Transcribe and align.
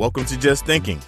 Welcome 0.00 0.24
to 0.24 0.38
Just 0.38 0.64
Thinking 0.64 0.98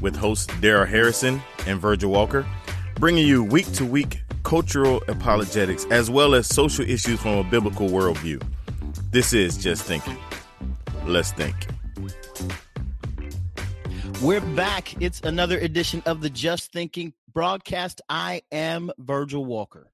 with 0.00 0.14
hosts 0.14 0.46
Darrell 0.60 0.86
Harrison 0.86 1.42
and 1.66 1.80
Virgil 1.80 2.12
Walker, 2.12 2.46
bringing 2.94 3.26
you 3.26 3.42
week 3.42 3.72
to 3.72 3.84
week 3.84 4.22
cultural 4.44 5.02
apologetics 5.08 5.84
as 5.86 6.10
well 6.10 6.36
as 6.36 6.46
social 6.46 6.88
issues 6.88 7.20
from 7.20 7.38
a 7.38 7.42
biblical 7.42 7.88
worldview. 7.88 8.40
This 9.10 9.32
is 9.32 9.58
Just 9.58 9.82
Thinking. 9.82 10.16
Let's 11.04 11.32
think. 11.32 11.56
We're 14.22 14.40
back. 14.40 15.02
It's 15.02 15.20
another 15.22 15.58
edition 15.58 16.00
of 16.06 16.20
the 16.20 16.30
Just 16.30 16.70
Thinking 16.70 17.14
broadcast. 17.32 18.00
I 18.08 18.42
am 18.52 18.92
Virgil 18.96 19.44
Walker. 19.44 19.90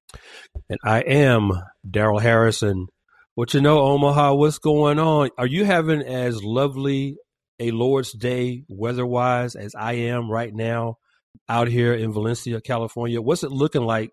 And 0.69 0.77
I 0.85 0.99
am 0.99 1.53
Darrell 1.89 2.19
Harrison. 2.19 2.85
What 3.33 3.55
you 3.55 3.61
know, 3.61 3.79
Omaha, 3.79 4.35
what's 4.35 4.59
going 4.59 4.99
on? 4.99 5.31
Are 5.39 5.47
you 5.47 5.65
having 5.65 6.03
as 6.03 6.43
lovely 6.43 7.17
a 7.61 7.71
Lord's 7.71 8.11
Day 8.11 8.63
weather 8.67 9.05
wise 9.05 9.55
as 9.55 9.75
I 9.75 9.93
am 9.93 10.29
right 10.29 10.53
now 10.53 10.97
out 11.47 11.67
here 11.67 11.93
in 11.93 12.11
Valencia, 12.11 12.59
California? 12.59 13.21
What's 13.21 13.43
it 13.43 13.51
looking 13.51 13.83
like 13.83 14.11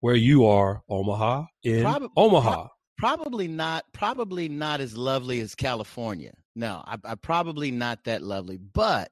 where 0.00 0.14
you 0.14 0.46
are, 0.46 0.82
Omaha? 0.88 1.44
In 1.62 1.82
Prob- 1.82 2.10
Omaha. 2.16 2.54
Pro- 2.54 2.70
probably 3.16 3.46
not 3.46 3.84
probably 3.92 4.48
not 4.48 4.80
as 4.80 4.96
lovely 4.96 5.40
as 5.40 5.54
California. 5.54 6.32
No, 6.56 6.82
I, 6.84 6.96
I 7.04 7.14
probably 7.14 7.70
not 7.70 8.04
that 8.04 8.22
lovely. 8.22 8.56
But 8.56 9.10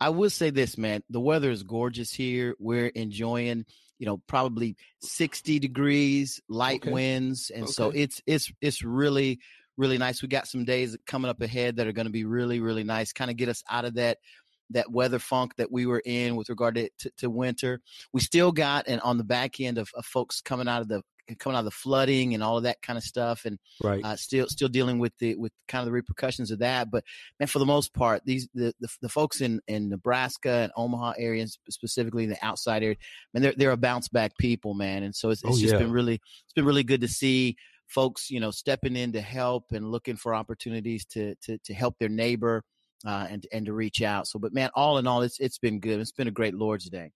I 0.00 0.10
will 0.10 0.28
say 0.30 0.50
this, 0.50 0.76
man, 0.76 1.02
the 1.08 1.20
weather 1.20 1.50
is 1.50 1.62
gorgeous 1.62 2.12
here. 2.12 2.56
We're 2.58 2.88
enjoying 2.88 3.64
you 3.98 4.06
know 4.06 4.18
probably 4.26 4.76
60 5.02 5.60
degrees 5.60 6.40
light 6.48 6.82
okay. 6.82 6.90
winds 6.90 7.50
and 7.50 7.64
okay. 7.64 7.72
so 7.72 7.90
it's 7.90 8.20
it's 8.26 8.52
it's 8.60 8.82
really 8.82 9.38
really 9.76 9.98
nice 9.98 10.22
we 10.22 10.28
got 10.28 10.46
some 10.46 10.64
days 10.64 10.96
coming 11.06 11.28
up 11.28 11.40
ahead 11.40 11.76
that 11.76 11.86
are 11.86 11.92
going 11.92 12.06
to 12.06 12.12
be 12.12 12.24
really 12.24 12.60
really 12.60 12.84
nice 12.84 13.12
kind 13.12 13.30
of 13.30 13.36
get 13.36 13.48
us 13.48 13.62
out 13.70 13.84
of 13.84 13.94
that 13.94 14.18
that 14.70 14.90
weather 14.90 15.18
funk 15.18 15.54
that 15.56 15.70
we 15.70 15.84
were 15.84 16.02
in 16.06 16.36
with 16.36 16.48
regard 16.48 16.74
to, 16.74 16.88
to, 16.98 17.10
to 17.18 17.30
winter 17.30 17.80
we 18.12 18.20
still 18.20 18.52
got 18.52 18.86
and 18.88 19.00
on 19.02 19.18
the 19.18 19.24
back 19.24 19.60
end 19.60 19.78
of, 19.78 19.90
of 19.94 20.04
folks 20.06 20.40
coming 20.40 20.68
out 20.68 20.80
of 20.80 20.88
the 20.88 21.02
coming 21.38 21.56
out 21.56 21.60
of 21.60 21.64
the 21.64 21.70
flooding 21.70 22.34
and 22.34 22.42
all 22.42 22.56
of 22.56 22.64
that 22.64 22.82
kind 22.82 22.96
of 22.96 23.02
stuff, 23.02 23.44
and 23.44 23.58
right. 23.82 24.04
uh, 24.04 24.16
still 24.16 24.46
still 24.48 24.68
dealing 24.68 24.98
with 24.98 25.12
the 25.18 25.34
with 25.36 25.52
kind 25.68 25.80
of 25.80 25.86
the 25.86 25.92
repercussions 25.92 26.50
of 26.50 26.58
that. 26.58 26.90
But 26.90 27.04
man, 27.40 27.46
for 27.46 27.58
the 27.58 27.66
most 27.66 27.94
part, 27.94 28.22
these 28.24 28.48
the 28.54 28.74
the, 28.80 28.88
the 29.02 29.08
folks 29.08 29.40
in 29.40 29.60
in 29.66 29.88
Nebraska 29.88 30.50
and 30.50 30.72
Omaha 30.76 31.14
areas, 31.18 31.58
specifically 31.70 32.24
in 32.24 32.30
the 32.30 32.44
outside 32.44 32.82
area, 32.82 32.96
man, 33.32 33.42
they're 33.42 33.54
they're 33.56 33.70
a 33.70 33.76
bounce 33.76 34.08
back 34.08 34.36
people, 34.38 34.74
man, 34.74 35.02
and 35.02 35.14
so 35.14 35.30
it's, 35.30 35.42
it's 35.44 35.56
oh, 35.56 35.60
just 35.60 35.72
yeah. 35.72 35.78
been 35.78 35.92
really 35.92 36.14
it's 36.14 36.52
been 36.54 36.66
really 36.66 36.84
good 36.84 37.00
to 37.00 37.08
see 37.08 37.56
folks, 37.88 38.30
you 38.30 38.40
know, 38.40 38.50
stepping 38.50 38.96
in 38.96 39.12
to 39.12 39.20
help 39.20 39.72
and 39.72 39.90
looking 39.90 40.16
for 40.16 40.34
opportunities 40.34 41.04
to 41.06 41.34
to 41.42 41.58
to 41.64 41.74
help 41.74 41.96
their 41.98 42.08
neighbor. 42.08 42.62
Uh, 43.06 43.26
and 43.28 43.46
and 43.52 43.66
to 43.66 43.74
reach 43.74 44.00
out. 44.00 44.26
So, 44.26 44.38
but 44.38 44.54
man, 44.54 44.70
all 44.74 44.96
in 44.96 45.06
all, 45.06 45.20
it's 45.20 45.38
it's 45.38 45.58
been 45.58 45.78
good. 45.78 46.00
It's 46.00 46.12
been 46.12 46.26
a 46.26 46.30
great 46.30 46.54
Lord's 46.54 46.88
Day. 46.88 47.10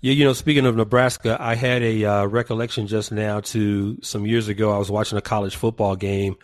Yeah, 0.00 0.12
you 0.12 0.24
know, 0.24 0.34
speaking 0.34 0.66
of 0.66 0.76
Nebraska, 0.76 1.36
I 1.40 1.54
had 1.54 1.82
a 1.82 2.04
uh, 2.04 2.24
recollection 2.26 2.86
just 2.86 3.10
now 3.10 3.40
to 3.40 3.98
some 4.02 4.26
years 4.26 4.48
ago. 4.48 4.72
I 4.72 4.78
was 4.78 4.90
watching 4.90 5.18
a 5.18 5.22
college 5.22 5.56
football 5.56 5.96
game, 5.96 6.36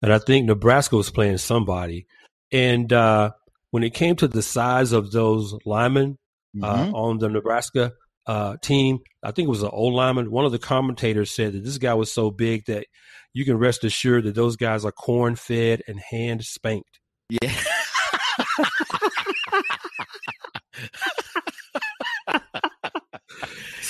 and 0.00 0.12
I 0.12 0.18
think 0.18 0.46
Nebraska 0.46 0.96
was 0.96 1.10
playing 1.10 1.38
somebody. 1.38 2.06
And 2.50 2.92
uh, 2.92 3.32
when 3.70 3.82
it 3.82 3.94
came 3.94 4.16
to 4.16 4.28
the 4.28 4.42
size 4.42 4.92
of 4.92 5.12
those 5.12 5.54
linemen 5.64 6.18
uh, 6.62 6.74
mm-hmm. 6.74 6.94
uh, 6.94 6.98
on 6.98 7.18
the 7.18 7.28
Nebraska 7.28 7.92
uh, 8.26 8.56
team, 8.62 9.00
I 9.22 9.32
think 9.32 9.46
it 9.46 9.50
was 9.50 9.62
an 9.62 9.70
old 9.72 9.94
lineman. 9.94 10.30
One 10.30 10.44
of 10.44 10.52
the 10.52 10.58
commentators 10.58 11.34
said 11.34 11.52
that 11.52 11.64
this 11.64 11.78
guy 11.78 11.94
was 11.94 12.12
so 12.12 12.30
big 12.30 12.66
that 12.66 12.86
you 13.32 13.44
can 13.44 13.58
rest 13.58 13.84
assured 13.84 14.24
that 14.24 14.34
those 14.34 14.56
guys 14.56 14.84
are 14.84 14.92
corn 14.92 15.36
fed 15.36 15.82
and 15.86 15.98
hand 15.98 16.44
spanked. 16.44 17.00
Yeah. 17.28 17.54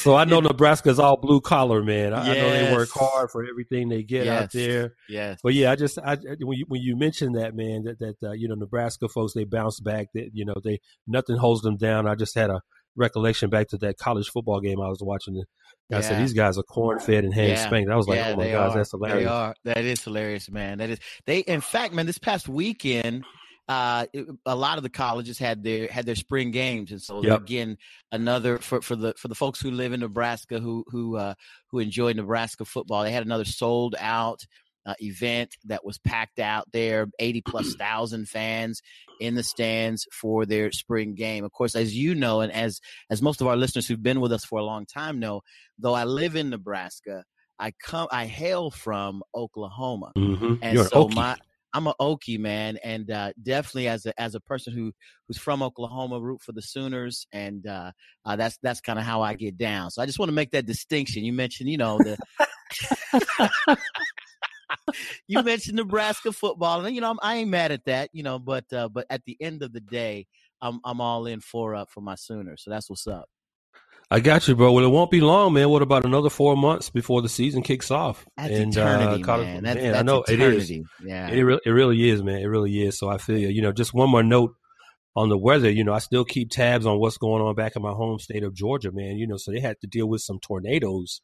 So 0.03 0.16
I 0.16 0.25
know 0.25 0.41
yeah. 0.42 0.48
Nebraska's 0.48 0.98
all 0.98 1.16
blue 1.16 1.41
collar, 1.41 1.81
man. 1.81 2.12
I, 2.12 2.26
yes. 2.26 2.37
I, 2.37 2.41
know 2.41 2.50
they 2.50 2.72
work 2.72 2.88
hard 2.92 3.31
for 3.31 3.44
everything 3.44 3.88
they 3.88 4.03
get 4.03 4.26
yes. 4.26 4.42
out 4.42 4.50
there. 4.50 4.94
Yes. 5.09 5.38
But 5.44 5.54
yeah, 5.54 5.71
I 5.71 5.76
just 5.76 5.97
I 5.97 6.16
when 6.41 6.59
you 6.59 6.65
when 6.66 6.82
you 6.82 6.97
mentioned 6.97 7.37
that, 7.37 7.54
man, 7.54 7.84
that 7.84 8.00
that 8.00 8.16
uh, 8.31 8.32
you 8.32 8.48
know 8.48 8.56
Nebraska 8.56 9.09
folks 9.09 9.32
they 9.32 9.44
bounce 9.44 9.78
back. 9.78 10.09
That 10.15 10.31
you 10.32 10.44
know 10.44 10.54
they 10.65 10.81
nothing 11.06 11.37
holds 11.37 11.62
them 11.62 11.76
down. 11.76 12.09
I 12.09 12.16
just 12.16 12.34
had 12.34 12.50
a 12.50 12.62
recollection 12.97 13.50
back 13.50 13.69
to 13.69 13.78
that 13.78 13.97
college 13.98 14.28
football 14.28 14.60
game 14.60 14.80
I 14.80 14.88
was 14.88 15.00
watching. 15.00 15.42
I 15.91 15.97
yeah. 15.97 16.00
said 16.00 16.22
these 16.22 16.32
guys 16.32 16.58
are 16.58 16.62
corn 16.62 17.00
fed 17.00 17.25
and 17.25 17.34
hand 17.34 17.50
yeah. 17.50 17.66
spanked. 17.66 17.91
I 17.91 17.97
was 17.97 18.08
like, 18.08 18.19
yeah, 18.19 18.32
oh 18.32 18.36
my 18.36 18.50
gosh, 18.50 18.75
that's 18.75 18.91
hilarious. 18.91 19.25
They 19.25 19.26
are. 19.26 19.54
That 19.64 19.84
is 19.84 20.03
hilarious, 20.03 20.50
man. 20.50 20.78
That 20.78 20.91
is. 20.91 20.98
They 21.26 21.41
in 21.41 21.60
fact, 21.60 21.92
man, 21.92 22.06
this 22.06 22.19
past 22.19 22.48
weekend 22.48 23.25
uh, 23.69 24.06
a 24.44 24.56
lot 24.56 24.76
of 24.76 24.82
the 24.82 24.91
colleges 24.91 25.38
had 25.38 25.62
their 25.62 25.86
had 25.86 26.04
their 26.04 26.16
spring 26.16 26.50
games, 26.50 26.91
and 26.91 27.00
so 27.00 27.22
yep. 27.22 27.42
again, 27.42 27.78
another 28.10 28.58
for, 28.58 28.82
for 28.82 28.97
the 28.97 29.14
for 29.16 29.28
the 29.28 29.34
folks 29.34 29.60
who 29.60 29.70
live 29.70 29.92
in 29.92 30.00
Nebraska 30.00 30.59
who 30.59 30.84
who 30.88 31.16
uh, 31.16 31.34
who 31.70 31.78
enjoy 31.78 32.12
Nebraska 32.12 32.64
football, 32.64 33.04
they 33.04 33.12
had 33.12 33.24
another 33.24 33.44
sold 33.44 33.94
out 33.98 34.44
uh, 34.87 34.94
event 35.00 35.56
that 35.65 35.84
was 35.84 35.98
packed 35.98 36.38
out 36.38 36.66
there, 36.72 37.06
eighty 37.19 37.41
plus 37.41 37.75
thousand 37.78 38.28
fans 38.28 38.82
in 39.20 39.34
the 39.34 39.43
stands 39.43 40.06
for 40.12 40.47
their 40.47 40.72
spring 40.72 41.15
game. 41.15 41.44
Of 41.44 41.53
course, 41.53 41.75
as 41.75 41.94
you 41.94 42.15
know, 42.15 42.41
and 42.41 42.53
as 42.53 42.81
as 43.10 43.22
most 43.22 43.41
of 43.41 43.47
our 43.47 43.56
listeners 43.56 43.87
who've 43.87 44.03
been 44.03 44.21
with 44.21 44.32
us 44.32 44.44
for 44.44 44.59
a 44.59 44.65
long 44.65 44.87
time 44.87 45.19
know, 45.19 45.42
though 45.78 45.94
I 45.94 46.04
live 46.04 46.37
in 46.37 46.50
Nebraska. 46.50 47.25
I 47.59 47.72
come 47.81 48.09
I 48.10 48.26
hail 48.26 48.72
from 48.72 49.22
Oklahoma. 49.34 50.10
Mm-hmm. 50.16 50.54
And 50.62 50.75
You're 50.75 50.87
so 50.87 51.06
my 51.09 51.37
I'm 51.75 51.87
an 51.87 51.94
Okie 52.00 52.38
man, 52.38 52.78
and 52.84 53.10
uh, 53.10 53.32
definitely 53.42 53.88
as 53.88 54.04
a 54.04 54.21
as 54.21 54.34
a 54.34 54.41
person 54.41 54.75
who 54.75 54.92
who's 55.26 55.38
from 55.38 55.62
Oklahoma, 55.62 56.21
root 56.21 56.42
for 56.42 56.53
the 56.53 56.60
Sooners, 56.60 57.26
and 57.32 57.66
uh, 57.66 57.92
uh, 58.25 58.37
that's 58.37 58.59
that's 58.62 58.81
kind 58.81 58.98
of 58.98 59.04
how 59.04 59.22
I 59.22 59.34
get 59.34 59.56
down. 59.56 59.91
So 59.91 60.03
I 60.03 60.06
just 60.06 60.19
want 60.19 60.28
to 60.28 60.34
make 60.34 60.50
that 60.50 60.66
distinction. 60.66 61.25
You 61.25 61.32
mentioned, 61.32 61.71
you 61.71 61.78
know, 61.78 61.98
the 61.98 62.19
you 65.26 65.43
mentioned 65.43 65.76
Nebraska 65.76 66.32
football, 66.32 66.84
and 66.84 66.94
you 66.94 67.00
know 67.00 67.10
I'm, 67.10 67.19
I 67.22 67.37
ain't 67.37 67.50
mad 67.50 67.72
at 67.72 67.84
that, 67.87 68.10
you 68.12 68.22
know, 68.22 68.38
but 68.38 68.65
uh, 68.72 68.88
but 68.88 69.06
at 69.10 69.25
the 69.25 69.37
end 69.41 69.62
of 69.62 69.72
the 69.72 69.81
day, 69.81 70.26
I'm 70.60 70.81
I'm 70.84 71.00
all 71.00 71.26
in 71.26 71.41
for 71.41 71.75
up 71.75 71.82
uh, 71.82 71.91
for 71.91 72.00
my 72.00 72.15
Sooners. 72.15 72.62
So 72.65 72.70
that's 72.70 72.88
what's 72.91 73.06
up. 73.06 73.28
I 74.10 74.21
got 74.21 74.47
you, 74.47 74.54
bro. 74.54 74.72
Well, 74.72 74.84
it 74.84 74.91
won't 74.91 75.10
be 75.10 75.22
long, 75.22 75.54
man. 75.54 75.71
What 75.71 75.81
about 75.81 76.04
another 76.04 76.28
four 76.28 76.54
months 76.54 76.91
before 76.91 77.22
the 77.22 77.31
season 77.31 77.62
kicks 77.62 77.91
off? 77.91 78.26
That's 78.37 78.53
and, 78.53 78.71
eternity, 78.71 79.25
uh, 79.25 79.37
man. 79.38 79.62
That's, 79.62 79.76
man. 79.76 79.92
That's 79.92 79.98
I 79.98 80.03
know 80.03 80.22
eternity. 80.22 80.56
it 80.56 80.81
is. 80.81 80.87
Yeah, 81.03 81.28
it, 81.28 81.41
re- 81.41 81.60
it 81.65 81.71
really 81.71 82.10
is, 82.10 82.22
man. 82.22 82.41
It 82.41 82.47
really 82.47 82.82
is. 82.82 82.98
So 82.98 83.09
I 83.09 83.16
feel 83.16 83.38
you. 83.38 83.48
You 83.48 83.62
know, 83.62 83.72
just 83.72 83.94
one 83.94 84.10
more 84.10 84.22
note 84.22 84.54
on 85.16 85.31
the 85.31 85.38
weather. 85.38 85.71
You 85.71 85.84
know, 85.84 85.94
I 85.94 85.98
still 85.98 86.26
keep 86.26 86.50
tabs 86.50 86.84
on 86.84 86.98
what's 86.98 87.16
going 87.16 87.42
on 87.42 87.54
back 87.54 87.75
in 87.75 87.82
my 87.82 87.92
home 87.92 88.19
state 88.19 88.44
of 88.44 88.53
Georgia, 88.53 88.92
man. 88.92 89.16
You 89.16 89.26
know, 89.26 89.38
so 89.38 89.50
they 89.50 89.60
had 89.60 89.81
to 89.81 89.87
deal 89.87 90.06
with 90.06 90.21
some 90.21 90.38
tornadoes 90.41 91.22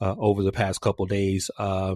uh, 0.00 0.14
over 0.18 0.42
the 0.42 0.52
past 0.52 0.82
couple 0.82 1.06
days 1.06 1.50
uh, 1.58 1.94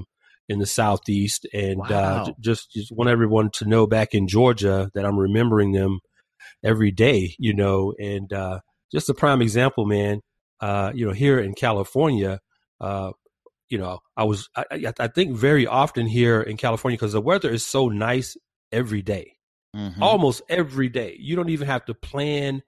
in 0.49 0.59
the 0.59 0.67
southeast, 0.67 1.47
and 1.53 1.81
uh, 1.81 1.87
wow. 1.91 2.25
uh, 2.25 2.33
just 2.41 2.73
just 2.73 2.93
want 2.93 3.11
everyone 3.11 3.51
to 3.55 3.65
know 3.65 3.87
back 3.87 4.15
in 4.15 4.29
Georgia 4.29 4.91
that 4.95 5.05
I'm 5.05 5.19
remembering 5.19 5.73
them 5.73 6.01
every 6.63 6.91
day. 6.91 7.35
You 7.39 7.55
know, 7.55 7.95
and 7.99 8.33
uh, 8.33 8.61
just 8.93 9.09
a 9.09 9.15
prime 9.15 9.43
example, 9.43 9.87
man. 9.87 10.21
Uh, 10.61 10.93
you 10.95 11.07
know, 11.07 11.13
here 11.13 11.39
in 11.39 11.53
California, 11.55 12.41
uh, 12.81 13.13
you 13.69 13.79
know, 13.79 14.01
I 14.17 14.25
was 14.25 14.49
I, 14.57 14.93
I, 14.99 15.09
think 15.09 15.37
very 15.37 15.67
often 15.67 16.07
here 16.07 16.41
in 16.41 16.57
California 16.57 16.97
because 16.97 17.13
the 17.13 17.21
weather 17.21 17.51
is 17.51 17.67
so 17.67 17.89
nice 17.89 18.37
every 18.71 19.03
day, 19.03 19.37
mm-hmm. 19.75 20.03
almost 20.03 20.43
every 20.49 20.89
day. 20.89 21.17
You 21.19 21.37
don't 21.37 21.49
even 21.49 21.67
have 21.67 21.85
to 21.87 21.95
plan. 21.95 22.63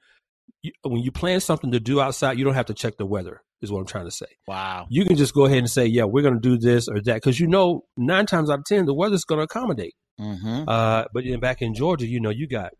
You, 0.62 0.72
when 0.82 1.02
you 1.02 1.12
plan 1.12 1.40
something 1.40 1.72
to 1.72 1.80
do 1.80 2.00
outside, 2.00 2.38
you 2.38 2.44
don't 2.44 2.54
have 2.54 2.66
to 2.66 2.74
check 2.74 2.96
the 2.96 3.06
weather. 3.06 3.42
Is 3.62 3.72
what 3.72 3.80
I'm 3.80 3.86
trying 3.86 4.04
to 4.04 4.10
say. 4.10 4.26
Wow. 4.46 4.86
You 4.90 5.06
can 5.06 5.16
just 5.16 5.32
go 5.32 5.46
ahead 5.46 5.58
and 5.58 5.70
say, 5.70 5.86
yeah, 5.86 6.04
we're 6.04 6.22
going 6.22 6.34
to 6.34 6.40
do 6.40 6.58
this 6.58 6.88
or 6.88 7.00
that 7.00 7.14
because 7.14 7.40
you 7.40 7.46
know 7.46 7.84
nine 7.96 8.26
times 8.26 8.50
out 8.50 8.58
of 8.58 8.64
ten 8.66 8.84
the 8.84 8.92
weather's 8.92 9.24
going 9.24 9.38
to 9.38 9.44
accommodate. 9.44 9.94
Mm-hmm. 10.20 10.68
Uh, 10.68 11.04
but 11.12 11.24
then 11.24 11.40
back 11.40 11.62
in 11.62 11.72
Georgia, 11.72 12.06
you 12.06 12.20
know, 12.20 12.30
you 12.30 12.46
got 12.46 12.72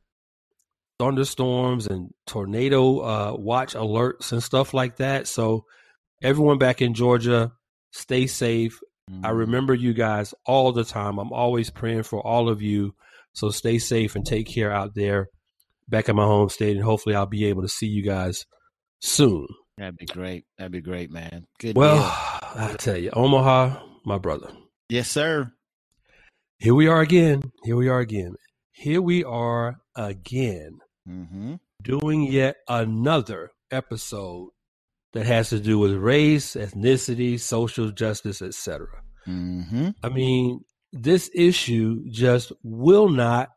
thunderstorms 0.98 1.86
and 1.86 2.10
tornado 2.26 2.98
uh, 2.98 3.36
watch 3.38 3.74
alerts 3.74 4.32
and 4.32 4.42
stuff 4.42 4.74
like 4.74 4.96
that. 4.96 5.26
So 5.26 5.64
everyone 6.22 6.58
back 6.58 6.82
in 6.82 6.92
Georgia, 6.92 7.52
stay 7.92 8.26
safe. 8.26 8.78
Mm-hmm. 9.10 9.24
I 9.24 9.30
remember 9.30 9.74
you 9.74 9.94
guys 9.94 10.34
all 10.44 10.72
the 10.72 10.84
time. 10.84 11.18
I'm 11.18 11.32
always 11.32 11.70
praying 11.70 12.02
for 12.02 12.20
all 12.20 12.48
of 12.48 12.60
you. 12.60 12.94
So 13.32 13.50
stay 13.50 13.78
safe 13.78 14.14
and 14.14 14.26
take 14.26 14.46
care 14.46 14.72
out 14.72 14.94
there 14.94 15.28
back 15.88 16.08
in 16.08 16.16
my 16.16 16.24
home 16.24 16.48
state. 16.48 16.76
And 16.76 16.84
hopefully 16.84 17.14
I'll 17.14 17.26
be 17.26 17.46
able 17.46 17.62
to 17.62 17.68
see 17.68 17.86
you 17.86 18.02
guys 18.02 18.44
soon. 19.00 19.46
That'd 19.78 19.98
be 19.98 20.06
great. 20.06 20.44
That'd 20.56 20.72
be 20.72 20.80
great, 20.80 21.10
man. 21.10 21.46
Good. 21.58 21.76
Well, 21.76 21.98
I 22.42 22.74
tell 22.78 22.96
you, 22.96 23.10
Omaha, 23.12 23.82
my 24.04 24.18
brother. 24.18 24.50
Yes, 24.88 25.10
sir. 25.10 25.52
Here 26.58 26.74
we 26.74 26.88
are 26.88 27.00
again. 27.00 27.42
Here 27.64 27.76
we 27.76 27.88
are 27.88 28.00
again. 28.00 28.34
Here 28.72 29.02
we 29.02 29.24
are 29.24 29.76
again 29.94 30.78
mm-hmm. 31.08 31.54
doing 31.82 32.30
yet 32.30 32.56
another 32.68 33.50
episode 33.70 34.50
that 35.12 35.26
has 35.26 35.50
to 35.50 35.58
do 35.58 35.78
with 35.78 35.92
race, 35.92 36.54
ethnicity, 36.54 37.38
social 37.38 37.90
justice, 37.90 38.42
etc. 38.42 38.86
Mm-hmm. 39.26 39.90
I 40.02 40.08
mean, 40.08 40.60
this 40.92 41.30
issue 41.34 42.04
just 42.10 42.52
will 42.62 43.08
not 43.08 43.50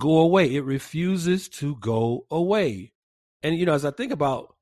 go 0.00 0.18
away. 0.18 0.54
It 0.54 0.64
refuses 0.64 1.48
to 1.48 1.76
go 1.76 2.26
away. 2.30 2.92
And 3.42 3.56
you 3.56 3.66
know, 3.66 3.74
as 3.74 3.84
I 3.84 3.90
think 3.90 4.12
about 4.12 4.54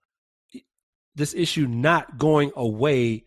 this 1.14 1.34
issue 1.34 1.66
not 1.66 2.18
going 2.18 2.52
away, 2.56 3.24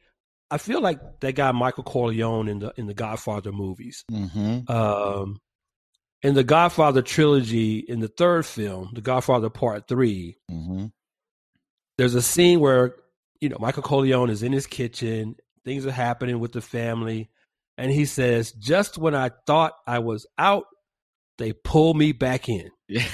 I 0.51 0.57
feel 0.57 0.81
like 0.81 1.19
that 1.21 1.33
guy 1.35 1.51
Michael 1.51 1.83
Corleone 1.83 2.47
in 2.47 2.59
the 2.59 2.73
in 2.77 2.87
the 2.87 2.93
Godfather 2.93 3.51
movies. 3.51 4.03
Mm-hmm. 4.11 4.71
Um, 4.71 5.39
in 6.21 6.33
the 6.33 6.43
Godfather 6.43 7.01
trilogy, 7.01 7.79
in 7.79 7.99
the 7.99 8.07
third 8.07 8.45
film, 8.45 8.89
The 8.93 9.01
Godfather 9.01 9.49
Part 9.49 9.87
3 9.87 10.35
mm-hmm. 10.51 10.85
there's 11.97 12.15
a 12.15 12.21
scene 12.21 12.59
where 12.59 12.95
you 13.39 13.49
know 13.49 13.57
Michael 13.59 13.83
Corleone 13.83 14.29
is 14.29 14.43
in 14.43 14.51
his 14.51 14.67
kitchen, 14.67 15.35
things 15.63 15.85
are 15.85 15.91
happening 15.91 16.39
with 16.39 16.51
the 16.51 16.61
family, 16.61 17.29
and 17.77 17.91
he 17.91 18.05
says, 18.05 18.51
"Just 18.51 18.97
when 18.97 19.15
I 19.15 19.31
thought 19.47 19.73
I 19.87 19.99
was 19.99 20.27
out, 20.37 20.65
they 21.39 21.53
pull 21.53 21.95
me 21.95 22.11
back 22.11 22.47
in." 22.47 22.69
Yeah. 22.87 23.07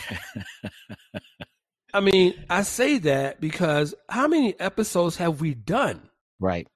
I 1.94 2.02
mean, 2.02 2.34
I 2.50 2.64
say 2.64 2.98
that 3.00 3.40
because 3.40 3.96
how 4.10 4.28
many 4.28 4.60
episodes 4.60 5.16
have 5.16 5.40
we 5.40 5.54
done? 5.54 6.10
Right. 6.42 6.68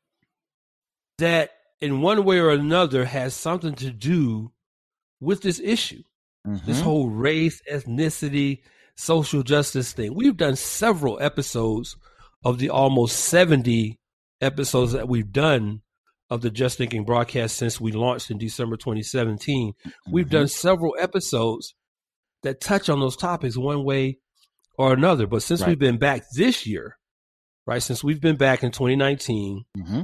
That 1.18 1.52
in 1.82 2.00
one 2.02 2.24
way 2.24 2.40
or 2.40 2.52
another 2.52 3.04
has 3.04 3.34
something 3.34 3.76
to 3.76 3.92
do 3.92 4.54
with 5.20 5.42
this 5.42 5.60
issue. 5.60 6.04
Mm-hmm. 6.48 6.66
This 6.66 6.80
whole 6.80 7.10
race, 7.10 7.62
ethnicity, 7.70 8.62
social 8.96 9.44
justice 9.44 9.92
thing. 9.92 10.14
We've 10.16 10.38
done 10.38 10.56
several 10.56 11.22
episodes 11.22 11.98
of 12.44 12.60
the 12.60 12.70
almost 12.70 13.20
70 13.20 14.00
episodes 14.42 14.94
that 14.94 15.10
we've 15.10 15.32
done 15.32 15.82
of 16.30 16.42
the 16.42 16.50
Just 16.50 16.78
Thinking 16.78 17.06
broadcast 17.06 17.58
since 17.58 17.82
we 17.82 17.92
launched 17.92 18.30
in 18.30 18.38
December 18.38 18.78
2017. 18.78 19.74
Mm-hmm. 19.74 20.12
We've 20.12 20.30
done 20.30 20.48
several 20.48 20.96
episodes 21.00 21.74
that 22.44 22.62
touch 22.62 22.90
on 22.90 23.00
those 23.00 23.18
topics 23.18 23.58
one 23.58 23.84
way 23.84 24.20
or 24.78 24.94
another. 24.94 25.28
But 25.28 25.42
since 25.42 25.62
right. 25.62 25.70
we've 25.70 25.80
been 25.80 25.98
back 25.98 26.24
this 26.36 26.66
year, 26.66 26.98
right, 27.66 27.82
since 27.82 28.04
we've 28.04 28.22
been 28.22 28.38
back 28.38 28.64
in 28.64 28.72
2019, 28.72 29.66
mm-hmm. 29.78 30.02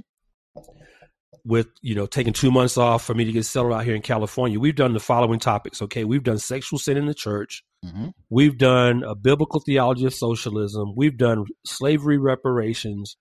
with 1.45 1.67
you 1.81 1.95
know 1.95 2.07
taking 2.07 2.33
two 2.33 2.51
months 2.51 2.77
off 2.77 3.05
for 3.05 3.13
me 3.13 3.25
to 3.25 3.31
get 3.31 3.45
settled 3.45 3.73
out 3.73 3.85
here 3.85 3.95
in 3.95 4.01
California, 4.01 4.59
we've 4.59 4.75
done 4.75 4.93
the 4.93 4.99
following 4.99 5.39
topics. 5.39 5.81
Okay, 5.81 6.03
we've 6.03 6.23
done 6.23 6.39
sexual 6.39 6.79
sin 6.79 6.97
in 6.97 7.05
the 7.05 7.13
church. 7.13 7.63
Mm-hmm. 7.85 8.07
We've 8.29 8.57
done 8.57 9.03
a 9.03 9.15
biblical 9.15 9.59
theology 9.59 10.05
of 10.05 10.13
socialism. 10.13 10.93
We've 10.95 11.17
done 11.17 11.45
slavery 11.65 12.17
reparations. 12.17 13.15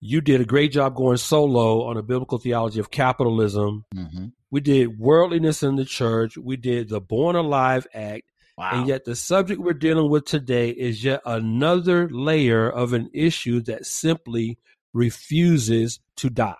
You 0.00 0.20
did 0.20 0.40
a 0.40 0.44
great 0.44 0.72
job 0.72 0.94
going 0.94 1.16
solo 1.16 1.84
on 1.84 1.96
a 1.96 2.02
biblical 2.02 2.38
theology 2.38 2.80
of 2.80 2.90
capitalism. 2.90 3.84
Mm-hmm. 3.94 4.26
We 4.50 4.60
did 4.60 4.98
worldliness 4.98 5.62
in 5.62 5.76
the 5.76 5.84
church. 5.84 6.36
We 6.36 6.56
did 6.56 6.88
the 6.88 7.00
Born 7.00 7.36
Alive 7.36 7.86
Act. 7.94 8.24
Wow. 8.58 8.70
And 8.72 8.88
yet, 8.88 9.04
the 9.04 9.14
subject 9.14 9.60
we're 9.60 9.74
dealing 9.74 10.10
with 10.10 10.24
today 10.24 10.70
is 10.70 11.04
yet 11.04 11.20
another 11.26 12.08
layer 12.08 12.70
of 12.70 12.94
an 12.94 13.10
issue 13.12 13.60
that 13.62 13.84
simply 13.84 14.58
refuses 14.94 16.00
to 16.16 16.30
die. 16.30 16.54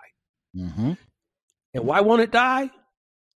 Mm-hmm. 0.55 0.93
And 1.75 1.85
why 1.85 2.01
won't 2.01 2.23
it 2.23 2.33
die? 2.33 2.71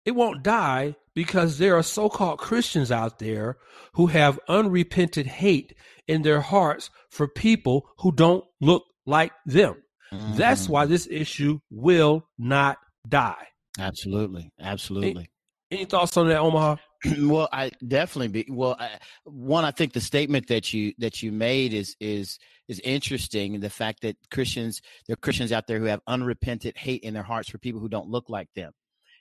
It 0.07 0.15
won't 0.15 0.43
die 0.43 0.97
because 1.15 1.59
there 1.59 1.77
are 1.77 1.83
so 1.83 2.09
called 2.09 2.39
Christians 2.39 2.93
out 2.93 3.19
there 3.19 3.57
who 3.95 4.07
have 4.07 4.39
unrepented 4.49 5.27
hate 5.27 5.75
in 6.07 6.23
their 6.23 6.41
hearts 6.41 6.91
for 7.11 7.27
people 7.27 7.89
who 7.99 8.13
don't 8.13 8.45
look 8.61 8.85
like 9.05 9.33
them. 9.45 9.83
Mm-hmm. 10.13 10.37
That's 10.37 10.69
why 10.69 10.87
this 10.87 11.07
issue 11.11 11.61
will 11.71 12.27
not 12.39 12.79
die. 13.09 13.47
Absolutely. 13.79 14.51
Absolutely. 14.61 15.29
Any, 15.71 15.81
any 15.83 15.85
thoughts 15.85 16.17
on 16.17 16.29
that, 16.29 16.39
Omaha? 16.39 16.77
well, 17.19 17.49
I 17.53 17.71
definitely 17.87 18.29
be 18.29 18.47
well. 18.49 18.77
I, 18.79 18.99
one, 19.25 19.65
I 19.65 19.71
think 19.71 19.93
the 19.93 20.01
statement 20.01 20.49
that 20.49 20.73
you 20.73 20.93
that 20.99 21.23
you 21.23 21.33
made 21.33 21.75
is 21.75 21.97
is 22.01 22.39
is 22.69 22.81
interesting. 22.81 23.61
The 23.61 23.71
fact 23.71 24.03
that 24.03 24.17
Christians, 24.31 24.81
there 25.07 25.15
are 25.15 25.17
Christians 25.17 25.53
out 25.53 25.67
there 25.67 25.79
who 25.79 25.85
have 25.87 26.01
unrepentant 26.07 26.77
hate 26.77 27.03
in 27.03 27.15
their 27.15 27.23
hearts 27.23 27.51
for 27.51 27.59
people 27.59 27.81
who 27.81 27.89
don't 27.89 28.09
look 28.09 28.29
like 28.29 28.49
them, 28.55 28.73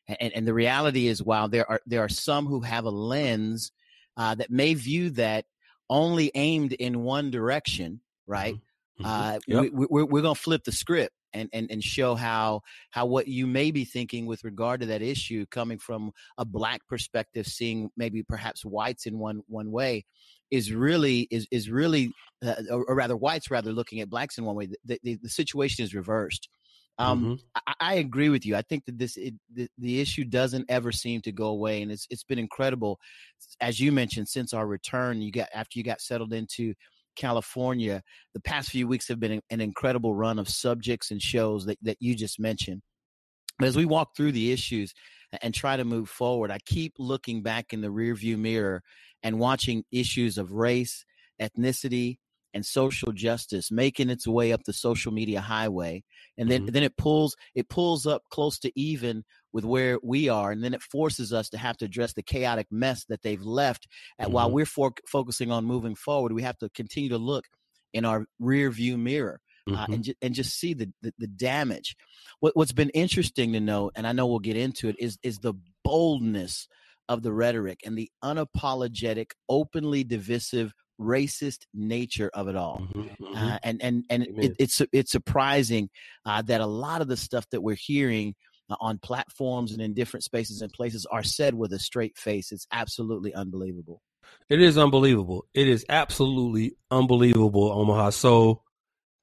and 0.08 0.34
and 0.34 0.48
the 0.48 0.54
reality 0.54 1.08
is, 1.08 1.22
while 1.22 1.48
there 1.48 1.70
are 1.70 1.82
there 1.86 2.02
are 2.02 2.10
some 2.10 2.46
who 2.46 2.62
have 2.62 2.86
a 2.86 2.90
lens 2.90 3.72
uh, 4.18 4.36
that 4.36 4.52
may 4.52 4.74
view 4.74 5.10
that 5.12 5.46
only 5.90 6.32
aimed 6.34 6.74
in 6.74 7.04
one 7.04 7.32
direction, 7.32 8.00
right? 8.26 8.56
Mm-hmm. 8.56 8.62
Uh, 9.04 9.40
yep. 9.48 9.72
we, 9.74 9.86
we're, 9.90 10.06
we're 10.06 10.22
going 10.22 10.36
to 10.36 10.42
flip 10.42 10.64
the 10.64 10.72
script 10.72 11.14
and, 11.34 11.50
and, 11.52 11.70
and 11.70 11.84
show 11.84 12.16
how 12.16 12.62
how 12.92 13.06
what 13.06 13.28
you 13.28 13.46
may 13.46 13.72
be 13.72 13.84
thinking 13.84 14.26
with 14.26 14.44
regard 14.44 14.80
to 14.80 14.86
that 14.88 15.02
issue 15.02 15.46
coming 15.52 15.78
from 15.78 16.12
a 16.38 16.46
black 16.46 16.88
perspective 16.88 17.46
seeing 17.46 17.90
maybe 17.98 18.24
perhaps 18.24 18.64
whites 18.64 19.06
in 19.06 19.20
one 19.20 19.42
one 19.48 19.72
way 19.72 20.06
is 20.50 20.72
really 20.72 21.28
is 21.30 21.46
is 21.52 21.70
really 21.70 22.14
uh, 22.46 22.56
or 22.72 22.96
rather 22.96 23.18
whites 23.18 23.52
rather 23.52 23.74
looking 23.74 24.00
at 24.00 24.10
blacks 24.10 24.38
in 24.38 24.46
one 24.46 24.56
way 24.56 24.68
the, 24.86 25.00
the, 25.04 25.16
the 25.22 25.30
situation 25.30 25.84
is 25.84 25.94
reversed 25.94 26.48
um, 26.98 27.24
mm-hmm. 27.24 27.62
I, 27.68 27.74
I, 27.82 27.94
agree 27.96 28.30
with 28.30 28.46
you. 28.46 28.56
I 28.56 28.62
think 28.62 28.86
that 28.86 28.98
this 28.98 29.18
it, 29.18 29.34
the, 29.54 29.68
the 29.78 30.00
issue 30.00 30.24
doesn't 30.24 30.66
ever 30.70 30.94
seem 30.94 31.20
to 31.24 31.34
go 31.34 31.48
away, 31.48 31.82
and 31.82 31.92
it's 31.92 32.08
it's 32.10 32.24
been 32.24 32.40
incredible, 32.40 33.02
as 33.60 33.82
you 33.82 33.92
mentioned, 33.92 34.30
since 34.30 34.54
our 34.54 34.66
return. 34.66 35.22
You 35.22 35.30
got 35.30 35.50
after 35.54 35.78
you 35.78 35.84
got 35.84 36.00
settled 36.00 36.32
into 36.32 36.74
California, 37.16 38.02
the 38.34 38.42
past 38.42 38.70
few 38.70 38.88
weeks 38.88 39.08
have 39.08 39.20
been 39.20 39.42
an 39.50 39.62
incredible 39.62 40.14
run 40.14 40.40
of 40.40 40.50
subjects 40.50 41.12
and 41.12 41.22
shows 41.22 41.66
that, 41.66 41.78
that 41.82 41.98
you 42.00 42.16
just 42.16 42.40
mentioned. 42.40 42.82
But 43.58 43.68
as 43.68 43.78
we 43.78 43.86
walk 43.86 44.16
through 44.16 44.34
the 44.34 44.52
issues 44.52 44.94
and 45.42 45.54
try 45.54 45.78
to 45.78 45.86
move 45.86 46.10
forward, 46.10 46.52
I 46.52 46.60
keep 46.66 46.94
looking 47.00 47.42
back 47.42 47.74
in 47.74 47.82
the 47.82 47.88
rearview 47.88 48.38
mirror 48.38 48.84
and 49.24 49.40
watching 49.40 49.84
issues 49.92 50.38
of 50.38 50.52
race, 50.52 51.06
ethnicity, 51.42 52.18
and 52.56 52.66
social 52.66 53.12
justice 53.12 53.70
making 53.70 54.10
its 54.10 54.26
way 54.26 54.54
up 54.54 54.64
the 54.64 54.74
social 54.74 55.12
media 55.12 55.42
highway 55.42 56.02
and 56.38 56.50
then 56.50 56.62
mm-hmm. 56.62 56.72
then 56.72 56.84
it 56.84 56.96
pulls 56.98 57.36
it 57.54 57.68
pulls 57.68 58.08
up 58.08 58.24
close 58.32 58.58
to 58.58 58.72
even 58.80 59.24
with 59.52 59.66
where 59.66 60.00
we 60.02 60.30
are 60.30 60.52
and 60.52 60.64
then 60.64 60.74
it 60.74 60.82
forces 60.82 61.34
us 61.34 61.50
to 61.50 61.58
have 61.58 61.78
to 61.78 61.86
address 61.86 62.14
the 62.14 62.24
chaotic 62.24 62.66
mess 62.72 63.04
that 63.10 63.22
they've 63.22 63.44
left 63.44 63.88
and 64.18 64.28
mm-hmm. 64.28 64.36
while 64.36 64.50
we're 64.50 64.66
for- 64.66 64.94
focusing 65.06 65.52
on 65.52 65.66
moving 65.66 65.96
forward 65.96 66.32
we 66.32 66.42
have 66.42 66.58
to 66.58 66.70
continue 66.70 67.10
to 67.10 67.18
look 67.18 67.46
in 67.94 68.06
our 68.06 68.26
rear 68.40 68.72
view 68.72 68.98
mirror 68.98 69.42
uh, 69.68 69.72
mm-hmm. 69.72 69.94
and, 69.94 70.04
ju- 70.06 70.14
and 70.22 70.34
just 70.34 70.58
see 70.58 70.74
the, 70.74 70.90
the, 71.02 71.14
the 71.20 71.28
damage 71.28 71.98
what, 72.40 72.56
what's 72.56 72.72
been 72.72 72.90
interesting 72.92 73.52
to 73.52 73.60
note 73.60 73.92
and 73.96 74.08
i 74.08 74.14
know 74.14 74.26
we'll 74.26 74.40
get 74.40 74.58
into 74.58 74.88
it 74.88 74.96
is 74.98 75.20
is 75.24 75.40
the 75.40 75.54
boldness 75.84 76.70
of 77.10 77.22
the 77.22 77.34
rhetoric 77.34 77.82
and 77.86 77.98
the 77.98 78.10
unapologetic 78.24 79.32
openly 79.50 80.04
divisive 80.04 80.74
racist 81.00 81.66
nature 81.74 82.30
of 82.34 82.48
it 82.48 82.56
all. 82.56 82.82
Mm-hmm, 82.82 83.24
mm-hmm. 83.24 83.36
Uh, 83.36 83.58
and 83.64 83.82
and 83.82 84.06
and 84.10 84.24
it, 84.38 84.56
it's 84.60 84.82
it's 84.92 85.12
surprising 85.12 85.90
uh, 86.26 86.42
that 86.44 86.62
a 86.62 86.66
lot 86.66 87.02
of 87.02 87.08
the 87.08 87.18
stuff 87.18 87.46
that 87.52 87.62
we're 87.62 87.76
hearing 87.76 88.36
uh, 88.70 88.76
on 88.80 88.98
platforms 88.98 89.72
and 89.72 89.82
in 89.82 89.94
different 89.94 90.24
spaces 90.24 90.62
and 90.62 90.72
places 90.72 91.06
are 91.12 91.24
said 91.24 91.54
with 91.54 91.74
a 91.74 91.80
straight 91.80 92.18
face. 92.18 92.52
It's 92.52 92.68
absolutely 92.72 93.34
unbelievable. 93.34 94.02
It 94.50 94.62
is 94.62 94.78
unbelievable. 94.78 95.46
It 95.54 95.68
is 95.68 95.86
absolutely 95.90 96.76
unbelievable, 96.90 97.72
Omaha. 97.72 98.12
So 98.12 98.62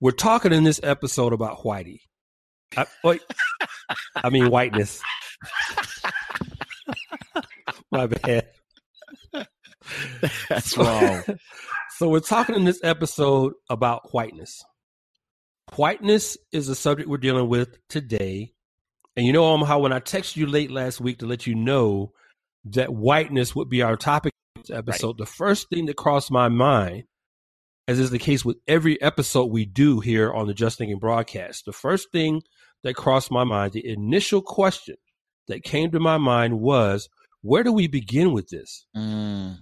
we're 0.01 0.13
talking 0.13 0.53
in 0.53 0.65
this 0.65 0.81
episode 0.83 1.33
about 1.33 1.59
Whitey. 1.59 2.01
I, 2.77 2.87
wait, 3.05 3.23
I 4.17 4.31
mean 4.31 4.51
whiteness. 4.51 5.01
My 7.91 8.07
bad. 8.07 8.49
That's 10.49 10.77
wrong. 10.77 11.23
so 11.97 12.09
we're 12.09 12.21
talking 12.21 12.55
in 12.55 12.65
this 12.65 12.81
episode 12.83 13.53
about 13.69 14.13
whiteness. 14.13 14.63
Whiteness 15.77 16.37
is 16.53 16.69
a 16.69 16.75
subject 16.75 17.09
we're 17.09 17.19
dealing 17.19 17.49
with 17.49 17.77
today. 17.89 18.53
And 19.17 19.27
you 19.27 19.33
know 19.33 19.53
um, 19.53 19.63
how 19.63 19.81
when 19.81 19.93
I 19.93 20.01
texted 20.01 20.37
you 20.37 20.47
late 20.47 20.71
last 20.71 21.01
week 21.01 21.19
to 21.19 21.27
let 21.27 21.47
you 21.47 21.55
know 21.55 22.13
that 22.67 22.93
whiteness 22.93 23.55
would 23.55 23.69
be 23.69 23.83
our 23.83 23.97
topic 23.97 24.33
in 24.57 24.63
this 24.63 24.71
episode, 24.71 25.09
right. 25.09 25.19
the 25.19 25.27
first 25.27 25.69
thing 25.69 25.87
that 25.87 25.97
crossed 25.97 26.31
my 26.31 26.49
mind, 26.49 27.05
as 27.89 27.99
is 27.99 28.11
the 28.11 28.19
case 28.19 28.45
with 28.45 28.59
every 28.67 29.01
episode 29.03 29.47
we 29.47 29.65
do 29.65 30.01
here 30.01 30.33
on 30.33 30.47
the 30.47 30.55
Just 30.55 30.79
Thinking 30.79 30.99
broadcast, 30.99 31.65
the 31.67 31.73
first 31.73 32.11
thing 32.13 32.43
that 32.85 32.95
crossed 32.95 33.31
my 33.31 33.45
mind, 33.45 33.73
the 33.73 33.87
initial 33.87 34.43
question 34.43 34.97
that 35.49 35.63
came 35.63 35.91
to 35.91 36.01
my 36.01 36.19
mind 36.19 36.61
was, 36.61 37.09
where 37.43 37.65
do 37.65 37.73
we 37.73 37.89
begin 37.89 38.33
with 38.33 38.49
this? 38.49 38.87
Mm. 38.97 39.59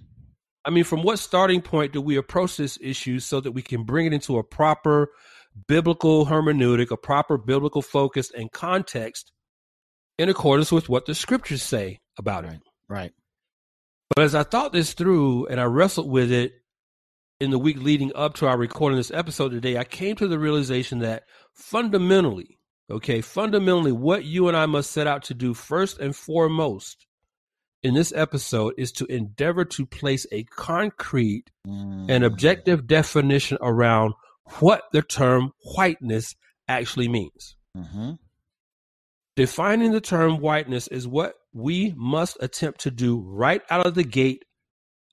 I 0.63 0.69
mean, 0.69 0.83
from 0.83 1.01
what 1.01 1.19
starting 1.19 1.61
point 1.61 1.93
do 1.93 2.01
we 2.01 2.17
approach 2.17 2.57
this 2.57 2.77
issue 2.81 3.19
so 3.19 3.41
that 3.41 3.51
we 3.51 3.61
can 3.61 3.83
bring 3.83 4.05
it 4.05 4.13
into 4.13 4.37
a 4.37 4.43
proper 4.43 5.09
biblical 5.67 6.25
hermeneutic, 6.25 6.91
a 6.91 6.97
proper 6.97 7.37
biblical 7.37 7.81
focus 7.81 8.31
and 8.31 8.51
context 8.51 9.31
in 10.17 10.29
accordance 10.29 10.71
with 10.71 10.87
what 10.87 11.05
the 11.05 11.15
scriptures 11.15 11.63
say 11.63 11.99
about 12.17 12.43
right, 12.43 12.53
it? 12.53 12.61
Right. 12.87 13.11
But 14.15 14.23
as 14.23 14.35
I 14.35 14.43
thought 14.43 14.73
this 14.73 14.93
through 14.93 15.47
and 15.47 15.59
I 15.59 15.63
wrestled 15.63 16.09
with 16.09 16.31
it 16.31 16.53
in 17.39 17.49
the 17.49 17.59
week 17.59 17.77
leading 17.77 18.11
up 18.13 18.35
to 18.35 18.47
our 18.47 18.57
recording 18.57 18.97
this 18.97 19.11
episode 19.11 19.49
today, 19.49 19.77
I 19.77 19.83
came 19.83 20.15
to 20.17 20.27
the 20.27 20.37
realization 20.37 20.99
that 20.99 21.23
fundamentally, 21.55 22.59
okay, 22.89 23.21
fundamentally, 23.21 23.91
what 23.91 24.25
you 24.25 24.47
and 24.47 24.55
I 24.55 24.67
must 24.67 24.91
set 24.91 25.07
out 25.07 25.23
to 25.23 25.33
do 25.33 25.55
first 25.55 25.97
and 25.97 26.15
foremost 26.15 27.07
in 27.83 27.93
this 27.93 28.13
episode 28.15 28.73
is 28.77 28.91
to 28.93 29.05
endeavor 29.05 29.65
to 29.65 29.85
place 29.85 30.25
a 30.31 30.43
concrete 30.43 31.45
mm. 31.67 32.09
and 32.09 32.23
objective 32.23 32.87
definition 32.87 33.57
around 33.61 34.13
what 34.59 34.83
the 34.91 35.01
term 35.01 35.51
whiteness 35.75 36.35
actually 36.67 37.07
means. 37.07 37.55
Mm-hmm. 37.75 38.13
Defining 39.35 39.91
the 39.91 40.01
term 40.01 40.39
whiteness 40.39 40.87
is 40.87 41.07
what 41.07 41.35
we 41.53 41.93
must 41.97 42.37
attempt 42.41 42.81
to 42.81 42.91
do 42.91 43.19
right 43.19 43.61
out 43.69 43.87
of 43.87 43.95
the 43.95 44.03
gate. 44.03 44.43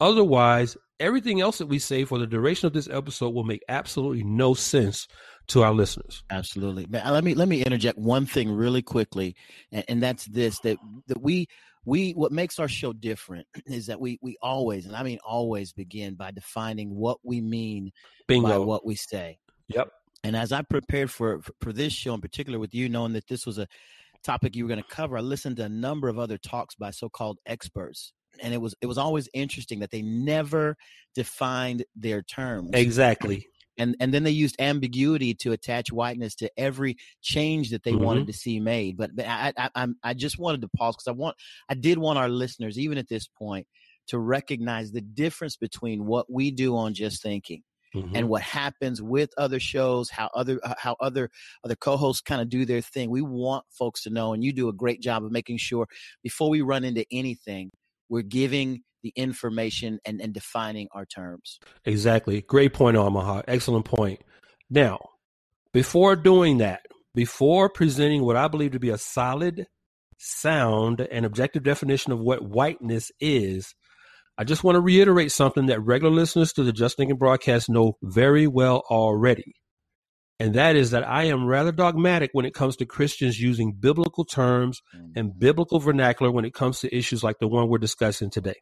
Otherwise, 0.00 0.76
everything 1.00 1.40
else 1.40 1.58
that 1.58 1.66
we 1.66 1.78
say 1.78 2.04
for 2.04 2.18
the 2.18 2.26
duration 2.26 2.66
of 2.66 2.72
this 2.72 2.88
episode 2.88 3.30
will 3.30 3.44
make 3.44 3.62
absolutely 3.68 4.24
no 4.24 4.54
sense 4.54 5.06
to 5.48 5.62
our 5.62 5.72
listeners. 5.72 6.22
Absolutely. 6.30 6.86
Uh, 6.92 7.12
let 7.12 7.24
me 7.24 7.34
let 7.34 7.48
me 7.48 7.62
interject 7.62 7.98
one 7.98 8.26
thing 8.26 8.50
really 8.50 8.82
quickly, 8.82 9.34
and, 9.72 9.84
and 9.88 10.02
that's 10.02 10.26
this: 10.26 10.58
that 10.60 10.78
that 11.06 11.20
we 11.20 11.48
we 11.84 12.12
what 12.12 12.32
makes 12.32 12.58
our 12.58 12.68
show 12.68 12.92
different 12.92 13.46
is 13.66 13.86
that 13.86 14.00
we 14.00 14.18
we 14.22 14.36
always, 14.42 14.86
and 14.86 14.94
I 14.94 15.02
mean 15.02 15.18
always, 15.24 15.72
begin 15.72 16.14
by 16.14 16.30
defining 16.30 16.94
what 16.94 17.18
we 17.22 17.40
mean 17.40 17.90
Bingo. 18.26 18.48
by 18.48 18.58
what 18.58 18.86
we 18.86 18.94
say. 18.94 19.38
Yep. 19.68 19.90
And 20.24 20.36
as 20.36 20.52
I 20.52 20.62
prepared 20.62 21.10
for 21.10 21.40
for 21.60 21.72
this 21.72 21.92
show 21.92 22.14
in 22.14 22.20
particular, 22.20 22.58
with 22.58 22.74
you 22.74 22.88
knowing 22.88 23.12
that 23.14 23.28
this 23.28 23.46
was 23.46 23.58
a 23.58 23.66
topic 24.22 24.56
you 24.56 24.64
were 24.64 24.68
going 24.68 24.82
to 24.82 24.88
cover, 24.88 25.16
I 25.16 25.20
listened 25.20 25.56
to 25.58 25.64
a 25.64 25.68
number 25.68 26.08
of 26.08 26.18
other 26.18 26.38
talks 26.38 26.74
by 26.74 26.90
so-called 26.90 27.38
experts 27.46 28.12
and 28.42 28.52
it 28.52 28.58
was 28.58 28.74
it 28.80 28.86
was 28.86 28.98
always 28.98 29.28
interesting 29.32 29.80
that 29.80 29.90
they 29.90 30.02
never 30.02 30.76
defined 31.14 31.84
their 31.96 32.22
terms 32.22 32.70
exactly 32.74 33.46
and 33.78 33.96
and 34.00 34.12
then 34.12 34.24
they 34.24 34.30
used 34.30 34.56
ambiguity 34.58 35.34
to 35.34 35.52
attach 35.52 35.92
whiteness 35.92 36.34
to 36.36 36.50
every 36.56 36.96
change 37.22 37.70
that 37.70 37.84
they 37.84 37.92
mm-hmm. 37.92 38.04
wanted 38.04 38.26
to 38.26 38.32
see 38.32 38.60
made. 38.60 38.96
But, 38.96 39.14
but 39.14 39.26
I, 39.26 39.52
I 39.56 39.70
I 39.74 39.86
I 40.02 40.14
just 40.14 40.38
wanted 40.38 40.62
to 40.62 40.68
pause 40.76 40.96
because 40.96 41.08
I 41.08 41.12
want 41.12 41.36
I 41.68 41.74
did 41.74 41.98
want 41.98 42.18
our 42.18 42.28
listeners, 42.28 42.78
even 42.78 42.98
at 42.98 43.08
this 43.08 43.28
point, 43.28 43.66
to 44.08 44.18
recognize 44.18 44.92
the 44.92 45.00
difference 45.00 45.56
between 45.56 46.04
what 46.04 46.30
we 46.30 46.50
do 46.50 46.76
on 46.76 46.94
just 46.94 47.22
thinking. 47.22 47.62
Mm-hmm. 47.94 48.16
and 48.16 48.28
what 48.28 48.42
happens 48.42 49.00
with 49.00 49.30
other 49.38 49.58
shows 49.58 50.10
how 50.10 50.28
other 50.34 50.60
uh, 50.62 50.74
how 50.76 50.94
other 51.00 51.30
other 51.64 51.74
co-hosts 51.74 52.20
kind 52.20 52.42
of 52.42 52.50
do 52.50 52.66
their 52.66 52.82
thing 52.82 53.08
we 53.08 53.22
want 53.22 53.64
folks 53.70 54.02
to 54.02 54.10
know 54.10 54.34
and 54.34 54.44
you 54.44 54.52
do 54.52 54.68
a 54.68 54.74
great 54.74 55.00
job 55.00 55.24
of 55.24 55.32
making 55.32 55.56
sure 55.56 55.86
before 56.22 56.50
we 56.50 56.60
run 56.60 56.84
into 56.84 57.06
anything 57.10 57.70
we're 58.10 58.20
giving 58.20 58.82
the 59.02 59.12
information 59.16 59.98
and, 60.04 60.20
and 60.20 60.32
defining 60.32 60.88
our 60.92 61.06
terms. 61.06 61.58
Exactly. 61.84 62.42
Great 62.42 62.72
point, 62.72 62.96
Omaha. 62.96 63.42
Excellent 63.48 63.84
point. 63.84 64.20
Now, 64.70 64.98
before 65.72 66.16
doing 66.16 66.58
that, 66.58 66.82
before 67.14 67.68
presenting 67.68 68.24
what 68.24 68.36
I 68.36 68.48
believe 68.48 68.72
to 68.72 68.78
be 68.78 68.90
a 68.90 68.98
solid, 68.98 69.66
sound, 70.18 71.00
and 71.00 71.24
objective 71.24 71.62
definition 71.62 72.12
of 72.12 72.20
what 72.20 72.42
whiteness 72.42 73.10
is, 73.20 73.74
I 74.36 74.44
just 74.44 74.62
want 74.62 74.76
to 74.76 74.80
reiterate 74.80 75.32
something 75.32 75.66
that 75.66 75.80
regular 75.80 76.14
listeners 76.14 76.52
to 76.52 76.62
the 76.62 76.72
Just 76.72 76.96
Thinking 76.96 77.16
broadcast 77.16 77.68
know 77.68 77.94
very 78.02 78.46
well 78.46 78.84
already. 78.88 79.54
And 80.40 80.54
that 80.54 80.76
is 80.76 80.92
that 80.92 81.08
I 81.08 81.24
am 81.24 81.46
rather 81.46 81.72
dogmatic 81.72 82.30
when 82.32 82.44
it 82.44 82.54
comes 82.54 82.76
to 82.76 82.86
Christians 82.86 83.40
using 83.40 83.72
biblical 83.72 84.24
terms 84.24 84.80
and 85.16 85.30
mm-hmm. 85.30 85.38
biblical 85.38 85.80
vernacular 85.80 86.30
when 86.30 86.44
it 86.44 86.54
comes 86.54 86.78
to 86.80 86.96
issues 86.96 87.24
like 87.24 87.40
the 87.40 87.48
one 87.48 87.68
we're 87.68 87.78
discussing 87.78 88.30
today. 88.30 88.54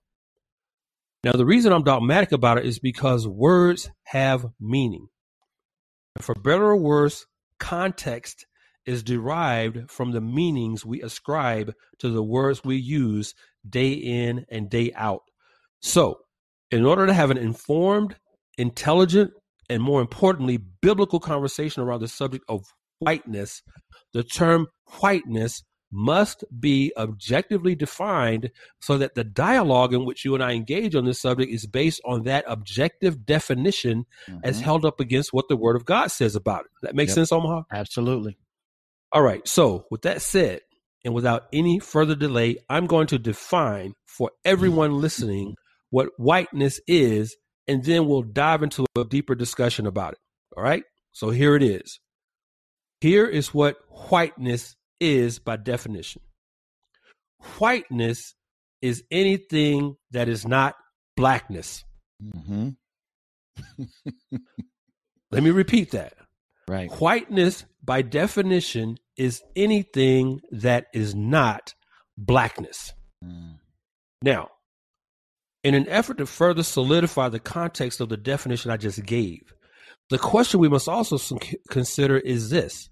Now, 1.26 1.32
the 1.32 1.44
reason 1.44 1.72
I'm 1.72 1.82
dogmatic 1.82 2.30
about 2.30 2.58
it 2.58 2.66
is 2.66 2.78
because 2.78 3.26
words 3.26 3.90
have 4.04 4.46
meaning. 4.60 5.08
And 6.14 6.24
For 6.24 6.36
better 6.36 6.66
or 6.66 6.76
worse, 6.76 7.26
context 7.58 8.46
is 8.86 9.02
derived 9.02 9.90
from 9.90 10.12
the 10.12 10.20
meanings 10.20 10.86
we 10.86 11.02
ascribe 11.02 11.72
to 11.98 12.10
the 12.10 12.22
words 12.22 12.62
we 12.62 12.76
use 12.76 13.34
day 13.68 13.90
in 13.90 14.46
and 14.52 14.70
day 14.70 14.92
out. 14.94 15.22
So, 15.82 16.18
in 16.70 16.86
order 16.86 17.08
to 17.08 17.12
have 17.12 17.32
an 17.32 17.38
informed, 17.38 18.14
intelligent, 18.56 19.32
and 19.68 19.82
more 19.82 20.00
importantly, 20.00 20.60
biblical 20.80 21.18
conversation 21.18 21.82
around 21.82 22.02
the 22.02 22.08
subject 22.08 22.44
of 22.48 22.62
whiteness, 23.00 23.62
the 24.12 24.22
term 24.22 24.68
whiteness 25.00 25.64
must 25.96 26.44
be 26.60 26.92
objectively 26.96 27.74
defined 27.74 28.50
so 28.80 28.98
that 28.98 29.14
the 29.14 29.24
dialogue 29.24 29.94
in 29.94 30.04
which 30.04 30.26
you 30.26 30.34
and 30.34 30.44
I 30.44 30.52
engage 30.52 30.94
on 30.94 31.06
this 31.06 31.20
subject 31.20 31.50
is 31.50 31.66
based 31.66 32.02
on 32.04 32.24
that 32.24 32.44
objective 32.46 33.24
definition 33.24 34.04
mm-hmm. 34.28 34.40
as 34.44 34.60
held 34.60 34.84
up 34.84 35.00
against 35.00 35.32
what 35.32 35.48
the 35.48 35.56
Word 35.56 35.74
of 35.74 35.86
God 35.86 36.08
says 36.08 36.36
about 36.36 36.66
it. 36.66 36.70
That 36.82 36.94
makes 36.94 37.10
yep. 37.10 37.14
sense, 37.14 37.32
Omaha? 37.32 37.62
Absolutely. 37.72 38.36
All 39.10 39.22
right. 39.22 39.46
So, 39.48 39.86
with 39.90 40.02
that 40.02 40.20
said, 40.20 40.60
and 41.02 41.14
without 41.14 41.46
any 41.50 41.78
further 41.78 42.14
delay, 42.14 42.58
I'm 42.68 42.86
going 42.86 43.06
to 43.08 43.18
define 43.18 43.94
for 44.06 44.32
everyone 44.44 45.00
listening 45.00 45.54
what 45.88 46.10
whiteness 46.18 46.78
is, 46.86 47.36
and 47.66 47.82
then 47.84 48.06
we'll 48.06 48.22
dive 48.22 48.62
into 48.62 48.84
a 48.98 49.04
deeper 49.04 49.34
discussion 49.34 49.86
about 49.86 50.12
it. 50.12 50.18
All 50.56 50.62
right. 50.62 50.84
So, 51.12 51.30
here 51.30 51.56
it 51.56 51.62
is. 51.62 52.00
Here 53.00 53.26
is 53.26 53.54
what 53.54 53.78
whiteness 53.88 54.76
is 55.00 55.38
by 55.38 55.56
definition. 55.56 56.22
Whiteness 57.58 58.34
is 58.82 59.04
anything 59.10 59.96
that 60.10 60.28
is 60.28 60.46
not 60.46 60.76
blackness. 61.16 61.84
Mm-hmm. 62.22 62.70
Let 65.30 65.42
me 65.42 65.50
repeat 65.50 65.90
that. 65.92 66.14
Right. 66.68 66.90
Whiteness, 66.90 67.64
by 67.84 68.02
definition, 68.02 68.98
is 69.16 69.42
anything 69.54 70.40
that 70.50 70.86
is 70.92 71.14
not 71.14 71.74
blackness. 72.18 72.92
Mm. 73.24 73.58
Now, 74.22 74.50
in 75.62 75.74
an 75.74 75.88
effort 75.88 76.18
to 76.18 76.26
further 76.26 76.62
solidify 76.62 77.28
the 77.28 77.40
context 77.40 78.00
of 78.00 78.08
the 78.08 78.16
definition 78.16 78.70
I 78.70 78.76
just 78.76 79.04
gave, 79.04 79.42
the 80.10 80.18
question 80.18 80.60
we 80.60 80.68
must 80.68 80.88
also 80.88 81.38
consider 81.70 82.18
is 82.18 82.50
this 82.50 82.88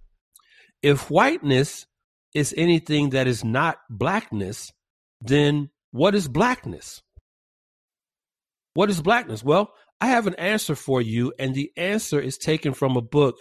If 0.83 1.11
whiteness 1.11 1.87
is 2.35 2.55
anything 2.57 3.11
that 3.11 3.27
is 3.27 3.45
not 3.45 3.79
blackness, 3.89 4.73
then 5.21 5.71
what 5.93 6.15
is 6.15 6.29
blackness? 6.29 7.03
What 8.75 8.91
is 8.91 9.01
blackness? 9.01 9.45
Well, 9.45 9.73
I 10.01 10.09
have 10.09 10.27
an 10.27 10.35
answer 10.35 10.75
for 10.75 11.01
you, 11.01 11.33
and 11.39 11.55
the 11.55 11.71
answer 11.77 12.21
is 12.21 12.37
taken 12.37 12.75
from 12.75 12.97
a 12.97 13.03
book 13.03 13.37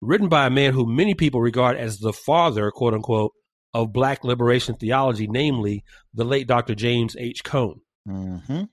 written 0.00 0.28
by 0.28 0.46
a 0.46 0.50
man 0.50 0.74
who 0.74 0.86
many 0.86 1.14
people 1.14 1.40
regard 1.40 1.76
as 1.76 1.98
the 1.98 2.12
father, 2.12 2.70
quote 2.70 2.94
unquote, 2.94 3.32
of 3.72 3.92
black 3.92 4.22
liberation 4.22 4.76
theology, 4.76 5.26
namely 5.26 5.82
the 6.12 6.24
late 6.24 6.46
Dr. 6.46 6.74
James 6.74 7.16
H. 7.18 7.42
Cone. 7.42 7.80
Mm-hmm. 8.08 8.64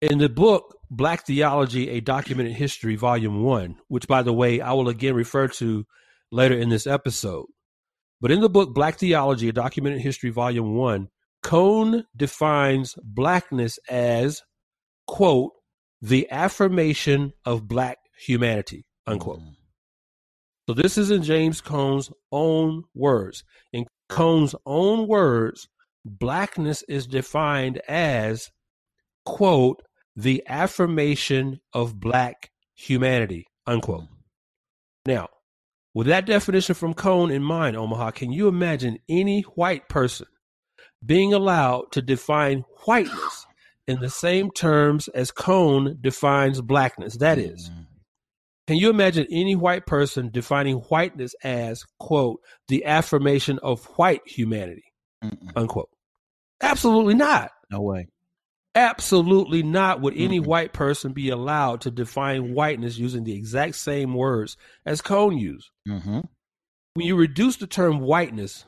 In 0.00 0.18
the 0.18 0.28
book, 0.28 0.76
Black 0.90 1.26
Theology, 1.26 1.88
A 1.90 2.00
Documented 2.00 2.54
History, 2.54 2.96
Volume 2.96 3.42
1, 3.42 3.76
which, 3.88 4.06
by 4.06 4.22
the 4.22 4.32
way, 4.32 4.60
I 4.60 4.72
will 4.72 4.88
again 4.88 5.14
refer 5.14 5.48
to 5.48 5.86
later 6.30 6.56
in 6.56 6.68
this 6.68 6.86
episode, 6.86 7.46
but 8.24 8.32
in 8.32 8.40
the 8.40 8.48
book 8.48 8.72
Black 8.72 8.96
Theology, 8.96 9.50
a 9.50 9.52
documented 9.52 10.00
history, 10.00 10.30
volume 10.30 10.76
one, 10.76 11.08
Cone 11.42 12.06
defines 12.16 12.94
blackness 13.02 13.78
as, 13.90 14.40
quote, 15.06 15.52
the 16.00 16.26
affirmation 16.30 17.34
of 17.44 17.68
black 17.68 17.98
humanity, 18.18 18.86
unquote. 19.06 19.40
Mm. 19.40 19.56
So 20.66 20.72
this 20.72 20.96
is 20.96 21.10
in 21.10 21.22
James 21.22 21.60
Cone's 21.60 22.10
own 22.32 22.84
words. 22.94 23.44
In 23.74 23.84
Cone's 24.08 24.54
own 24.64 25.06
words, 25.06 25.68
blackness 26.02 26.82
is 26.88 27.06
defined 27.06 27.82
as, 27.86 28.50
quote, 29.26 29.82
the 30.16 30.42
affirmation 30.48 31.60
of 31.74 32.00
black 32.00 32.48
humanity, 32.74 33.44
unquote. 33.66 34.04
Now, 35.04 35.28
with 35.94 36.08
that 36.08 36.26
definition 36.26 36.74
from 36.74 36.92
Cone 36.92 37.30
in 37.30 37.42
mind, 37.42 37.76
Omaha, 37.76 38.10
can 38.10 38.32
you 38.32 38.48
imagine 38.48 38.98
any 39.08 39.42
white 39.42 39.88
person 39.88 40.26
being 41.04 41.32
allowed 41.32 41.92
to 41.92 42.02
define 42.02 42.64
whiteness 42.84 43.46
in 43.86 44.00
the 44.00 44.10
same 44.10 44.50
terms 44.50 45.08
as 45.08 45.30
Cone 45.30 45.98
defines 46.00 46.60
blackness? 46.60 47.18
That 47.18 47.38
is, 47.38 47.70
mm-hmm. 47.70 47.82
can 48.66 48.76
you 48.76 48.90
imagine 48.90 49.26
any 49.30 49.54
white 49.54 49.86
person 49.86 50.30
defining 50.30 50.76
whiteness 50.76 51.34
as, 51.44 51.84
quote, 52.00 52.40
the 52.68 52.84
affirmation 52.84 53.60
of 53.62 53.84
white 53.96 54.22
humanity, 54.26 54.84
Mm-mm. 55.22 55.52
unquote? 55.54 55.90
Absolutely 56.60 57.14
not. 57.14 57.52
No 57.70 57.80
way. 57.82 58.08
Absolutely 58.74 59.62
not 59.62 60.00
would 60.00 60.14
any 60.16 60.40
mm-hmm. 60.40 60.48
white 60.48 60.72
person 60.72 61.12
be 61.12 61.28
allowed 61.30 61.80
to 61.82 61.90
define 61.90 62.54
whiteness 62.54 62.98
using 62.98 63.24
the 63.24 63.34
exact 63.34 63.76
same 63.76 64.14
words 64.14 64.56
as 64.84 65.00
Cone 65.00 65.38
used. 65.38 65.70
Mm-hmm. 65.88 66.20
When 66.94 67.06
you 67.06 67.16
reduce 67.16 67.56
the 67.56 67.66
term 67.66 68.00
whiteness 68.00 68.64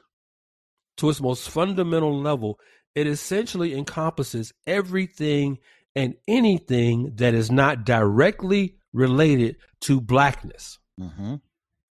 to 0.98 1.10
its 1.10 1.20
most 1.20 1.50
fundamental 1.50 2.20
level, 2.20 2.58
it 2.94 3.06
essentially 3.06 3.74
encompasses 3.74 4.52
everything 4.66 5.58
and 5.94 6.14
anything 6.28 7.12
that 7.16 7.34
is 7.34 7.50
not 7.50 7.84
directly 7.84 8.76
related 8.92 9.56
to 9.82 10.00
blackness. 10.00 10.78
Mm-hmm. 11.00 11.36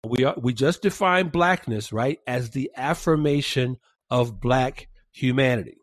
We 0.07 0.25
are, 0.25 0.35
we 0.41 0.55
just 0.55 0.83
define 0.83 1.29
blackness 1.29 1.93
right 1.93 2.19
as 2.27 2.51
the 2.51 2.71
affirmation 2.77 3.79
of 4.11 4.41
black 4.41 4.89
humanity. 5.13 5.79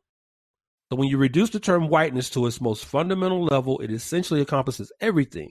So 0.94 0.98
when 0.98 1.10
you 1.10 1.18
reduce 1.18 1.50
the 1.50 1.60
term 1.60 1.88
whiteness 1.88 2.30
to 2.30 2.46
its 2.46 2.62
most 2.62 2.86
fundamental 2.86 3.44
level, 3.44 3.80
it 3.80 3.90
essentially 3.90 4.42
encompasses 4.42 4.92
everything 5.02 5.50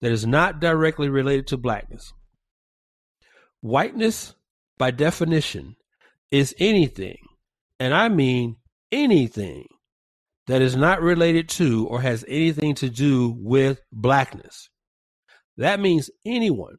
that 0.00 0.10
is 0.10 0.24
not 0.24 0.58
directly 0.58 1.10
related 1.10 1.48
to 1.48 1.58
blackness. 1.58 2.14
Whiteness, 3.60 4.34
by 4.78 4.90
definition, 4.90 5.76
is 6.30 6.54
anything, 6.58 7.18
and 7.78 7.92
I 7.92 8.08
mean 8.08 8.56
anything, 8.90 9.66
that 10.46 10.62
is 10.62 10.76
not 10.76 11.02
related 11.02 11.50
to 11.50 11.86
or 11.88 12.00
has 12.00 12.24
anything 12.26 12.74
to 12.76 12.88
do 12.88 13.36
with 13.38 13.82
blackness. 13.92 14.70
That 15.58 15.78
means 15.78 16.08
anyone, 16.24 16.78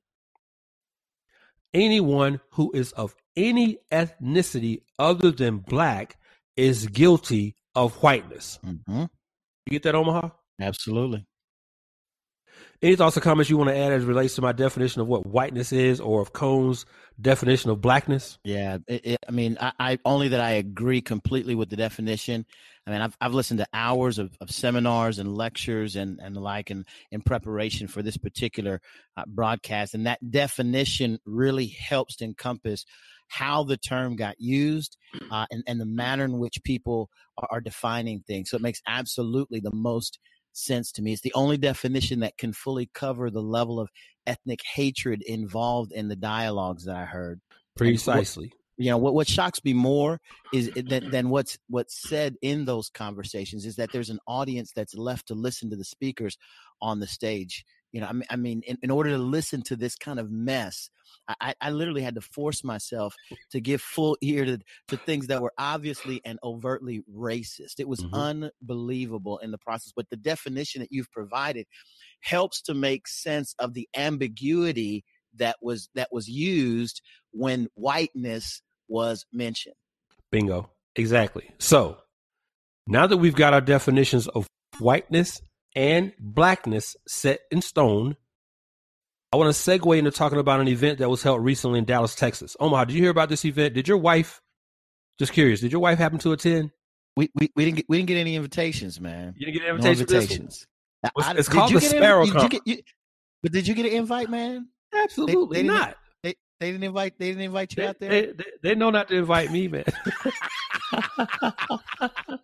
anyone 1.72 2.40
who 2.54 2.72
is 2.74 2.94
of 2.94 3.14
any 3.38 3.78
ethnicity 3.92 4.82
other 4.98 5.30
than 5.30 5.60
black 5.60 6.18
is 6.56 6.88
guilty 6.88 7.56
of 7.76 7.96
whiteness. 7.96 8.60
Mm-hmm. 8.66 9.06
You 9.66 9.72
get 9.72 9.84
that, 9.84 9.96
Omaha? 9.96 10.30
Absolutely. 10.60 11.26
Any 12.82 12.98
thoughts 12.98 13.16
or 13.16 13.22
comments 13.22 13.50
you 13.50 13.58
want 13.58 13.70
to 13.70 13.78
add 13.78 13.94
as 13.94 14.04
relates 14.04 14.36
to 14.36 14.42
my 14.42 14.52
definition 14.52 15.02
of 15.02 15.08
what 15.08 15.26
whiteness 15.26 15.72
is, 15.72 16.02
or 16.02 16.22
of 16.22 16.34
Cone's 16.34 16.86
definition 17.20 17.72
of 17.72 17.80
blackness? 17.80 18.38
Yeah, 18.44 18.80
it, 18.88 19.06
it, 19.06 19.20
I 19.28 19.32
mean, 19.32 19.58
I, 19.60 19.72
I, 19.80 20.00
only 20.04 20.28
that 20.30 20.42
I 20.42 20.52
agree 20.52 21.02
completely 21.02 21.56
with 21.56 21.70
the 21.70 21.78
definition. 21.78 22.46
I 22.86 22.92
mean, 22.92 23.02
I've 23.02 23.18
I've 23.22 23.34
listened 23.34 23.60
to 23.60 23.68
hours 23.74 24.20
of, 24.20 24.36
of 24.42 24.52
seminars 24.52 25.18
and 25.18 25.34
lectures 25.34 25.96
and 25.96 26.20
and 26.22 26.36
the 26.36 26.42
like, 26.42 26.72
and 26.72 26.86
in 27.10 27.22
preparation 27.22 27.88
for 27.88 28.02
this 28.02 28.18
particular 28.18 28.82
uh, 29.16 29.24
broadcast, 29.28 29.94
and 29.94 30.06
that 30.06 30.20
definition 30.30 31.20
really 31.26 31.68
helps 31.68 32.18
to 32.18 32.26
encompass 32.26 32.86
how 33.28 33.64
the 33.64 33.78
term 33.78 34.16
got 34.16 34.36
used 34.40 34.98
uh, 35.32 35.46
and, 35.52 35.64
and 35.68 35.80
the 35.80 35.86
manner 35.86 36.26
in 36.26 36.40
which 36.40 36.64
people 36.64 37.10
are, 37.38 37.48
are 37.52 37.62
defining 37.62 38.24
things. 38.28 38.50
So 38.50 38.58
it 38.58 38.64
makes 38.64 38.82
absolutely 38.88 39.60
the 39.60 39.74
most 39.74 40.20
sense 40.54 40.92
to 40.94 41.02
me. 41.02 41.14
It's 41.14 41.22
the 41.22 41.34
only 41.34 41.58
definition 41.58 42.20
that 42.20 42.38
can 42.38 42.54
fully 42.54 42.90
cover 42.94 43.30
the 43.30 43.42
level 43.42 43.80
of 43.80 43.90
ethnic 44.28 44.60
hatred 44.76 45.22
involved 45.24 45.92
in 45.92 46.08
the 46.08 46.16
dialogues 46.16 46.86
that 46.86 46.96
I 46.96 47.06
heard. 47.06 47.42
Precisely. 47.76 48.48
What, 48.48 48.58
you 48.78 48.90
know 48.90 48.98
what? 48.98 49.14
What 49.14 49.28
shocks 49.28 49.60
me 49.64 49.74
more 49.74 50.20
is 50.52 50.72
that 50.72 51.12
than 51.12 51.30
what's 51.30 51.58
what's 51.70 52.02
said 52.08 52.36
in 52.42 52.66
those 52.66 52.90
conversations 52.90 53.66
is 53.66 53.76
that 53.76 53.92
there's 53.92 54.10
an 54.10 54.20
audience 54.28 54.72
that's 54.76 54.96
left 54.96 55.28
to 55.28 55.36
listen 55.36 55.70
to 55.70 55.76
the 55.76 55.84
speakers 55.84 56.38
on 56.82 57.00
the 57.00 57.08
stage. 57.08 57.64
You 57.94 58.02
know, 58.02 58.08
I 58.08 58.14
mean, 58.14 58.26
I 58.30 58.36
mean, 58.36 58.62
in, 58.66 58.78
in 58.82 58.92
order 58.92 59.12
to 59.12 59.18
listen 59.18 59.62
to 59.64 59.76
this 59.76 59.96
kind 59.96 60.20
of 60.20 60.32
mess, 60.32 60.90
I, 61.40 61.54
I 61.62 61.70
literally 61.70 62.02
had 62.02 62.16
to 62.16 62.22
force 62.22 62.64
myself 62.64 63.16
to 63.52 63.62
give 63.62 63.82
full 63.82 64.18
ear 64.22 64.46
to, 64.46 64.60
to 64.90 64.98
things 64.98 65.28
that 65.28 65.42
were 65.42 65.54
obviously 65.58 66.20
and 66.26 66.40
overtly 66.44 67.04
racist. 67.16 67.80
It 67.80 67.88
was 67.88 68.02
mm-hmm. 68.02 68.50
unbelievable 68.64 69.38
in 69.38 69.52
the 69.52 69.60
process. 69.60 69.94
But 69.96 70.10
the 70.10 70.18
definition 70.18 70.82
that 70.82 70.92
you've 70.92 71.12
provided 71.12 71.68
helps 72.22 72.64
to 72.64 72.74
make 72.74 73.08
sense 73.08 73.54
of 73.60 73.76
the 73.76 73.88
ambiguity 73.96 75.06
that 75.38 75.58
was 75.62 75.90
that 75.96 76.10
was 76.12 76.28
used 76.28 77.02
when 77.32 77.68
whiteness 77.76 78.62
was 78.88 79.26
mentioned. 79.32 79.76
Bingo. 80.32 80.70
Exactly. 80.96 81.50
So 81.60 81.98
now 82.88 83.08
that 83.08 83.18
we've 83.18 83.36
got 83.36 83.54
our 83.54 83.62
definitions 83.62 84.28
of 84.28 84.48
whiteness 84.80 85.42
and 85.76 86.14
blackness 86.20 86.96
set 87.08 87.42
in 87.52 87.62
stone, 87.62 88.16
I 89.32 89.38
want 89.38 89.54
to 89.54 89.60
segue 89.60 89.98
into 89.98 90.12
talking 90.12 90.40
about 90.40 90.60
an 90.60 90.68
event 90.68 91.00
that 91.00 91.10
was 91.10 91.24
held 91.24 91.44
recently 91.44 91.80
in 91.80 91.86
Dallas, 91.86 92.14
Texas. 92.16 92.56
Omaha, 92.60 92.86
did 92.86 92.96
you 92.96 93.02
hear 93.02 93.12
about 93.12 93.30
this 93.30 93.46
event? 93.46 93.74
Did 93.74 93.88
your 93.88 93.98
wife? 93.98 94.42
Just 95.18 95.34
curious. 95.34 95.62
Did 95.62 95.72
your 95.72 95.82
wife 95.82 95.98
happen 95.98 96.20
to 96.20 96.32
attend? 96.34 96.72
We 97.16 97.32
we, 97.36 97.52
we 97.56 97.66
didn't 97.66 97.78
get, 97.78 97.86
we 97.90 97.98
didn't 97.98 98.08
get 98.08 98.18
any 98.18 98.36
invitations, 98.36 99.00
man. 99.00 99.34
You 99.38 99.48
didn't 99.48 99.60
get 99.60 99.70
invitations. 99.70 100.12
No 100.12 100.18
invitations. 100.18 100.68
I, 101.04 101.34
it's 101.36 101.50
called 101.50 101.74
the 101.74 101.82
Sparrow 101.82 102.26
Con. 102.28 102.50
but 103.42 103.52
did 103.52 103.68
you 103.68 103.74
get 103.76 103.86
an 103.86 103.92
invite, 103.94 104.30
man? 104.30 104.70
Absolutely 104.94 105.58
they, 105.58 105.62
they 105.64 105.68
not. 105.68 105.98
They, 106.22 106.36
they 106.60 106.72
didn't 106.72 106.84
invite. 106.84 107.18
They 107.20 107.30
didn't 107.30 107.44
invite 107.44 107.76
you 107.76 107.84
they, 107.84 107.88
out 107.88 108.00
there. 108.00 108.10
They, 108.10 108.34
they, 108.62 108.76
know 108.76 108.90
not 108.90 109.10
to 109.10 109.16
invite 109.16 109.52
me, 109.52 109.68
man. 109.68 109.84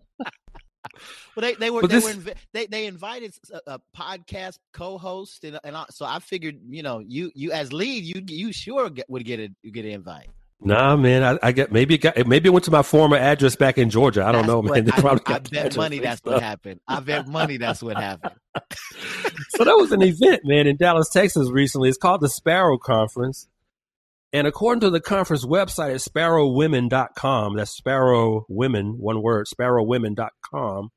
Well, 1.39 1.49
they 1.49 1.55
they 1.55 1.69
were 1.69 1.81
they 1.83 1.87
this, 1.87 2.15
were 2.17 2.33
they 2.51 2.65
they 2.65 2.85
invited 2.85 3.33
a, 3.53 3.75
a 3.75 3.81
podcast 3.95 4.59
co-host 4.73 5.45
and 5.45 5.57
and 5.63 5.77
I, 5.77 5.85
so 5.89 6.05
I 6.05 6.19
figured 6.19 6.59
you 6.67 6.83
know 6.83 6.99
you 6.99 7.31
you 7.33 7.53
as 7.53 7.71
lead 7.71 8.03
you 8.03 8.21
you 8.27 8.51
sure 8.51 8.89
get, 8.89 9.09
would 9.09 9.23
get 9.23 9.39
a 9.39 9.49
you 9.63 9.71
get 9.71 9.85
an 9.85 9.91
invite. 9.91 10.27
Nah, 10.61 10.97
man, 10.97 11.23
I, 11.23 11.39
I 11.41 11.51
get 11.53 11.71
maybe 11.71 11.95
it 11.95 11.99
got 11.99 12.27
maybe 12.27 12.49
it 12.49 12.51
went 12.51 12.65
to 12.65 12.71
my 12.71 12.83
former 12.83 13.15
address 13.15 13.55
back 13.55 13.77
in 13.77 13.89
Georgia. 13.89 14.25
I 14.25 14.33
don't 14.33 14.47
know, 14.47 14.61
man. 14.61 14.83
They 14.89 14.91
probably 14.91 15.21
I, 15.27 15.35
I 15.35 15.39
bet 15.39 15.77
money 15.77 15.99
that's 15.99 16.21
what 16.25 16.41
happened. 16.43 16.81
I 16.85 16.99
bet 16.99 17.25
money 17.25 17.55
that's 17.55 17.81
what 17.81 17.95
happened. 17.95 18.35
so 19.55 19.63
that 19.63 19.77
was 19.77 19.93
an 19.93 20.01
event, 20.01 20.41
man, 20.43 20.67
in 20.67 20.75
Dallas, 20.75 21.07
Texas 21.09 21.49
recently. 21.49 21.87
It's 21.87 21.97
called 21.97 22.19
the 22.19 22.27
Sparrow 22.27 22.77
Conference. 22.77 23.47
And 24.31 24.45
according 24.45 24.81
to 24.81 24.89
the 24.89 24.99
conference 24.99 25.45
website 25.45 25.91
at 25.91 26.01
sparrowwomen.com, 26.01 27.55
that's 27.55 27.71
sparrow 27.71 28.45
women, 28.47 28.97
one 28.99 29.23
word, 29.23 29.47
sparrowwomen.com, 29.47 30.89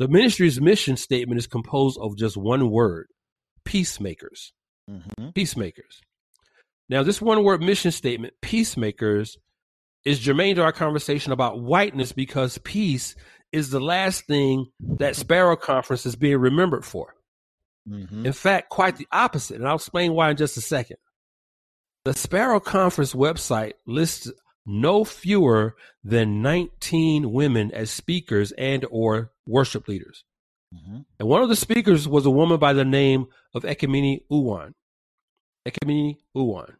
the 0.00 0.08
ministry's 0.08 0.58
mission 0.58 0.96
statement 0.96 1.38
is 1.38 1.46
composed 1.46 1.98
of 2.00 2.16
just 2.16 2.34
one 2.34 2.70
word 2.70 3.08
peacemakers. 3.66 4.54
Mm-hmm. 4.90 5.28
Peacemakers. 5.34 6.00
Now, 6.88 7.02
this 7.02 7.20
one 7.20 7.44
word 7.44 7.60
mission 7.60 7.92
statement, 7.92 8.32
peacemakers, 8.40 9.36
is 10.06 10.18
germane 10.18 10.56
to 10.56 10.62
our 10.62 10.72
conversation 10.72 11.32
about 11.32 11.60
whiteness 11.60 12.12
because 12.12 12.56
peace 12.56 13.14
is 13.52 13.68
the 13.68 13.78
last 13.78 14.24
thing 14.24 14.68
that 14.80 15.16
Sparrow 15.16 15.54
Conference 15.54 16.06
is 16.06 16.16
being 16.16 16.38
remembered 16.38 16.86
for. 16.86 17.14
Mm-hmm. 17.86 18.24
In 18.24 18.32
fact, 18.32 18.70
quite 18.70 18.96
the 18.96 19.08
opposite. 19.12 19.56
And 19.56 19.68
I'll 19.68 19.76
explain 19.76 20.14
why 20.14 20.30
in 20.30 20.36
just 20.38 20.56
a 20.56 20.62
second. 20.62 20.96
The 22.06 22.14
Sparrow 22.14 22.58
Conference 22.58 23.12
website 23.12 23.74
lists 23.86 24.32
no 24.64 25.04
fewer 25.04 25.76
than 26.04 26.40
19 26.40 27.30
women 27.32 27.70
as 27.72 27.90
speakers 27.90 28.52
and 28.52 28.86
or 28.90 29.30
worship 29.50 29.88
leaders. 29.88 30.24
Mm-hmm. 30.74 31.00
And 31.18 31.28
one 31.28 31.42
of 31.42 31.48
the 31.48 31.56
speakers 31.56 32.06
was 32.06 32.26
a 32.26 32.30
woman 32.30 32.58
by 32.58 32.72
the 32.72 32.84
name 32.84 33.26
of 33.54 33.64
Ekemini 33.64 34.20
Uwan. 34.30 34.72
Ekemini 35.66 36.16
Uwan. 36.36 36.74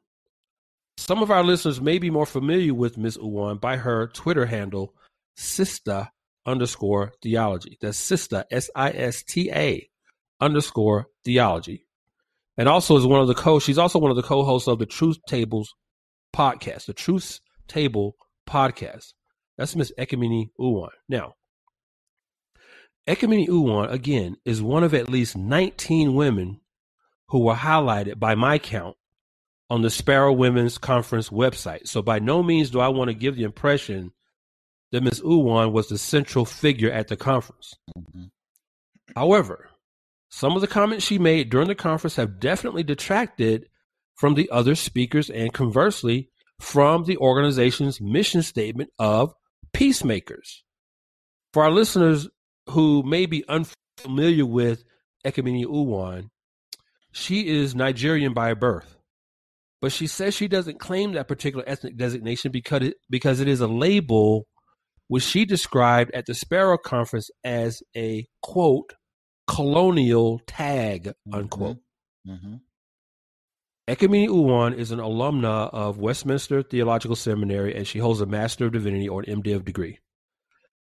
Some 0.96 1.22
of 1.22 1.30
our 1.30 1.42
listeners 1.42 1.80
may 1.80 1.98
be 1.98 2.10
more 2.10 2.26
familiar 2.26 2.74
with 2.74 2.98
Ms. 2.98 3.18
Uwan 3.18 3.60
by 3.60 3.76
her 3.76 4.06
Twitter 4.08 4.46
handle, 4.46 4.94
Sista 5.36 6.10
underscore 6.46 7.12
theology. 7.22 7.78
That's 7.80 7.98
Sista, 7.98 8.44
S 8.50 8.70
I 8.74 8.90
S 8.90 9.22
T 9.22 9.50
A 9.50 9.88
underscore 10.40 11.08
theology 11.24 11.86
and 12.60 12.68
also 12.68 12.94
is 12.98 13.06
one 13.06 13.22
of 13.22 13.26
the 13.26 13.34
co. 13.34 13.58
She's 13.58 13.78
also 13.78 13.98
one 13.98 14.10
of 14.10 14.18
the 14.18 14.22
co-hosts 14.22 14.68
of 14.68 14.78
the 14.78 14.84
Truth 14.84 15.16
Tables 15.26 15.74
podcast, 16.36 16.84
the 16.84 16.92
Truth 16.92 17.40
Table 17.68 18.16
podcast. 18.46 19.14
That's 19.56 19.74
Miss 19.74 19.90
Ekemini 19.98 20.50
Uwan. 20.60 20.90
Now, 21.08 21.36
Ekemini 23.08 23.48
Uwan 23.48 23.90
again 23.90 24.36
is 24.44 24.62
one 24.62 24.84
of 24.84 24.94
at 24.94 25.08
least 25.08 25.36
19 25.36 26.14
women 26.14 26.60
who 27.28 27.40
were 27.40 27.54
highlighted 27.54 28.18
by 28.18 28.34
my 28.34 28.58
count 28.58 28.96
on 29.68 29.82
the 29.82 29.90
Sparrow 29.90 30.32
Women's 30.32 30.78
Conference 30.78 31.30
website. 31.30 31.86
So 31.86 32.02
by 32.02 32.18
no 32.18 32.42
means 32.42 32.70
do 32.70 32.80
I 32.80 32.88
want 32.88 33.08
to 33.08 33.14
give 33.14 33.36
the 33.36 33.44
impression 33.44 34.12
that 34.92 35.02
Ms. 35.02 35.20
Uwan 35.20 35.72
was 35.72 35.88
the 35.88 35.98
central 35.98 36.44
figure 36.44 36.90
at 36.90 37.08
the 37.08 37.16
conference. 37.16 37.74
Mm-hmm. 37.96 38.24
However, 39.14 39.70
some 40.28 40.54
of 40.54 40.60
the 40.60 40.66
comments 40.66 41.04
she 41.04 41.18
made 41.18 41.50
during 41.50 41.68
the 41.68 41.74
conference 41.74 42.16
have 42.16 42.40
definitely 42.40 42.82
detracted 42.82 43.68
from 44.16 44.34
the 44.34 44.50
other 44.50 44.74
speakers 44.74 45.30
and 45.30 45.52
conversely 45.52 46.28
from 46.60 47.04
the 47.04 47.16
organization's 47.16 48.00
mission 48.00 48.42
statement 48.42 48.90
of 48.98 49.34
peacemakers. 49.72 50.62
For 51.52 51.64
our 51.64 51.70
listeners 51.70 52.28
who 52.70 53.02
may 53.02 53.26
be 53.26 53.44
unfamiliar 53.48 54.46
with 54.46 54.84
Ekemini 55.26 55.64
Uwan, 55.64 56.30
she 57.12 57.48
is 57.48 57.74
Nigerian 57.74 58.32
by 58.32 58.54
birth, 58.54 58.96
but 59.80 59.92
she 59.92 60.06
says 60.06 60.34
she 60.34 60.48
doesn't 60.48 60.80
claim 60.80 61.12
that 61.12 61.28
particular 61.28 61.64
ethnic 61.66 61.96
designation 61.96 62.52
because 62.52 62.82
it, 62.82 62.94
because 63.08 63.40
it 63.40 63.48
is 63.48 63.60
a 63.60 63.66
label 63.66 64.46
which 65.08 65.24
she 65.24 65.44
described 65.44 66.12
at 66.14 66.26
the 66.26 66.34
Sparrow 66.34 66.78
Conference 66.78 67.30
as 67.42 67.82
a 67.96 68.26
quote 68.42 68.94
colonial 69.48 70.40
tag, 70.46 71.12
unquote. 71.32 71.78
Mm-hmm. 72.28 72.56
Ekemini 73.88 74.28
Uwan 74.28 74.76
is 74.76 74.92
an 74.92 75.00
alumna 75.00 75.68
of 75.72 75.98
Westminster 75.98 76.62
Theological 76.62 77.16
Seminary, 77.16 77.74
and 77.74 77.88
she 77.88 77.98
holds 77.98 78.20
a 78.20 78.26
Master 78.26 78.66
of 78.66 78.72
Divinity 78.72 79.08
or 79.08 79.22
an 79.22 79.42
MDiv 79.42 79.64
degree. 79.64 79.98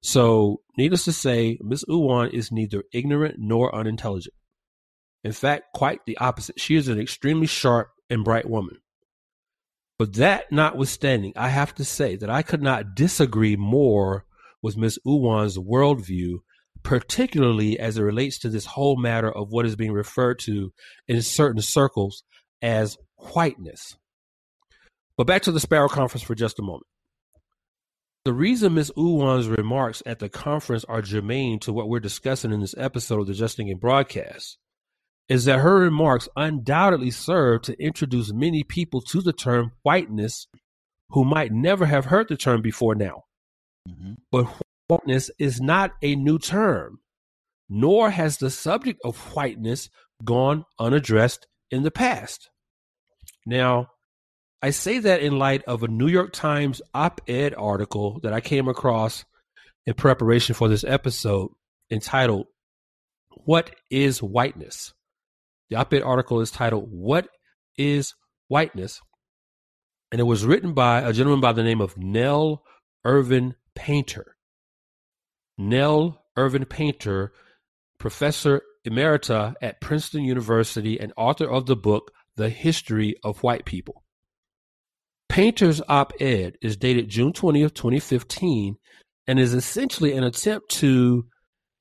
So, 0.07 0.61
needless 0.79 1.05
to 1.07 1.12
say, 1.12 1.59
Miss 1.61 1.85
Uwan 1.87 2.33
is 2.33 2.53
neither 2.53 2.85
ignorant 2.92 3.40
nor 3.40 3.75
unintelligent. 3.75 4.37
In 5.25 5.33
fact, 5.33 5.73
quite 5.75 5.99
the 6.07 6.16
opposite. 6.19 6.61
She 6.61 6.77
is 6.77 6.87
an 6.87 7.01
extremely 7.01 7.49
sharp 7.49 7.88
and 8.09 8.23
bright 8.23 8.49
woman. 8.49 8.77
But 9.99 10.14
that 10.14 10.53
notwithstanding, 10.53 11.33
I 11.35 11.49
have 11.49 11.75
to 11.75 11.85
say 11.85 12.14
that 12.14 12.31
I 12.31 12.42
could 12.42 12.62
not 12.62 12.95
disagree 12.95 13.57
more 13.57 14.27
with 14.62 14.77
Miss 14.77 14.97
Uwan's 15.05 15.59
worldview, 15.59 16.37
particularly 16.85 17.77
as 17.77 17.99
it 17.99 18.03
relates 18.03 18.38
to 18.38 18.49
this 18.49 18.64
whole 18.64 18.97
matter 18.97 19.33
of 19.33 19.49
what 19.51 19.66
is 19.66 19.75
being 19.75 19.92
referred 19.92 20.38
to 20.45 20.73
in 21.09 21.21
certain 21.21 21.61
circles 21.61 22.23
as 22.62 22.97
whiteness. 23.16 23.97
But 25.16 25.27
back 25.27 25.42
to 25.42 25.53
the 25.53 25.59
Sparrow 25.59 25.88
Conference 25.88 26.23
for 26.23 26.37
just 26.37 26.61
a 26.61 26.62
moment. 26.62 26.87
The 28.26 28.32
reason 28.32 28.74
Ms. 28.74 28.90
Uwan's 28.96 29.48
remarks 29.48 30.02
at 30.04 30.18
the 30.18 30.28
conference 30.28 30.84
are 30.86 31.00
germane 31.00 31.60
to 31.60 31.72
what 31.72 31.88
we're 31.88 32.00
discussing 32.00 32.50
in 32.50 32.58
this 32.58 32.74
episode 32.76 33.20
of 33.20 33.28
the 33.28 33.34
Just 33.34 33.56
Thinking 33.56 33.78
broadcast 33.78 34.58
is 35.28 35.44
that 35.44 35.60
her 35.60 35.76
remarks 35.76 36.28
undoubtedly 36.34 37.12
serve 37.12 37.62
to 37.62 37.80
introduce 37.80 38.32
many 38.32 38.64
people 38.64 39.00
to 39.00 39.20
the 39.20 39.32
term 39.32 39.70
whiteness 39.84 40.48
who 41.10 41.24
might 41.24 41.52
never 41.52 41.86
have 41.86 42.06
heard 42.06 42.26
the 42.28 42.36
term 42.36 42.62
before 42.62 42.96
now. 42.96 43.22
Mm-hmm. 43.88 44.14
But 44.32 44.48
whiteness 44.88 45.30
is 45.38 45.60
not 45.60 45.92
a 46.02 46.16
new 46.16 46.40
term, 46.40 46.98
nor 47.68 48.10
has 48.10 48.38
the 48.38 48.50
subject 48.50 49.00
of 49.04 49.16
whiteness 49.36 49.88
gone 50.24 50.64
unaddressed 50.80 51.46
in 51.70 51.84
the 51.84 51.92
past. 51.92 52.50
Now, 53.46 53.90
I 54.66 54.70
say 54.70 54.98
that 54.98 55.20
in 55.20 55.38
light 55.38 55.62
of 55.68 55.85
a 55.85 55.87
New 55.87 56.09
York 56.09 56.33
Times 56.33 56.83
op 56.92 57.20
ed 57.29 57.55
article 57.57 58.18
that 58.24 58.33
I 58.33 58.40
came 58.40 58.66
across 58.66 59.24
in 59.87 59.94
preparation 59.94 60.57
for 60.57 60.68
this 60.68 60.83
episode 60.83 61.52
entitled, 61.88 62.48
What 63.44 63.70
is 63.92 64.20
Whiteness? 64.20 64.92
The 65.70 65.76
op 65.76 65.94
ed 65.94 66.02
article 66.02 66.40
is 66.40 66.50
titled, 66.50 66.88
What 66.90 67.29
is 67.79 68.16
Whiteness? 68.48 69.00
And 70.11 70.20
it 70.20 70.24
was 70.24 70.44
written 70.44 70.74
by 70.74 71.00
a 71.00 71.12
gentleman 71.12 71.40
by 71.40 71.52
the 71.52 71.62
name 71.62 71.81
of 71.81 71.96
Nell 71.96 72.64
Irvin 73.05 73.55
Painter. 73.76 74.35
Nell 75.57 76.24
Irvin 76.37 76.64
Painter, 76.64 77.33
professor 78.00 78.62
emerita 78.85 79.55
at 79.62 79.81
Princeton 79.81 80.24
University 80.24 80.98
and 80.98 81.12
author 81.16 81.48
of 81.48 81.66
the 81.66 81.76
book, 81.76 82.11
The 82.35 82.48
History 82.48 83.14
of 83.22 83.44
White 83.44 83.64
People. 83.64 84.02
Painter's 85.37 85.83
op 85.87 86.14
ed 86.18 86.57
is 86.62 86.79
dated 86.79 87.11
June 87.11 87.31
20th, 87.31 87.75
2015, 87.75 88.77
and 89.27 89.38
is 89.38 89.53
essentially 89.53 90.14
an 90.14 90.25
attempt 90.25 90.70
to, 90.70 91.27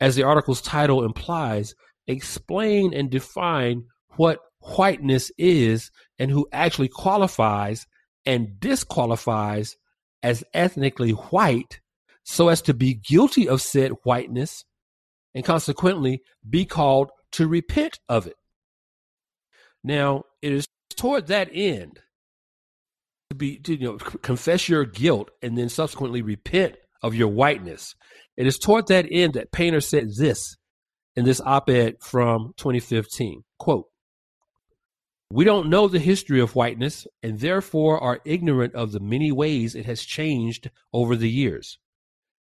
as 0.02 0.18
the 0.18 0.24
article's 0.24 0.62
title 0.62 1.06
implies, 1.06 1.74
explain 2.06 2.94
and 2.94 3.10
define 3.10 3.86
what 4.18 4.40
whiteness 4.60 5.32
is 5.38 5.90
and 6.20 6.32
who 6.32 6.46
actually 6.52 6.90
qualifies 6.90 7.88
and 8.26 8.60
disqualifies 8.60 9.78
as 10.22 10.44
ethnically 10.54 11.12
white 11.12 11.80
so 12.26 12.50
as 12.50 12.62
to 12.62 12.74
be 12.74 12.94
guilty 12.94 13.48
of 13.48 13.62
said 13.62 13.92
whiteness 14.04 14.66
and 15.34 15.46
consequently 15.46 16.22
be 16.50 16.66
called 16.66 17.10
to 17.32 17.48
repent 17.48 18.00
of 18.10 18.28
it. 18.28 18.36
Now, 19.82 20.24
it 20.42 20.52
is 20.52 20.68
toward 20.98 21.28
that 21.28 21.48
end 21.54 22.02
to 23.36 23.38
be 23.38 23.58
to, 23.60 23.76
you 23.76 23.86
know 23.86 23.98
confess 23.98 24.68
your 24.70 24.86
guilt 24.86 25.30
and 25.42 25.58
then 25.58 25.70
subsequently 25.70 26.22
repent 26.22 26.76
of 27.02 27.16
your 27.16 27.28
whiteness. 27.28 27.96
It 28.38 28.48
is 28.48 28.58
toward 28.58 28.88
that 28.88 29.06
end 29.12 29.34
that 29.34 29.52
Painter 29.52 29.82
said 29.82 30.10
this 30.18 30.58
in 31.16 31.26
this 31.26 31.42
op-ed 31.42 31.96
from 32.02 32.54
2015. 32.58 33.44
Quote, 33.58 33.86
we 35.32 35.44
don't 35.44 35.70
know 35.70 35.88
the 35.88 36.00
history 36.00 36.40
of 36.40 36.56
whiteness 36.56 37.08
and 37.24 37.40
therefore 37.40 38.00
are 38.00 38.22
ignorant 38.26 38.76
of 38.76 38.92
the 38.92 39.00
many 39.00 39.32
ways 39.32 39.76
it 39.76 39.86
has 39.86 40.04
changed 40.04 40.70
over 40.94 41.16
the 41.16 41.30
years. 41.30 41.80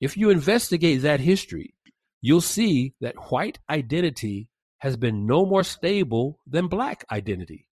If 0.01 0.17
you 0.17 0.31
investigate 0.31 1.03
that 1.03 1.21
history, 1.21 1.75
you'll 2.21 2.41
see 2.41 2.95
that 3.01 3.31
white 3.31 3.59
identity 3.69 4.49
has 4.79 4.97
been 4.97 5.27
no 5.27 5.45
more 5.47 5.63
stable 5.63 6.41
than 6.47 6.67
black 6.67 7.05
identity. 7.11 7.69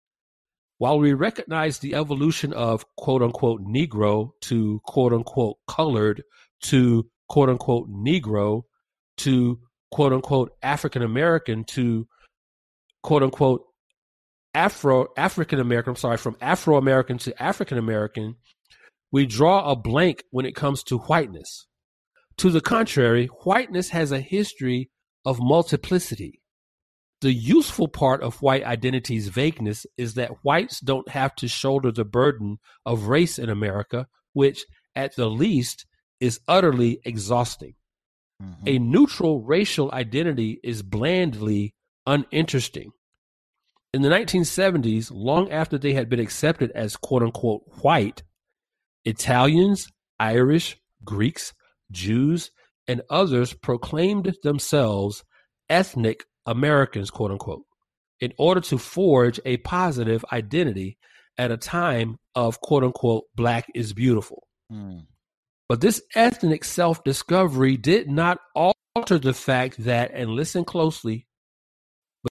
While 0.79 1.01
we 1.01 1.12
recognize 1.12 1.79
the 1.79 1.95
evolution 1.95 2.53
of 2.53 2.85
quote 2.97 3.23
unquote 3.23 3.62
Negro 3.62 4.31
to 4.43 4.81
quote 4.85 5.12
unquote 5.12 5.57
colored 5.67 6.23
to 6.62 7.11
quote 7.29 7.49
unquote 7.49 7.91
Negro 7.91 8.62
to 9.19 9.59
quote 9.91 10.12
unquote 10.12 10.53
African 10.62 11.03
American 11.03 11.64
to 11.64 12.07
quote 13.03 13.23
unquote 13.25 13.64
Afro 14.55 15.09
African 15.17 15.61
American, 15.61 15.91
I'm 15.91 15.97
sorry, 15.97 16.17
from 16.17 16.37
Afro 16.41 16.77
American 16.77 17.19
to 17.19 17.43
African 17.43 17.79
American, 17.79 18.37
we 19.12 19.27
draw 19.27 19.71
a 19.71 19.77
blank 19.77 20.25
when 20.31 20.47
it 20.47 20.55
comes 20.55 20.83
to 20.85 20.99
whiteness. 20.99 21.67
To 22.38 22.51
the 22.51 22.61
contrary, 22.61 23.27
whiteness 23.45 23.91
has 23.91 24.12
a 24.12 24.21
history 24.21 24.91
of 25.25 25.38
multiplicity. 25.41 26.41
The 27.20 27.33
useful 27.33 27.88
part 27.88 28.22
of 28.22 28.42
white 28.42 28.64
identity's 28.64 29.28
vagueness 29.28 29.87
is 29.96 30.14
that 30.14 30.44
whites 30.44 30.78
don't 30.78 31.09
have 31.09 31.35
to 31.37 31.48
shoulder 31.48 31.90
the 31.90 32.04
burden 32.04 32.59
of 32.87 33.09
race 33.09 33.38
in 33.38 33.48
America, 33.48 34.07
which, 34.35 34.64
at 34.94 35.16
the 35.16 35.28
least, 35.28 35.85
is 36.20 36.40
utterly 36.46 37.00
exhausting. 37.04 37.74
Mm-hmm. 38.42 38.68
A 38.68 38.78
neutral 38.78 39.42
racial 39.42 39.90
identity 39.92 40.61
is 40.62 40.83
blandly 40.83 41.74
uninteresting. 42.07 42.92
In 43.92 44.02
the 44.02 44.11
1970s, 44.11 45.11
long 45.12 45.50
after 45.50 45.76
they 45.76 45.94
had 45.94 46.09
been 46.09 46.20
accepted 46.20 46.70
as 46.72 46.96
quote 46.96 47.22
unquote 47.22 47.62
white, 47.83 48.22
Italians, 49.04 49.90
Irish, 50.20 50.76
Greeks, 51.04 51.52
Jews, 51.90 52.50
and 52.87 53.02
others 53.11 53.54
proclaimed 53.54 54.37
themselves 54.42 55.24
ethnic 55.68 56.24
Americans, 56.49 57.11
quote 57.11 57.31
unquote, 57.31 57.63
in 58.21 58.33
order 58.39 58.61
to 58.63 58.79
forge 58.79 59.39
a 59.45 59.59
positive 59.59 60.25
identity 60.33 60.99
at 61.37 61.53
a 61.53 61.57
time 61.57 62.17
of 62.35 62.61
quote 62.61 62.83
unquote 62.83 63.25
black 63.37 63.67
is 63.75 63.93
beautiful. 63.93 64.49
Mm. 64.73 65.07
But 65.69 65.83
this 65.83 66.03
ethnic 66.15 66.65
self 66.65 67.05
discovery 67.05 67.77
did 67.77 68.11
not 68.11 68.39
alter 68.55 69.19
the 69.19 69.35
fact 69.35 69.85
that, 69.85 70.11
and 70.15 70.31
listen 70.31 70.65
closely, 70.65 71.27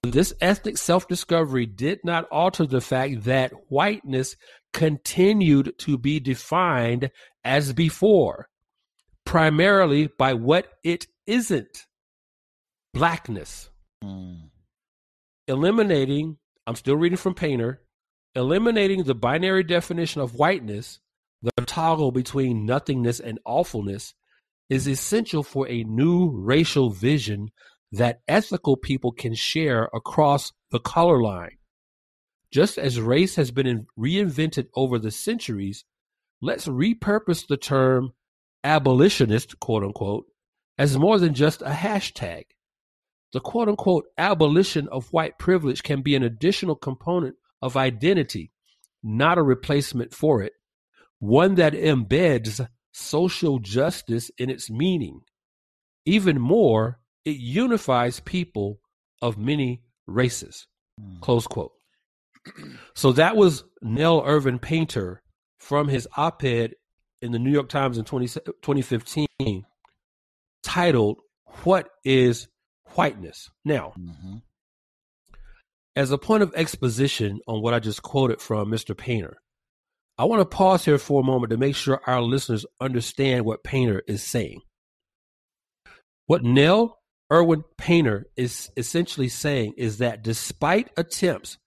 but 0.02 0.12
this 0.12 0.34
ethnic 0.40 0.76
self 0.76 1.06
discovery 1.06 1.64
did 1.64 2.00
not 2.04 2.28
alter 2.30 2.66
the 2.66 2.80
fact 2.80 3.24
that 3.24 3.52
whiteness 3.68 4.34
continued 4.72 5.78
to 5.78 5.96
be 5.96 6.18
defined 6.18 7.10
as 7.44 7.72
before, 7.72 8.48
primarily 9.24 10.08
by 10.18 10.34
what 10.34 10.66
it 10.82 11.06
isn't 11.26 11.86
blackness. 12.92 13.70
Mm. 14.04 14.50
Eliminating, 15.46 16.38
I'm 16.66 16.74
still 16.74 16.96
reading 16.96 17.16
from 17.16 17.34
Painter, 17.34 17.82
eliminating 18.34 19.04
the 19.04 19.14
binary 19.14 19.64
definition 19.64 20.20
of 20.20 20.34
whiteness, 20.34 21.00
the 21.42 21.52
toggle 21.64 22.12
between 22.12 22.66
nothingness 22.66 23.20
and 23.20 23.38
awfulness, 23.44 24.14
is 24.68 24.86
essential 24.86 25.42
for 25.42 25.68
a 25.68 25.84
new 25.84 26.30
racial 26.30 26.90
vision 26.90 27.48
that 27.92 28.20
ethical 28.28 28.76
people 28.76 29.12
can 29.12 29.34
share 29.34 29.88
across 29.94 30.52
the 30.70 30.80
color 30.80 31.22
line. 31.22 31.56
Just 32.52 32.78
as 32.78 33.00
race 33.00 33.36
has 33.36 33.50
been 33.50 33.86
reinvented 33.98 34.66
over 34.74 34.98
the 34.98 35.10
centuries, 35.10 35.84
let's 36.40 36.66
repurpose 36.66 37.46
the 37.46 37.56
term 37.56 38.12
abolitionist, 38.64 39.58
quote 39.60 39.84
unquote, 39.84 40.26
as 40.76 40.98
more 40.98 41.18
than 41.18 41.34
just 41.34 41.62
a 41.62 41.70
hashtag. 41.70 42.44
The 43.32 43.40
quote 43.40 43.68
unquote 43.68 44.06
abolition 44.16 44.88
of 44.88 45.12
white 45.12 45.38
privilege 45.38 45.82
can 45.82 46.02
be 46.02 46.14
an 46.14 46.22
additional 46.22 46.76
component 46.76 47.36
of 47.60 47.76
identity, 47.76 48.52
not 49.02 49.38
a 49.38 49.42
replacement 49.42 50.14
for 50.14 50.42
it, 50.42 50.52
one 51.18 51.56
that 51.56 51.74
embeds 51.74 52.66
social 52.92 53.58
justice 53.58 54.30
in 54.38 54.50
its 54.50 54.70
meaning. 54.70 55.20
Even 56.06 56.40
more, 56.40 57.00
it 57.24 57.36
unifies 57.36 58.20
people 58.20 58.80
of 59.20 59.36
many 59.36 59.82
races. 60.06 60.66
Mm. 61.00 61.20
Close 61.20 61.46
quote. 61.46 61.72
So 62.94 63.12
that 63.12 63.36
was 63.36 63.64
Nell 63.82 64.22
Irvin 64.24 64.58
Painter 64.58 65.22
from 65.58 65.88
his 65.88 66.08
op 66.16 66.42
ed 66.44 66.74
in 67.20 67.32
the 67.32 67.38
New 67.38 67.50
York 67.50 67.68
Times 67.68 67.98
in 67.98 68.04
20, 68.04 68.26
2015 68.62 69.64
titled, 70.62 71.20
What 71.64 71.90
is 72.04 72.48
whiteness. 72.94 73.48
Now, 73.64 73.92
mm-hmm. 73.98 74.36
as 75.96 76.10
a 76.10 76.18
point 76.18 76.42
of 76.42 76.52
exposition 76.54 77.40
on 77.46 77.62
what 77.62 77.74
I 77.74 77.80
just 77.80 78.02
quoted 78.02 78.40
from 78.40 78.70
Mr. 78.70 78.96
Painter, 78.96 79.38
I 80.16 80.24
want 80.24 80.40
to 80.40 80.56
pause 80.56 80.84
here 80.84 80.98
for 80.98 81.20
a 81.20 81.24
moment 81.24 81.50
to 81.50 81.56
make 81.56 81.76
sure 81.76 82.00
our 82.06 82.20
listeners 82.20 82.66
understand 82.80 83.44
what 83.44 83.62
Painter 83.62 84.02
is 84.08 84.22
saying. 84.22 84.60
What 86.26 86.42
Nell 86.42 86.98
Irvin 87.30 87.62
Painter 87.76 88.26
is 88.36 88.70
essentially 88.76 89.28
saying 89.28 89.74
is 89.76 89.98
that 89.98 90.22
despite 90.22 90.90
attempts 90.96 91.58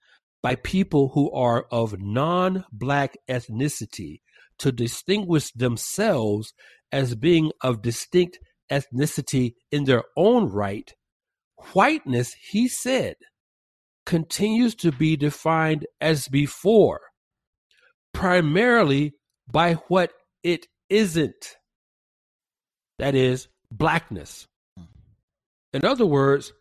by 0.41 0.55
people 0.55 1.09
who 1.13 1.31
are 1.31 1.65
of 1.71 1.99
non 1.99 2.65
black 2.71 3.15
ethnicity 3.29 4.21
to 4.59 4.71
distinguish 4.71 5.51
themselves 5.53 6.53
as 6.91 7.15
being 7.15 7.51
of 7.61 7.81
distinct 7.81 8.39
ethnicity 8.71 9.53
in 9.71 9.85
their 9.85 10.03
own 10.17 10.49
right, 10.49 10.93
whiteness, 11.73 12.33
he 12.33 12.67
said, 12.67 13.15
continues 14.05 14.75
to 14.75 14.91
be 14.91 15.15
defined 15.15 15.85
as 15.99 16.27
before, 16.27 17.01
primarily 18.13 19.13
by 19.51 19.73
what 19.87 20.11
it 20.43 20.67
isn't. 20.89 21.55
That 22.99 23.15
is, 23.15 23.47
blackness. 23.71 24.47
In 25.73 25.85
other 25.85 26.05
words, 26.05 26.51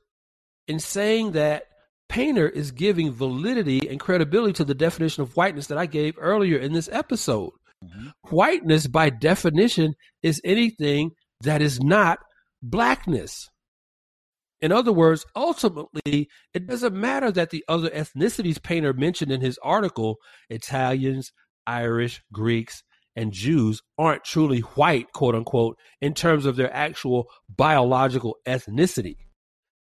in 0.69 0.79
saying 0.79 1.33
that 1.33 1.65
Painter 2.09 2.49
is 2.49 2.73
giving 2.73 3.13
validity 3.13 3.89
and 3.89 4.01
credibility 4.01 4.53
to 4.55 4.65
the 4.65 4.75
definition 4.75 5.23
of 5.23 5.37
whiteness 5.37 5.69
that 5.69 5.79
I 5.79 5.87
gave 5.87 6.17
earlier 6.19 6.59
in 6.59 6.73
this 6.73 6.89
episode. 6.91 7.53
Mm-hmm. 7.85 8.09
Whiteness, 8.35 8.87
by 8.89 9.11
definition, 9.11 9.95
is 10.23 10.41
anything 10.45 11.13
that 11.43 11.63
is 11.63 11.81
not 11.81 12.19
blackness. 12.63 13.49
In 14.61 14.73
other 14.73 14.93
words, 14.93 15.25
ultimately, 15.35 16.29
it 16.53 16.67
doesn't 16.67 16.95
matter 16.95 17.31
that 17.33 17.51
the 17.51 17.65
other 17.69 17.89
ethnicities 17.91 18.63
Painter 18.63 18.93
mentioned 18.93 19.33
in 19.33 19.41
his 19.41 19.59
article, 19.63 20.17
Italians, 20.51 21.33
Irish, 21.67 22.23
Greeks, 22.33 22.83
and 23.17 23.33
Jews, 23.33 23.83
aren't 23.99 24.25
truly 24.25 24.61
white, 24.61 25.13
quote 25.13 25.35
unquote, 25.35 25.77
in 26.01 26.15
terms 26.15 26.47
of 26.47 26.57
their 26.57 26.73
actual 26.73 27.27
biological 27.49 28.37
ethnicity. 28.47 29.17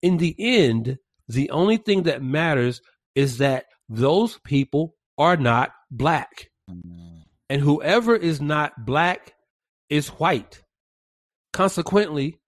In 0.01 0.17
the 0.17 0.35
end, 0.39 0.99
the 1.29 1.51
only 1.51 1.77
thing 1.77 2.05
that 2.05 2.23
matters 2.23 2.81
is 3.15 3.39
that 3.39 3.67
those 3.89 4.39
people 4.45 4.95
are 5.19 5.37
not 5.37 5.73
black. 5.91 6.49
And 7.49 7.61
whoever 7.61 8.17
is 8.17 8.41
not 8.41 8.87
black 8.87 9.35
is 9.91 10.09
white. 10.09 10.63
Consequently, 11.53 12.41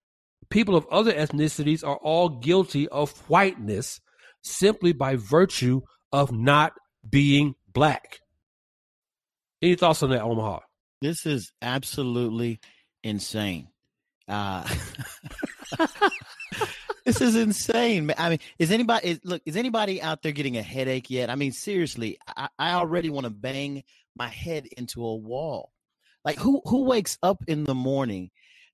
people 0.50 0.76
of 0.76 0.86
other 0.86 1.12
ethnicities 1.12 1.86
are 1.86 1.96
all 1.96 2.28
guilty 2.28 2.88
of 2.88 3.16
whiteness 3.28 4.00
simply 4.42 4.92
by 4.92 5.16
virtue 5.16 5.82
of 6.12 6.32
not 6.32 6.72
being 7.08 7.54
black. 7.72 8.20
Any 9.62 9.74
thoughts 9.76 10.02
on 10.02 10.10
that, 10.10 10.22
Omaha? 10.22 10.60
This 11.00 11.26
is 11.26 11.52
absolutely 11.62 12.60
insane. 13.02 13.68
Uh, 14.26 14.66
this 17.04 17.20
is 17.20 17.36
insane. 17.36 18.12
I 18.16 18.30
mean, 18.30 18.38
is 18.58 18.70
anybody 18.70 19.08
is, 19.08 19.20
look? 19.24 19.42
Is 19.44 19.56
anybody 19.56 20.00
out 20.00 20.22
there 20.22 20.32
getting 20.32 20.56
a 20.56 20.62
headache 20.62 21.10
yet? 21.10 21.30
I 21.30 21.34
mean, 21.34 21.52
seriously, 21.52 22.18
I, 22.26 22.48
I 22.58 22.72
already 22.72 23.10
want 23.10 23.24
to 23.24 23.30
bang 23.30 23.84
my 24.16 24.28
head 24.28 24.66
into 24.76 25.04
a 25.04 25.16
wall. 25.16 25.72
Like 26.24 26.38
who 26.38 26.62
who 26.64 26.84
wakes 26.84 27.18
up 27.22 27.44
in 27.46 27.64
the 27.64 27.74
morning 27.74 28.30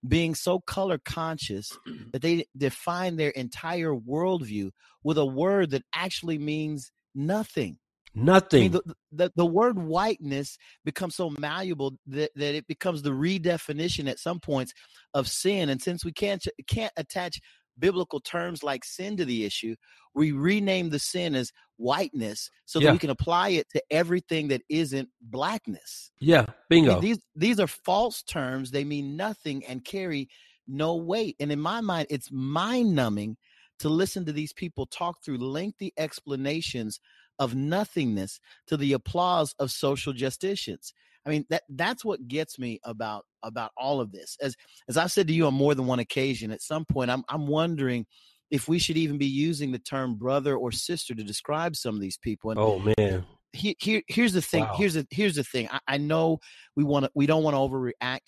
being 0.06 0.34
so 0.34 0.60
color 0.60 0.98
conscious 0.98 1.76
that 2.12 2.22
they 2.22 2.46
define 2.56 3.16
their 3.16 3.30
entire 3.30 3.92
worldview 3.94 4.70
with 5.02 5.18
a 5.18 5.26
word 5.26 5.70
that 5.70 5.82
actually 5.94 6.38
means 6.38 6.90
nothing. 7.14 7.78
Nothing. 8.12 8.58
I 8.58 8.62
mean, 8.62 8.72
the, 8.72 8.94
the, 9.12 9.32
the, 9.36 9.46
word 9.46 9.78
whiteness 9.78 10.58
becomes 10.84 11.14
so 11.14 11.30
malleable 11.30 11.92
that, 12.08 12.32
that 12.34 12.56
it 12.56 12.66
becomes 12.66 13.02
the 13.02 13.10
redefinition 13.10 14.08
at 14.08 14.18
some 14.18 14.40
points 14.40 14.72
of 15.14 15.28
sin. 15.28 15.68
And 15.68 15.80
since 15.80 16.04
we 16.04 16.10
can't 16.10 16.44
can't 16.66 16.92
attach 16.96 17.40
biblical 17.80 18.20
terms 18.20 18.62
like 18.62 18.84
sin 18.84 19.16
to 19.16 19.24
the 19.24 19.44
issue, 19.44 19.74
we 20.14 20.32
rename 20.32 20.90
the 20.90 20.98
sin 20.98 21.34
as 21.34 21.52
whiteness 21.76 22.50
so 22.66 22.78
that 22.78 22.92
we 22.92 22.98
can 22.98 23.10
apply 23.10 23.50
it 23.50 23.66
to 23.70 23.82
everything 23.90 24.48
that 24.48 24.62
isn't 24.68 25.08
blackness. 25.20 26.10
Yeah, 26.20 26.46
bingo. 26.68 27.00
these 27.00 27.18
these 27.34 27.58
are 27.58 27.66
false 27.66 28.22
terms. 28.22 28.70
They 28.70 28.84
mean 28.84 29.16
nothing 29.16 29.64
and 29.66 29.84
carry 29.84 30.28
no 30.68 30.96
weight. 30.96 31.36
And 31.40 31.50
in 31.50 31.60
my 31.60 31.80
mind, 31.80 32.08
it's 32.10 32.30
mind 32.30 32.94
numbing 32.94 33.36
to 33.80 33.88
listen 33.88 34.24
to 34.26 34.32
these 34.32 34.52
people 34.52 34.86
talk 34.86 35.24
through 35.24 35.38
lengthy 35.38 35.92
explanations 35.96 37.00
of 37.38 37.54
nothingness 37.54 38.38
to 38.66 38.76
the 38.76 38.92
applause 38.92 39.54
of 39.58 39.70
social 39.70 40.12
justicians. 40.12 40.92
I 41.26 41.30
mean 41.30 41.44
that 41.50 41.62
that's 41.68 42.04
what 42.04 42.26
gets 42.28 42.58
me 42.58 42.80
about 42.84 43.24
about 43.42 43.72
all 43.76 44.00
of 44.00 44.12
this. 44.12 44.36
As 44.40 44.56
as 44.88 44.96
I've 44.96 45.12
said 45.12 45.28
to 45.28 45.34
you 45.34 45.46
on 45.46 45.54
more 45.54 45.74
than 45.74 45.86
one 45.86 45.98
occasion, 45.98 46.50
at 46.50 46.62
some 46.62 46.84
point 46.84 47.10
I'm 47.10 47.24
I'm 47.28 47.46
wondering 47.46 48.06
if 48.50 48.68
we 48.68 48.78
should 48.78 48.96
even 48.96 49.18
be 49.18 49.26
using 49.26 49.70
the 49.70 49.78
term 49.78 50.16
brother 50.16 50.56
or 50.56 50.72
sister 50.72 51.14
to 51.14 51.22
describe 51.22 51.76
some 51.76 51.94
of 51.94 52.00
these 52.00 52.18
people. 52.18 52.50
And 52.50 52.60
oh 52.60 52.78
man. 52.78 53.26
Here, 53.52 53.74
here 53.80 54.02
here's 54.06 54.32
the 54.32 54.42
thing. 54.42 54.62
Wow. 54.62 54.74
Here's 54.76 54.94
the 54.94 55.06
here's 55.10 55.34
the 55.34 55.44
thing. 55.44 55.68
I, 55.70 55.80
I 55.88 55.98
know 55.98 56.38
we 56.76 56.84
want 56.84 57.06
to 57.06 57.10
we 57.14 57.26
don't 57.26 57.42
want 57.42 57.54
to 57.54 57.58
overreact 57.58 58.20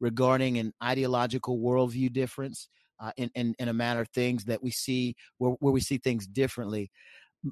regarding 0.00 0.58
an 0.58 0.72
ideological 0.82 1.58
worldview 1.58 2.12
difference 2.12 2.68
uh, 3.00 3.10
in, 3.16 3.30
in 3.34 3.54
in 3.58 3.68
a 3.68 3.72
matter 3.72 4.00
of 4.00 4.08
things 4.10 4.44
that 4.44 4.62
we 4.62 4.70
see 4.70 5.16
where, 5.38 5.52
where 5.58 5.72
we 5.72 5.80
see 5.80 5.98
things 5.98 6.28
differently 6.28 6.90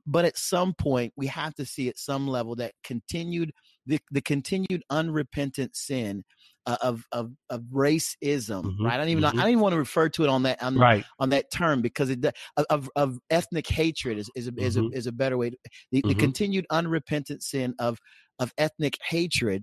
but 0.06 0.24
at 0.24 0.36
some 0.36 0.74
point 0.74 1.12
we 1.16 1.26
have 1.26 1.54
to 1.54 1.64
see 1.64 1.88
at 1.88 1.98
some 1.98 2.26
level 2.26 2.56
that 2.56 2.72
continued 2.82 3.52
the, 3.86 3.98
the 4.10 4.20
continued 4.20 4.82
unrepentant 4.90 5.76
sin 5.76 6.24
uh, 6.66 6.76
of, 6.82 7.04
of 7.12 7.30
of 7.48 7.62
racism 7.72 8.64
mm-hmm, 8.64 8.84
right 8.84 8.94
i 8.94 8.96
don't 8.96 9.08
even 9.08 9.22
mm-hmm. 9.22 9.38
I 9.38 9.42
don't 9.42 9.52
even 9.52 9.62
want 9.62 9.74
to 9.74 9.78
refer 9.78 10.08
to 10.08 10.24
it 10.24 10.28
on 10.28 10.42
that 10.44 10.60
on, 10.62 10.76
right. 10.76 11.04
on 11.20 11.30
that 11.30 11.50
term 11.52 11.80
because 11.80 12.10
it 12.10 12.26
of, 12.70 12.90
of 12.96 13.18
ethnic 13.30 13.68
hatred 13.68 14.18
is 14.18 14.28
is 14.34 14.48
a, 14.48 14.52
mm-hmm. 14.52 14.64
is, 14.64 14.76
a, 14.76 14.80
mm-hmm. 14.80 14.96
is 14.96 15.06
a 15.06 15.12
better 15.12 15.38
way 15.38 15.50
to, 15.50 15.56
the, 15.92 16.02
the 16.02 16.08
mm-hmm. 16.08 16.18
continued 16.18 16.66
unrepentant 16.70 17.42
sin 17.42 17.74
of 17.78 17.98
of 18.40 18.52
ethnic 18.58 18.98
hatred 19.08 19.62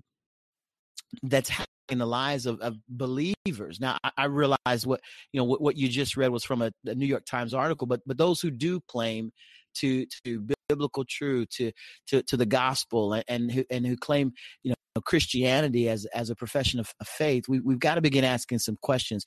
that's 1.22 1.48
happening 1.48 1.68
in 1.90 1.98
the 1.98 2.06
lives 2.06 2.46
of, 2.46 2.60
of 2.60 2.76
believers. 2.88 3.78
Now, 3.78 3.98
I, 4.02 4.10
I, 4.16 4.24
realize 4.24 4.86
what 4.86 5.00
you 5.32 5.40
know 5.40 5.44
what, 5.44 5.60
what 5.60 5.76
you 5.76 5.88
just 5.88 6.16
read 6.16 6.30
was 6.30 6.44
from 6.44 6.62
a, 6.62 6.72
a, 6.86 6.94
New 6.94 7.06
York 7.06 7.24
Times 7.26 7.54
article, 7.54 7.86
but 7.86 8.00
but 8.06 8.18
those 8.18 8.40
who 8.40 8.50
do 8.50 8.80
claim 8.88 9.32
to 9.74 10.06
to 10.24 10.46
biblical 10.68 11.04
truth 11.08 11.48
to 11.50 11.72
to 12.06 12.22
to 12.22 12.36
the 12.36 12.46
gospel 12.46 13.12
and, 13.12 13.24
and 13.28 13.52
who 13.52 13.64
and 13.70 13.86
who 13.86 13.96
claim 13.96 14.32
you 14.62 14.70
know 14.70 15.00
Christianity 15.02 15.88
as 15.88 16.06
as 16.14 16.30
a 16.30 16.36
profession 16.36 16.80
of, 16.80 16.92
of 17.00 17.08
faith, 17.08 17.44
we, 17.48 17.60
we've 17.60 17.78
got 17.78 17.96
to 17.96 18.00
begin 18.00 18.24
asking 18.24 18.60
some 18.60 18.76
questions. 18.80 19.24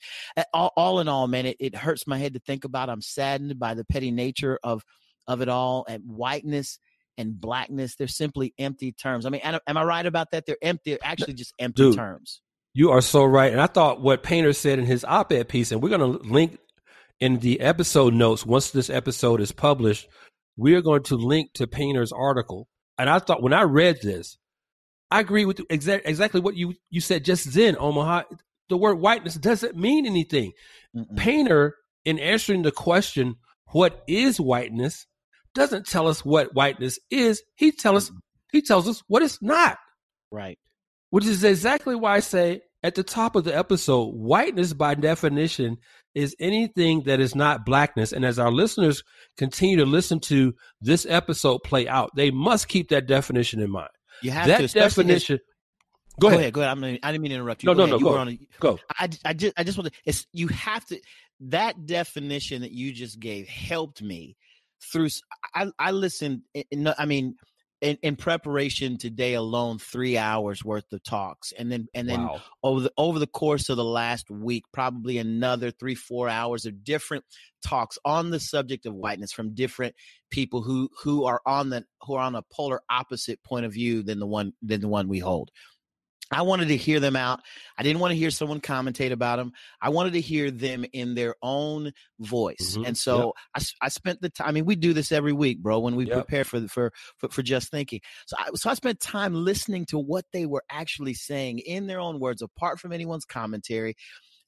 All, 0.54 0.72
all 0.76 1.00
in 1.00 1.08
all, 1.08 1.26
man, 1.26 1.46
it, 1.46 1.56
it 1.60 1.76
hurts 1.76 2.06
my 2.06 2.18
head 2.18 2.34
to 2.34 2.40
think 2.40 2.64
about. 2.64 2.88
I'm 2.88 3.02
saddened 3.02 3.58
by 3.58 3.74
the 3.74 3.84
petty 3.84 4.10
nature 4.10 4.58
of 4.62 4.82
of 5.26 5.42
it 5.42 5.48
all 5.48 5.84
and 5.88 6.02
whiteness 6.06 6.78
and 7.18 7.38
blackness. 7.38 7.96
They're 7.96 8.08
simply 8.08 8.54
empty 8.58 8.92
terms. 8.92 9.26
I 9.26 9.30
mean, 9.30 9.42
am 9.44 9.76
I 9.76 9.84
right 9.84 10.06
about 10.06 10.30
that? 10.30 10.46
They're 10.46 10.56
empty. 10.62 10.92
They're 10.92 10.98
actually 11.02 11.34
just 11.34 11.52
empty 11.58 11.82
Dude, 11.82 11.96
terms. 11.96 12.40
You 12.72 12.90
are 12.92 13.02
so 13.02 13.24
right. 13.24 13.52
And 13.52 13.60
I 13.60 13.66
thought 13.66 14.00
what 14.00 14.22
Painter 14.22 14.52
said 14.52 14.78
in 14.78 14.86
his 14.86 15.04
op-ed 15.04 15.48
piece, 15.48 15.72
and 15.72 15.82
we're 15.82 15.90
going 15.90 16.00
to 16.00 16.26
link 16.26 16.58
in 17.20 17.40
the 17.40 17.60
episode 17.60 18.14
notes 18.14 18.46
once 18.46 18.70
this 18.70 18.88
episode 18.88 19.40
is 19.40 19.52
published 19.52 20.08
we 20.58 20.74
are 20.74 20.82
going 20.82 21.04
to 21.04 21.14
link 21.16 21.52
to 21.54 21.66
Painter's 21.66 22.12
article. 22.12 22.68
And 22.98 23.08
I 23.08 23.20
thought 23.20 23.42
when 23.42 23.52
I 23.54 23.62
read 23.62 24.00
this, 24.02 24.36
I 25.10 25.20
agree 25.20 25.44
with 25.44 25.58
exa- 25.68 26.02
exactly 26.04 26.40
what 26.40 26.56
you, 26.56 26.74
you 26.90 27.00
said 27.00 27.24
just 27.24 27.54
then, 27.54 27.76
Omaha. 27.78 28.24
The 28.68 28.76
word 28.76 28.96
whiteness 28.96 29.36
doesn't 29.36 29.76
mean 29.76 30.04
anything. 30.04 30.52
Mm-mm. 30.94 31.16
Painter, 31.16 31.76
in 32.04 32.18
answering 32.18 32.62
the 32.62 32.72
question, 32.72 33.36
what 33.68 34.02
is 34.08 34.40
whiteness, 34.40 35.06
doesn't 35.54 35.86
tell 35.86 36.08
us 36.08 36.24
what 36.24 36.54
whiteness 36.54 36.98
is. 37.10 37.42
He 37.54 37.72
tell 37.72 37.96
us 37.96 38.10
he 38.50 38.60
tells 38.60 38.88
us 38.88 39.02
what 39.06 39.22
it's 39.22 39.40
not. 39.40 39.78
Right. 40.30 40.58
Which 41.10 41.24
is 41.24 41.44
exactly 41.44 41.94
why 41.94 42.16
I 42.16 42.20
say 42.20 42.62
at 42.82 42.94
the 42.94 43.02
top 43.02 43.36
of 43.36 43.44
the 43.44 43.56
episode, 43.56 44.10
whiteness 44.14 44.72
by 44.72 44.94
definition 44.94 45.78
is 46.18 46.34
anything 46.40 47.02
that 47.02 47.20
is 47.20 47.36
not 47.36 47.64
blackness. 47.64 48.12
And 48.12 48.24
as 48.24 48.40
our 48.40 48.50
listeners 48.50 49.04
continue 49.36 49.76
to 49.76 49.86
listen 49.86 50.18
to 50.20 50.52
this 50.80 51.06
episode 51.08 51.60
play 51.62 51.86
out, 51.86 52.10
they 52.16 52.32
must 52.32 52.66
keep 52.66 52.88
that 52.88 53.06
definition 53.06 53.60
in 53.60 53.70
mind. 53.70 53.90
You 54.20 54.32
have 54.32 54.48
that 54.48 54.58
to, 54.58 54.66
definition. 54.66 55.38
Go, 56.18 56.22
go 56.22 56.28
ahead. 56.28 56.40
ahead. 56.40 56.52
Go 56.54 56.60
ahead. 56.62 56.70
I'm 56.72 56.80
gonna, 56.80 56.98
I 57.04 57.12
didn't 57.12 57.22
mean 57.22 57.30
to 57.30 57.36
interrupt 57.36 57.62
you. 57.62 57.68
No, 57.68 57.74
go 57.74 57.86
no, 57.86 58.14
ahead. 58.14 58.26
no. 58.26 58.30
You 58.32 58.38
go. 58.58 58.70
A, 58.70 58.74
go. 58.74 58.78
I, 58.98 59.08
I 59.24 59.32
just, 59.32 59.54
I 59.56 59.62
just 59.62 59.78
want 59.78 59.92
to. 59.92 60.00
It's 60.04 60.26
you 60.32 60.48
have 60.48 60.84
to. 60.86 61.00
That 61.40 61.86
definition 61.86 62.62
that 62.62 62.72
you 62.72 62.92
just 62.92 63.20
gave 63.20 63.46
helped 63.46 64.02
me 64.02 64.36
through. 64.92 65.10
I, 65.54 65.70
I 65.78 65.92
listened. 65.92 66.42
Eh, 66.52 66.64
I 66.98 67.06
mean, 67.06 67.36
in, 67.80 67.96
in, 68.02 68.16
preparation 68.16 68.98
today 68.98 69.34
alone 69.34 69.78
three 69.78 70.18
hours 70.18 70.64
worth 70.64 70.92
of 70.92 71.02
talks 71.02 71.52
and 71.56 71.70
then 71.70 71.86
and 71.94 72.08
then 72.08 72.22
wow. 72.22 72.40
over 72.62 72.80
the 72.80 72.92
over 72.96 73.18
the 73.18 73.26
course 73.26 73.68
of 73.68 73.76
the 73.76 73.84
last 73.84 74.30
week 74.30 74.64
probably 74.72 75.18
another 75.18 75.70
three 75.70 75.94
four 75.94 76.28
hours 76.28 76.66
of 76.66 76.82
different 76.82 77.24
talks 77.64 77.98
on 78.04 78.30
the 78.30 78.40
subject 78.40 78.86
of 78.86 78.94
whiteness 78.94 79.32
from 79.32 79.54
different 79.54 79.94
people 80.30 80.62
who 80.62 80.88
who 81.02 81.24
are 81.24 81.40
on 81.46 81.70
the 81.70 81.84
who 82.02 82.14
are 82.14 82.22
on 82.22 82.34
a 82.34 82.42
polar 82.52 82.80
opposite 82.90 83.42
point 83.44 83.64
of 83.64 83.72
view 83.72 84.02
than 84.02 84.18
the 84.18 84.26
one 84.26 84.52
than 84.62 84.80
the 84.80 84.88
one 84.88 85.08
we 85.08 85.18
hold 85.18 85.50
I 86.30 86.42
wanted 86.42 86.68
to 86.68 86.76
hear 86.76 87.00
them 87.00 87.16
out. 87.16 87.40
I 87.78 87.82
didn't 87.82 88.00
want 88.00 88.12
to 88.12 88.16
hear 88.16 88.30
someone 88.30 88.60
commentate 88.60 89.12
about 89.12 89.36
them. 89.36 89.52
I 89.80 89.88
wanted 89.88 90.12
to 90.12 90.20
hear 90.20 90.50
them 90.50 90.84
in 90.92 91.14
their 91.14 91.34
own 91.42 91.92
voice. 92.20 92.72
Mm-hmm. 92.74 92.84
And 92.84 92.98
so 92.98 93.32
yep. 93.56 93.64
I, 93.82 93.86
I 93.86 93.88
spent 93.88 94.20
the 94.20 94.28
time. 94.28 94.48
I 94.48 94.52
mean, 94.52 94.66
we 94.66 94.76
do 94.76 94.92
this 94.92 95.10
every 95.10 95.32
week, 95.32 95.62
bro, 95.62 95.78
when 95.78 95.96
we 95.96 96.06
yep. 96.06 96.14
prepare 96.14 96.44
for, 96.44 96.66
for, 96.68 96.92
for, 97.16 97.28
for, 97.30 97.42
just 97.42 97.70
thinking. 97.70 98.00
So 98.26 98.36
I, 98.38 98.48
so 98.54 98.68
I 98.68 98.74
spent 98.74 99.00
time 99.00 99.34
listening 99.34 99.86
to 99.86 99.98
what 99.98 100.26
they 100.32 100.44
were 100.44 100.64
actually 100.70 101.14
saying 101.14 101.60
in 101.60 101.86
their 101.86 102.00
own 102.00 102.20
words, 102.20 102.42
apart 102.42 102.78
from 102.78 102.92
anyone's 102.92 103.24
commentary. 103.24 103.96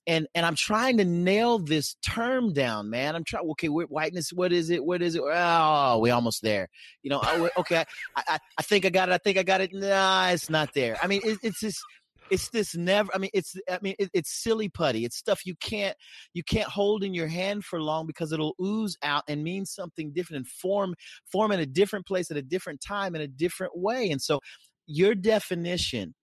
And 0.06 0.26
and 0.34 0.46
I'm 0.46 0.54
trying 0.54 0.98
to 0.98 1.04
nail 1.04 1.58
this 1.58 1.96
term 2.02 2.52
down, 2.52 2.90
man. 2.90 3.14
I'm 3.14 3.24
trying. 3.24 3.48
Okay, 3.50 3.68
whiteness. 3.68 4.32
What 4.32 4.52
is 4.52 4.70
it? 4.70 4.84
What 4.84 5.02
is 5.02 5.14
it? 5.14 5.22
Oh, 5.24 5.98
we 5.98 6.10
almost 6.10 6.42
there. 6.42 6.68
You 7.02 7.10
know. 7.10 7.50
Okay. 7.56 7.84
I, 8.16 8.22
I, 8.26 8.38
I 8.58 8.62
think 8.62 8.84
I 8.84 8.90
got 8.90 9.08
it. 9.08 9.12
I 9.12 9.18
think 9.18 9.38
I 9.38 9.42
got 9.42 9.60
it. 9.60 9.72
Nah, 9.72 10.30
it's 10.30 10.50
not 10.50 10.72
there. 10.74 10.96
I 11.02 11.06
mean, 11.06 11.20
it, 11.24 11.38
it's 11.42 11.60
just 11.60 11.82
it's 12.30 12.48
this 12.50 12.76
never 12.76 13.10
i 13.14 13.18
mean 13.18 13.30
it's 13.34 13.56
i 13.68 13.78
mean 13.82 13.94
it, 13.98 14.08
it's 14.14 14.30
silly 14.30 14.68
putty 14.68 15.04
it's 15.04 15.16
stuff 15.16 15.44
you 15.44 15.54
can't 15.60 15.96
you 16.32 16.42
can't 16.42 16.68
hold 16.68 17.02
in 17.02 17.12
your 17.12 17.26
hand 17.26 17.64
for 17.64 17.82
long 17.82 18.06
because 18.06 18.32
it'll 18.32 18.54
ooze 18.62 18.96
out 19.02 19.24
and 19.28 19.42
mean 19.42 19.66
something 19.66 20.12
different 20.12 20.38
and 20.38 20.46
form 20.46 20.94
form 21.30 21.52
in 21.52 21.60
a 21.60 21.66
different 21.66 22.06
place 22.06 22.30
at 22.30 22.36
a 22.36 22.42
different 22.42 22.80
time 22.80 23.14
in 23.14 23.20
a 23.20 23.26
different 23.26 23.76
way 23.76 24.10
and 24.10 24.22
so 24.22 24.40
your 24.86 25.14
definition 25.14 26.14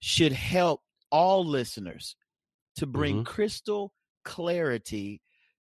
should 0.00 0.32
help 0.32 0.80
all 1.10 1.44
listeners 1.44 2.16
to 2.78 2.86
bring 2.86 3.16
mm-hmm. 3.16 3.24
crystal 3.24 3.92
clarity 4.24 5.20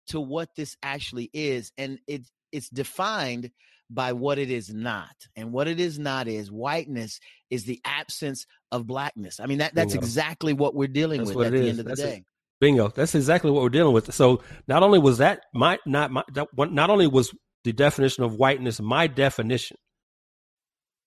to 0.08 0.20
what 0.20 0.48
this 0.56 0.76
actually 0.82 1.30
is 1.32 1.72
and 1.76 1.98
it 2.06 2.22
it's 2.52 2.68
defined 2.68 3.50
by 3.88 4.12
what 4.12 4.38
it 4.38 4.50
is 4.50 4.72
not 4.72 5.14
and 5.36 5.52
what 5.52 5.68
it 5.68 5.78
is 5.78 5.98
not 5.98 6.26
is 6.26 6.50
whiteness 6.50 7.20
is 7.50 7.64
the 7.64 7.80
absence 7.84 8.46
of 8.72 8.86
blackness 8.86 9.40
i 9.40 9.46
mean 9.46 9.58
that 9.58 9.74
that's 9.74 9.92
Bingo. 9.92 10.04
exactly 10.04 10.52
what 10.52 10.74
we're 10.74 10.88
dealing 10.88 11.18
that's 11.18 11.34
with 11.34 11.46
at 11.46 11.52
the 11.52 11.58
is. 11.58 11.68
end 11.70 11.78
of 11.78 11.84
the 11.84 11.90
that's 11.90 12.00
day 12.00 12.24
Bingo. 12.60 12.88
That's 12.88 13.14
exactly 13.14 13.50
what 13.50 13.62
we're 13.62 13.68
dealing 13.68 13.92
with. 13.92 14.14
So 14.14 14.42
not 14.66 14.82
only 14.82 14.98
was 14.98 15.18
that 15.18 15.42
my 15.52 15.78
not 15.84 16.10
my 16.10 16.22
not 16.34 16.90
only 16.90 17.06
was 17.06 17.34
the 17.64 17.72
definition 17.72 18.24
of 18.24 18.36
whiteness 18.36 18.80
my 18.80 19.06
definition, 19.06 19.76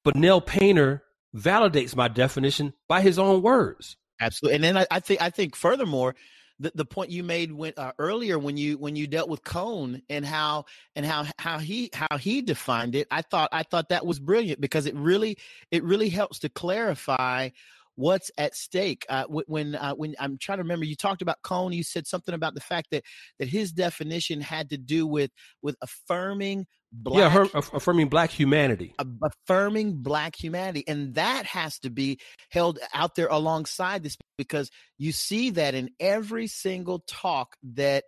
but 0.04 0.16
Nell 0.16 0.42
Painter 0.42 1.04
validates 1.36 1.96
my 1.96 2.08
definition 2.08 2.74
by 2.88 3.02
his 3.02 3.18
own 3.18 3.42
words. 3.42 3.98
Absolutely. 4.20 4.56
And 4.56 4.64
then 4.64 4.78
I, 4.78 4.86
I 4.92 5.00
think 5.00 5.22
I 5.22 5.30
think 5.30 5.56
furthermore, 5.56 6.16
the, 6.60 6.72
the 6.76 6.86
point 6.86 7.10
you 7.10 7.24
made 7.24 7.52
when 7.52 7.74
uh, 7.78 7.94
earlier 8.00 8.38
when 8.38 8.58
you 8.58 8.78
when 8.78 8.96
you 8.96 9.08
dealt 9.08 9.30
with 9.30 9.44
Cone 9.44 10.02
and 10.10 10.26
how 10.26 10.66
and 10.96 11.06
how 11.06 11.26
how 11.38 11.60
he 11.60 11.90
how 11.94 12.18
he 12.18 12.42
defined 12.42 12.96
it, 12.96 13.08
I 13.12 13.22
thought 13.22 13.50
I 13.54 13.64
thought 13.64 13.90
that 13.90 14.06
was 14.06 14.20
brilliant 14.20 14.60
because 14.60 14.86
it 14.86 14.96
really 14.96 15.38
it 15.72 15.84
really 15.84 16.10
helps 16.10 16.40
to 16.40 16.50
clarify 16.50 17.50
what's 17.96 18.32
at 18.38 18.56
stake. 18.56 19.06
Uh, 19.10 19.24
when 19.26 19.76
uh, 19.76 19.94
when 19.94 20.16
I'm 20.20 20.38
trying 20.38 20.58
to 20.58 20.64
remember, 20.64 20.86
you 20.86 20.96
talked 20.96 21.22
about 21.22 21.38
Cone. 21.44 21.72
You 21.72 21.84
said 21.84 22.06
something 22.08 22.36
about 22.36 22.56
the 22.56 22.62
fact 22.62 22.90
that 22.92 23.04
that 23.40 23.48
his 23.48 23.72
definition 23.72 24.42
had 24.42 24.70
to 24.72 24.78
do 24.78 25.08
with 25.08 25.32
with 25.62 25.78
affirming 25.82 26.68
black, 26.92 27.20
yeah, 27.20 27.30
her, 27.30 27.48
affirming 27.54 28.10
black 28.10 28.32
humanity, 28.32 28.96
affirming 29.22 30.02
black 30.02 30.36
humanity, 30.36 30.84
and 30.88 31.16
that 31.16 31.46
has 31.46 31.80
to 31.80 31.90
be 31.90 32.20
held 32.50 32.80
out 32.94 33.16
there 33.16 33.28
alongside 33.28 34.04
this 34.04 34.18
because 34.38 34.70
you 34.98 35.12
see 35.12 35.52
that 35.52 35.76
in 35.76 35.90
every 36.00 36.48
single 36.48 37.04
talk 37.08 37.56
that 37.74 38.04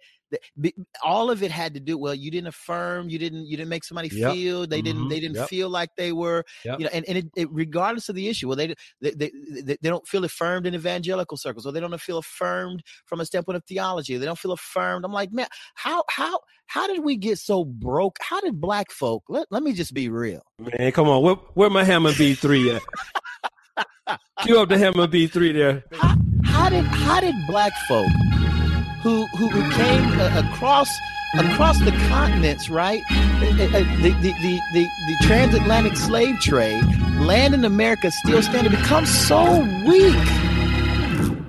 all 1.04 1.30
of 1.30 1.44
it 1.44 1.52
had 1.52 1.74
to 1.74 1.80
do 1.80 1.98
well 1.98 2.14
you 2.14 2.32
didn't 2.32 2.48
affirm 2.48 3.10
you 3.10 3.20
didn't 3.20 3.46
you 3.46 3.58
didn't 3.58 3.70
make 3.70 3.84
somebody 3.84 4.10
yep. 4.14 4.34
feel 4.34 4.66
they 4.66 4.78
mm-hmm. 4.78 4.86
didn't 4.86 5.10
they 5.10 5.20
didn't 5.20 5.36
yep. 5.36 5.50
feel 5.50 5.70
like 5.70 5.90
they 5.98 6.12
were 6.12 6.44
yep. 6.64 6.80
you 6.80 6.86
know 6.86 6.92
and, 6.94 7.06
and 7.08 7.18
it, 7.18 7.26
it, 7.36 7.48
regardless 7.52 8.10
of 8.10 8.16
the 8.16 8.28
issue 8.28 8.48
well 8.48 8.56
they, 8.56 8.74
they, 9.02 9.12
they 9.12 9.32
they 9.64 9.90
don't 9.90 10.08
feel 10.08 10.24
affirmed 10.24 10.66
in 10.66 10.76
evangelical 10.76 11.38
circles 11.38 11.66
or 11.66 11.72
they 11.72 11.80
don't 11.80 12.00
feel 12.00 12.18
affirmed 12.18 12.84
from 13.06 13.20
a 13.20 13.26
standpoint 13.26 13.56
of 13.56 13.64
theology 13.66 14.18
they 14.18 14.26
don't 14.26 14.40
feel 14.40 14.52
affirmed 14.52 15.04
i'm 15.06 15.14
like 15.14 15.32
man 15.32 15.48
how 15.76 16.04
how 16.10 16.40
how 16.68 16.88
did 16.88 17.04
we 17.04 17.18
get 17.18 17.38
so 17.38 17.66
broke 17.66 18.18
how 18.22 18.40
did 18.42 18.60
black 18.60 18.92
folk 18.92 19.24
let, 19.28 19.46
let 19.52 19.64
me 19.64 19.74
just 19.74 19.94
be 19.94 20.10
real 20.10 20.42
man 20.60 20.92
come 20.92 21.08
on 21.08 21.22
where, 21.22 21.36
where 21.54 21.70
my 21.70 21.84
Hammond 21.84 22.16
B3 22.16 22.80
at 24.08 24.20
cue 24.44 24.60
up 24.60 24.70
the 24.70 24.78
Hammond 24.78 25.12
B3 25.12 25.54
there 25.54 25.84
how, 25.92 26.16
how 26.46 26.70
did 26.70 26.86
how 26.86 27.20
did 27.20 27.36
black 27.48 27.74
folk 27.88 28.08
who 29.02 29.26
who, 29.38 29.50
who 29.50 29.72
came 29.72 30.20
uh, 30.20 30.44
across 30.46 30.90
across 31.36 31.80
the 31.80 31.92
continents, 32.10 32.70
right? 32.70 33.02
Uh, 33.10 33.16
uh, 33.16 33.68
the, 34.02 34.16
the, 34.22 34.34
the, 34.42 34.60
the, 34.74 34.84
the 35.08 35.16
transatlantic 35.24 35.96
slave 35.96 36.40
trade, 36.40 36.84
land 37.20 37.54
in 37.54 37.64
America 37.64 38.12
still 38.12 38.42
standing, 38.42 38.72
become 38.72 39.06
so 39.06 39.62
weak. 39.86 40.14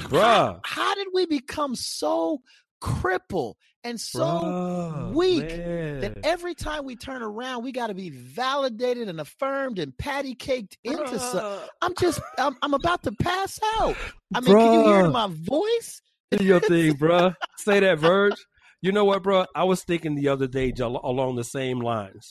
Bruh. 0.09 0.21
How, 0.23 0.61
how 0.63 0.95
did 0.95 1.09
we 1.13 1.27
become 1.27 1.75
so 1.75 2.43
crippled 2.81 3.57
and 3.83 4.01
so 4.01 4.21
Bruh, 4.21 5.13
weak 5.15 5.49
man. 5.49 6.01
that 6.01 6.19
every 6.23 6.55
time 6.55 6.85
we 6.85 6.95
turn 6.95 7.23
around, 7.23 7.65
we 7.65 7.73
got 7.73 7.89
to 7.89 7.95
be 7.95 8.11
validated 8.11 9.09
and 9.09 9.21
affirmed 9.21 9.79
and 9.79 9.97
patty 9.97 10.35
caked 10.35 10.79
into 10.85 11.19
something. 11.19 11.69
I'm 11.81 11.95
just, 11.99 12.21
I'm, 12.39 12.57
I'm 12.63 12.75
about 12.75 13.03
to 13.05 13.13
pass 13.13 13.59
out. 13.79 13.97
I 14.35 14.41
mean, 14.41 14.55
Bruh. 14.55 14.61
can 14.61 14.73
you 14.75 14.93
hear 14.93 15.09
my 15.11 15.29
voice? 15.29 16.02
Your 16.41 16.61
thing, 16.61 16.95
bro. 16.95 17.35
Say 17.59 17.81
that, 17.81 17.99
Verge. 17.99 18.37
You 18.81 18.93
know 18.93 19.05
what, 19.05 19.23
bro? 19.23 19.47
I 19.55 19.65
was 19.65 19.85
thinking 19.85 20.15
the 20.15 20.29
other 20.29 20.47
day 20.47 20.73
along 20.79 21.37
the 21.37 21.45
same 21.45 21.81
lines. 21.81 22.31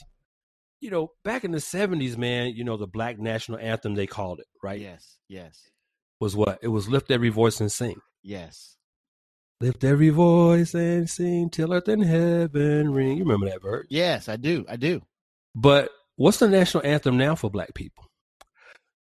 You 0.80 0.90
know, 0.90 1.10
back 1.24 1.44
in 1.44 1.52
the 1.52 1.60
'70s, 1.60 2.18
man. 2.18 2.54
You 2.56 2.64
know, 2.64 2.78
the 2.78 2.88
Black 2.88 3.20
National 3.20 3.60
Anthem 3.60 3.96
they 3.96 4.08
called 4.08 4.40
it, 4.40 4.48
right? 4.64 4.80
Yes, 4.80 5.18
yes. 5.30 5.70
Was 6.20 6.36
what? 6.36 6.60
It 6.62 6.70
was 6.70 6.90
"Lift 6.90 7.12
Every 7.12 7.30
Voice 7.30 7.60
and 7.60 7.72
Sing." 7.72 8.02
Yes. 8.24 8.78
Lift 9.62 9.84
every 9.84 10.10
voice 10.10 10.74
and 10.74 11.08
sing 11.08 11.52
till 11.52 11.72
earth 11.72 11.88
and 11.88 12.04
heaven 12.04 12.92
ring. 12.92 13.18
You 13.18 13.24
remember 13.24 13.48
that 13.48 13.62
verse? 13.62 13.86
Yes, 13.92 14.28
I 14.28 14.36
do. 14.36 14.66
I 14.68 14.76
do. 14.76 15.02
But 15.54 15.92
what's 16.16 16.40
the 16.40 16.48
national 16.48 16.84
anthem 16.84 17.16
now 17.16 17.36
for 17.36 17.52
black 17.52 17.76
people? 17.76 18.06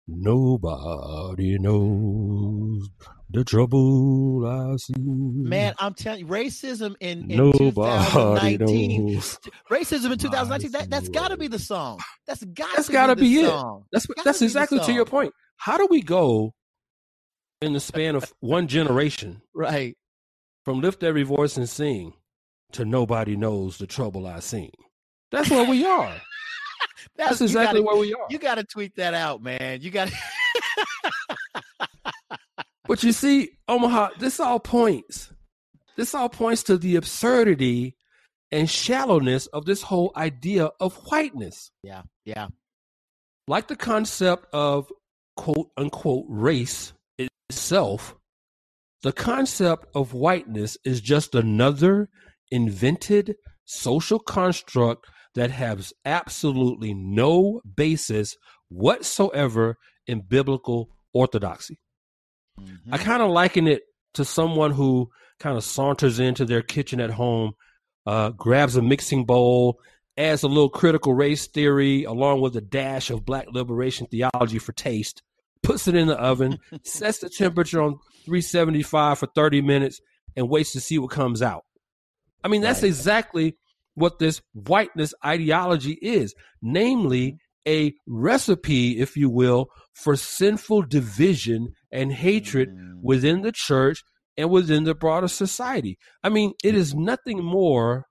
Nobody 0.08 1.58
knows 1.58 2.88
the 3.36 3.44
trouble 3.44 4.46
I 4.46 4.76
see. 4.76 4.94
Man, 4.96 5.74
I'm 5.78 5.92
telling 5.92 6.20
you, 6.20 6.26
racism 6.26 6.94
in, 7.00 7.30
in 7.30 7.52
2019. 7.52 9.12
Knows. 9.14 9.38
Racism 9.70 10.12
in 10.12 10.18
2019. 10.18 10.72
That 10.72 10.88
that's 10.88 11.10
got 11.10 11.28
to 11.28 11.36
be 11.36 11.46
the 11.46 11.58
song. 11.58 12.00
That's 12.26 12.42
got. 12.44 12.74
That's 12.74 12.88
got 12.88 13.08
to 13.08 13.16
be, 13.16 13.40
it. 13.40 13.64
That's 13.92 14.06
that's 14.24 14.40
exactly 14.40 14.80
to 14.80 14.92
your 14.92 15.04
point. 15.04 15.34
How 15.58 15.76
do 15.76 15.86
we 15.90 16.00
go 16.00 16.54
in 17.60 17.74
the 17.74 17.80
span 17.80 18.16
of 18.16 18.32
one 18.40 18.68
generation, 18.68 19.42
right, 19.54 19.96
from 20.64 20.80
lift 20.80 21.02
every 21.02 21.22
voice 21.22 21.58
and 21.58 21.68
sing 21.68 22.14
to 22.72 22.86
nobody 22.86 23.36
knows 23.36 23.76
the 23.76 23.86
trouble 23.86 24.26
I 24.26 24.40
seen? 24.40 24.72
That's 25.30 25.50
where 25.50 25.68
we 25.68 25.84
are. 25.84 26.14
That's, 27.16 27.38
That's 27.38 27.40
exactly 27.42 27.80
gotta, 27.80 27.86
where 27.86 28.00
we 28.00 28.14
are. 28.14 28.26
You 28.30 28.38
got 28.38 28.56
to 28.56 28.64
tweet 28.64 28.96
that 28.96 29.12
out, 29.12 29.42
man. 29.42 29.82
You 29.82 29.90
got. 29.90 30.10
but 32.88 33.02
you 33.02 33.12
see, 33.12 33.50
Omaha, 33.68 34.10
this 34.18 34.40
all 34.40 34.60
points. 34.60 35.32
This 35.96 36.14
all 36.14 36.28
points 36.28 36.62
to 36.64 36.76
the 36.76 36.96
absurdity 36.96 37.96
and 38.52 38.68
shallowness 38.70 39.46
of 39.48 39.64
this 39.64 39.82
whole 39.82 40.12
idea 40.16 40.70
of 40.80 40.94
whiteness. 41.06 41.70
Yeah, 41.82 42.02
yeah. 42.24 42.48
Like 43.48 43.68
the 43.68 43.76
concept 43.76 44.46
of 44.52 44.90
quote 45.36 45.70
unquote 45.76 46.26
race 46.28 46.92
itself, 47.18 48.14
the 49.02 49.12
concept 49.12 49.86
of 49.94 50.14
whiteness 50.14 50.76
is 50.84 51.00
just 51.00 51.34
another 51.34 52.08
invented 52.50 53.36
social 53.64 54.18
construct 54.18 55.06
that 55.34 55.50
has 55.50 55.92
absolutely 56.04 56.94
no 56.94 57.60
basis 57.76 58.36
whatsoever 58.68 59.76
in 60.06 60.20
biblical 60.20 60.88
orthodoxy. 61.12 61.78
Mm-hmm. 62.60 62.94
I 62.94 62.98
kind 62.98 63.22
of 63.22 63.30
liken 63.30 63.66
it 63.66 63.82
to 64.14 64.24
someone 64.24 64.70
who 64.70 65.10
kind 65.38 65.56
of 65.56 65.64
saunters 65.64 66.18
into 66.18 66.44
their 66.44 66.62
kitchen 66.62 67.00
at 67.00 67.10
home, 67.10 67.52
uh, 68.06 68.30
grabs 68.30 68.76
a 68.76 68.82
mixing 68.82 69.24
bowl, 69.24 69.80
adds 70.16 70.42
a 70.42 70.48
little 70.48 70.70
critical 70.70 71.14
race 71.14 71.46
theory 71.46 72.04
along 72.04 72.40
with 72.40 72.56
a 72.56 72.60
dash 72.60 73.10
of 73.10 73.24
black 73.24 73.46
liberation 73.50 74.06
theology 74.06 74.58
for 74.58 74.72
taste, 74.72 75.22
puts 75.62 75.86
it 75.88 75.94
in 75.94 76.06
the 76.06 76.16
oven, 76.16 76.58
sets 76.82 77.18
the 77.18 77.28
temperature 77.28 77.82
on 77.82 77.98
375 78.24 79.18
for 79.18 79.26
30 79.34 79.60
minutes, 79.62 80.00
and 80.34 80.48
waits 80.48 80.72
to 80.72 80.80
see 80.80 80.98
what 80.98 81.10
comes 81.10 81.42
out. 81.42 81.64
I 82.42 82.48
mean, 82.48 82.62
that's 82.62 82.82
right. 82.82 82.88
exactly 82.88 83.56
what 83.94 84.18
this 84.18 84.40
whiteness 84.52 85.14
ideology 85.24 85.98
is, 86.00 86.34
namely 86.62 87.38
a 87.66 87.94
recipe, 88.06 89.00
if 89.00 89.16
you 89.16 89.28
will, 89.28 89.70
for 89.96 90.14
sinful 90.14 90.82
division 90.82 91.72
and 91.90 92.12
hatred 92.12 92.68
mm. 92.68 93.00
within 93.02 93.40
the 93.40 93.52
church 93.52 94.04
and 94.36 94.50
within 94.50 94.84
the 94.84 94.94
broader 94.94 95.28
society. 95.28 95.98
I 96.22 96.28
mean, 96.28 96.52
it 96.62 96.74
is 96.74 96.94
nothing 96.94 97.42
more 97.42 98.04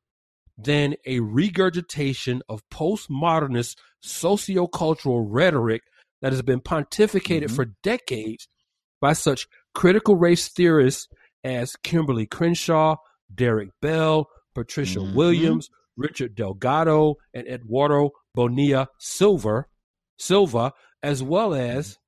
than 0.57 0.95
a 1.05 1.19
regurgitation 1.19 2.41
of 2.49 2.61
postmodernist 2.73 3.75
sociocultural 4.03 5.25
rhetoric 5.27 5.83
that 6.21 6.31
has 6.31 6.41
been 6.41 6.59
pontificated 6.59 7.45
mm-hmm. 7.45 7.55
for 7.55 7.67
decades 7.83 8.47
by 8.99 9.13
such 9.13 9.47
critical 9.75 10.15
race 10.15 10.47
theorists 10.47 11.07
as 11.43 11.75
Kimberlé 11.83 12.27
Crenshaw, 12.27 12.95
Derek 13.33 13.69
Bell, 13.81 14.27
Patricia 14.55 14.99
mm-hmm. 14.99 15.15
Williams, 15.15 15.69
Richard 15.97 16.33
Delgado, 16.33 17.15
and 17.33 17.47
Eduardo 17.47 18.11
Bonilla 18.33 18.87
Silva, 18.97 19.65
Silva, 20.17 20.71
as 21.05 21.21
well 21.21 21.53
as 21.53 21.99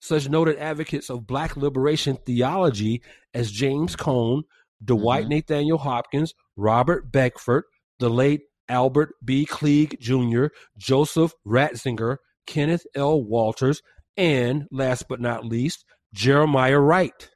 such 0.00 0.28
noted 0.28 0.58
advocates 0.58 1.08
of 1.08 1.24
black 1.24 1.56
liberation 1.56 2.18
theology 2.26 3.00
as 3.32 3.52
James 3.52 3.94
Cone, 3.94 4.42
Dwight 4.84 5.22
mm-hmm. 5.24 5.34
Nathaniel 5.34 5.78
Hopkins, 5.78 6.34
Robert 6.56 7.12
Beckford, 7.12 7.62
the 8.00 8.10
late 8.10 8.40
Albert 8.68 9.10
B. 9.24 9.46
Cleage 9.46 9.96
Jr., 10.00 10.46
Joseph 10.76 11.32
Ratzinger, 11.46 12.16
Kenneth 12.48 12.84
L. 12.96 13.22
Walters, 13.22 13.82
and 14.16 14.66
last 14.72 15.06
but 15.08 15.20
not 15.20 15.44
least, 15.44 15.84
Jeremiah 16.12 16.80
Wright. 16.80 17.30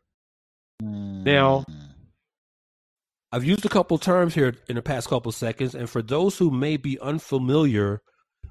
Mm. 0.83 1.23
Now, 1.23 1.65
I've 3.31 3.45
used 3.45 3.65
a 3.65 3.69
couple 3.69 3.99
terms 3.99 4.35
here 4.35 4.57
in 4.69 4.75
the 4.75 4.83
past 4.83 5.09
couple 5.09 5.31
seconds, 5.31 5.77
and 5.77 5.89
for 5.89 6.03
those 6.03 6.39
who 6.39 6.51
may 6.51 6.77
be 6.77 6.99
unfamiliar 6.99 8.03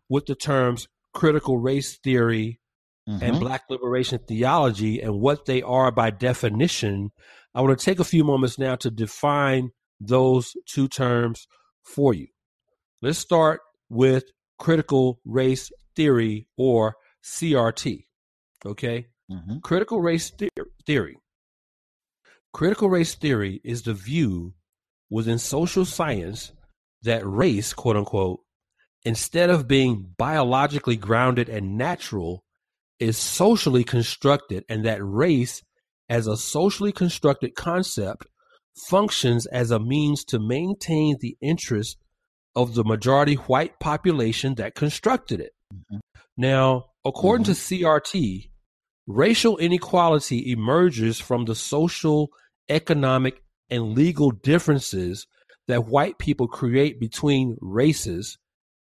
with 0.07 0.27
the 0.27 0.35
terms 0.35 0.87
critical 1.13 1.57
race 1.57 1.97
theory 1.97 2.59
mm-hmm. 3.07 3.23
and 3.23 3.39
black 3.39 3.63
liberation 3.69 4.19
theology 4.27 5.01
and 5.01 5.19
what 5.19 5.45
they 5.45 5.61
are 5.61 5.91
by 5.91 6.09
definition, 6.09 7.11
I 7.53 7.61
want 7.61 7.77
to 7.77 7.85
take 7.85 7.99
a 7.99 8.05
few 8.05 8.23
moments 8.23 8.57
now 8.57 8.75
to 8.77 8.91
define 8.91 9.71
those 9.99 10.53
two 10.67 10.87
terms 10.87 11.47
for 11.83 12.13
you. 12.13 12.27
Let's 13.01 13.19
start 13.19 13.61
with 13.89 14.25
critical 14.59 15.19
race 15.25 15.71
theory 15.95 16.47
or 16.57 16.95
CRT. 17.23 18.05
Okay? 18.65 19.07
Mm-hmm. 19.31 19.59
Critical 19.59 20.01
race 20.01 20.31
theory. 20.85 21.17
Critical 22.53 22.89
race 22.89 23.15
theory 23.15 23.61
is 23.63 23.83
the 23.83 23.93
view 23.93 24.53
within 25.09 25.39
social 25.39 25.85
science 25.85 26.51
that 27.03 27.25
race, 27.25 27.73
quote 27.73 27.97
unquote, 27.97 28.41
instead 29.05 29.49
of 29.49 29.67
being 29.67 30.13
biologically 30.17 30.95
grounded 30.95 31.49
and 31.49 31.77
natural, 31.77 32.43
is 32.99 33.17
socially 33.17 33.83
constructed, 33.83 34.63
and 34.69 34.85
that 34.85 34.99
race, 35.01 35.61
as 36.09 36.27
a 36.27 36.37
socially 36.37 36.91
constructed 36.91 37.55
concept, 37.55 38.25
functions 38.87 39.45
as 39.47 39.71
a 39.71 39.79
means 39.79 40.23
to 40.23 40.39
maintain 40.39 41.17
the 41.19 41.37
interest 41.41 41.97
of 42.55 42.75
the 42.75 42.83
majority 42.83 43.35
white 43.35 43.79
population 43.79 44.55
that 44.55 44.75
constructed 44.75 45.39
it. 45.39 45.51
Mm-hmm. 45.73 45.97
Now, 46.37 46.85
according 47.03 47.45
mm-hmm. 47.45 47.77
to 47.77 47.83
CRT, 47.83 48.49
racial 49.07 49.57
inequality 49.57 50.51
emerges 50.51 51.19
from 51.19 51.45
the 51.45 51.55
social, 51.55 52.29
economic, 52.69 53.41
and 53.69 53.95
legal 53.95 54.31
differences 54.31 55.27
that 55.67 55.87
white 55.87 56.17
people 56.17 56.47
create 56.47 56.99
between 56.99 57.57
races 57.61 58.37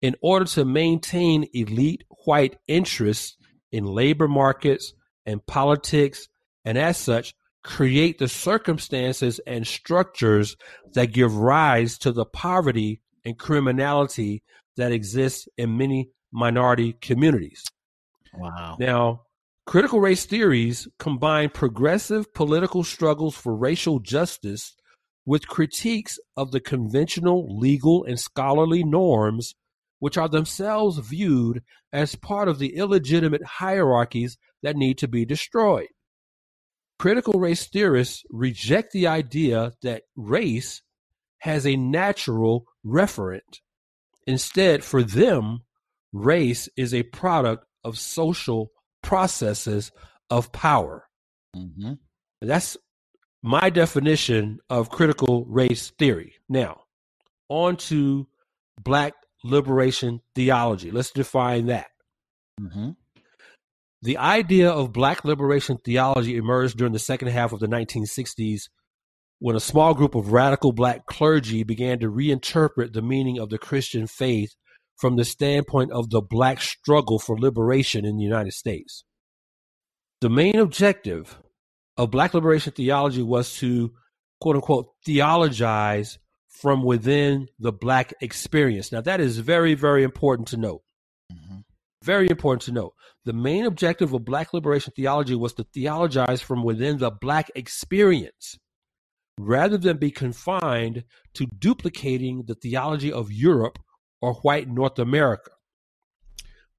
in 0.05 0.15
order 0.21 0.45
to 0.45 0.67
maintain 0.67 1.49
elite 1.55 2.05
white 2.27 2.59
interests 2.69 3.39
in 3.73 3.87
labor 3.87 4.29
markets 4.29 4.93
and 5.25 5.45
politics, 5.47 6.29
and 6.63 6.77
as 6.77 6.99
such, 6.99 7.33
create 7.63 8.19
the 8.19 8.29
circumstances 8.29 9.41
and 9.47 9.67
structures 9.67 10.59
that 10.93 11.15
give 11.15 11.35
rise 11.35 11.97
to 11.97 12.13
the 12.13 12.27
poverty 12.27 13.01
and 13.25 13.39
criminality 13.39 14.43
that 14.77 14.93
exists 14.93 15.49
in 15.57 15.79
many 15.79 16.11
minority 16.31 16.93
communities. 17.01 17.65
Wow. 18.35 18.77
Now, 18.79 19.23
critical 19.65 20.01
race 20.01 20.27
theories 20.27 20.87
combine 20.99 21.49
progressive 21.49 22.35
political 22.35 22.85
struggles 22.85 23.35
for 23.35 23.57
racial 23.57 24.01
justice 24.01 24.77
with 25.25 25.49
critiques 25.49 26.19
of 26.37 26.51
the 26.51 26.61
conventional 26.61 27.59
legal 27.59 28.05
and 28.05 28.21
scholarly 28.21 28.85
norms, 28.85 29.55
which 29.99 30.19
are 30.19 30.29
themselves 30.29 30.99
viewed 30.99 31.63
as 31.93 32.15
part 32.15 32.49
of 32.49 32.59
the 32.59 32.77
illegitimate 32.77 33.45
hierarchies 33.45 34.37
that 34.63 34.77
need 34.77 34.99
to 34.99 35.09
be 35.09 35.25
destroyed. 35.25 35.89
Critical 36.99 37.41
race 37.41 37.67
theorists 37.67 38.23
reject 38.31 38.93
the 38.93 39.07
idea 39.07 39.73
that 39.83 40.03
race 40.17 40.83
has 41.39 41.67
a 41.67 41.77
natural 41.77 42.67
referent. 42.85 43.61
Instead, 44.27 44.83
for 44.83 45.03
them, 45.03 45.61
race 46.13 46.69
is 46.77 46.95
a 46.95 47.03
product 47.03 47.67
of 47.83 47.99
social 47.99 48.71
processes 49.03 49.93
of 50.31 50.53
power. 50.53 51.07
Mm-hmm. 51.55 51.95
That's 52.41 52.77
my 53.43 53.69
definition 53.69 54.59
of 54.71 54.89
critical 54.89 55.45
race 55.45 55.91
theory. 55.99 56.35
Now, 56.49 56.85
on 57.51 57.77
to 57.77 58.27
black 58.83 59.13
liberation 59.45 60.21
theology. 60.35 60.91
Let's 60.91 61.11
define 61.11 61.67
that. 61.67 61.87
Mm-hmm. 62.61 62.91
The 64.03 64.19
idea 64.19 64.71
of 64.71 64.93
black 64.93 65.25
liberation 65.25 65.79
theology 65.79 66.37
emerged 66.37 66.77
during 66.77 66.93
the 66.93 66.99
second 66.99 67.29
half 67.29 67.53
of 67.53 67.61
the 67.61 67.69
1960s 67.69 68.63
when 69.39 69.57
a 69.57 69.61
small 69.61 69.95
group 69.95 70.15
of 70.15 70.33
radical 70.33 70.73
black 70.73 71.07
clergy 71.07 71.63
began 71.63 71.99
to 72.01 72.11
reinterpret 72.11 72.93
the 72.93 73.03
meaning 73.03 73.39
of 73.39 73.51
the 73.51 73.59
Christian 73.59 74.07
faith 74.07 74.55
from 74.97 75.17
the 75.17 75.25
standpoint 75.25 75.91
of 75.93 76.11
the 76.11 76.21
black 76.21 76.61
struggle 76.61 77.19
for 77.19 77.39
liberation 77.39 78.05
in 78.05 78.17
the 78.17 78.25
United 78.25 78.53
States. 78.53 79.05
The 80.21 80.31
main 80.31 80.57
objective 80.57 81.39
of 81.97 82.11
black 82.11 82.35
liberation 82.35 82.73
theology 82.73 83.23
was 83.23 83.55
to, 83.59 83.93
quote 84.41 84.57
unquote, 84.57 84.87
theologize 85.05 86.19
from 86.61 86.83
within 86.83 87.49
the 87.59 87.73
black 87.73 88.15
experience. 88.21 88.93
Now, 88.93 89.01
that 89.03 89.21
is 89.21 89.39
very, 89.39 89.75
very 89.75 90.03
important 90.03 90.49
to 90.49 90.57
note. 90.57 90.83
Mm-hmm. 91.33 91.59
Very 92.03 92.29
important 92.29 92.63
to 92.63 92.73
note. 92.73 92.95
The 93.25 93.33
main 93.33 93.65
objective 93.65 94.13
of 94.13 94.25
black 94.25 94.53
liberation 94.53 94.93
theology 94.95 95.35
was 95.35 95.55
to 95.55 95.65
theologize 95.65 96.43
from 96.43 96.63
within 96.63 96.99
the 96.99 97.11
black 97.11 97.51
experience 97.55 98.59
rather 99.39 99.77
than 99.77 99.97
be 99.97 100.11
confined 100.11 101.05
to 101.35 101.47
duplicating 101.59 102.45
the 102.47 102.55
theology 102.55 103.11
of 103.11 103.33
Europe 103.33 103.79
or 104.21 104.35
white 104.35 104.69
North 104.69 104.99
America. 104.99 105.51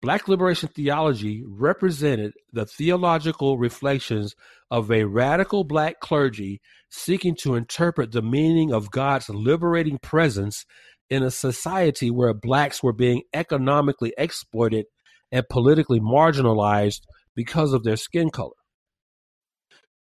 Black 0.06 0.28
liberation 0.28 0.70
theology 0.70 1.44
represented 1.48 2.34
the 2.54 2.68
theological 2.68 3.58
reflections 3.58 4.36
of 4.70 4.92
a 4.92 5.04
radical 5.04 5.64
black 5.64 6.00
clergy 6.00 6.62
seeking 6.92 7.36
to 7.42 7.56
interpret 7.56 8.12
the 8.12 8.22
meaning 8.22 8.72
of 8.72 8.92
God's 8.92 9.30
liberating 9.30 9.98
presence 9.98 10.64
in 11.10 11.24
a 11.24 11.32
society 11.32 12.12
where 12.12 12.36
blacks 12.36 12.84
were 12.84 12.94
being 12.94 13.24
economically 13.34 14.14
exploited 14.16 14.86
and 15.32 15.50
politically 15.50 16.00
marginalized 16.00 17.02
because 17.36 17.74
of 17.74 17.84
their 17.84 17.98
skin 17.98 18.30
color. 18.30 18.54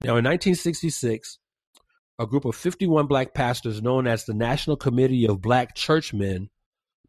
Now, 0.02 0.18
in 0.18 0.24
1966, 0.26 1.38
a 2.18 2.26
group 2.26 2.44
of 2.44 2.54
51 2.54 3.06
black 3.06 3.32
pastors 3.32 3.80
known 3.80 4.06
as 4.06 4.26
the 4.26 4.34
National 4.34 4.76
Committee 4.76 5.26
of 5.26 5.40
Black 5.40 5.74
Churchmen 5.74 6.50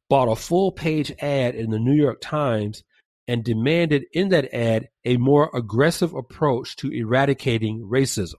bought 0.09 0.31
a 0.31 0.35
full 0.35 0.71
page 0.71 1.11
ad 1.19 1.55
in 1.55 1.71
the 1.71 1.79
New 1.79 1.93
York 1.93 2.19
Times 2.21 2.83
and 3.27 3.43
demanded 3.43 4.05
in 4.13 4.29
that 4.29 4.53
ad 4.53 4.89
a 5.03 5.17
more 5.17 5.49
aggressive 5.53 6.13
approach 6.13 6.75
to 6.77 6.91
eradicating 6.91 7.87
racism. 7.91 8.35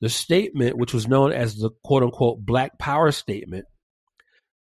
The 0.00 0.10
statement, 0.10 0.76
which 0.76 0.92
was 0.92 1.08
known 1.08 1.32
as 1.32 1.56
the 1.56 1.70
quote 1.82 2.02
unquote 2.02 2.44
Black 2.44 2.78
Power 2.78 3.10
Statement, 3.12 3.64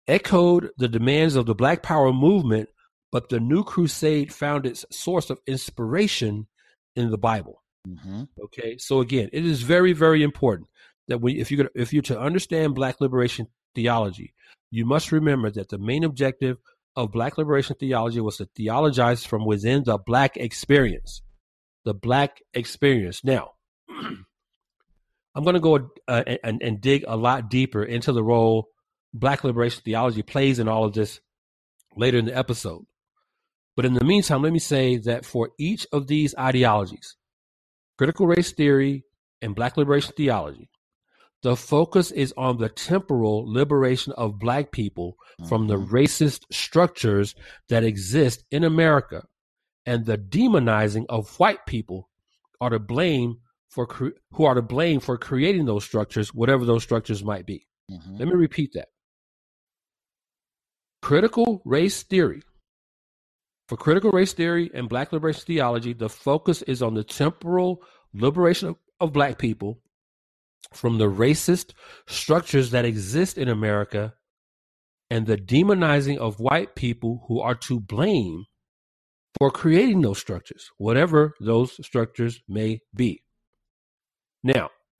echoed 0.07 0.69
the 0.77 0.89
demands 0.89 1.35
of 1.35 1.45
the 1.45 1.55
Black 1.55 1.81
Power 1.81 2.11
movement, 2.11 2.67
but 3.11 3.29
the 3.29 3.39
New 3.39 3.63
Crusade 3.63 4.33
found 4.33 4.65
its 4.65 4.85
source 4.91 5.29
of 5.29 5.39
inspiration 5.47 6.47
in 6.95 7.11
the 7.11 7.17
Bible. 7.17 7.63
Mm-hmm. 7.87 8.23
Okay, 8.43 8.77
so 8.77 8.99
again, 8.99 9.29
it 9.31 9.45
is 9.45 9.61
very, 9.61 9.93
very 9.93 10.21
important 10.21 10.67
that 11.07 11.19
when, 11.19 11.37
if 11.37 11.49
you're 11.49 11.59
gonna, 11.59 11.69
if 11.75 11.93
you're 11.93 12.03
to 12.03 12.19
understand 12.19 12.75
Black 12.75 12.99
liberation 12.99 13.47
theology, 13.73 14.33
you 14.71 14.85
must 14.85 15.11
remember 15.11 15.51
that 15.51 15.69
the 15.69 15.77
main 15.77 16.03
objective 16.03 16.57
of 16.95 17.11
Black 17.11 17.37
liberation 17.37 17.75
theology 17.79 18.21
was 18.21 18.37
to 18.37 18.45
theologize 18.55 19.25
from 19.25 19.45
within 19.45 19.83
the 19.83 19.97
Black 19.97 20.37
experience. 20.37 21.21
The 21.83 21.93
Black 21.93 22.41
experience. 22.53 23.23
Now, 23.23 23.51
I'm 23.89 25.43
going 25.43 25.53
to 25.53 25.59
go 25.59 25.89
uh, 26.07 26.23
and, 26.43 26.61
and 26.61 26.81
dig 26.81 27.05
a 27.07 27.15
lot 27.15 27.49
deeper 27.49 27.83
into 27.83 28.11
the 28.11 28.23
role 28.23 28.69
Black 29.13 29.43
liberation 29.43 29.81
theology 29.83 30.21
plays 30.21 30.59
in 30.59 30.67
all 30.67 30.85
of 30.85 30.93
this 30.93 31.19
later 31.95 32.17
in 32.17 32.25
the 32.25 32.37
episode. 32.37 32.85
But 33.75 33.85
in 33.85 33.93
the 33.93 34.05
meantime, 34.05 34.41
let 34.41 34.53
me 34.53 34.59
say 34.59 34.97
that 34.97 35.25
for 35.25 35.51
each 35.59 35.85
of 35.91 36.07
these 36.07 36.35
ideologies, 36.37 37.15
critical 37.97 38.27
race 38.27 38.51
theory 38.51 39.03
and 39.41 39.55
Black 39.55 39.75
liberation 39.75 40.13
theology, 40.15 40.69
the 41.43 41.55
focus 41.55 42.11
is 42.11 42.33
on 42.37 42.57
the 42.57 42.69
temporal 42.69 43.51
liberation 43.51 44.13
of 44.13 44.37
black 44.39 44.71
people 44.71 45.17
from 45.49 45.67
the 45.67 45.77
mm-hmm. 45.77 45.93
racist 45.93 46.41
structures 46.51 47.33
that 47.69 47.83
exist 47.83 48.43
in 48.51 48.63
America, 48.63 49.23
and 49.85 50.05
the 50.05 50.17
demonizing 50.17 51.05
of 51.09 51.35
white 51.39 51.65
people 51.65 52.09
are 52.59 52.69
to 52.69 52.79
blame 52.79 53.37
for 53.69 53.87
cre- 53.87 54.09
who 54.33 54.45
are 54.45 54.53
to 54.53 54.61
blame 54.61 54.99
for 54.99 55.17
creating 55.17 55.65
those 55.65 55.83
structures, 55.83 56.33
whatever 56.33 56.63
those 56.63 56.83
structures 56.83 57.23
might 57.23 57.47
be. 57.47 57.65
Mm-hmm. 57.89 58.17
Let 58.17 58.27
me 58.27 58.35
repeat 58.35 58.73
that. 58.73 58.89
Critical 61.01 61.63
race 61.65 62.03
theory. 62.03 62.43
For 63.67 63.77
critical 63.77 64.11
race 64.11 64.33
theory 64.33 64.69
and 64.73 64.89
black 64.89 65.11
liberation 65.11 65.43
theology, 65.47 65.93
the 65.93 66.09
focus 66.09 66.61
is 66.63 66.83
on 66.83 66.93
the 66.93 67.03
temporal 67.03 67.81
liberation 68.13 68.67
of, 68.69 68.75
of 68.99 69.13
black 69.13 69.39
people 69.39 69.79
from 70.73 70.97
the 70.97 71.09
racist 71.09 71.73
structures 72.07 72.71
that 72.71 72.85
exist 72.85 73.37
in 73.37 73.47
America 73.47 74.13
and 75.09 75.27
the 75.27 75.37
demonizing 75.37 76.17
of 76.17 76.39
white 76.39 76.75
people 76.75 77.25
who 77.27 77.41
are 77.41 77.55
to 77.55 77.79
blame 77.79 78.45
for 79.37 79.51
creating 79.51 80.01
those 80.01 80.19
structures, 80.19 80.69
whatever 80.77 81.33
those 81.39 81.83
structures 81.85 82.39
may 82.47 82.79
be. 82.95 83.23
Now, 84.43 84.69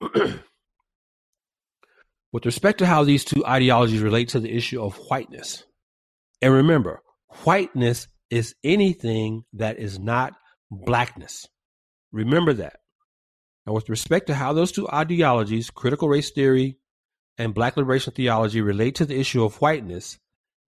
with 2.32 2.44
respect 2.44 2.78
to 2.78 2.86
how 2.86 3.04
these 3.04 3.24
two 3.24 3.44
ideologies 3.46 4.00
relate 4.02 4.28
to 4.30 4.40
the 4.40 4.54
issue 4.54 4.82
of 4.82 4.96
whiteness, 5.08 5.64
and 6.40 6.52
remember, 6.52 7.00
whiteness 7.44 8.08
is 8.30 8.54
anything 8.64 9.44
that 9.52 9.78
is 9.78 9.98
not 9.98 10.34
blackness. 10.70 11.46
Remember 12.12 12.52
that. 12.54 12.76
Now, 13.66 13.74
with 13.74 13.88
respect 13.88 14.26
to 14.26 14.34
how 14.34 14.52
those 14.52 14.72
two 14.72 14.88
ideologies, 14.88 15.70
critical 15.70 16.08
race 16.08 16.30
theory 16.30 16.78
and 17.38 17.54
black 17.54 17.76
liberation 17.76 18.12
theology, 18.12 18.60
relate 18.60 18.96
to 18.96 19.06
the 19.06 19.18
issue 19.18 19.44
of 19.44 19.60
whiteness, 19.60 20.18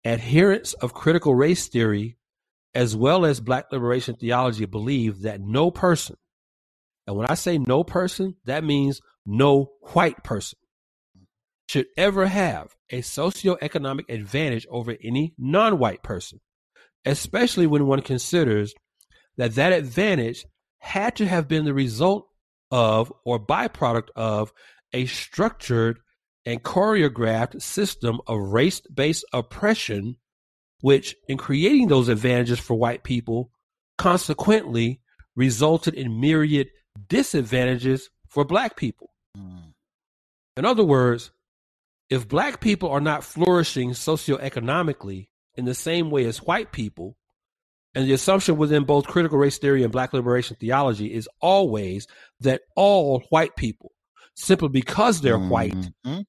adherents 0.06 0.74
of 0.74 0.94
critical 0.94 1.34
race 1.34 1.68
theory 1.68 2.18
as 2.76 2.96
well 2.96 3.26
as 3.26 3.40
black 3.40 3.72
liberation 3.72 4.16
theology 4.16 4.66
believe 4.66 5.22
that 5.22 5.40
no 5.40 5.72
person, 5.72 6.18
and 7.06 7.16
when 7.16 7.28
I 7.28 7.36
say 7.36 7.58
no 7.58 7.84
person, 7.84 8.36
that 8.46 8.64
means 8.64 9.02
no 9.26 9.74
white 9.94 10.24
person, 10.24 10.58
should 11.70 11.86
ever 11.98 12.26
have 12.28 12.76
a 12.90 13.00
socioeconomic 13.00 14.10
advantage 14.10 14.66
over 14.70 14.96
any 15.04 15.34
non 15.38 15.80
white 15.80 16.04
person, 16.04 16.40
especially 17.06 17.68
when 17.68 17.86
one 17.86 18.02
considers 18.02 18.74
that 19.38 19.56
that 19.56 19.72
advantage 19.72 20.46
had 20.80 21.16
to 21.16 21.28
have 21.28 21.48
been 21.48 21.66
the 21.66 21.74
result 21.74 22.28
of 22.74 23.14
or 23.24 23.40
byproduct 23.40 24.08
of 24.16 24.52
a 24.94 25.06
structured 25.06 26.00
and 26.44 26.64
choreographed 26.64 27.62
system 27.62 28.20
of 28.26 28.40
race 28.40 28.82
based 28.82 29.24
oppression, 29.32 30.18
which, 30.82 31.16
in 31.28 31.38
creating 31.38 31.88
those 31.88 32.10
advantages 32.10 32.60
for 32.60 32.74
white 32.74 33.04
people, 33.04 33.52
consequently 34.00 35.00
resulted 35.36 35.94
in 35.94 36.20
myriad 36.20 36.68
disadvantages 37.08 38.10
for 38.28 38.44
black 38.44 38.76
people. 38.76 39.12
Mm. 39.38 39.74
In 40.58 40.66
other 40.66 40.84
words, 40.84 41.32
if 42.10 42.28
black 42.28 42.60
people 42.60 42.90
are 42.90 43.02
not 43.02 43.24
flourishing 43.24 43.92
socioeconomically 43.92 45.28
in 45.56 45.66
the 45.66 45.76
same 45.76 46.10
way 46.10 46.26
as 46.26 46.42
white 46.42 46.72
people, 46.72 47.18
and 47.96 48.08
the 48.08 48.14
assumption 48.14 48.58
within 48.58 48.84
both 48.84 49.08
critical 49.08 49.38
race 49.38 49.58
theory 49.58 49.84
and 49.84 49.92
black 49.92 50.14
liberation 50.14 50.58
theology 50.60 51.14
is 51.14 51.30
always 51.42 52.08
that 52.40 52.62
all 52.76 53.24
white 53.30 53.56
people, 53.56 53.92
simply 54.36 54.70
because 54.70 55.22
they're 55.22 55.38
mm-hmm. 55.38 55.50
white, 55.50 56.26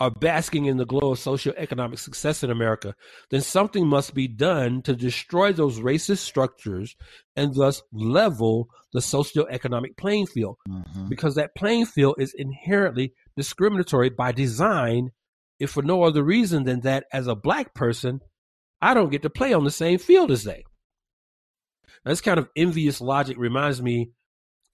are 0.00 0.10
basking 0.10 0.66
in 0.66 0.76
the 0.76 0.86
glow 0.86 1.12
of 1.12 1.18
socioeconomic 1.18 1.98
success 1.98 2.42
in 2.42 2.50
America, 2.50 2.94
then 3.30 3.40
something 3.40 3.86
must 3.86 4.12
be 4.14 4.26
done 4.26 4.82
to 4.82 4.94
destroy 4.94 5.52
those 5.52 5.80
racist 5.80 6.18
structures 6.18 6.96
and 7.36 7.54
thus 7.54 7.82
level 7.92 8.68
the 8.92 9.00
socioeconomic 9.00 9.96
playing 9.96 10.26
field. 10.26 10.56
Mm-hmm. 10.68 11.08
Because 11.08 11.36
that 11.36 11.54
playing 11.54 11.86
field 11.86 12.16
is 12.18 12.34
inherently 12.36 13.14
discriminatory 13.36 14.10
by 14.10 14.32
design, 14.32 15.10
if 15.60 15.70
for 15.70 15.82
no 15.82 16.02
other 16.02 16.24
reason 16.24 16.64
than 16.64 16.80
that 16.80 17.04
as 17.12 17.26
a 17.26 17.36
black 17.36 17.74
person, 17.74 18.20
I 18.84 18.92
don't 18.92 19.10
get 19.10 19.22
to 19.22 19.30
play 19.30 19.54
on 19.54 19.64
the 19.64 19.70
same 19.70 19.98
field 19.98 20.30
as 20.30 20.44
they. 20.44 20.62
Now, 22.04 22.12
this 22.12 22.20
kind 22.20 22.38
of 22.38 22.50
envious 22.54 23.00
logic 23.00 23.38
reminds 23.38 23.80
me 23.80 24.10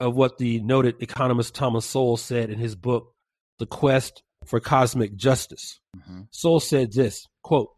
of 0.01 0.17
what 0.17 0.37
the 0.37 0.61
noted 0.63 0.97
economist 1.01 1.55
Thomas 1.55 1.87
Sowell 1.87 2.17
said 2.17 2.51
in 2.51 2.59
his 2.59 2.75
book, 2.75 3.15
The 3.61 3.67
Quest 3.67 4.25
for 4.47 4.59
Cosmic 4.59 5.15
Justice. 5.15 5.79
Mm-hmm. 5.97 6.23
Sowell 6.33 6.59
said 6.59 6.93
this 6.93 7.25
quote, 7.45 7.69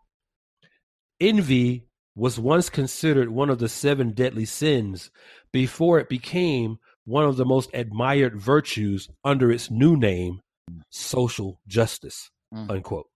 Envy 1.20 1.85
was 2.14 2.39
once 2.39 2.70
considered 2.70 3.28
one 3.28 3.51
of 3.51 3.59
the 3.59 3.68
seven 3.68 4.12
deadly 4.12 4.47
sins 4.47 5.11
before 5.53 5.99
it 5.99 6.09
became 6.09 6.78
one 7.05 7.24
of 7.26 7.37
the 7.37 7.45
most 7.45 7.68
admired 7.74 8.41
virtues 8.41 9.07
under 9.22 9.53
its 9.53 9.70
new 9.70 9.99
name, 9.99 10.41
social 10.89 11.61
justice. 11.66 12.30
Mm. 12.55 12.70
Unquote. 12.70 13.09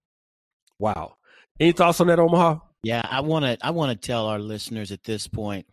Wow. 0.78 1.14
Any 1.58 1.72
thoughts 1.72 2.02
on 2.02 2.08
that, 2.08 2.18
Omaha? 2.18 2.58
Yeah, 2.86 3.02
I 3.02 3.20
want 3.22 3.44
to. 3.44 3.58
I 3.66 3.70
want 3.70 4.00
to 4.00 4.06
tell 4.06 4.26
our 4.26 4.38
listeners 4.38 4.92
at 4.92 5.02
this 5.02 5.26
point. 5.26 5.66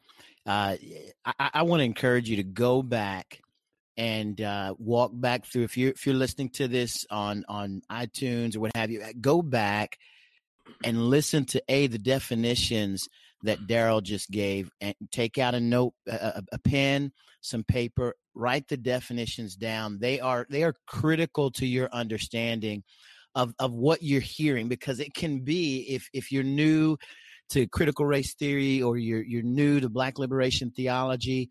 Uh, 0.48 0.78
I, 1.24 1.50
I 1.54 1.62
want 1.62 1.82
to 1.82 1.84
encourage 1.84 2.28
you 2.28 2.38
to 2.38 2.44
go 2.44 2.82
back 2.82 3.40
and 3.96 4.42
uh, 4.42 4.74
walk 4.80 5.12
back 5.14 5.46
through. 5.46 5.66
If 5.66 5.78
you're 5.78 5.92
if 5.92 6.08
you're 6.08 6.16
listening 6.16 6.50
to 6.54 6.68
this 6.68 7.06
on 7.12 7.46
on 7.48 7.84
iTunes 7.92 8.56
or 8.56 8.62
what 8.62 8.76
have 8.76 8.90
you, 8.90 9.04
uh, 9.04 9.10
go 9.22 9.44
back 9.44 10.00
and 10.84 11.12
listen 11.12 11.46
to 11.46 11.62
a 11.70 11.86
the 11.86 12.00
definitions 12.00 13.08
that 13.44 13.68
Darrell 13.68 14.02
just 14.02 14.32
gave, 14.32 14.72
and 14.82 14.96
take 15.12 15.38
out 15.38 15.54
a 15.54 15.60
note, 15.60 15.94
a, 16.08 16.42
a 16.52 16.58
pen, 16.58 17.12
some 17.42 17.64
paper, 17.64 18.16
write 18.34 18.68
the 18.70 18.78
definitions 18.78 19.56
down. 19.56 20.00
They 20.00 20.20
are 20.20 20.48
they 20.50 20.64
are 20.64 20.74
critical 20.88 21.52
to 21.52 21.68
your 21.68 21.90
understanding 21.94 22.84
of 23.36 23.54
of 23.60 23.72
what 23.72 24.04
you're 24.04 24.22
hearing 24.22 24.68
because 24.68 25.00
it 25.00 25.14
can 25.14 25.40
be 25.40 25.82
if 25.90 26.08
if 26.14 26.32
you're 26.32 26.44
new 26.44 26.98
to 27.50 27.68
critical 27.68 28.06
race 28.06 28.34
theory 28.36 28.82
or 28.82 28.98
you're 28.98 29.24
you're 29.24 29.44
new 29.44 29.80
to 29.80 29.90
black 29.90 30.18
liberation 30.18 30.72
theology 30.72 31.50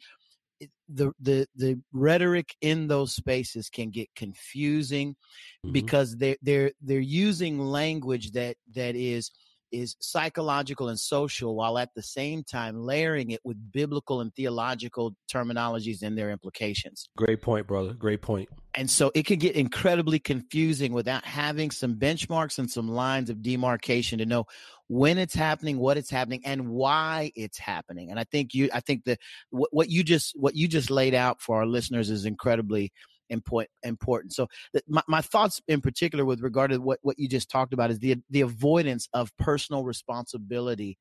the 0.89 1.13
the 1.21 1.47
the 1.57 1.81
rhetoric 1.93 2.55
in 2.61 2.87
those 2.87 3.15
spaces 3.15 3.69
can 3.69 3.91
get 3.91 4.09
confusing 4.15 5.11
mm-hmm. 5.11 5.73
because 5.73 6.17
they 6.17 6.37
they're 6.43 6.73
they're 6.83 7.01
using 7.01 7.59
language 7.59 8.33
that 8.33 8.57
that 8.75 8.95
is 8.95 9.31
is 9.73 9.97
psychological 10.01 10.89
and 10.89 10.99
social 10.99 11.57
while 11.57 11.79
at 11.79 11.91
the 11.95 12.03
same 12.03 12.45
time 12.45 12.77
layering 12.81 13.31
it 13.31 13.41
with 13.45 13.57
biblical 13.73 14.21
and 14.21 14.35
theological 14.35 15.15
terminologies 15.33 16.03
and 16.03 16.17
their 16.17 16.31
implications. 16.31 17.09
Great 17.17 17.43
point, 17.43 17.67
brother. 17.67 17.95
Great 17.95 18.23
point. 18.23 18.49
And 18.75 18.89
so 18.89 19.11
it 19.15 19.27
can 19.27 19.39
get 19.39 19.55
incredibly 19.55 20.19
confusing 20.19 20.93
without 20.93 21.25
having 21.25 21.71
some 21.71 21.97
benchmarks 21.97 22.59
and 22.59 22.71
some 22.71 22.89
lines 22.89 23.29
of 23.29 23.43
demarcation 23.43 24.19
to 24.19 24.27
know 24.27 24.47
when 24.89 25.19
it's 25.19 25.35
happening, 25.35 25.79
what 25.79 25.97
it's 25.97 26.11
happening, 26.11 26.43
and 26.45 26.69
why 26.69 27.33
it's 27.35 27.59
happening. 27.59 28.11
And 28.11 28.19
I 28.19 28.25
think 28.25 28.55
you, 28.55 28.71
I 28.73 28.81
think 28.81 29.05
that 29.05 29.19
what, 29.51 29.69
what 29.73 29.91
you 29.91 30.03
just 30.03 30.33
what 30.37 30.55
you 30.55 30.69
just 30.69 30.91
laid 30.91 31.15
out 31.15 31.41
for 31.41 31.57
our 31.57 31.67
listeners 31.67 32.11
is 32.11 32.25
incredibly 32.25 32.93
important. 33.33 33.71
Important. 33.83 34.33
So 34.33 34.47
my, 34.87 35.03
my 35.09 35.21
thoughts 35.21 35.61
in 35.67 35.81
particular 35.81 36.25
with 36.25 36.41
regard 36.41 36.71
to 36.71 36.79
what, 36.79 37.01
what 37.03 37.19
you 37.19 37.29
just 37.29 37.51
talked 37.51 37.73
about 37.73 37.91
is 37.91 37.99
the 37.99 38.17
the 38.31 38.43
avoidance 38.43 39.09
of 39.13 39.37
personal 39.39 39.83
responsibility 39.85 40.97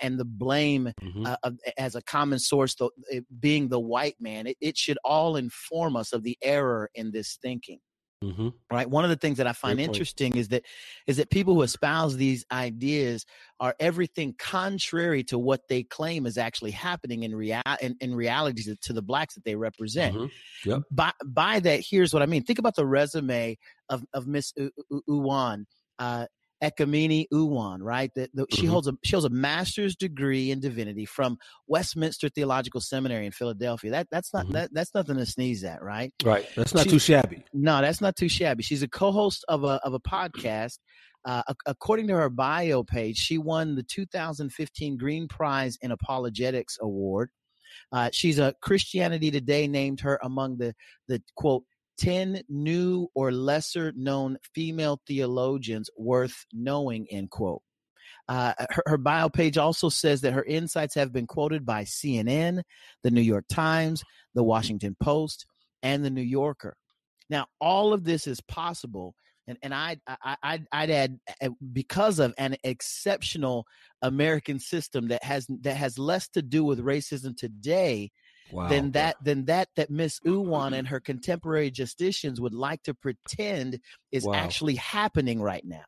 and 0.00 0.18
the 0.18 0.24
blame 0.24 0.90
mm-hmm. 1.02 1.26
uh, 1.26 1.36
of, 1.42 1.58
as 1.76 1.94
a 1.94 2.02
common 2.02 2.38
source, 2.38 2.74
the, 2.74 2.88
being 3.40 3.68
the 3.68 3.80
white 3.80 4.16
man. 4.20 4.46
It, 4.46 4.56
it 4.60 4.78
should 4.78 4.98
all 5.04 5.36
inform 5.36 5.96
us 5.96 6.12
of 6.12 6.22
the 6.22 6.38
error 6.42 6.88
in 6.94 7.12
this 7.12 7.38
thinking. 7.42 7.80
Mm-hmm. 8.22 8.48
Right. 8.70 8.88
One 8.88 9.04
of 9.04 9.10
the 9.10 9.16
things 9.16 9.38
that 9.38 9.46
I 9.46 9.52
find 9.52 9.80
interesting 9.80 10.36
is 10.36 10.48
that 10.48 10.64
is 11.06 11.16
that 11.16 11.30
people 11.30 11.54
who 11.54 11.62
espouse 11.62 12.16
these 12.16 12.44
ideas 12.50 13.26
are 13.60 13.74
everything 13.80 14.34
contrary 14.38 15.24
to 15.24 15.38
what 15.38 15.68
they 15.68 15.82
claim 15.82 16.26
is 16.26 16.38
actually 16.38 16.70
happening 16.70 17.24
in 17.24 17.34
real 17.34 17.60
in, 17.80 17.96
in 18.00 18.14
reality 18.14 18.62
to, 18.64 18.76
to, 18.76 18.92
the 18.92 19.02
blacks 19.02 19.34
that 19.34 19.44
they 19.44 19.56
represent. 19.56 20.14
Mm-hmm. 20.14 20.70
Yep. 20.70 20.82
By 20.90 21.12
by 21.24 21.60
that, 21.60 21.84
here's 21.88 22.12
what 22.12 22.22
I 22.22 22.26
mean. 22.26 22.44
Think 22.44 22.58
about 22.58 22.76
the 22.76 22.86
resume 22.86 23.58
of 23.88 24.04
of 24.14 24.26
Miss 24.26 24.52
Uwan. 25.08 25.66
Uh, 25.98 26.26
Ekemini 26.62 27.26
Uwan, 27.32 27.78
right? 27.80 28.10
That 28.14 28.30
she 28.50 28.62
mm-hmm. 28.62 28.70
holds 28.70 28.88
a 28.88 28.92
she 29.02 29.12
holds 29.12 29.26
a 29.26 29.30
master's 29.30 29.96
degree 29.96 30.50
in 30.50 30.60
divinity 30.60 31.04
from 31.04 31.38
Westminster 31.66 32.28
Theological 32.28 32.80
Seminary 32.80 33.26
in 33.26 33.32
Philadelphia. 33.32 33.90
That 33.90 34.06
that's 34.10 34.32
not 34.32 34.44
mm-hmm. 34.44 34.54
that, 34.54 34.70
that's 34.72 34.94
nothing 34.94 35.16
to 35.16 35.26
sneeze 35.26 35.64
at, 35.64 35.82
right? 35.82 36.12
Right. 36.24 36.46
That's 36.56 36.74
not 36.74 36.84
She's, 36.84 36.92
too 36.92 36.98
shabby. 36.98 37.44
No, 37.52 37.80
that's 37.80 38.00
not 38.00 38.16
too 38.16 38.28
shabby. 38.28 38.62
She's 38.62 38.82
a 38.82 38.88
co-host 38.88 39.44
of 39.48 39.64
a 39.64 39.80
of 39.84 39.94
a 39.94 40.00
podcast. 40.00 40.78
Uh, 41.24 41.42
according 41.66 42.08
to 42.08 42.14
her 42.14 42.28
bio 42.28 42.82
page, 42.82 43.16
she 43.16 43.38
won 43.38 43.76
the 43.76 43.84
2015 43.84 44.96
Green 44.96 45.28
Prize 45.28 45.78
in 45.80 45.92
Apologetics 45.92 46.78
Award. 46.80 47.30
Uh, 47.92 48.10
she's 48.12 48.40
a 48.40 48.54
Christianity 48.60 49.30
Today 49.30 49.68
named 49.68 50.00
her 50.00 50.18
among 50.22 50.58
the 50.58 50.74
the 51.08 51.22
quote 51.36 51.64
10 51.98 52.42
new 52.48 53.08
or 53.14 53.32
lesser 53.32 53.92
known 53.96 54.38
female 54.54 55.00
theologians 55.06 55.90
worth 55.96 56.46
knowing, 56.52 57.06
end 57.10 57.30
quote. 57.30 57.62
Uh, 58.28 58.54
her, 58.70 58.82
her, 58.86 58.98
bio 58.98 59.28
page 59.28 59.58
also 59.58 59.88
says 59.88 60.20
that 60.20 60.32
her 60.32 60.44
insights 60.44 60.94
have 60.94 61.12
been 61.12 61.26
quoted 61.26 61.66
by 61.66 61.82
CNN, 61.82 62.62
the 63.02 63.10
New 63.10 63.20
York 63.20 63.44
Times, 63.48 64.04
the 64.34 64.44
Washington 64.44 64.96
Post, 65.00 65.46
and 65.82 66.04
the 66.04 66.10
New 66.10 66.22
Yorker. 66.22 66.76
Now, 67.28 67.46
all 67.60 67.92
of 67.92 68.04
this 68.04 68.26
is 68.26 68.40
possible, 68.40 69.14
and 69.46 69.58
and 69.62 69.74
I, 69.74 69.96
I 70.06 70.36
I'd, 70.42 70.66
I'd 70.70 70.90
add 70.90 71.18
uh, 71.42 71.48
because 71.72 72.20
of 72.20 72.32
an 72.38 72.56
exceptional 72.62 73.66
American 74.02 74.60
system 74.60 75.08
that 75.08 75.24
has 75.24 75.46
that 75.62 75.76
has 75.76 75.98
less 75.98 76.28
to 76.30 76.42
do 76.42 76.62
with 76.62 76.78
racism 76.78 77.36
today 77.36 78.12
wow. 78.52 78.68
than 78.68 78.92
that 78.92 79.16
than 79.22 79.46
that 79.46 79.68
that 79.76 79.90
Miss 79.90 80.20
Uwan 80.20 80.72
and 80.72 80.88
her 80.88 81.00
contemporary 81.00 81.70
justicians 81.70 82.40
would 82.40 82.54
like 82.54 82.82
to 82.84 82.94
pretend 82.94 83.80
is 84.10 84.24
wow. 84.24 84.34
actually 84.34 84.76
happening 84.76 85.40
right 85.40 85.64
now 85.64 85.84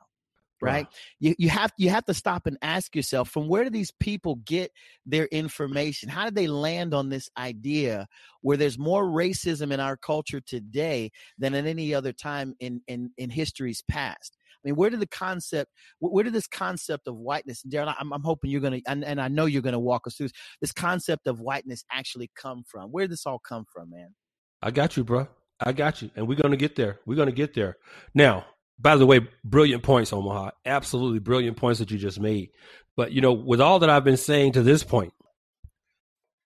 right 0.65 0.87
wow. 0.87 0.91
you, 1.21 1.35
you 1.39 1.49
have 1.49 1.73
you 1.77 1.91
have 1.91 2.05
to 2.05 2.15
stop 2.15 2.47
and 2.47 2.57
ask 2.63 2.95
yourself 2.95 3.29
from 3.29 3.49
where 3.49 3.65
do 3.65 3.71
these 3.71 3.93
people 4.01 4.37
get 4.37 4.71
their 5.05 5.27
information 5.27 6.09
how 6.09 6.25
did 6.25 6.35
they 6.35 6.47
land 6.47 6.95
on 6.95 7.09
this 7.09 7.29
idea 7.37 8.07
where 8.41 8.57
there's 8.57 8.79
more 8.79 9.05
racism 9.05 9.73
in 9.73 9.81
our 9.81 9.97
culture 9.97 10.41
today 10.41 11.11
than 11.39 11.55
at 11.55 11.67
any 11.67 11.95
other 11.95 12.13
time 12.13 12.55
in 12.61 12.81
in, 12.87 13.11
in 13.19 13.31
history's 13.31 13.83
past 13.89 14.37
I 14.65 14.69
mean, 14.69 14.77
where 14.77 14.91
did 14.91 15.01
the 15.01 15.07
concept, 15.07 15.71
where 15.99 16.25
did 16.25 16.33
this 16.33 16.47
concept 16.47 17.07
of 17.07 17.17
whiteness, 17.17 17.63
Darren, 17.63 17.95
I'm, 17.99 18.13
I'm 18.13 18.23
hoping 18.23 18.51
you're 18.51 18.61
going 18.61 18.81
to, 18.81 18.91
and, 18.91 19.05
and 19.05 19.21
I 19.21 19.29
know 19.29 19.45
you're 19.45 19.63
going 19.63 19.75
to 19.75 19.79
walk 19.79 20.07
us 20.07 20.17
through 20.17 20.29
this, 20.29 20.33
this 20.61 20.73
concept 20.73 21.27
of 21.27 21.41
whiteness 21.41 21.85
actually 21.93 22.31
come 22.35 22.65
from? 22.67 22.91
Where 22.91 23.05
did 23.05 23.13
this 23.13 23.27
all 23.27 23.39
come 23.39 23.67
from, 23.71 23.91
man? 23.91 24.15
I 24.63 24.71
got 24.71 24.97
you, 24.97 25.05
bro. 25.05 25.29
I 25.61 25.73
got 25.73 26.01
you. 26.01 26.11
And 26.17 26.27
we're 26.27 26.37
going 26.37 26.53
to 26.53 26.57
get 26.57 26.77
there. 26.77 27.01
We're 27.05 27.17
going 27.17 27.29
to 27.29 27.33
get 27.33 27.55
there. 27.55 27.77
Now, 28.15 28.47
by 28.79 28.97
the 28.97 29.07
way, 29.07 29.21
brilliant 29.45 29.83
points, 29.83 30.13
Omaha. 30.13 30.51
Absolutely 30.65 31.21
brilliant 31.21 31.57
points 31.57 31.79
that 31.79 31.91
you 31.91 31.99
just 31.99 32.19
made. 32.19 32.51
But, 32.97 33.13
you 33.13 33.21
know, 33.21 33.33
with 33.33 33.61
all 33.61 33.79
that 33.81 33.91
I've 33.91 34.05
been 34.05 34.17
saying 34.17 34.53
to 34.53 34.63
this 34.63 34.83
point, 34.83 35.13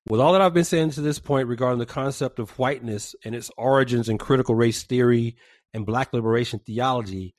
with 0.08 0.20
all 0.20 0.32
that 0.32 0.40
I've 0.40 0.54
been 0.54 0.64
saying 0.64 0.90
to 0.90 1.00
this 1.00 1.18
point 1.18 1.48
regarding 1.48 1.78
the 1.78 1.86
concept 1.86 2.38
of 2.38 2.50
whiteness 2.58 3.14
and 3.24 3.34
its 3.34 3.50
origins 3.56 4.08
in 4.08 4.18
critical 4.18 4.54
race 4.54 4.82
theory 4.82 5.36
and 5.74 5.84
black 5.84 6.12
liberation 6.12 6.60
theology, 6.60 7.34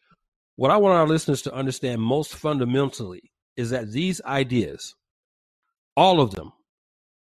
what 0.59 0.71
I 0.71 0.75
want 0.75 0.95
our 0.95 1.07
listeners 1.07 1.41
to 1.43 1.53
understand 1.53 2.01
most 2.01 2.35
fundamentally 2.35 3.31
is 3.55 3.69
that 3.69 3.93
these 3.93 4.21
ideas, 4.25 4.93
all 5.95 6.19
of 6.19 6.31
them, 6.31 6.51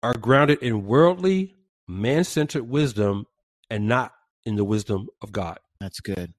are 0.01 0.13
grounded 0.13 0.63
in 0.63 0.85
worldly, 0.85 1.53
man 1.89 2.23
centered 2.23 2.63
wisdom 2.63 3.25
and 3.69 3.85
not 3.85 4.13
in 4.45 4.55
the 4.55 4.63
wisdom 4.63 5.07
of 5.21 5.33
God. 5.33 5.59
That's 5.81 5.99
good. 5.99 6.35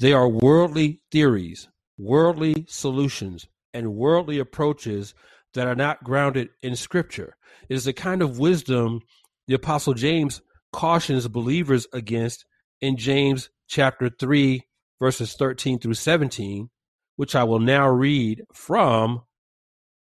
They 0.00 0.12
are 0.12 0.28
worldly 0.28 1.00
theories, 1.10 1.66
worldly 1.96 2.66
solutions, 2.68 3.46
and 3.72 3.94
worldly 3.94 4.38
approaches 4.38 5.14
that 5.54 5.66
are 5.66 5.74
not 5.74 6.04
grounded 6.04 6.50
in 6.62 6.76
Scripture. 6.76 7.36
It 7.70 7.74
is 7.74 7.86
the 7.86 7.94
kind 7.94 8.20
of 8.20 8.38
wisdom 8.38 9.00
the 9.46 9.54
Apostle 9.54 9.94
James 9.94 10.42
cautions 10.74 11.26
believers 11.26 11.86
against 11.94 12.44
in 12.82 12.98
James 12.98 13.48
chapter 13.66 14.10
3, 14.10 14.62
verses 14.98 15.34
13 15.34 15.78
through 15.78 15.94
17, 15.94 16.70
which 17.16 17.34
I 17.34 17.44
will 17.44 17.60
now 17.60 17.88
read 17.88 18.42
from 18.52 19.22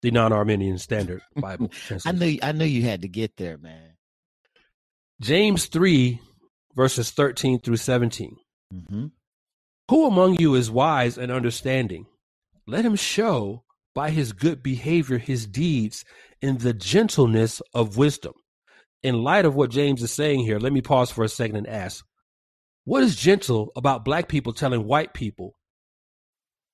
the 0.01 0.11
non-Arminian 0.11 0.77
Standard 0.77 1.21
Bible. 1.35 1.71
I 2.05 2.11
knew 2.11 2.39
I 2.41 2.51
knew 2.51 2.65
you 2.65 2.83
had 2.83 3.03
to 3.03 3.07
get 3.07 3.37
there, 3.37 3.57
man. 3.57 3.93
James 5.21 5.67
3 5.67 6.19
verses 6.75 7.11
13 7.11 7.59
through 7.59 7.77
17. 7.77 8.37
Mm-hmm. 8.73 9.05
Who 9.89 10.07
among 10.07 10.39
you 10.39 10.55
is 10.55 10.71
wise 10.71 11.17
and 11.17 11.31
understanding? 11.31 12.05
Let 12.65 12.85
him 12.85 12.95
show 12.95 13.63
by 13.93 14.09
his 14.09 14.31
good 14.31 14.63
behavior 14.63 15.17
his 15.17 15.45
deeds 15.45 16.05
in 16.41 16.57
the 16.59 16.73
gentleness 16.73 17.61
of 17.73 17.97
wisdom. 17.97 18.33
In 19.03 19.23
light 19.23 19.45
of 19.45 19.55
what 19.55 19.71
James 19.71 20.01
is 20.01 20.11
saying 20.11 20.41
here, 20.41 20.59
let 20.59 20.71
me 20.71 20.81
pause 20.81 21.11
for 21.11 21.23
a 21.23 21.29
second 21.29 21.57
and 21.57 21.67
ask 21.67 22.05
what 22.85 23.03
is 23.03 23.15
gentle 23.15 23.71
about 23.75 24.05
black 24.05 24.27
people 24.27 24.53
telling 24.53 24.85
white 24.85 25.13
people, 25.13 25.55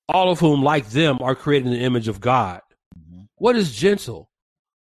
all 0.08 0.30
of 0.30 0.40
whom, 0.40 0.62
like 0.62 0.88
them, 0.90 1.18
are 1.20 1.34
created 1.34 1.66
in 1.66 1.72
the 1.72 1.84
image 1.84 2.08
of 2.08 2.20
God? 2.20 2.60
Mm-hmm. 2.98 3.22
What 3.36 3.56
is 3.56 3.74
gentle 3.74 4.30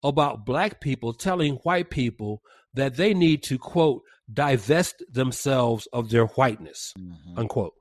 about 0.03 0.47
black 0.47 0.81
people 0.81 1.13
telling 1.13 1.55
white 1.57 1.91
people 1.91 2.43
that 2.75 2.97
they 2.97 3.13
need 3.15 3.43
to, 3.45 3.59
quote, 3.59 4.03
divest 4.33 5.03
themselves 5.11 5.89
of 5.93 6.11
their 6.11 6.27
whiteness, 6.27 6.93
mm-hmm. 6.99 7.39
unquote? 7.39 7.73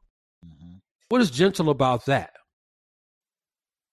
What 1.10 1.22
is 1.22 1.30
gentle 1.32 1.70
about 1.70 2.06
that? 2.08 2.32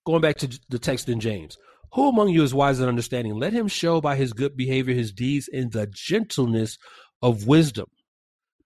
Going 0.06 0.22
back 0.22 0.36
to 0.38 0.58
the 0.70 0.78
text 0.78 1.08
in 1.08 1.20
James. 1.20 1.58
Who 1.92 2.08
among 2.08 2.30
you 2.30 2.42
is 2.42 2.54
wise 2.54 2.80
and 2.80 2.88
understanding? 2.88 3.34
Let 3.34 3.52
him 3.52 3.68
show 3.68 4.00
by 4.00 4.16
his 4.16 4.32
good 4.32 4.56
behavior 4.56 4.94
his 4.94 5.12
deeds 5.12 5.46
in 5.46 5.70
the 5.70 5.86
gentleness 5.86 6.78
of 7.20 7.46
wisdom. 7.46 7.86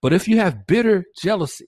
But 0.01 0.13
if 0.13 0.27
you 0.27 0.37
have 0.37 0.67
bitter 0.67 1.05
jealousy 1.19 1.65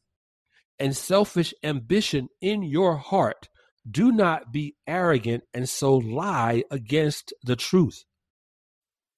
and 0.78 0.96
selfish 0.96 1.54
ambition 1.64 2.30
in 2.42 2.64
your 2.64 2.98
heart, 2.98 3.50
do 3.90 4.12
not 4.12 4.52
be 4.52 4.76
arrogant 4.88 5.44
and 5.54 5.68
so 5.68 5.96
lie 5.96 6.64
against 6.70 7.34
the 7.44 7.56
truth. 7.56 8.04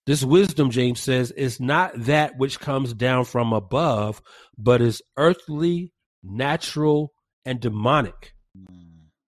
This 0.07 0.23
wisdom, 0.23 0.71
James 0.71 0.99
says, 0.99 1.31
is 1.31 1.59
not 1.59 1.91
that 1.95 2.37
which 2.37 2.59
comes 2.59 2.93
down 2.93 3.25
from 3.25 3.53
above, 3.53 4.21
but 4.57 4.81
is 4.81 5.01
earthly, 5.17 5.93
natural, 6.23 7.13
and 7.45 7.59
demonic. 7.59 8.33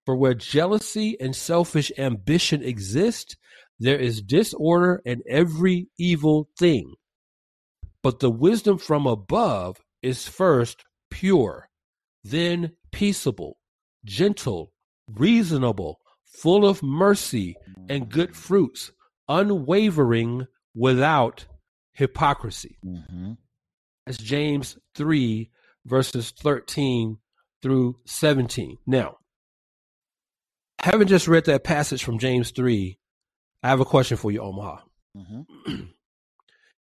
For 0.05 0.15
where 0.15 0.33
jealousy 0.33 1.15
and 1.19 1.35
selfish 1.35 1.91
ambition 1.97 2.63
exist, 2.63 3.37
there 3.79 3.99
is 3.99 4.21
disorder 4.21 5.01
and 5.05 5.21
every 5.29 5.87
evil 5.97 6.49
thing. 6.57 6.93
But 8.03 8.19
the 8.19 8.29
wisdom 8.29 8.77
from 8.77 9.07
above 9.07 9.81
is 10.01 10.27
first 10.27 10.83
pure, 11.09 11.69
then 12.23 12.73
peaceable, 12.91 13.57
gentle, 14.03 14.73
reasonable, 15.09 15.99
full 16.25 16.67
of 16.67 16.83
mercy 16.83 17.55
and 17.89 18.09
good 18.09 18.35
fruits, 18.35 18.91
unwavering, 19.29 20.47
without 20.75 21.45
hypocrisy. 21.93 22.77
Mm-hmm. 22.85 23.33
As 24.05 24.17
James 24.17 24.77
3, 24.95 25.49
verses 25.85 26.31
13 26.31 27.17
through 27.61 27.97
17. 28.05 28.79
Now, 28.85 29.17
having 30.79 31.07
just 31.07 31.27
read 31.27 31.45
that 31.45 31.63
passage 31.63 32.03
from 32.03 32.19
James 32.19 32.51
3, 32.51 32.97
I 33.61 33.69
have 33.69 33.79
a 33.79 33.85
question 33.85 34.17
for 34.17 34.31
you, 34.31 34.41
Omaha. 34.41 34.79
Mm-hmm. 35.15 35.83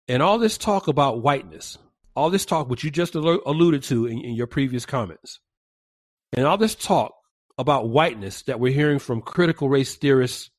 and 0.07 0.23
all 0.23 0.37
this 0.37 0.57
talk 0.57 0.87
about 0.87 1.21
whiteness, 1.21 1.77
all 2.15 2.29
this 2.29 2.45
talk, 2.45 2.69
which 2.69 2.83
you 2.83 2.91
just 2.91 3.15
alluded 3.15 3.83
to 3.83 4.05
in, 4.05 4.19
in 4.19 4.35
your 4.35 4.47
previous 4.47 4.85
comments, 4.85 5.39
and 6.33 6.45
all 6.45 6.57
this 6.57 6.75
talk 6.75 7.13
about 7.57 7.89
whiteness 7.89 8.43
that 8.43 8.59
we're 8.59 8.73
hearing 8.73 8.99
from 8.99 9.21
critical 9.21 9.69
race 9.69 9.95
theorists 9.95 10.49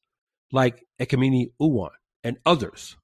like 0.52 0.84
Ekemini 1.00 1.52
Uwan 1.60 1.90
and 2.24 2.38
others, 2.44 2.96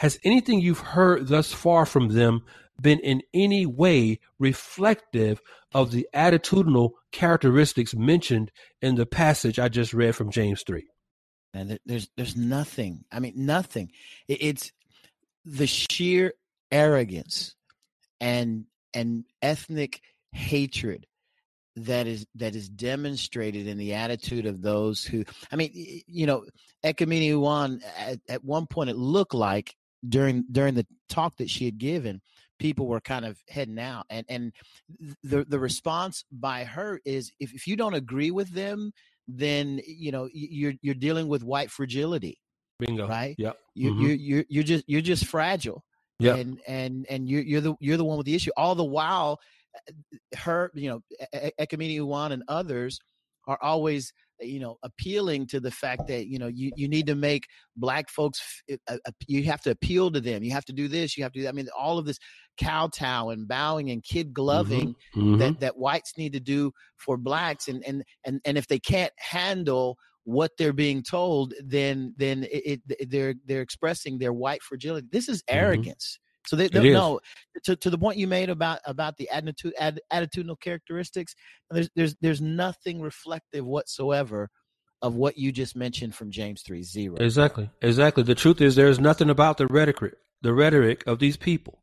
has 0.00 0.18
anything 0.24 0.60
you've 0.60 0.80
heard 0.80 1.28
thus 1.28 1.52
far 1.52 1.86
from 1.86 2.08
them 2.08 2.42
been 2.80 2.98
in 3.00 3.22
any 3.32 3.64
way 3.64 4.20
reflective 4.38 5.40
of 5.72 5.90
the 5.90 6.06
attitudinal 6.14 6.90
characteristics 7.12 7.94
mentioned 7.94 8.50
in 8.82 8.96
the 8.96 9.06
passage 9.06 9.58
I 9.58 9.68
just 9.68 9.94
read 9.94 10.14
from 10.14 10.30
James 10.30 10.62
3? 10.66 10.86
And 11.54 11.78
there's 11.86 12.08
there's 12.16 12.36
nothing. 12.36 13.04
I 13.10 13.18
mean, 13.20 13.32
nothing. 13.34 13.90
It's 14.28 14.72
the 15.46 15.66
sheer 15.66 16.34
arrogance 16.70 17.54
and 18.20 18.64
and 18.92 19.24
ethnic 19.40 20.00
hatred 20.32 21.06
that 21.76 22.06
is 22.06 22.26
that 22.34 22.56
is 22.56 22.68
demonstrated 22.68 23.66
in 23.66 23.78
the 23.78 23.94
attitude 23.94 24.46
of 24.46 24.60
those 24.60 25.04
who 25.04 25.24
I 25.52 25.56
mean 25.56 25.70
you 26.06 26.26
know 26.26 26.44
Ekemini 26.84 27.30
Uwan 27.30 27.80
at, 27.96 28.18
at 28.28 28.44
one 28.44 28.66
point 28.66 28.90
it 28.90 28.96
looked 28.96 29.34
like 29.34 29.74
during 30.06 30.44
during 30.50 30.74
the 30.74 30.86
talk 31.08 31.36
that 31.36 31.50
she 31.50 31.64
had 31.64 31.78
given 31.78 32.20
people 32.58 32.86
were 32.86 33.00
kind 33.00 33.24
of 33.24 33.38
heading 33.48 33.78
out. 33.78 34.06
And 34.10 34.26
and 34.28 34.52
the 35.22 35.44
the 35.44 35.58
response 35.58 36.24
by 36.32 36.64
her 36.64 37.00
is 37.04 37.30
if, 37.38 37.52
if 37.54 37.66
you 37.66 37.76
don't 37.76 37.94
agree 37.94 38.30
with 38.30 38.50
them 38.50 38.92
then 39.28 39.80
you 39.86 40.12
know 40.12 40.28
you're 40.32 40.74
you're 40.82 40.94
dealing 40.94 41.28
with 41.28 41.42
white 41.42 41.70
fragility 41.70 42.38
bingo 42.78 43.08
right 43.08 43.34
yeah 43.38 43.52
you 43.74 43.92
mm-hmm. 43.92 44.02
you 44.02 44.08
you're, 44.08 44.44
you're 44.48 44.64
just 44.64 44.84
you're 44.86 45.00
just 45.00 45.26
fragile 45.26 45.82
yeah 46.18 46.34
and 46.34 46.60
and 46.66 47.06
and 47.08 47.28
you're 47.28 47.42
you're 47.42 47.60
the 47.60 47.74
you're 47.80 47.96
the 47.96 48.04
one 48.04 48.16
with 48.16 48.26
the 48.26 48.34
issue 48.34 48.50
all 48.56 48.74
the 48.74 48.84
while 48.84 49.38
uh, 49.76 49.92
her 50.36 50.70
you 50.74 50.88
know 50.90 51.00
Ekemini 51.60 51.96
Uwan 51.98 52.32
and 52.32 52.42
others 52.48 52.98
are 53.46 53.58
always 53.62 54.12
you 54.40 54.60
know 54.60 54.76
appealing 54.82 55.46
to 55.46 55.60
the 55.60 55.70
fact 55.70 56.06
that 56.08 56.26
you 56.26 56.38
know 56.38 56.46
you, 56.46 56.70
you 56.76 56.88
need 56.88 57.06
to 57.06 57.14
make 57.14 57.46
black 57.76 58.08
folks 58.10 58.62
you 59.26 59.44
have 59.44 59.62
to 59.62 59.70
appeal 59.70 60.10
to 60.10 60.20
them 60.20 60.42
you 60.42 60.50
have 60.50 60.64
to 60.64 60.72
do 60.72 60.88
this 60.88 61.16
you 61.16 61.22
have 61.22 61.32
to 61.32 61.38
do 61.38 61.42
that. 61.44 61.48
i 61.48 61.52
mean 61.52 61.68
all 61.76 61.98
of 61.98 62.04
this 62.04 62.18
kowtow 62.60 63.30
and 63.30 63.48
bowing 63.48 63.90
and 63.90 64.02
kid 64.04 64.34
gloving 64.34 64.88
mm-hmm. 64.88 65.20
Mm-hmm. 65.20 65.38
that 65.38 65.60
that 65.60 65.76
whites 65.78 66.12
need 66.18 66.32
to 66.32 66.40
do 66.40 66.70
for 66.98 67.16
blacks 67.16 67.68
and 67.68 67.82
and 67.86 68.04
and 68.24 68.40
and 68.44 68.58
if 68.58 68.66
they 68.66 68.78
can't 68.78 69.12
handle 69.16 69.96
what 70.26 70.50
they're 70.58 70.72
being 70.72 71.02
told 71.02 71.54
then 71.64 72.12
then 72.16 72.44
it, 72.50 72.82
it 72.88 73.10
they're 73.10 73.34
they're 73.46 73.62
expressing 73.62 74.18
their 74.18 74.32
white 74.32 74.62
fragility 74.62 75.06
this 75.10 75.28
is 75.28 75.42
mm-hmm. 75.44 75.58
arrogance 75.58 76.18
so 76.46 76.56
they, 76.56 76.68
they 76.68 76.92
no 76.92 77.20
to, 77.64 77.76
to 77.76 77.90
the 77.90 77.98
point 77.98 78.18
you 78.18 78.26
made 78.26 78.50
about 78.50 78.78
about 78.84 79.16
the 79.16 79.28
attitude 79.30 79.74
ad, 79.78 80.00
attitudinal 80.12 80.60
characteristics. 80.60 81.34
There's 81.70 81.90
there's 81.96 82.16
there's 82.20 82.40
nothing 82.40 83.00
reflective 83.00 83.66
whatsoever 83.66 84.48
of 85.02 85.14
what 85.14 85.36
you 85.36 85.52
just 85.52 85.76
mentioned 85.76 86.14
from 86.14 86.30
James 86.30 86.62
3 86.62 86.82
0. 86.82 87.16
Exactly. 87.16 87.70
Exactly. 87.82 88.22
The 88.22 88.34
truth 88.34 88.60
is, 88.60 88.76
there's 88.76 88.98
nothing 88.98 89.28
about 89.28 89.58
the 89.58 89.66
rhetoric, 89.66 90.14
the 90.42 90.54
rhetoric 90.54 91.04
of 91.06 91.18
these 91.18 91.36
people. 91.36 91.82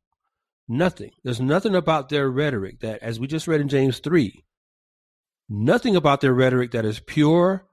Nothing. 0.67 1.11
There's 1.23 1.41
nothing 1.41 1.75
about 1.75 2.09
their 2.09 2.29
rhetoric 2.29 2.79
that, 2.79 3.03
as 3.03 3.19
we 3.19 3.27
just 3.27 3.47
read 3.47 3.61
in 3.61 3.67
James 3.67 3.99
3, 3.99 4.43
nothing 5.49 5.95
about 5.95 6.21
their 6.21 6.33
rhetoric 6.33 6.71
that 6.71 6.85
is 6.85 7.01
pure 7.01 7.65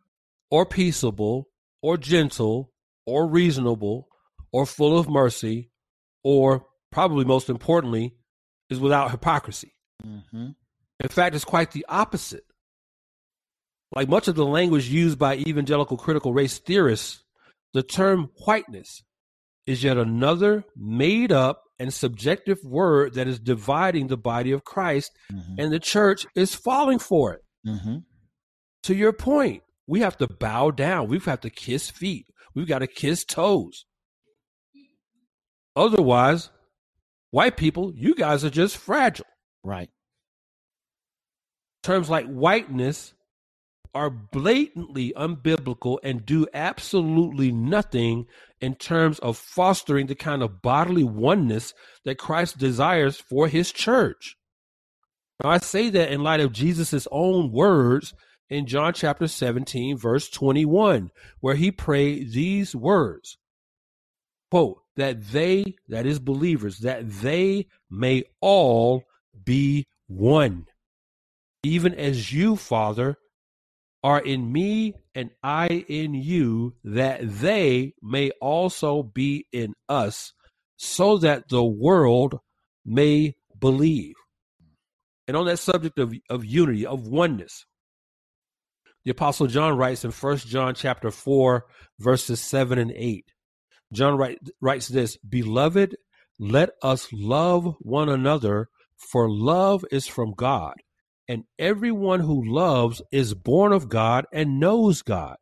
or 0.51 0.67
peaceable 0.67 1.49
or 1.83 1.97
gentle 1.97 2.73
or 3.07 3.27
reasonable 3.27 4.09
or 4.53 4.67
full 4.67 4.99
of 4.99 5.09
mercy 5.09 5.71
or 6.23 6.67
probably 6.91 7.25
most 7.25 7.49
importantly 7.49 8.15
is 8.69 8.81
without 8.81 9.11
hypocrisy. 9.11 9.75
Mm-hmm. 10.05 10.49
In 11.01 11.09
fact, 11.09 11.35
it's 11.35 11.45
quite 11.45 11.73
the 11.73 11.87
opposite. 11.89 12.45
Like 13.95 14.09
much 14.09 14.29
of 14.29 14.37
the 14.37 14.47
language 14.47 14.89
used 14.89 15.19
by 15.19 15.37
evangelical 15.37 15.97
critical 15.97 16.33
race 16.33 16.59
theorists, 16.59 17.25
the 17.73 17.83
term 17.83 18.31
whiteness 18.45 19.03
is 19.67 19.83
yet 19.83 19.97
another 19.97 20.65
made 20.77 21.33
up 21.33 21.63
and 21.79 21.93
subjective 21.93 22.59
word 22.63 23.15
that 23.15 23.27
is 23.27 23.39
dividing 23.39 24.09
the 24.09 24.17
body 24.17 24.53
of 24.53 24.65
Christ, 24.65 25.13
mm-hmm. 25.33 25.55
and 25.59 25.73
the 25.73 25.79
church 25.79 26.27
is 26.35 26.55
falling 26.55 26.99
for 26.99 27.33
it. 27.33 27.41
Mm-hmm. 27.67 27.99
To 28.85 28.95
your 28.95 29.13
point, 29.13 29.63
we 29.87 30.01
have 30.01 30.17
to 30.19 30.29
bow 30.29 30.71
down. 30.71 31.09
We 31.09 31.19
have 31.21 31.41
to 31.41 31.51
kiss 31.51 31.91
feet. 31.91 32.27
We've 32.55 32.69
got 32.69 32.81
to 32.81 32.87
kiss 32.87 33.25
toes. 33.25 33.85
Otherwise, 35.77 36.51
white 37.31 37.57
people, 37.57 37.93
you 37.95 38.15
guys 38.15 38.45
are 38.45 38.51
just 38.51 38.77
fragile. 38.77 39.27
Right. 39.63 39.91
Terms 41.83 42.11
like 42.11 42.27
whiteness 42.27 43.15
are 43.95 44.11
blatantly 44.11 45.13
unbiblical 45.17 45.99
and 46.03 46.25
do 46.25 46.47
absolutely 46.55 47.51
nothing 47.51 48.27
in 48.61 48.75
terms 48.75 49.19
of 49.21 49.37
fostering 49.37 50.07
the 50.07 50.15
kind 50.15 50.43
of 50.43 50.63
bodily 50.63 51.03
oneness 51.03 51.73
that 52.05 52.19
Christ 52.19 52.59
desires 52.59 53.17
for 53.17 53.49
his 53.49 53.73
church. 53.73 54.37
Now, 55.43 55.51
I 55.51 55.59
say 55.59 55.89
that 55.91 56.13
in 56.13 56.23
light 56.23 56.41
of 56.41 56.53
Jesus' 56.53 57.09
own 57.11 57.51
words 57.51 58.15
in 58.51 58.67
John 58.67 58.93
chapter 58.93 59.29
17, 59.29 59.97
verse 59.97 60.29
21, 60.29 61.11
where 61.41 61.55
he 61.55 61.71
prayed 61.71 62.33
these 62.33 62.75
words 62.75 63.39
quote, 64.51 64.83
that 64.97 65.29
they, 65.29 65.77
that 65.89 66.07
is 66.07 66.19
believers, 66.19 66.79
that 66.79 67.09
they 67.09 67.67
may 67.91 68.25
all 68.41 69.05
be 69.45 69.87
one, 70.09 70.67
even 71.63 71.95
as 71.95 72.33
you, 72.33 72.57
Father, 72.57 73.17
are 74.03 74.21
in 74.21 74.51
me 74.51 74.95
and 75.15 75.31
I 75.43 75.85
in 75.89 76.15
you, 76.15 76.75
that 76.85 77.21
they 77.23 77.95
may 78.03 78.31
also 78.41 79.03
be 79.03 79.47
in 79.53 79.75
us, 79.89 80.33
so 80.77 81.19
that 81.19 81.49
the 81.49 81.65
world 81.65 82.39
may 82.85 83.35
believe. 83.59 84.15
And 85.29 85.37
on 85.37 85.47
that 85.47 85.59
subject 85.59 85.99
of, 85.99 86.15
of 86.29 86.45
unity, 86.45 86.87
of 86.87 87.07
oneness, 87.07 87.67
the 89.11 89.17
Apostle 89.17 89.49
John 89.49 89.77
writes 89.77 90.05
in 90.05 90.13
First 90.13 90.47
John 90.47 90.73
chapter 90.73 91.11
4, 91.11 91.67
verses 91.99 92.41
7 92.41 92.79
and 92.79 92.93
8. 92.95 93.25
John 93.93 94.17
write, 94.17 94.39
writes 94.61 94.87
this 94.87 95.17
Beloved, 95.17 95.97
let 96.39 96.71
us 96.81 97.09
love 97.13 97.75
one 97.81 98.09
another, 98.09 98.69
for 98.97 99.29
love 99.29 99.85
is 99.91 100.07
from 100.07 100.33
God 100.37 100.75
and 101.27 101.43
everyone 101.59 102.21
who 102.21 102.55
loves 102.55 103.03
is 103.11 103.35
born 103.35 103.73
of 103.73 103.89
God 103.89 104.27
and 104.33 104.61
knows 104.61 105.03
God. 105.03 105.39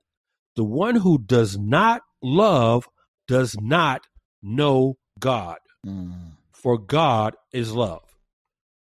The 0.56 0.64
one 0.64 0.96
who 0.96 1.18
does 1.18 1.58
not 1.58 2.00
love 2.22 2.88
does 3.26 3.54
not 3.60 4.06
know 4.42 4.96
God, 5.18 5.58
mm. 5.86 6.14
for 6.52 6.78
God 6.78 7.36
is 7.52 7.74
love. 7.74 8.16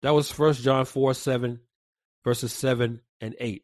That 0.02 0.12
was 0.12 0.30
First 0.30 0.62
John 0.62 0.84
4 0.84 1.14
7, 1.14 1.58
verses 2.22 2.52
7 2.52 3.00
and 3.22 3.34
8. 3.40 3.62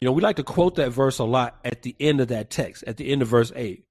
You 0.00 0.06
know, 0.06 0.12
we 0.12 0.20
like 0.20 0.36
to 0.36 0.44
quote 0.44 0.74
that 0.76 0.90
verse 0.90 1.18
a 1.18 1.24
lot 1.24 1.58
at 1.64 1.82
the 1.82 1.96
end 1.98 2.20
of 2.20 2.28
that 2.28 2.50
text, 2.50 2.84
at 2.86 2.98
the 2.98 3.10
end 3.10 3.22
of 3.22 3.28
verse 3.28 3.50
8. 3.54 3.82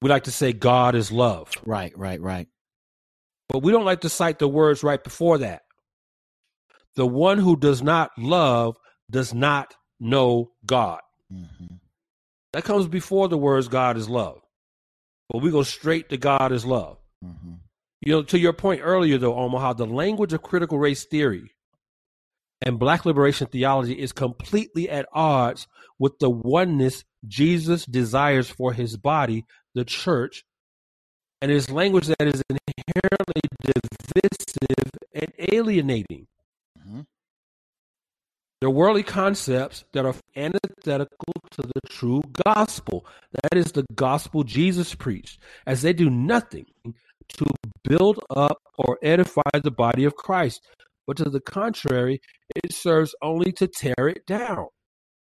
We 0.00 0.10
like 0.10 0.24
to 0.24 0.30
say 0.30 0.52
God 0.52 0.94
is 0.94 1.12
love. 1.12 1.52
Right, 1.64 1.96
right, 1.96 2.20
right. 2.20 2.48
But 3.48 3.62
we 3.62 3.72
don't 3.72 3.84
like 3.84 4.00
to 4.00 4.08
cite 4.08 4.38
the 4.38 4.48
words 4.48 4.82
right 4.82 5.02
before 5.02 5.38
that. 5.38 5.62
The 6.94 7.06
one 7.06 7.38
who 7.38 7.56
does 7.56 7.82
not 7.82 8.10
love 8.16 8.76
does 9.10 9.34
not 9.34 9.74
know 10.00 10.52
God. 10.64 11.00
Mm-hmm. 11.32 11.76
That 12.54 12.64
comes 12.64 12.88
before 12.88 13.28
the 13.28 13.38
words 13.38 13.68
God 13.68 13.98
is 13.98 14.08
love. 14.08 14.40
But 15.28 15.42
we 15.42 15.50
go 15.50 15.62
straight 15.62 16.08
to 16.08 16.16
God 16.16 16.52
is 16.52 16.64
love. 16.64 16.98
Mm-hmm. 17.22 17.54
You 18.00 18.12
know, 18.12 18.22
to 18.22 18.38
your 18.38 18.52
point 18.52 18.80
earlier, 18.82 19.18
though, 19.18 19.36
Omaha, 19.36 19.74
the 19.74 19.86
language 19.86 20.32
of 20.32 20.42
critical 20.42 20.78
race 20.78 21.04
theory 21.04 21.50
and 22.62 22.78
black 22.78 23.04
liberation 23.04 23.46
theology 23.46 23.92
is 23.92 24.12
completely 24.12 24.88
at 24.88 25.06
odds 25.12 25.66
with 25.98 26.18
the 26.18 26.30
oneness 26.30 27.04
Jesus 27.26 27.84
desires 27.84 28.48
for 28.48 28.72
his 28.72 28.96
body, 28.96 29.44
the 29.74 29.84
church, 29.84 30.44
and 31.40 31.50
his 31.50 31.70
language 31.70 32.06
that 32.06 32.22
is 32.22 32.42
inherently 32.48 33.42
divisive 33.62 34.90
and 35.12 35.32
alienating. 35.38 36.26
Mm-hmm. 36.78 37.00
They're 38.60 38.70
worldly 38.70 39.02
concepts 39.02 39.84
that 39.92 40.06
are 40.06 40.14
antithetical 40.34 41.34
to 41.50 41.62
the 41.62 41.80
true 41.90 42.22
gospel. 42.46 43.06
That 43.42 43.58
is 43.58 43.72
the 43.72 43.84
gospel 43.94 44.44
Jesus 44.44 44.94
preached, 44.94 45.40
as 45.66 45.82
they 45.82 45.92
do 45.92 46.08
nothing 46.08 46.64
to 47.36 47.46
build 47.84 48.18
up 48.30 48.58
or 48.78 48.98
edify 49.02 49.50
the 49.62 49.70
body 49.70 50.04
of 50.04 50.16
Christ, 50.16 50.62
but 51.06 51.16
to 51.18 51.30
the 51.30 51.40
contrary, 51.40 52.20
it 52.64 52.72
serves 52.72 53.14
only 53.22 53.52
to 53.52 53.66
tear 53.66 54.08
it 54.08 54.26
down. 54.26 54.66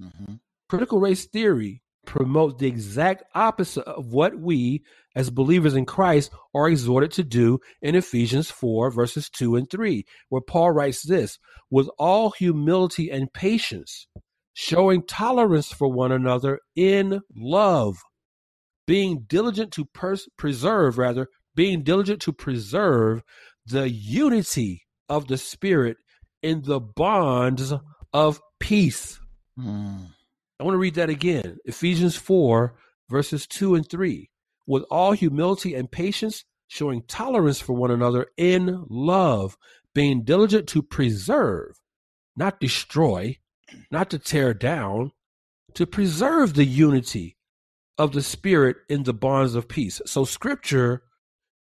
Mm-hmm. 0.02 0.34
Critical 0.68 1.00
race 1.00 1.26
theory 1.26 1.82
promotes 2.06 2.58
the 2.58 2.66
exact 2.66 3.24
opposite 3.34 3.84
of 3.84 4.12
what 4.12 4.38
we, 4.38 4.82
as 5.14 5.30
believers 5.30 5.74
in 5.74 5.84
Christ, 5.86 6.32
are 6.54 6.68
exhorted 6.68 7.12
to 7.12 7.24
do 7.24 7.58
in 7.80 7.94
Ephesians 7.94 8.50
4, 8.50 8.90
verses 8.90 9.28
2 9.30 9.56
and 9.56 9.70
3, 9.70 10.04
where 10.28 10.42
Paul 10.42 10.72
writes 10.72 11.02
this 11.02 11.38
with 11.70 11.88
all 11.98 12.30
humility 12.30 13.10
and 13.10 13.32
patience, 13.32 14.06
showing 14.54 15.04
tolerance 15.06 15.72
for 15.72 15.88
one 15.88 16.12
another 16.12 16.58
in 16.74 17.20
love, 17.36 17.98
being 18.86 19.24
diligent 19.26 19.72
to 19.72 19.84
pers- 19.86 20.28
preserve, 20.36 20.98
rather, 20.98 21.28
being 21.54 21.82
diligent 21.82 22.20
to 22.22 22.32
preserve 22.32 23.22
the 23.66 23.88
unity 23.88 24.82
of 25.12 25.28
the 25.28 25.36
Spirit 25.36 25.98
in 26.42 26.62
the 26.62 26.80
bonds 26.80 27.74
of 28.14 28.40
peace. 28.58 29.20
Mm. 29.58 30.06
I 30.58 30.64
want 30.64 30.74
to 30.74 30.78
read 30.78 30.94
that 30.94 31.10
again. 31.10 31.58
Ephesians 31.66 32.16
4, 32.16 32.74
verses 33.10 33.46
2 33.46 33.74
and 33.74 33.86
3. 33.86 34.30
With 34.66 34.84
all 34.90 35.12
humility 35.12 35.74
and 35.74 35.90
patience, 35.90 36.46
showing 36.66 37.02
tolerance 37.02 37.60
for 37.60 37.74
one 37.74 37.90
another 37.90 38.28
in 38.38 38.86
love, 38.88 39.58
being 39.94 40.22
diligent 40.22 40.66
to 40.68 40.82
preserve, 40.82 41.78
not 42.34 42.58
destroy, 42.58 43.36
not 43.90 44.08
to 44.08 44.18
tear 44.18 44.54
down, 44.54 45.12
to 45.74 45.86
preserve 45.86 46.54
the 46.54 46.64
unity 46.64 47.36
of 47.98 48.12
the 48.12 48.22
Spirit 48.22 48.78
in 48.88 49.02
the 49.02 49.12
bonds 49.12 49.54
of 49.54 49.68
peace. 49.68 50.00
So, 50.06 50.24
Scripture 50.24 51.02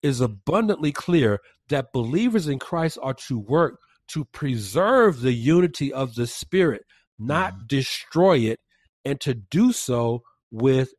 is 0.03 0.21
abundantly 0.21 0.93
clear 0.93 1.41
that 1.69 1.93
believers 1.93 2.49
in 2.49 2.59
Christ 2.59 2.99
are 3.03 3.15
to 3.15 3.39
work 3.39 3.79
to 4.09 4.25
preserve 4.25 5.21
the 5.21 5.33
unity 5.33 5.93
of 5.93 6.15
the 6.15 6.27
Spirit, 6.27 6.85
not 7.19 7.55
mm-hmm. 7.55 7.67
destroy 7.67 8.39
it 8.39 8.61
and 9.05 9.21
to 9.21 9.35
do 9.35 9.73
so 9.73 10.23
with, 10.51 10.93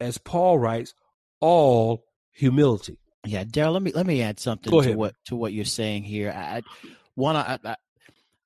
as 0.00 0.18
Paul 0.18 0.58
writes, 0.58 0.94
all 1.40 2.04
humility. 2.32 2.98
Yeah, 3.24 3.44
Darrell, 3.44 3.74
let 3.74 3.82
me 3.82 3.92
let 3.92 4.06
me 4.06 4.20
add 4.22 4.40
something 4.40 4.82
to 4.82 4.94
what 4.94 5.14
to 5.26 5.36
what 5.36 5.52
you're 5.52 5.64
saying 5.64 6.02
here. 6.02 6.32
I, 6.32 6.62
one, 7.14 7.36
I, 7.36 7.56
I, 7.64 7.76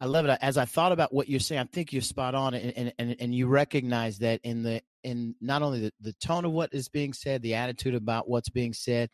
I 0.02 0.04
love 0.04 0.26
it. 0.26 0.38
As 0.42 0.58
I 0.58 0.66
thought 0.66 0.92
about 0.92 1.14
what 1.14 1.30
you're 1.30 1.40
saying, 1.40 1.62
I 1.62 1.64
think 1.64 1.94
you're 1.94 2.02
spot 2.02 2.34
on, 2.34 2.52
and 2.52 2.92
and 2.98 3.16
and 3.18 3.34
you 3.34 3.46
recognize 3.46 4.18
that 4.18 4.40
in 4.44 4.62
the 4.62 4.82
in 5.02 5.34
not 5.40 5.62
only 5.62 5.80
the, 5.80 5.92
the 6.00 6.12
tone 6.14 6.44
of 6.44 6.52
what 6.52 6.74
is 6.74 6.88
being 6.88 7.14
said, 7.14 7.40
the 7.40 7.54
attitude 7.54 7.94
about 7.94 8.28
what's 8.28 8.50
being 8.50 8.74
said, 8.74 9.08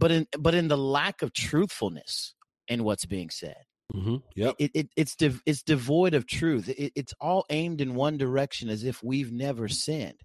but 0.00 0.10
in 0.10 0.26
but 0.38 0.54
in 0.54 0.68
the 0.68 0.78
lack 0.78 1.22
of 1.22 1.32
truthfulness 1.32 2.34
in 2.68 2.82
what's 2.82 3.04
being 3.04 3.30
said. 3.30 3.62
Mm-hmm. 3.94 4.16
Yep. 4.36 4.54
It, 4.58 4.70
it, 4.74 4.88
it's 4.96 5.16
de- 5.16 5.40
it's 5.46 5.62
devoid 5.62 6.14
of 6.14 6.26
truth. 6.26 6.68
It, 6.68 6.92
it's 6.94 7.14
all 7.20 7.44
aimed 7.50 7.80
in 7.80 7.94
one 7.94 8.16
direction, 8.16 8.68
as 8.68 8.84
if 8.84 9.02
we've 9.02 9.32
never 9.32 9.68
sinned. 9.68 10.20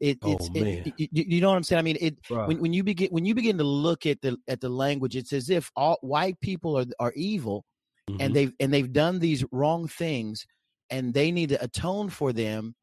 It, 0.00 0.18
oh, 0.22 0.32
it's 0.32 0.50
man. 0.50 0.92
It, 0.98 1.08
you 1.12 1.40
know 1.40 1.50
what 1.50 1.56
I'm 1.56 1.62
saying? 1.62 1.78
I 1.78 1.82
mean, 1.82 1.98
it 2.00 2.18
right. 2.30 2.48
when, 2.48 2.60
when 2.60 2.72
you 2.72 2.82
begin 2.82 3.08
when 3.10 3.24
you 3.24 3.34
begin 3.34 3.58
to 3.58 3.64
look 3.64 4.06
at 4.06 4.20
the 4.22 4.36
at 4.48 4.60
the 4.60 4.68
language, 4.68 5.16
it's 5.16 5.32
as 5.32 5.50
if 5.50 5.70
all 5.76 5.98
white 6.02 6.40
people 6.40 6.78
are 6.78 6.86
are 6.98 7.12
evil, 7.16 7.64
mm-hmm. 8.08 8.20
and 8.20 8.34
they've 8.34 8.52
and 8.60 8.72
they've 8.72 8.92
done 8.92 9.18
these 9.18 9.44
wrong 9.52 9.88
things, 9.88 10.46
and 10.90 11.12
they 11.14 11.30
need 11.30 11.50
to 11.50 11.62
atone 11.62 12.10
for 12.10 12.32
them, 12.32 12.74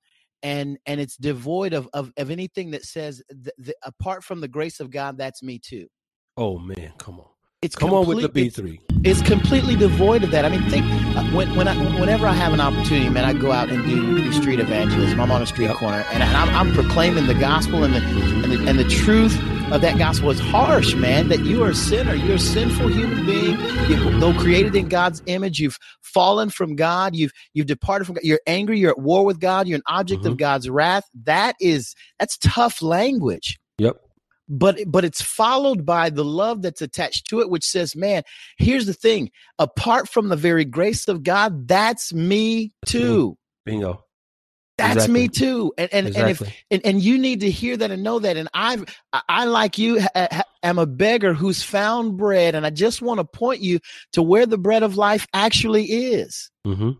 and 0.43 0.77
and 0.85 0.99
it's 0.99 1.15
devoid 1.15 1.73
of 1.73 1.87
of, 1.93 2.11
of 2.17 2.31
anything 2.31 2.71
that 2.71 2.83
says 2.83 3.21
the, 3.29 3.73
apart 3.83 4.23
from 4.23 4.41
the 4.41 4.47
grace 4.47 4.79
of 4.79 4.89
God, 4.89 5.17
that's 5.17 5.41
me 5.43 5.59
too. 5.59 5.87
Oh 6.41 6.57
man, 6.57 6.91
come 6.97 7.19
on. 7.19 7.27
It's 7.61 7.75
come 7.75 7.89
complete, 7.89 8.15
on 8.15 8.15
with 8.15 8.23
the 8.23 8.29
B 8.29 8.49
three. 8.49 8.81
It's, 9.03 9.19
it's, 9.19 9.29
completely 9.29 9.75
devoid 9.75 10.23
of 10.23 10.31
that. 10.31 10.43
I 10.43 10.49
mean, 10.49 10.67
think 10.71 10.83
uh, 11.15 11.23
when 11.25 11.55
when 11.55 11.67
I, 11.67 11.75
whenever 11.99 12.25
I 12.25 12.33
have 12.33 12.51
an 12.51 12.59
opportunity, 12.59 13.09
man, 13.09 13.25
I 13.25 13.33
go 13.33 13.51
out 13.51 13.69
and 13.69 13.85
do, 13.85 14.17
do 14.17 14.33
street 14.33 14.59
evangelism. 14.59 15.21
I'm 15.21 15.31
on 15.31 15.43
a 15.43 15.45
street 15.45 15.67
yep. 15.67 15.75
corner 15.75 16.03
and, 16.11 16.23
I'm, 16.23 16.49
I'm, 16.49 16.73
proclaiming 16.73 17.27
the 17.27 17.35
gospel 17.35 17.83
and 17.83 17.93
the, 17.93 17.99
and 17.99 18.51
the 18.51 18.67
and 18.67 18.79
the 18.79 18.89
truth 18.89 19.39
of 19.71 19.81
that 19.81 19.99
gospel 19.99 20.31
is 20.31 20.39
harsh, 20.39 20.95
man. 20.95 21.27
That 21.27 21.41
you 21.41 21.61
are 21.61 21.69
a 21.69 21.75
sinner, 21.75 22.15
you're 22.15 22.37
a 22.37 22.39
sinful 22.39 22.87
human 22.87 23.23
being. 23.23 23.59
You, 23.87 24.19
though 24.19 24.33
created 24.33 24.75
in 24.75 24.89
God's 24.89 25.21
image, 25.27 25.59
you've 25.59 25.77
fallen 26.01 26.49
from 26.49 26.75
God. 26.75 27.15
You've 27.15 27.33
you've 27.53 27.67
departed 27.67 28.05
from 28.05 28.15
God. 28.15 28.23
You're 28.23 28.41
angry. 28.47 28.79
You're 28.79 28.89
at 28.89 28.99
war 28.99 29.23
with 29.23 29.39
God. 29.39 29.67
You're 29.67 29.75
an 29.75 29.83
object 29.85 30.23
mm-hmm. 30.23 30.31
of 30.31 30.37
God's 30.37 30.67
wrath. 30.67 31.03
That 31.25 31.55
is 31.59 31.93
that's 32.17 32.35
tough 32.39 32.81
language. 32.81 33.59
Yep 33.77 34.01
but 34.51 34.77
but 34.85 35.05
it's 35.05 35.21
followed 35.21 35.85
by 35.85 36.09
the 36.09 36.25
love 36.25 36.61
that's 36.61 36.81
attached 36.81 37.27
to 37.29 37.39
it 37.39 37.49
which 37.49 37.63
says 37.63 37.95
man 37.95 38.21
here's 38.57 38.85
the 38.85 38.93
thing. 38.93 39.31
Apart 39.57 40.09
from 40.09 40.29
the 40.29 40.35
very 40.35 40.65
grace 40.65 41.07
of 41.07 41.23
god 41.23 41.67
that's 41.67 42.13
me 42.13 42.73
too. 42.85 43.37
Bingo. 43.65 44.03
That's 44.77 44.93
exactly. 44.93 45.13
me 45.13 45.27
too. 45.27 45.73
And 45.77 45.93
and, 45.93 46.07
exactly. 46.07 46.21
and 46.21 46.31
if 46.31 46.65
and, 46.71 46.85
and 46.85 47.03
you 47.03 47.17
need 47.17 47.41
to 47.41 47.51
hear 47.51 47.77
that 47.77 47.91
and 47.91 48.03
know 48.03 48.19
that. 48.19 48.35
And 48.35 48.49
i 48.53 48.83
i 49.29 49.45
like 49.45 49.77
you 49.77 50.01
am 50.63 50.79
a 50.79 50.85
beggar 50.85 51.33
who's 51.33 51.63
found 51.63 52.17
bread 52.17 52.55
and 52.55 52.65
i 52.65 52.69
just 52.69 53.01
want 53.01 53.19
to 53.19 53.23
point 53.23 53.61
you 53.61 53.79
to 54.13 54.21
where 54.21 54.45
the 54.45 54.57
bread 54.57 54.83
of 54.83 54.97
life 54.97 55.27
actually 55.33 55.85
is. 55.85 56.49
Mm-hmm. 56.65 56.91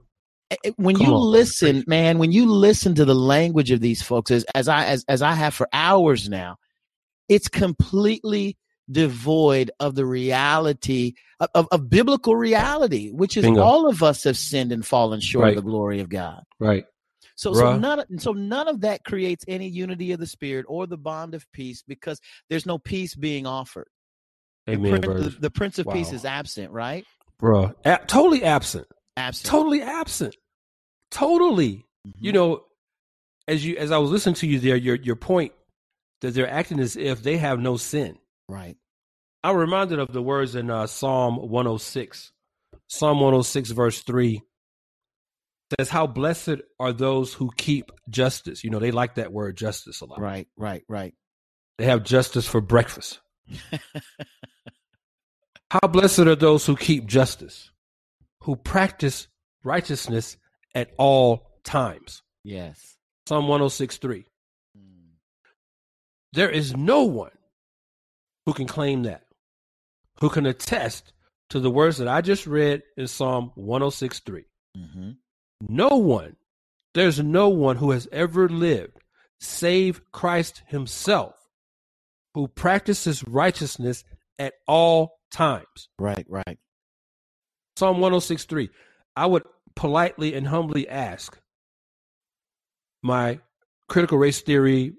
When 0.76 0.96
Come 0.96 1.08
you 1.08 1.14
on, 1.14 1.22
listen 1.22 1.76
man. 1.78 1.86
man 1.88 2.18
when 2.20 2.32
you 2.32 2.52
listen 2.52 2.94
to 2.96 3.06
the 3.06 3.16
language 3.16 3.72
of 3.72 3.80
these 3.80 4.02
folks 4.02 4.32
as, 4.32 4.44
as 4.54 4.68
i 4.68 4.86
as, 4.86 5.06
as 5.08 5.22
i 5.22 5.34
have 5.34 5.54
for 5.54 5.68
hours 5.72 6.28
now 6.28 6.58
it's 7.32 7.48
completely 7.48 8.58
devoid 8.92 9.72
of 9.80 9.96
the 9.96 10.06
reality 10.06 11.14
of, 11.40 11.48
of, 11.56 11.68
of 11.72 11.90
biblical 11.90 12.36
reality, 12.36 13.10
which 13.10 13.38
is 13.38 13.46
Bingo. 13.46 13.62
all 13.62 13.88
of 13.88 14.04
us 14.04 14.26
have 14.26 14.36
sinned 14.36 14.74
and 14.74 14.86
fallen 14.86 15.22
short 15.22 15.44
right. 15.44 15.58
of 15.58 15.64
the 15.64 15.70
glory 15.70 16.02
of 16.02 16.10
God. 16.10 16.44
Right. 16.60 16.84
So, 17.36 17.54
so 17.54 17.78
none, 17.78 18.20
so 18.20 18.34
none 18.34 18.68
of 18.68 18.82
that 18.82 19.06
creates 19.06 19.46
any 19.48 19.70
unity 19.70 20.12
of 20.12 20.20
the 20.20 20.28
spirit 20.28 20.66
or 20.68 20.88
the 20.88 20.98
bond 20.98 21.34
of 21.34 21.50
peace 21.54 21.84
because 21.88 22.20
there's 22.50 22.66
no 22.66 22.78
peace 22.78 23.16
being 23.16 23.48
offered. 23.48 23.88
Amen. 24.70 25.00
The, 25.00 25.08
prince, 25.08 25.24
the, 25.24 25.40
the 25.40 25.50
prince 25.50 25.80
of 25.80 25.86
wow. 25.86 25.94
peace 25.94 26.12
is 26.12 26.26
absent, 26.26 26.72
right? 26.72 27.06
Bro, 27.40 27.74
a- 27.86 28.00
totally 28.08 28.44
absent. 28.44 28.88
Absent. 29.16 29.50
Totally 29.50 29.82
absent. 29.82 30.36
Totally. 31.12 31.86
Mm-hmm. 32.06 32.26
You 32.26 32.32
know, 32.34 32.64
as 33.48 33.66
you 33.66 33.78
as 33.78 33.90
I 33.90 33.98
was 34.00 34.12
listening 34.12 34.36
to 34.36 34.48
you 34.48 34.60
there, 34.60 34.76
your 34.76 34.96
your 34.96 35.16
point 35.16 35.54
that 36.22 36.34
they're 36.34 36.50
acting 36.50 36.80
as 36.80 36.96
if 36.96 37.22
they 37.22 37.38
have 37.38 37.60
no 37.60 37.78
sin. 37.78 38.18
Right. 38.48 38.78
I'm 39.44 39.56
reminded 39.56 40.00
of 40.00 40.14
the 40.14 40.22
words 40.22 40.56
in 40.56 40.70
uh, 40.70 40.88
Psalm 40.88 41.38
106. 41.38 42.32
Psalm 42.88 43.20
106, 43.20 43.72
verse 43.72 44.02
3 44.02 44.42
says, 45.80 45.90
How 45.90 46.08
blessed 46.08 46.58
are 46.80 46.94
those 46.94 47.34
who 47.34 47.50
keep 47.58 47.92
justice. 48.10 48.64
You 48.64 48.70
know, 48.70 48.80
they 48.80 48.92
like 48.92 49.16
that 49.16 49.34
word 49.34 49.58
justice 49.58 50.02
a 50.02 50.06
lot. 50.06 50.20
Right, 50.20 50.48
right, 50.58 50.84
right. 50.88 51.14
They 51.78 51.86
have 51.86 52.04
justice 52.04 52.48
for 52.48 52.62
breakfast. 52.62 53.20
How 55.72 55.88
blessed 55.88 56.20
are 56.20 56.36
those 56.36 56.66
who 56.66 56.76
keep 56.76 57.06
justice, 57.06 57.72
who 58.44 58.56
practice 58.58 59.28
righteousness 59.64 60.38
at 60.76 60.92
all 60.98 61.48
times. 61.64 62.24
Yes. 62.44 62.98
Psalm 63.26 63.48
106, 63.48 63.98
3. 63.98 64.26
There 66.34 66.50
is 66.50 66.76
no 66.76 67.04
one 67.04 67.32
who 68.46 68.54
can 68.54 68.68
claim 68.68 69.04
that, 69.04 69.26
who 70.20 70.30
can 70.30 70.46
attest 70.46 71.14
to 71.50 71.60
the 71.60 71.72
words 71.72 71.98
that 71.98 72.08
I 72.08 72.22
just 72.22 72.48
read 72.48 72.84
in 72.96 73.08
Psalm 73.08 73.52
106.3. 73.58 74.46
Mm-hmm. 74.78 75.12
No 75.68 75.90
one, 75.90 76.38
there's 76.94 77.20
no 77.20 77.50
one 77.50 77.76
who 77.76 77.92
has 77.92 78.08
ever 78.12 78.48
lived 78.48 78.98
save 79.40 80.02
Christ 80.12 80.62
himself 80.68 81.36
who 82.34 82.48
practices 82.48 83.24
righteousness 83.28 84.04
at 84.40 84.54
all 84.68 85.20
times. 85.32 85.90
Right, 86.00 86.26
right. 86.30 86.58
Psalm 87.76 87.98
106.3. 87.98 88.70
I 89.16 89.26
would 89.26 89.44
politely 89.76 90.34
and 90.34 90.48
humbly 90.48 90.88
ask 90.88 91.38
my 93.04 93.40
critical 93.90 94.18
race 94.18 94.42
theory 94.42 94.94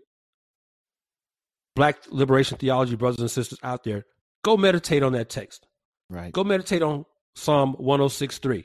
black 1.75 1.99
liberation 2.11 2.59
theology 2.59 2.97
brothers 2.97 3.21
and 3.21 3.31
sisters 3.31 3.59
out 3.63 3.85
there, 3.85 4.05
go 4.45 4.57
meditate 4.57 5.03
on 5.03 5.13
that 5.13 5.29
text. 5.29 5.67
Right. 6.11 6.33
Go 6.33 6.45
meditate 6.45 6.83
on 6.83 7.05
Psalm 7.35 7.77
106.3. 7.81 8.65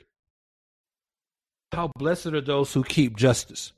How 1.72 1.90
blessed 1.96 2.26
are 2.26 2.40
those 2.40 2.72
who 2.72 2.82
keep 2.82 3.16
justice. 3.16 3.72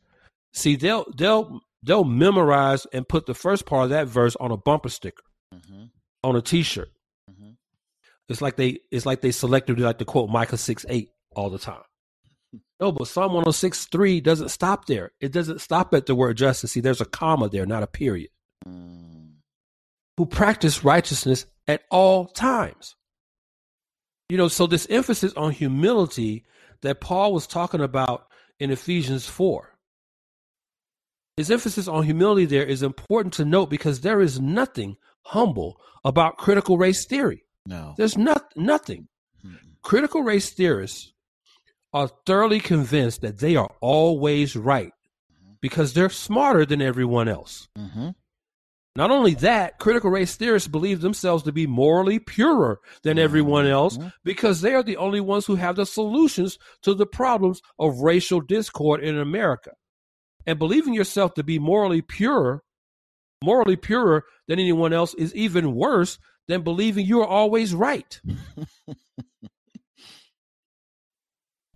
See, 0.52 0.76
they'll 0.76 1.06
they'll 1.16 1.60
they'll 1.82 2.04
memorize 2.04 2.86
and 2.92 3.08
put 3.08 3.26
the 3.26 3.34
first 3.34 3.66
part 3.66 3.84
of 3.84 3.90
that 3.90 4.06
verse 4.06 4.36
on 4.36 4.52
a 4.52 4.56
bumper 4.56 4.88
sticker, 4.88 5.22
mm-hmm. 5.52 5.84
on 6.22 6.36
a 6.36 6.42
T-shirt. 6.42 6.90
Mm-hmm. 7.30 7.50
It's 8.28 8.40
like 8.40 8.56
they 8.56 8.78
it's 8.92 9.06
like 9.06 9.22
they 9.22 9.30
selectively 9.30 9.80
like 9.80 9.98
to 9.98 10.04
quote 10.04 10.30
Micah 10.30 10.56
six 10.56 10.86
eight 10.88 11.10
all 11.34 11.50
the 11.50 11.58
time. 11.58 11.82
No, 12.80 12.92
but 12.92 13.08
Psalm 13.08 13.34
106 13.34 13.84
3 13.88 14.22
doesn't 14.22 14.48
stop 14.48 14.86
there. 14.86 15.12
It 15.20 15.32
doesn't 15.32 15.60
stop 15.60 15.92
at 15.92 16.06
the 16.06 16.14
word 16.14 16.38
justice. 16.38 16.72
See, 16.72 16.80
there's 16.80 17.02
a 17.02 17.04
comma 17.04 17.50
there, 17.50 17.66
not 17.66 17.82
a 17.82 17.86
period. 17.86 18.30
Mm 18.66 19.09
who 20.20 20.26
practice 20.26 20.84
righteousness 20.84 21.46
at 21.66 21.80
all 21.90 22.26
times. 22.26 22.94
You 24.28 24.36
know, 24.36 24.48
so 24.48 24.66
this 24.66 24.86
emphasis 24.90 25.32
on 25.32 25.50
humility 25.50 26.44
that 26.82 27.00
Paul 27.00 27.32
was 27.32 27.46
talking 27.46 27.80
about 27.80 28.26
in 28.58 28.70
Ephesians 28.70 29.26
4. 29.26 29.78
His 31.38 31.50
emphasis 31.50 31.88
on 31.88 32.04
humility 32.04 32.44
there 32.44 32.66
is 32.66 32.82
important 32.82 33.32
to 33.32 33.46
note 33.46 33.70
because 33.70 34.02
there 34.02 34.20
is 34.20 34.38
nothing 34.38 34.98
humble 35.22 35.80
about 36.04 36.36
critical 36.36 36.76
race 36.76 37.06
theory. 37.06 37.46
No. 37.64 37.94
There's 37.96 38.18
not, 38.18 38.44
nothing. 38.54 39.08
Mm-hmm. 39.42 39.56
Critical 39.80 40.22
race 40.22 40.50
theorists 40.50 41.14
are 41.94 42.10
thoroughly 42.26 42.60
convinced 42.60 43.22
that 43.22 43.38
they 43.38 43.56
are 43.56 43.74
always 43.80 44.54
right 44.54 44.92
mm-hmm. 45.32 45.52
because 45.62 45.94
they're 45.94 46.10
smarter 46.10 46.66
than 46.66 46.82
everyone 46.82 47.26
else. 47.26 47.68
Mm-hmm. 47.78 48.10
Not 48.96 49.10
only 49.10 49.34
that, 49.34 49.78
critical 49.78 50.10
race 50.10 50.34
theorists 50.34 50.68
believe 50.68 51.00
themselves 51.00 51.44
to 51.44 51.52
be 51.52 51.66
morally 51.66 52.18
purer 52.18 52.80
than 53.02 53.16
mm-hmm. 53.16 53.24
everyone 53.24 53.66
else 53.66 53.98
because 54.24 54.60
they 54.60 54.74
are 54.74 54.82
the 54.82 54.96
only 54.96 55.20
ones 55.20 55.46
who 55.46 55.54
have 55.54 55.76
the 55.76 55.86
solutions 55.86 56.58
to 56.82 56.94
the 56.94 57.06
problems 57.06 57.62
of 57.78 58.00
racial 58.00 58.40
discord 58.40 59.02
in 59.02 59.16
America. 59.16 59.70
And 60.46 60.58
believing 60.58 60.94
yourself 60.94 61.34
to 61.34 61.44
be 61.44 61.58
morally 61.58 62.02
purer, 62.02 62.62
morally 63.44 63.76
purer 63.76 64.24
than 64.48 64.58
anyone 64.58 64.92
else 64.92 65.14
is 65.14 65.34
even 65.34 65.74
worse 65.74 66.18
than 66.48 66.62
believing 66.62 67.06
you 67.06 67.20
are 67.20 67.28
always 67.28 67.74
right. 67.74 68.20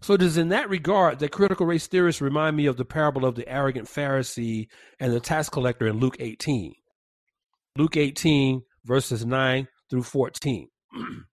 So 0.05 0.13
it 0.13 0.21
is 0.21 0.37
in 0.37 0.51
that 0.51 0.69
regard 0.69 1.21
that 1.21 1.31
critical 1.31 1.65
race 1.65 1.87
theorists 1.87 2.21
remind 2.21 2.59
me 2.59 2.67
of 2.67 2.77
the 2.77 2.85
parable 2.85 3.25
of 3.25 3.37
the 3.37 3.49
arrogant 3.49 3.89
Pharisee 3.89 4.69
and 5.01 5.11
the 5.11 5.19
tax 5.19 5.49
collector 5.49 5.87
in 5.87 5.99
Luke 5.99 6.17
18. 6.21 6.75
Luke 7.77 7.97
18, 7.97 8.63
verses 8.85 9.27
9 9.27 9.67
through 9.91 10.05
14. 10.05 10.69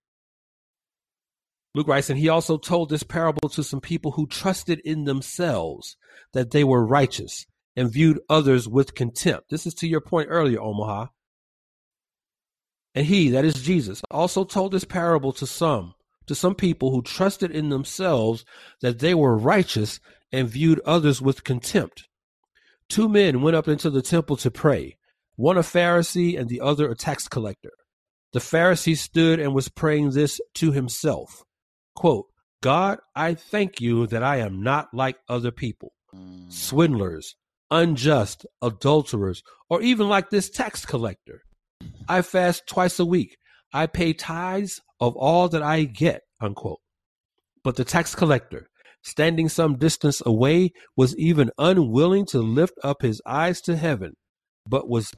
Luke 1.76 1.88
writes, 1.88 2.10
and 2.10 2.18
he 2.18 2.30
also 2.30 2.58
told 2.58 2.89
this 2.89 3.04
parable 3.04 3.48
to 3.50 3.64
some 3.64 3.80
people 3.80 4.12
who 4.12 4.26
trusted 4.26 4.80
in 4.80 5.06
themselves 5.06 5.96
that 6.34 6.50
they 6.50 6.64
were 6.64 6.84
righteous 6.84 7.46
and 7.76 7.94
viewed 7.94 8.20
others 8.28 8.68
with 8.68 8.96
contempt. 8.96 9.52
This 9.52 9.68
is 9.68 9.76
to 9.76 9.88
your 9.88 10.02
point 10.02 10.30
earlier, 10.32 10.60
Omaha. 10.60 11.08
And 12.96 13.06
he, 13.06 13.30
that 13.30 13.46
is 13.46 13.54
Jesus, 13.62 14.02
also 14.10 14.44
told 14.44 14.72
this 14.72 14.84
parable 14.84 15.32
to 15.34 15.46
some, 15.46 15.94
to 16.26 16.34
some 16.34 16.56
people 16.56 16.89
who 16.89 17.04
trusted 17.04 17.52
in 17.52 17.70
themselves 17.70 18.44
that 18.82 18.98
they 18.98 19.14
were 19.14 19.38
righteous 19.38 20.00
and 20.32 20.50
viewed 20.50 20.82
others 20.86 21.22
with 21.22 21.44
contempt. 21.44 22.08
Two 22.89 23.08
men 23.08 23.42
went 23.42 23.56
up 23.56 23.68
into 23.68 23.92
the 23.92 24.02
temple 24.02 24.38
to 24.38 24.50
pray 24.50 24.98
one 25.42 25.58
a 25.58 25.62
Pharisee 25.62 26.39
and 26.39 26.48
the 26.50 26.62
other 26.62 26.89
a 26.89 26.96
tax 26.96 27.28
collector. 27.28 27.72
The 28.34 28.39
Pharisee 28.39 28.98
stood 28.98 29.39
and 29.39 29.54
was 29.54 29.70
praying 29.70 30.12
this 30.12 30.39
to 30.56 30.72
himself 30.72 31.44
quote, 31.96 32.28
God, 32.62 33.00
I 33.16 33.34
thank 33.34 33.82
you 33.82 34.08
that 34.08 34.24
I 34.24 34.38
am 34.38 34.62
not 34.62 34.89
like 34.94 35.18
other 35.28 35.52
people, 35.52 35.94
mm. 36.16 36.52
swindlers, 36.52 37.36
unjust, 37.70 38.46
adulterers, 38.62 39.44
or 39.70 39.82
even 39.82 40.08
like 40.08 40.30
this 40.30 40.50
tax 40.50 40.86
collector. 40.86 41.42
I 42.08 42.22
fast 42.22 42.68
twice 42.68 43.00
a 43.00 43.06
week. 43.06 43.38
I 43.74 43.88
pay 43.88 44.14
tithes 44.14 44.80
of 45.00 45.16
all 45.16 45.50
that 45.50 45.64
I 45.64 45.86
get, 45.86 46.22
unquote. 46.39 46.80
But 47.64 47.78
the 47.78 47.86
tax 47.86 48.14
collector, 48.14 48.68
standing 49.04 49.50
some 49.50 49.78
distance 49.78 50.22
away, 50.26 50.72
was 50.96 51.18
even 51.18 51.52
unwilling 51.58 52.26
to 52.28 52.39
lift 52.39 52.76
up 52.84 53.02
his 53.02 53.22
eyes 53.26 53.62
to 53.62 53.76
heaven, 53.76 54.14
but 54.68 54.89
was 54.89 55.12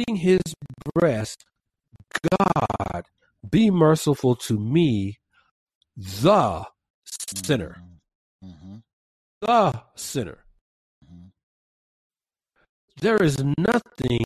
beating 0.00 0.16
his 0.16 0.40
breast, 0.94 1.44
God, 2.30 3.06
be 3.48 3.70
merciful 3.70 4.34
to 4.36 4.58
me, 4.58 5.18
the 5.96 6.64
sinner. 7.04 7.82
Mm-hmm. 8.44 8.76
The 9.40 9.82
sinner. 9.94 10.44
Mm-hmm. 11.04 11.28
There 13.00 13.16
is 13.16 13.42
nothing 13.58 14.24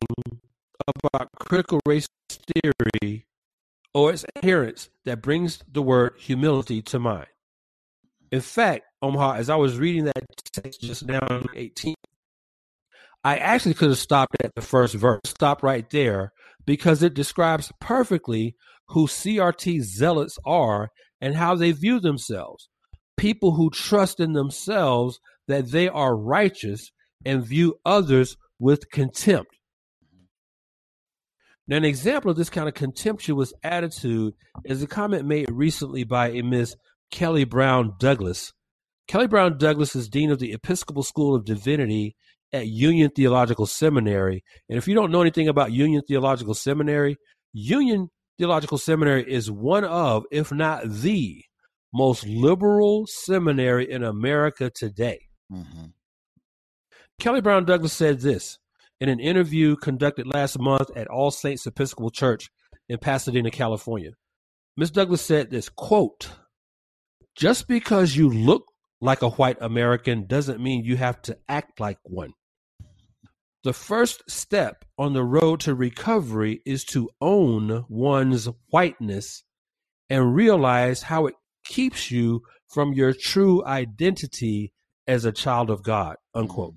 about 0.86 1.28
critical 1.38 1.80
race 1.86 2.08
theory 2.28 3.26
or 3.92 4.12
its 4.12 4.24
adherents 4.36 4.90
that 5.04 5.22
brings 5.22 5.60
the 5.70 5.82
word 5.82 6.14
humility 6.18 6.82
to 6.82 6.98
mind. 6.98 7.28
In 8.32 8.40
fact, 8.40 8.84
Omaha, 9.00 9.34
as 9.34 9.50
I 9.50 9.56
was 9.56 9.78
reading 9.78 10.04
that 10.04 10.24
text 10.52 10.80
just 10.80 11.06
now, 11.06 11.44
18, 11.54 11.94
I 13.24 13.38
actually 13.38 13.74
could 13.74 13.88
have 13.88 13.98
stopped 13.98 14.36
at 14.40 14.54
the 14.54 14.60
first 14.60 14.94
verse, 14.94 15.20
stop 15.24 15.62
right 15.62 15.88
there, 15.90 16.32
because 16.66 17.02
it 17.02 17.14
describes 17.14 17.72
perfectly 17.80 18.54
who 18.88 19.06
CRT 19.06 19.80
zealots 19.80 20.38
are 20.44 20.90
and 21.22 21.34
how 21.34 21.54
they 21.54 21.72
view 21.72 22.00
themselves. 22.00 22.68
People 23.16 23.52
who 23.52 23.70
trust 23.70 24.20
in 24.20 24.34
themselves 24.34 25.18
that 25.48 25.70
they 25.70 25.88
are 25.88 26.16
righteous 26.16 26.90
and 27.24 27.46
view 27.46 27.76
others 27.86 28.36
with 28.58 28.90
contempt. 28.90 29.56
Now, 31.66 31.78
an 31.78 31.84
example 31.84 32.30
of 32.30 32.36
this 32.36 32.50
kind 32.50 32.68
of 32.68 32.74
contemptuous 32.74 33.54
attitude 33.62 34.34
is 34.66 34.82
a 34.82 34.86
comment 34.86 35.24
made 35.24 35.50
recently 35.50 36.04
by 36.04 36.28
a 36.30 36.42
Miss 36.42 36.76
Kelly 37.10 37.44
Brown 37.44 37.94
Douglas. 37.98 38.52
Kelly 39.08 39.26
Brown 39.28 39.56
Douglas 39.56 39.96
is 39.96 40.10
Dean 40.10 40.30
of 40.30 40.38
the 40.38 40.52
Episcopal 40.52 41.02
School 41.02 41.34
of 41.34 41.46
Divinity 41.46 42.16
at 42.54 42.68
Union 42.68 43.10
Theological 43.10 43.66
Seminary. 43.66 44.42
And 44.68 44.78
if 44.78 44.88
you 44.88 44.94
don't 44.94 45.10
know 45.10 45.20
anything 45.20 45.48
about 45.48 45.72
Union 45.72 46.02
Theological 46.06 46.54
Seminary, 46.54 47.16
Union 47.52 48.08
Theological 48.38 48.78
Seminary 48.78 49.30
is 49.30 49.50
one 49.50 49.84
of, 49.84 50.24
if 50.30 50.52
not 50.52 50.82
the, 50.86 51.42
most 51.94 52.26
liberal 52.26 53.06
seminary 53.06 53.90
in 53.90 54.02
America 54.02 54.68
today. 54.74 55.20
Mm-hmm. 55.52 55.86
Kelly 57.20 57.40
Brown 57.40 57.64
Douglas 57.64 57.92
said 57.92 58.20
this 58.20 58.58
in 59.00 59.08
an 59.08 59.20
interview 59.20 59.76
conducted 59.76 60.26
last 60.26 60.58
month 60.58 60.90
at 60.96 61.06
All 61.06 61.30
Saints 61.30 61.66
Episcopal 61.66 62.10
Church 62.10 62.48
in 62.88 62.98
Pasadena, 62.98 63.50
California. 63.50 64.10
Ms. 64.76 64.90
Douglas 64.90 65.22
said 65.22 65.50
this 65.50 65.68
quote, 65.68 66.30
just 67.36 67.68
because 67.68 68.16
you 68.16 68.28
look 68.28 68.64
like 69.00 69.22
a 69.22 69.30
white 69.30 69.58
American 69.60 70.26
doesn't 70.26 70.60
mean 70.60 70.84
you 70.84 70.96
have 70.96 71.22
to 71.22 71.38
act 71.48 71.78
like 71.78 71.98
one. 72.02 72.32
The 73.64 73.72
first 73.72 74.22
step 74.28 74.84
on 74.98 75.14
the 75.14 75.24
road 75.24 75.60
to 75.60 75.74
recovery 75.74 76.60
is 76.66 76.84
to 76.86 77.08
own 77.22 77.86
one's 77.88 78.46
whiteness 78.68 79.42
and 80.10 80.34
realize 80.34 81.02
how 81.02 81.26
it 81.26 81.34
keeps 81.64 82.10
you 82.10 82.42
from 82.68 82.92
your 82.92 83.14
true 83.14 83.64
identity 83.64 84.74
as 85.06 85.24
a 85.24 85.32
child 85.32 85.70
of 85.70 85.82
God. 85.82 86.16
Unquote. 86.34 86.74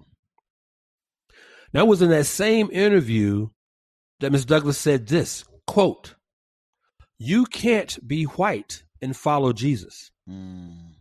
Now, 1.73 1.83
it 1.83 1.87
was 1.89 2.01
in 2.01 2.09
that 2.09 2.25
same 2.25 2.69
interview 2.71 3.49
that 4.21 4.31
Ms. 4.31 4.45
Douglas 4.45 4.77
said 4.77 5.07
this 5.07 5.43
quote, 5.67 6.15
You 7.19 7.43
can't 7.47 8.07
be 8.07 8.23
white 8.23 8.83
and 9.01 9.13
follow 9.13 9.51
Jesus. 9.51 10.09
Mm. 10.29 10.93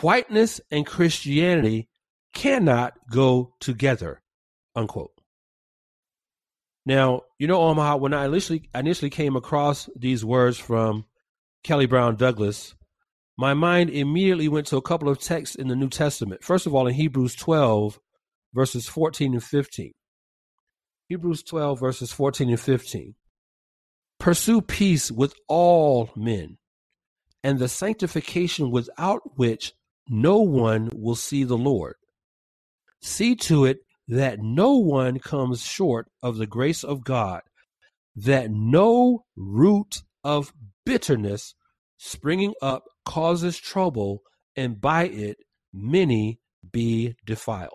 Whiteness 0.00 0.60
and 0.70 0.86
Christianity 0.86 1.88
cannot 2.32 2.94
go 3.10 3.54
together. 3.58 4.22
Unquote. 4.76 5.15
Now, 6.86 7.22
you 7.38 7.48
know, 7.48 7.60
Omaha, 7.62 7.96
when 7.96 8.14
I 8.14 8.26
initially 8.26 8.70
initially 8.72 9.10
came 9.10 9.34
across 9.34 9.90
these 9.96 10.24
words 10.24 10.56
from 10.56 11.04
Kelly 11.64 11.86
Brown 11.86 12.14
Douglas, 12.14 12.76
my 13.36 13.54
mind 13.54 13.90
immediately 13.90 14.48
went 14.48 14.68
to 14.68 14.76
a 14.76 14.82
couple 14.82 15.08
of 15.08 15.18
texts 15.18 15.56
in 15.56 15.66
the 15.66 15.74
New 15.74 15.90
Testament. 15.90 16.44
First 16.44 16.64
of 16.64 16.74
all, 16.74 16.86
in 16.86 16.94
Hebrews 16.94 17.34
12, 17.34 17.98
verses 18.54 18.88
14 18.88 19.34
and 19.34 19.42
15. 19.42 19.92
Hebrews 21.08 21.42
12, 21.42 21.80
verses 21.80 22.12
14 22.12 22.50
and 22.50 22.60
15. 22.60 23.14
Pursue 24.18 24.62
peace 24.62 25.10
with 25.10 25.34
all 25.48 26.10
men, 26.16 26.56
and 27.42 27.58
the 27.58 27.68
sanctification 27.68 28.70
without 28.70 29.36
which 29.36 29.72
no 30.08 30.38
one 30.38 30.90
will 30.94 31.16
see 31.16 31.42
the 31.42 31.58
Lord. 31.58 31.96
See 33.02 33.34
to 33.36 33.64
it 33.64 33.80
that 34.08 34.38
no 34.40 34.76
one 34.76 35.18
comes 35.18 35.62
short 35.62 36.08
of 36.22 36.36
the 36.36 36.46
grace 36.46 36.84
of 36.84 37.04
God, 37.04 37.42
that 38.14 38.50
no 38.50 39.24
root 39.36 40.02
of 40.22 40.52
bitterness 40.84 41.54
springing 41.98 42.54
up 42.62 42.84
causes 43.04 43.58
trouble, 43.58 44.22
and 44.54 44.80
by 44.80 45.06
it 45.06 45.38
many 45.72 46.38
be 46.72 47.16
defiled. 47.24 47.72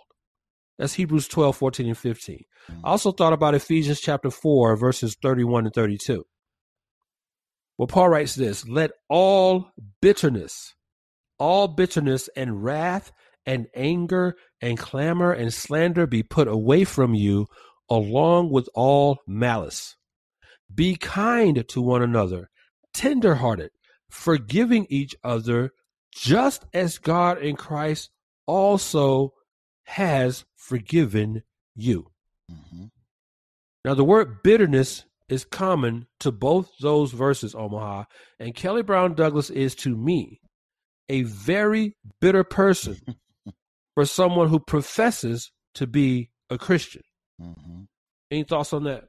That's 0.78 0.94
Hebrews 0.94 1.28
12, 1.28 1.56
14, 1.56 1.88
and 1.88 1.98
15. 1.98 2.44
I 2.84 2.90
also 2.90 3.12
thought 3.12 3.34
about 3.34 3.56
Ephesians 3.56 4.00
chapter 4.00 4.32
4, 4.32 4.76
verses 4.76 5.16
31 5.22 5.66
and 5.66 5.74
32. 5.74 6.24
Well, 7.78 7.88
Paul 7.88 8.10
writes 8.10 8.36
this 8.36 8.68
Let 8.68 8.92
all 9.10 9.72
bitterness, 10.02 10.74
all 11.38 11.68
bitterness 11.68 12.30
and 12.36 12.64
wrath 12.64 13.12
and 13.46 13.68
anger 13.76 14.36
and 14.62 14.78
clamor 14.78 15.32
and 15.32 15.54
slander 15.54 16.08
be 16.08 16.24
put 16.24 16.48
away 16.48 16.84
from 16.84 17.14
you, 17.14 17.48
along 17.90 18.52
with 18.52 18.70
all 18.74 19.20
malice. 19.28 19.96
Be 20.74 20.96
kind 20.96 21.66
to 21.68 21.82
one 21.82 22.02
another, 22.02 22.50
tenderhearted, 22.94 23.72
forgiving 24.10 24.88
each 24.90 25.16
other, 25.24 25.72
just 26.14 26.66
as 26.74 26.98
God 26.98 27.40
in 27.40 27.56
Christ 27.56 28.10
also 28.46 29.34
has 29.84 30.46
forgiven 30.56 31.44
you. 31.76 32.08
Mm-hmm. 32.52 32.86
Now, 33.84 33.94
the 33.96 34.04
word 34.04 34.44
bitterness 34.44 35.06
is 35.28 35.46
common 35.46 36.08
to 36.20 36.32
both 36.32 36.70
those 36.80 37.12
verses, 37.12 37.56
Omaha, 37.56 38.04
and 38.40 38.54
Kelly 38.54 38.84
Brown 38.84 39.16
Douglas 39.16 39.50
is 39.50 39.76
to 39.76 39.96
me 39.96 40.42
a 41.10 41.24
very 41.24 41.96
bitter 42.20 42.44
person 42.44 42.98
for 43.96 44.06
someone 44.06 44.48
who 44.50 44.60
professes 44.60 45.52
to 45.76 45.88
be 45.88 46.30
a 46.50 46.58
Christian. 46.58 47.04
Mm-hmm. 47.42 47.82
Any 48.30 48.44
thoughts 48.44 48.74
on 48.74 48.84
that? 48.86 49.06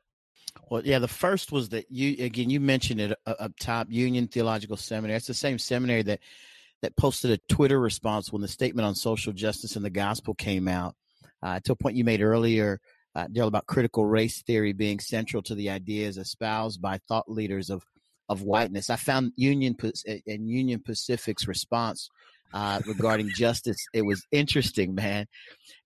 Well, 0.68 0.83
yeah, 0.85 0.99
the 0.99 1.09
first 1.09 1.53
was 1.53 1.70
that 1.70 1.87
you 1.91 2.24
again 2.24 2.51
you 2.51 2.61
mentioned 2.61 3.01
it 3.01 3.16
up 3.26 3.53
top, 3.61 3.87
Union 3.91 4.26
Theological 4.28 4.76
Seminary. 4.76 5.16
It's 5.16 5.26
the 5.26 5.35
same 5.35 5.59
seminary 5.59 6.03
that 6.03 6.20
that 6.83 6.97
posted 6.97 7.30
a 7.30 7.39
Twitter 7.49 7.80
response 7.80 8.33
when 8.33 8.43
the 8.43 8.49
statement 8.49 8.87
on 8.87 8.95
social 8.95 9.33
justice 9.33 9.76
and 9.76 9.85
the 9.85 9.91
gospel 9.91 10.35
came 10.35 10.68
out. 10.68 10.95
Uh, 11.43 11.61
to 11.64 11.72
a 11.72 11.76
point 11.76 11.97
you 11.97 12.05
made 12.05 12.20
earlier, 12.20 12.80
uh, 13.14 13.26
Darrell, 13.30 13.49
about 13.49 13.66
critical 13.66 14.05
race 14.05 14.43
theory 14.43 14.72
being 14.72 14.99
central 14.99 15.43
to 15.43 15.55
the 15.55 15.70
ideas 15.70 16.18
espoused 16.18 16.80
by 16.80 16.99
thought 17.09 17.30
leaders 17.30 17.70
of 17.70 17.85
of 18.28 18.43
whiteness. 18.43 18.91
I 18.91 18.97
found 18.97 19.33
Union 19.37 19.76
and 20.26 20.51
Union 20.51 20.80
Pacific's 20.80 21.47
response 21.47 22.09
uh, 22.53 22.80
regarding 22.86 23.30
justice. 23.34 23.76
It 23.94 24.03
was 24.03 24.24
interesting, 24.32 24.94
man. 24.94 25.26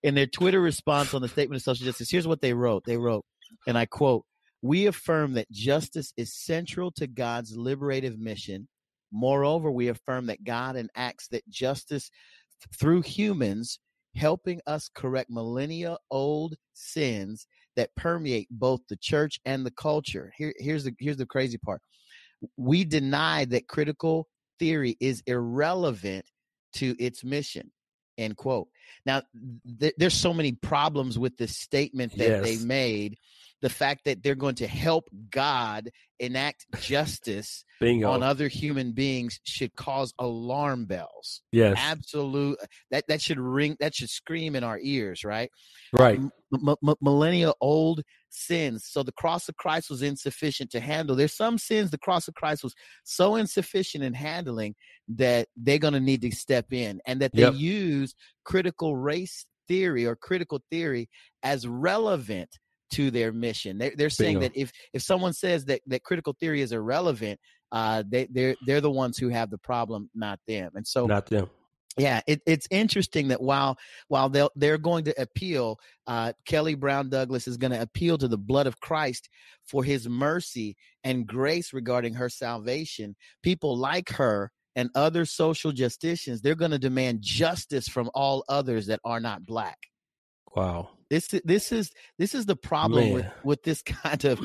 In 0.03 0.15
their 0.15 0.27
Twitter 0.27 0.61
response 0.61 1.13
on 1.13 1.21
the 1.21 1.27
statement 1.27 1.57
of 1.57 1.63
social 1.63 1.85
justice, 1.85 2.09
here's 2.09 2.27
what 2.27 2.41
they 2.41 2.53
wrote. 2.53 2.83
They 2.85 2.97
wrote, 2.97 3.25
and 3.67 3.77
I 3.77 3.85
quote, 3.85 4.25
we 4.61 4.87
affirm 4.87 5.33
that 5.33 5.51
justice 5.51 6.13
is 6.17 6.33
central 6.33 6.91
to 6.93 7.07
God's 7.07 7.55
liberative 7.55 8.19
mission. 8.19 8.67
Moreover, 9.11 9.71
we 9.71 9.87
affirm 9.87 10.25
that 10.27 10.43
God 10.43 10.75
enacts 10.75 11.27
that 11.29 11.47
justice 11.47 12.09
through 12.77 13.03
humans, 13.03 13.79
helping 14.15 14.59
us 14.65 14.89
correct 14.93 15.29
millennia 15.29 15.97
old 16.09 16.55
sins 16.73 17.47
that 17.75 17.95
permeate 17.95 18.47
both 18.49 18.81
the 18.89 18.97
church 18.97 19.39
and 19.45 19.65
the 19.65 19.71
culture. 19.71 20.33
Here, 20.35 20.53
here's 20.57 20.83
the 20.83 20.93
here's 20.99 21.17
the 21.17 21.25
crazy 21.25 21.59
part. 21.59 21.81
We 22.57 22.83
deny 22.83 23.45
that 23.45 23.67
critical 23.67 24.27
theory 24.59 24.97
is 24.99 25.21
irrelevant 25.27 26.25
to 26.77 26.95
its 27.03 27.23
mission 27.23 27.71
end 28.17 28.35
quote 28.35 28.67
now 29.05 29.21
th- 29.79 29.93
there's 29.97 30.13
so 30.13 30.33
many 30.33 30.51
problems 30.53 31.19
with 31.19 31.37
this 31.37 31.55
statement 31.55 32.11
that 32.17 32.29
yes. 32.29 32.43
they 32.43 32.65
made 32.65 33.17
the 33.61 33.69
fact 33.69 34.01
that 34.05 34.21
they're 34.23 34.35
going 34.35 34.55
to 34.55 34.67
help 34.67 35.09
God 35.31 35.89
enact 36.19 36.65
justice 36.79 37.63
Bingo. 37.79 38.09
on 38.09 38.23
other 38.23 38.47
human 38.47 38.91
beings 38.91 39.39
should 39.43 39.75
cause 39.75 40.13
alarm 40.19 40.85
bells. 40.85 41.41
Yes. 41.51 41.75
Absolute 41.79 42.57
that 42.91 43.05
that 43.07 43.21
should 43.21 43.39
ring 43.39 43.75
that 43.79 43.95
should 43.95 44.09
scream 44.09 44.55
in 44.55 44.63
our 44.63 44.79
ears, 44.81 45.23
right? 45.23 45.49
Right. 45.93 46.19
M- 46.19 46.31
m- 46.83 46.95
millennia 47.01 47.53
old 47.61 48.01
sins. 48.29 48.85
So 48.87 49.03
the 49.03 49.11
cross 49.13 49.49
of 49.49 49.55
Christ 49.57 49.89
was 49.89 50.01
insufficient 50.01 50.71
to 50.71 50.79
handle. 50.79 51.15
There's 51.15 51.35
some 51.35 51.57
sins 51.57 51.91
the 51.91 51.97
cross 51.97 52.27
of 52.27 52.35
Christ 52.35 52.63
was 52.63 52.75
so 53.03 53.35
insufficient 53.35 54.03
in 54.03 54.13
handling 54.13 54.75
that 55.09 55.47
they're 55.55 55.77
going 55.79 55.93
to 55.93 55.99
need 55.99 56.21
to 56.21 56.31
step 56.31 56.71
in 56.73 56.99
and 57.07 57.21
that 57.21 57.33
they 57.33 57.41
Yep. 57.43 57.53
use 57.55 58.15
critical 58.43 58.95
race 58.95 59.45
theory 59.67 60.05
or 60.05 60.15
critical 60.15 60.61
theory 60.71 61.09
as 61.43 61.67
relevant 61.67 62.49
to 62.91 63.11
their 63.11 63.31
mission. 63.31 63.77
They're, 63.77 63.93
they're 63.95 64.09
saying 64.09 64.39
Bingo. 64.39 64.49
that 64.49 64.59
if 64.59 64.71
if 64.93 65.01
someone 65.01 65.33
says 65.33 65.65
that 65.65 65.81
that 65.87 66.03
critical 66.03 66.35
theory 66.39 66.61
is 66.61 66.71
irrelevant, 66.71 67.39
uh, 67.71 68.03
they 68.09 68.27
they're 68.31 68.55
they're 68.65 68.81
the 68.81 68.91
ones 68.91 69.17
who 69.17 69.29
have 69.29 69.49
the 69.49 69.57
problem, 69.57 70.09
not 70.15 70.39
them. 70.47 70.71
And 70.75 70.85
so 70.87 71.05
Not 71.05 71.25
them. 71.27 71.49
yeah, 71.97 72.21
it, 72.27 72.41
it's 72.45 72.67
interesting 72.71 73.29
that 73.29 73.41
while 73.41 73.77
while 74.07 74.29
they 74.29 74.47
they're 74.55 74.77
going 74.77 75.05
to 75.05 75.21
appeal, 75.21 75.79
uh, 76.05 76.33
Kelly 76.45 76.75
Brown 76.75 77.09
Douglas 77.09 77.47
is 77.47 77.57
going 77.57 77.71
to 77.71 77.81
appeal 77.81 78.17
to 78.17 78.27
the 78.27 78.37
blood 78.37 78.67
of 78.67 78.79
Christ 78.79 79.29
for 79.65 79.83
His 79.83 80.07
mercy 80.07 80.75
and 81.03 81.27
grace 81.27 81.73
regarding 81.73 82.13
her 82.13 82.29
salvation. 82.29 83.15
People 83.43 83.77
like 83.77 84.09
her 84.11 84.51
and 84.75 84.89
other 84.93 85.25
social 85.25 85.71
justicians, 85.71 86.41
they're 86.41 86.55
going 86.55 86.71
to 86.71 86.79
demand 86.79 87.19
justice 87.21 87.87
from 87.87 88.11
all 88.13 88.45
others 88.47 88.85
that 88.87 88.99
are 89.03 89.19
not 89.19 89.45
black. 89.45 89.77
Wow. 90.55 90.89
This 91.09 91.33
is 91.33 91.41
this 91.45 91.71
is 91.71 91.91
this 92.17 92.35
is 92.35 92.45
the 92.45 92.55
problem 92.55 93.11
with 93.13 93.23
Man. 93.23 93.33
with 93.43 93.63
this 93.63 93.81
kind 93.85 94.23
of 94.25 94.39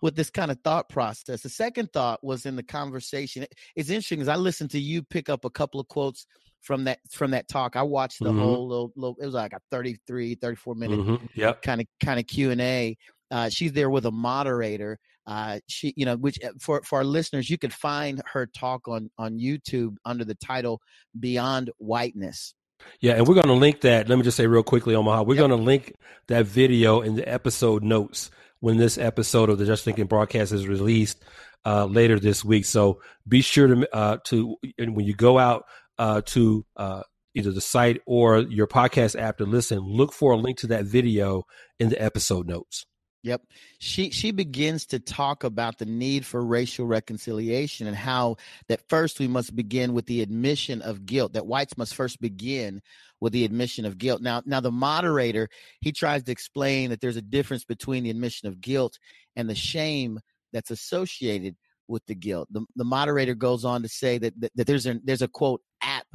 with 0.00 0.14
this 0.16 0.30
kind 0.30 0.50
of 0.50 0.58
thought 0.62 0.88
process. 0.88 1.42
The 1.42 1.48
second 1.48 1.92
thought 1.92 2.22
was 2.22 2.46
in 2.46 2.56
the 2.56 2.62
conversation. 2.62 3.46
It's 3.76 3.90
interesting 3.90 4.18
because 4.18 4.28
I 4.28 4.36
listened 4.36 4.70
to 4.70 4.80
you 4.80 5.02
pick 5.02 5.28
up 5.28 5.44
a 5.44 5.50
couple 5.50 5.80
of 5.80 5.88
quotes 5.88 6.26
from 6.62 6.84
that 6.84 6.98
from 7.10 7.30
that 7.32 7.48
talk. 7.48 7.76
I 7.76 7.82
watched 7.82 8.18
the 8.20 8.32
Mhm. 8.32 8.38
whole 8.40 8.68
little, 8.68 8.92
little 8.96 9.16
it 9.20 9.26
was 9.26 9.34
like 9.34 9.52
a 9.52 9.60
33 9.70 10.34
34 10.36 10.74
minute 10.74 10.98
Mhm. 11.00 11.28
Yep. 11.34 11.62
kind 11.62 11.80
of 11.80 11.86
kind 12.04 12.18
of 12.20 12.26
Q&A. 12.26 12.96
Uh, 13.30 13.48
she's 13.50 13.72
there 13.72 13.90
with 13.90 14.06
a 14.06 14.10
moderator. 14.10 14.98
Uh, 15.26 15.60
she, 15.68 15.92
you 15.96 16.06
know, 16.06 16.16
which 16.16 16.42
uh, 16.42 16.50
for 16.58 16.82
for 16.82 16.98
our 16.98 17.04
listeners, 17.04 17.50
you 17.50 17.58
could 17.58 17.72
find 17.74 18.22
her 18.32 18.46
talk 18.46 18.88
on 18.88 19.10
on 19.18 19.38
YouTube 19.38 19.96
under 20.04 20.24
the 20.24 20.34
title 20.34 20.80
"Beyond 21.18 21.70
Whiteness." 21.78 22.54
Yeah, 23.00 23.14
and 23.14 23.26
we're 23.26 23.34
going 23.34 23.46
to 23.46 23.52
link 23.52 23.82
that. 23.82 24.08
Let 24.08 24.16
me 24.16 24.24
just 24.24 24.36
say 24.36 24.46
real 24.46 24.62
quickly, 24.62 24.94
Omaha. 24.94 25.22
We're 25.22 25.34
Yep. 25.34 25.48
going 25.48 25.58
to 25.58 25.64
link 25.64 25.94
that 26.28 26.46
video 26.46 27.00
in 27.00 27.14
the 27.16 27.28
episode 27.28 27.82
notes 27.82 28.30
when 28.60 28.76
this 28.76 28.98
episode 28.98 29.50
of 29.50 29.58
the 29.58 29.66
Just 29.66 29.84
Thinking 29.84 30.06
broadcast 30.06 30.52
is 30.52 30.66
released 30.66 31.22
uh, 31.64 31.84
later 31.86 32.18
this 32.18 32.44
week. 32.44 32.64
So 32.64 33.00
be 33.26 33.40
sure 33.40 33.68
to 33.68 33.88
uh, 33.96 34.16
to 34.26 34.56
and 34.78 34.96
when 34.96 35.06
you 35.06 35.14
go 35.14 35.38
out 35.38 35.64
uh, 35.98 36.22
to 36.26 36.64
uh, 36.76 37.02
either 37.34 37.52
the 37.52 37.60
site 37.60 38.00
or 38.06 38.38
your 38.38 38.66
podcast 38.66 39.18
app 39.20 39.38
to 39.38 39.44
listen, 39.44 39.78
look 39.80 40.12
for 40.12 40.32
a 40.32 40.36
link 40.36 40.58
to 40.58 40.66
that 40.68 40.84
video 40.84 41.44
in 41.78 41.88
the 41.88 42.00
episode 42.02 42.46
notes. 42.48 42.84
Yep. 43.24 43.42
She 43.80 44.10
she 44.10 44.30
begins 44.30 44.86
to 44.86 45.00
talk 45.00 45.42
about 45.42 45.78
the 45.78 45.86
need 45.86 46.24
for 46.24 46.44
racial 46.44 46.86
reconciliation 46.86 47.88
and 47.88 47.96
how 47.96 48.36
that 48.68 48.88
first 48.88 49.18
we 49.18 49.26
must 49.26 49.56
begin 49.56 49.92
with 49.92 50.06
the 50.06 50.22
admission 50.22 50.82
of 50.82 51.04
guilt. 51.04 51.32
That 51.32 51.46
whites 51.46 51.76
must 51.76 51.94
first 51.94 52.20
begin 52.20 52.80
with 53.20 53.32
the 53.32 53.44
admission 53.44 53.84
of 53.84 53.98
guilt. 53.98 54.22
Now 54.22 54.42
now 54.46 54.60
the 54.60 54.70
moderator, 54.70 55.48
he 55.80 55.90
tries 55.90 56.22
to 56.24 56.32
explain 56.32 56.90
that 56.90 57.00
there's 57.00 57.16
a 57.16 57.22
difference 57.22 57.64
between 57.64 58.04
the 58.04 58.10
admission 58.10 58.46
of 58.46 58.60
guilt 58.60 58.98
and 59.34 59.50
the 59.50 59.54
shame 59.56 60.20
that's 60.52 60.70
associated 60.70 61.56
with 61.88 62.06
the 62.06 62.14
guilt. 62.14 62.46
The 62.52 62.64
the 62.76 62.84
moderator 62.84 63.34
goes 63.34 63.64
on 63.64 63.82
to 63.82 63.88
say 63.88 64.18
that 64.18 64.40
that, 64.40 64.52
that 64.54 64.66
there's 64.68 64.86
a 64.86 65.00
there's 65.02 65.22
a 65.22 65.28
quote 65.28 65.60
app 65.82 66.06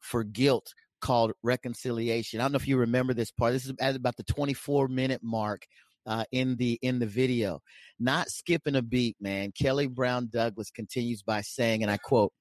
for 0.00 0.24
guilt 0.24 0.74
called 1.00 1.32
reconciliation. 1.42 2.40
I 2.40 2.44
don't 2.44 2.52
know 2.52 2.56
if 2.56 2.68
you 2.68 2.76
remember 2.76 3.14
this 3.14 3.30
part. 3.30 3.54
This 3.54 3.64
is 3.64 3.72
at 3.80 3.96
about 3.96 4.16
the 4.16 4.24
24 4.24 4.88
minute 4.88 5.22
mark 5.22 5.66
uh, 6.10 6.24
in 6.32 6.56
the 6.56 6.78
in 6.82 6.98
the 6.98 7.06
video. 7.06 7.60
Not 8.00 8.28
skipping 8.28 8.74
a 8.74 8.82
beat, 8.82 9.16
man. 9.20 9.52
Kelly 9.52 9.86
Brown 9.86 10.28
Douglas 10.30 10.70
continues 10.70 11.22
by 11.22 11.40
saying, 11.40 11.82
and 11.82 11.90
I 11.90 11.98
quote, 11.98 12.32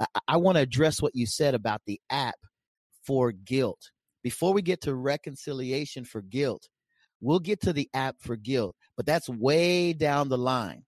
I, 0.00 0.06
I 0.26 0.36
want 0.38 0.56
to 0.56 0.62
address 0.62 1.02
what 1.02 1.14
you 1.14 1.26
said 1.26 1.54
about 1.54 1.82
the 1.86 2.00
app 2.10 2.36
for 3.04 3.30
guilt. 3.30 3.90
Before 4.22 4.54
we 4.54 4.62
get 4.62 4.80
to 4.82 4.94
reconciliation 4.94 6.04
for 6.04 6.22
guilt, 6.22 6.66
we'll 7.20 7.40
get 7.40 7.60
to 7.62 7.74
the 7.74 7.90
app 7.92 8.16
for 8.20 8.36
guilt, 8.36 8.74
but 8.96 9.04
that's 9.04 9.28
way 9.28 9.92
down 9.92 10.30
the 10.30 10.38
line. 10.38 10.84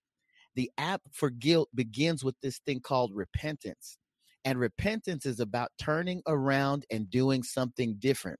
The 0.55 0.71
app 0.79 1.03
for 1.13 1.29
guilt 1.29 1.69
begins 1.75 2.25
with 2.25 2.35
this 2.43 2.61
thing 2.67 2.81
called 2.81 3.13
repentance. 3.15 3.99
And 4.45 4.59
repentance 4.59 5.25
is 5.25 5.39
about 5.39 5.71
turning 5.79 6.23
around 6.27 6.85
and 6.91 7.09
doing 7.09 7.43
something 7.43 7.97
different. 7.99 8.39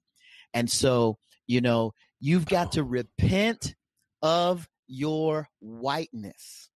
And 0.53 0.69
so, 0.69 1.17
you 1.47 1.61
know, 1.61 1.91
you've 2.19 2.45
got 2.45 2.71
to 2.73 2.83
repent 2.83 3.75
of 4.23 4.67
your 4.87 5.49
whiteness. 5.59 6.69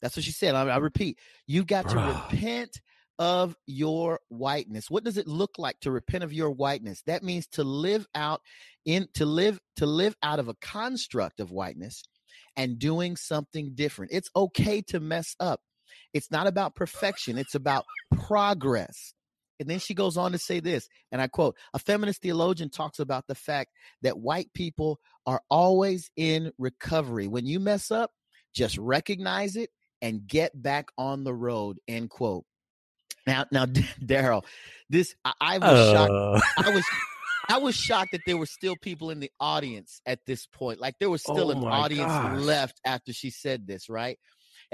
That's 0.00 0.16
what 0.16 0.24
she 0.24 0.32
said. 0.32 0.54
I, 0.54 0.62
I 0.68 0.76
repeat, 0.78 1.18
you've 1.46 1.66
got 1.66 1.88
to 1.90 1.96
repent 1.96 2.80
of 3.18 3.56
your 3.66 4.20
whiteness. 4.28 4.90
What 4.90 5.04
does 5.04 5.18
it 5.18 5.28
look 5.28 5.52
like 5.58 5.78
to 5.80 5.90
repent 5.90 6.24
of 6.24 6.32
your 6.32 6.50
whiteness? 6.50 7.02
That 7.06 7.22
means 7.22 7.46
to 7.48 7.64
live 7.64 8.06
out 8.14 8.40
in 8.84 9.08
to 9.14 9.24
live 9.24 9.60
to 9.76 9.86
live 9.86 10.16
out 10.22 10.38
of 10.38 10.48
a 10.48 10.54
construct 10.54 11.40
of 11.40 11.50
whiteness 11.50 12.02
and 12.56 12.78
doing 12.78 13.16
something 13.16 13.72
different. 13.74 14.12
It's 14.12 14.30
okay 14.34 14.82
to 14.88 15.00
mess 15.00 15.36
up. 15.38 15.60
It's 16.12 16.30
not 16.30 16.46
about 16.46 16.74
perfection, 16.74 17.38
it's 17.38 17.54
about 17.54 17.84
progress. 18.16 19.14
And 19.60 19.68
then 19.68 19.78
she 19.78 19.94
goes 19.94 20.16
on 20.16 20.32
to 20.32 20.38
say 20.38 20.60
this, 20.60 20.88
and 21.12 21.20
I 21.22 21.28
quote 21.28 21.56
A 21.72 21.78
feminist 21.78 22.22
theologian 22.22 22.70
talks 22.70 22.98
about 22.98 23.26
the 23.26 23.34
fact 23.34 23.70
that 24.02 24.18
white 24.18 24.52
people 24.54 24.98
are 25.26 25.40
always 25.48 26.10
in 26.16 26.52
recovery. 26.58 27.28
When 27.28 27.46
you 27.46 27.60
mess 27.60 27.90
up, 27.90 28.10
just 28.54 28.76
recognize 28.78 29.56
it 29.56 29.70
and 30.02 30.26
get 30.26 30.60
back 30.60 30.88
on 30.98 31.24
the 31.24 31.34
road. 31.34 31.78
End 31.88 32.10
quote. 32.10 32.44
Now, 33.26 33.46
now, 33.50 33.66
Darrell, 34.04 34.44
this 34.90 35.14
I, 35.24 35.32
I 35.40 35.58
was 35.58 35.92
shocked. 35.92 36.12
Uh, 36.12 36.40
I 36.70 36.74
was 36.74 36.84
I 37.48 37.58
was 37.58 37.74
shocked 37.74 38.12
that 38.12 38.22
there 38.26 38.36
were 38.36 38.46
still 38.46 38.76
people 38.80 39.10
in 39.10 39.20
the 39.20 39.30
audience 39.38 40.00
at 40.06 40.20
this 40.26 40.46
point. 40.46 40.80
Like 40.80 40.94
there 40.98 41.10
was 41.10 41.22
still 41.22 41.48
Oh 41.48 41.50
an 41.50 41.64
audience 41.64 42.12
gosh. 42.12 42.40
left 42.40 42.80
after 42.84 43.12
she 43.12 43.30
said 43.30 43.66
this, 43.66 43.88
right? 43.88 44.18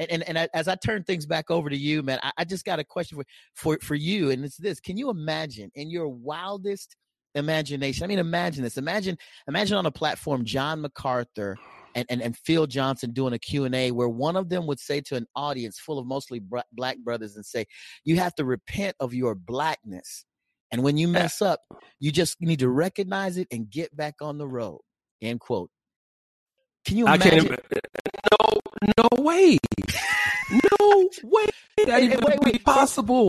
And 0.01 0.11
and, 0.11 0.23
and 0.29 0.39
I- 0.39 0.49
as 0.55 0.67
I 0.67 0.75
turn 0.77 1.05
things 1.05 1.27
back 1.27 1.51
over 1.51 1.69
to 1.71 1.77
you, 1.77 2.03
man, 2.03 2.19
I, 2.23 2.33
I 2.39 2.45
just 2.45 2.65
got 2.65 2.79
a 2.79 2.85
question 2.85 3.19
for, 3.19 3.25
for 3.55 3.79
for 3.85 3.95
you, 3.95 4.31
and 4.31 4.45
it's 4.45 4.57
this: 4.57 4.81
Can 4.81 4.97
you 4.97 5.11
imagine 5.11 5.71
in 5.75 5.91
your 5.91 6.09
wildest 6.09 6.97
imagination? 7.35 8.03
I 8.05 8.07
mean, 8.07 8.19
imagine 8.19 8.65
this. 8.65 8.79
Imagine 8.79 9.19
imagine 9.47 9.77
on 9.77 9.87
a 9.87 9.93
platform, 9.93 10.45
John 10.45 10.81
MacArthur. 10.81 11.57
And, 11.97 12.07
and, 12.09 12.23
and 12.23 12.37
Phil 12.37 12.69
Johnson 12.69 13.11
doing 13.13 13.33
a 13.33 13.39
Q&A 13.41 13.91
where 13.91 14.09
one 14.09 14.37
of 14.37 14.49
them 14.49 14.65
would 14.69 14.79
say 14.79 15.01
to 15.01 15.17
an 15.17 15.27
audience 15.35 15.81
full 15.81 15.99
of 15.99 16.07
mostly 16.07 16.41
black 16.73 16.99
brothers 16.99 17.35
and 17.35 17.45
say, 17.45 17.67
you 18.05 18.15
have 18.15 18.33
to 18.37 18.45
repent 18.45 18.95
of 19.01 19.13
your 19.13 19.35
blackness. 19.35 20.25
And 20.71 20.85
when 20.85 20.97
you 20.97 21.09
mess 21.09 21.43
up, 21.43 21.63
you 21.99 22.13
just 22.13 22.41
need 22.41 22.61
to 22.61 22.69
recognize 22.69 23.39
it 23.39 23.49
and 23.51 23.69
get 23.69 23.97
back 23.97 24.15
on 24.21 24.39
the 24.39 24.47
road. 24.47 24.83
End 25.21 25.41
quote. 25.41 25.69
Can 26.85 26.97
you 26.97 27.09
I 27.09 27.19
can't. 27.19 27.59
No, 28.83 29.09
way. 29.23 29.59
No 30.51 31.11
way. 31.23 31.47
That 31.87 32.03
even 32.03 32.21
wait, 32.21 32.41
be 32.53 32.59
possible. 32.59 33.29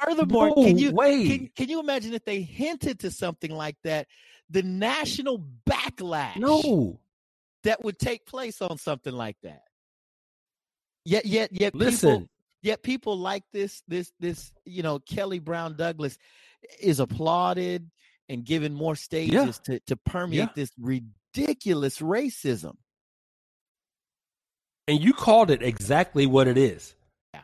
Furthermore, 0.00 0.48
no 0.48 0.54
can 0.54 0.78
you 0.78 0.92
can, 0.92 1.50
can 1.56 1.68
you 1.68 1.80
imagine 1.80 2.14
if 2.14 2.24
they 2.24 2.42
hinted 2.42 3.00
to 3.00 3.10
something 3.10 3.50
like 3.50 3.76
that, 3.84 4.06
the 4.50 4.62
national 4.62 5.44
backlash 5.68 6.36
no. 6.36 7.00
that 7.64 7.82
would 7.82 7.98
take 7.98 8.26
place 8.26 8.60
on 8.62 8.78
something 8.78 9.12
like 9.12 9.36
that? 9.42 9.62
Yet, 11.04 11.26
yet, 11.26 11.50
yet, 11.52 11.72
people, 11.72 11.86
Listen. 11.86 12.28
yet 12.62 12.82
people 12.82 13.16
like 13.16 13.44
this, 13.52 13.82
this, 13.88 14.12
this, 14.20 14.52
you 14.64 14.82
know, 14.82 14.98
Kelly 14.98 15.38
Brown 15.38 15.76
Douglas 15.76 16.18
is 16.80 17.00
applauded 17.00 17.90
and 18.28 18.44
given 18.44 18.74
more 18.74 18.94
stages 18.94 19.58
to 19.64 19.80
to 19.80 19.96
permeate 19.96 20.54
this 20.54 20.70
ridiculous 20.78 21.98
racism. 21.98 22.76
And 24.90 25.00
you 25.00 25.12
called 25.12 25.52
it 25.52 25.62
exactly 25.62 26.26
what 26.26 26.48
it 26.48 26.58
is. 26.58 26.96
Yeah. 27.32 27.42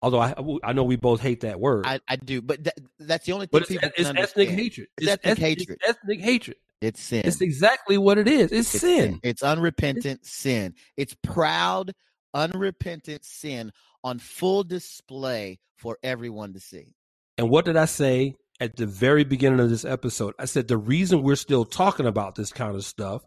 Although 0.00 0.20
I, 0.20 0.34
I 0.64 0.72
know 0.72 0.84
we 0.84 0.96
both 0.96 1.20
hate 1.20 1.42
that 1.42 1.60
word. 1.60 1.84
I, 1.86 2.00
I 2.08 2.16
do, 2.16 2.40
but 2.40 2.64
that, 2.64 2.78
that's 2.98 3.26
the 3.26 3.32
only 3.32 3.44
thing 3.44 3.50
but 3.52 3.62
it's, 3.62 3.70
people 3.70 3.90
it's 3.94 4.08
can 4.08 4.16
ethnic 4.16 4.48
understand. 4.48 4.58
hatred. 4.58 4.88
It's 4.96 5.08
ethnic 5.10 5.32
eth- 5.32 5.38
hatred. 5.38 5.78
It's 5.82 5.90
ethnic 5.90 6.20
hatred. 6.22 6.56
It's 6.80 7.02
sin. 7.02 7.22
It's 7.26 7.42
exactly 7.42 7.98
what 7.98 8.16
it 8.16 8.26
is. 8.26 8.52
It's, 8.52 8.74
It's 8.74 8.80
sin. 8.80 9.20
It's 9.22 9.42
unrepentant 9.42 10.24
sin. 10.24 10.74
It's 10.96 11.14
proud, 11.22 11.92
unrepentant 12.32 13.22
sin 13.22 13.70
on 14.02 14.18
full 14.18 14.64
display 14.64 15.58
for 15.76 15.98
everyone 16.02 16.54
to 16.54 16.60
see. 16.60 16.94
And 17.36 17.50
what 17.50 17.66
did 17.66 17.76
I 17.76 17.84
say 17.84 18.34
at 18.60 18.76
the 18.76 18.86
very 18.86 19.24
beginning 19.24 19.60
of 19.60 19.68
this 19.68 19.84
episode? 19.84 20.32
I 20.38 20.46
said 20.46 20.68
the 20.68 20.78
reason 20.78 21.22
we're 21.22 21.36
still 21.36 21.66
talking 21.66 22.06
about 22.06 22.34
this 22.34 22.50
kind 22.50 22.74
of 22.74 22.84
stuff 22.86 23.20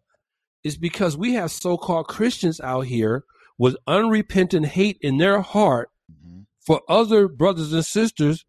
is 0.64 0.78
because 0.78 1.16
we 1.16 1.34
have 1.36 1.52
so 1.52 1.78
called 1.78 2.08
Christians 2.08 2.60
out 2.60 2.88
here 2.88 3.24
with 3.62 3.78
unrepentant 3.86 4.66
hate 4.66 4.98
in 5.02 5.18
their 5.18 5.40
heart 5.40 5.92
mm-hmm. 6.12 6.40
for 6.66 6.82
other 6.90 7.28
brothers 7.28 7.72
and 7.72 7.86
sisters 7.86 8.44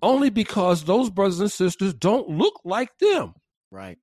only 0.00 0.30
because 0.30 0.84
those 0.84 1.10
brothers 1.10 1.38
and 1.38 1.52
sisters 1.52 1.92
don't 1.92 2.30
look 2.30 2.54
like 2.64 2.88
them. 2.98 3.34
Right. 3.70 3.98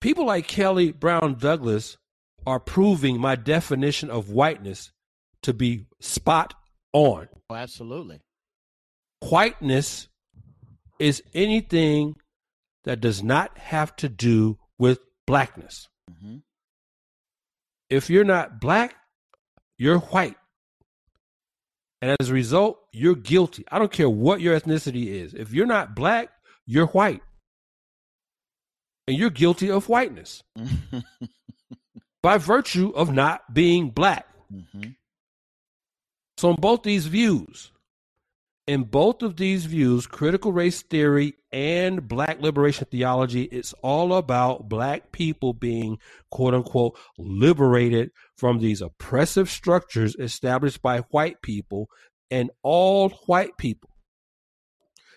People 0.00 0.24
like 0.24 0.48
Kelly 0.48 0.92
Brown 0.92 1.36
Douglas 1.38 1.98
are 2.46 2.58
proving 2.58 3.20
my 3.20 3.36
definition 3.36 4.08
of 4.08 4.30
whiteness 4.30 4.92
to 5.42 5.52
be 5.52 5.84
spot 6.00 6.54
on. 6.94 7.28
Oh, 7.50 7.54
absolutely. 7.54 8.20
Whiteness 9.20 10.08
is 10.98 11.22
anything 11.34 12.16
that 12.84 13.02
does 13.02 13.22
not 13.22 13.58
have 13.58 13.94
to 13.96 14.08
do 14.08 14.56
with 14.78 15.00
blackness. 15.26 15.86
Mm-hmm. 16.10 16.36
If 17.90 18.08
you're 18.08 18.24
not 18.24 18.58
black, 18.58 18.94
you're 19.78 19.98
white. 19.98 20.36
And 22.00 22.16
as 22.20 22.28
a 22.28 22.34
result, 22.34 22.78
you're 22.92 23.14
guilty. 23.14 23.64
I 23.70 23.78
don't 23.78 23.90
care 23.90 24.10
what 24.10 24.40
your 24.40 24.58
ethnicity 24.58 25.06
is. 25.06 25.34
If 25.34 25.52
you're 25.52 25.66
not 25.66 25.94
black, 25.96 26.30
you're 26.66 26.86
white. 26.86 27.22
And 29.06 29.16
you're 29.16 29.30
guilty 29.30 29.70
of 29.70 29.88
whiteness 29.88 30.42
by 32.22 32.38
virtue 32.38 32.92
of 32.94 33.12
not 33.12 33.54
being 33.54 33.90
black. 33.90 34.26
Mm-hmm. 34.52 34.90
So, 36.36 36.50
on 36.50 36.56
both 36.56 36.82
these 36.82 37.06
views, 37.06 37.72
in 38.68 38.84
both 38.84 39.22
of 39.22 39.36
these 39.36 39.64
views, 39.64 40.06
critical 40.06 40.52
race 40.52 40.82
theory 40.82 41.32
and 41.50 42.06
black 42.06 42.42
liberation 42.42 42.86
theology, 42.90 43.44
it's 43.44 43.72
all 43.82 44.14
about 44.14 44.68
black 44.68 45.10
people 45.10 45.54
being 45.54 45.98
quote 46.30 46.52
unquote 46.52 46.96
liberated 47.16 48.10
from 48.36 48.58
these 48.58 48.82
oppressive 48.82 49.48
structures 49.48 50.14
established 50.16 50.82
by 50.82 50.98
white 51.10 51.40
people 51.40 51.88
and 52.30 52.50
all 52.62 53.08
white 53.24 53.56
people, 53.56 53.88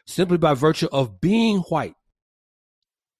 simply 0.07 0.37
by 0.37 0.53
virtue 0.53 0.87
of 0.89 1.19
being 1.19 1.57
white, 1.63 1.95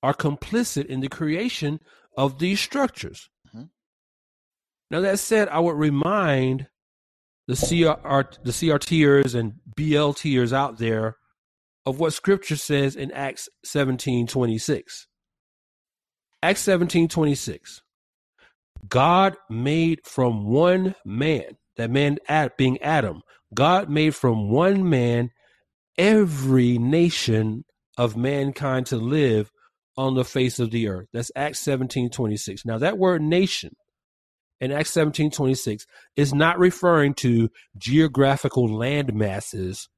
are 0.02 0.14
complicit 0.14 0.86
in 0.86 1.02
the 1.02 1.10
creation 1.10 1.78
of 2.16 2.40
these 2.40 2.62
structures. 2.62 3.30
Mm-hmm. 3.50 3.66
Now, 4.92 5.02
that 5.02 5.20
said, 5.20 5.50
I 5.50 5.60
would 5.60 5.76
remind 5.76 6.68
the 7.48 7.56
CR, 7.56 8.38
the 8.44 8.52
CRTers 8.52 9.36
and 9.36 9.54
BLTers 9.78 10.54
out 10.54 10.78
there 10.78 11.18
of 11.86 12.00
what 12.00 12.14
Scripture 12.14 12.56
says 12.56 12.96
in 12.96 13.12
Acts 13.12 13.50
seventeen 13.66 14.28
twenty 14.28 14.58
six. 14.58 15.08
Acts 16.44 16.62
seventeen 16.62 17.08
twenty 17.08 17.36
six. 17.36 17.82
God 18.88 19.36
made 19.50 20.00
from 20.06 20.46
one 20.48 20.96
man, 21.06 21.58
that 21.78 21.92
man 21.92 22.18
being 22.58 22.82
Adam, 22.82 23.22
God 23.54 23.90
made 23.90 24.16
from 24.16 24.50
one 24.50 24.90
man 24.90 25.30
every 25.98 26.78
nation 26.78 27.66
of 27.98 28.18
mankind 28.18 28.88
to 28.88 28.98
live 28.98 29.52
on 29.98 30.16
the 30.16 30.26
face 30.26 30.60
of 30.60 30.72
the 30.72 30.88
earth. 30.88 31.08
That's 31.14 31.32
Acts 31.36 31.60
seventeen 31.60 32.10
twenty 32.10 32.38
six. 32.38 32.66
Now 32.66 32.78
that 32.78 32.98
word 32.98 33.22
nation 33.22 33.76
in 34.62 34.72
Acts 34.72 34.92
17 34.92 35.32
26 35.32 35.86
is 36.16 36.34
not 36.34 36.60
referring 36.60 37.16
to 37.16 37.50
geographical 37.78 38.74
land 38.74 39.14
masses, 39.14 39.90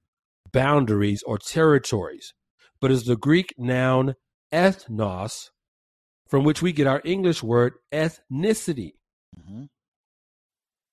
boundaries, 0.52 1.22
or 1.28 1.38
territories, 1.38 2.34
but 2.80 2.90
is 2.90 3.04
the 3.04 3.18
Greek 3.18 3.54
noun 3.58 4.16
ethnos, 4.54 5.50
from 6.30 6.46
which 6.46 6.62
we 6.62 6.72
get 6.72 6.88
our 6.88 7.02
English 7.04 7.44
word 7.44 7.74
ethnicity. 7.94 8.94
Mm-hmm. 9.38 9.64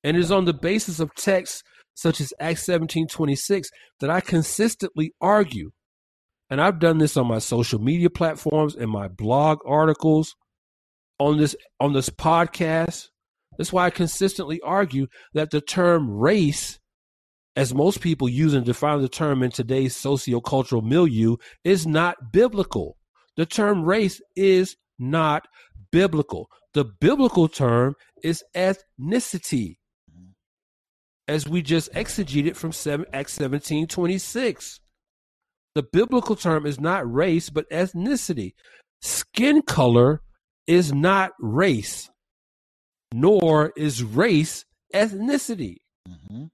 And 0.02 0.16
it 0.16 0.20
is 0.20 0.32
on 0.32 0.46
the 0.46 0.54
basis 0.54 0.98
of 0.98 1.14
texts 1.14 1.62
such 1.94 2.20
as 2.20 2.32
Acts 2.40 2.64
17 2.66 3.06
26 3.06 3.70
that 4.00 4.10
I 4.10 4.20
consistently 4.20 5.12
argue. 5.20 5.70
And 6.48 6.60
I've 6.60 6.80
done 6.80 6.98
this 6.98 7.16
on 7.16 7.28
my 7.28 7.38
social 7.38 7.80
media 7.80 8.10
platforms 8.10 8.74
and 8.74 8.90
my 8.90 9.06
blog 9.06 9.58
articles 9.64 10.34
on 11.20 11.38
this 11.38 11.54
on 11.78 11.92
this 11.92 12.10
podcast 12.10 13.09
that's 13.60 13.74
why 13.74 13.84
I 13.84 13.90
consistently 13.90 14.58
argue 14.64 15.06
that 15.34 15.50
the 15.50 15.60
term 15.60 16.10
race, 16.10 16.78
as 17.56 17.74
most 17.74 18.00
people 18.00 18.26
use 18.26 18.54
and 18.54 18.64
define 18.64 19.02
the 19.02 19.08
term 19.08 19.42
in 19.42 19.50
today's 19.50 19.94
sociocultural 19.94 20.82
milieu, 20.82 21.36
is 21.62 21.86
not 21.86 22.32
biblical. 22.32 22.96
The 23.36 23.44
term 23.44 23.84
race 23.84 24.22
is 24.34 24.76
not 24.98 25.46
biblical. 25.92 26.48
The 26.72 26.86
biblical 26.86 27.48
term 27.48 27.96
is 28.24 28.42
ethnicity, 28.56 29.76
as 31.28 31.46
we 31.46 31.60
just 31.60 31.92
exegeted 31.92 32.56
from 32.56 32.72
7, 32.72 33.04
Acts 33.12 33.34
17 33.34 33.88
26. 33.88 34.80
The 35.74 35.82
biblical 35.82 36.34
term 36.34 36.64
is 36.64 36.80
not 36.80 37.12
race, 37.12 37.50
but 37.50 37.68
ethnicity. 37.68 38.52
Skin 39.02 39.60
color 39.60 40.22
is 40.66 40.94
not 40.94 41.32
race 41.38 42.09
nor 43.12 43.72
is 43.76 44.02
race 44.02 44.64
ethnicity. 44.94 45.76
Mm-hmm. 46.08 46.44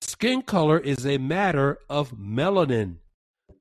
Skin 0.00 0.42
color 0.42 0.78
is 0.78 1.06
a 1.06 1.18
matter 1.18 1.78
of 1.88 2.12
melanin, 2.12 2.96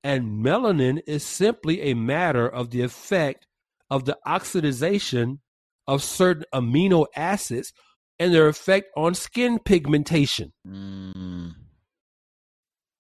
and 0.04 0.44
melanin 0.44 1.02
is 1.06 1.24
simply 1.24 1.82
a 1.82 1.94
matter 1.94 2.48
of 2.48 2.72
the 2.72 2.82
effect 2.82 3.46
of 3.90 4.06
the 4.06 4.18
oxidization 4.26 5.40
of 5.88 6.04
certain 6.04 6.46
amino 6.54 7.06
acids 7.16 7.74
and 8.20 8.34
their 8.34 8.48
effect 8.48 8.88
on 8.96 9.16
skin 9.16 9.60
pigmentation. 9.60 10.54
Mm. 10.68 11.56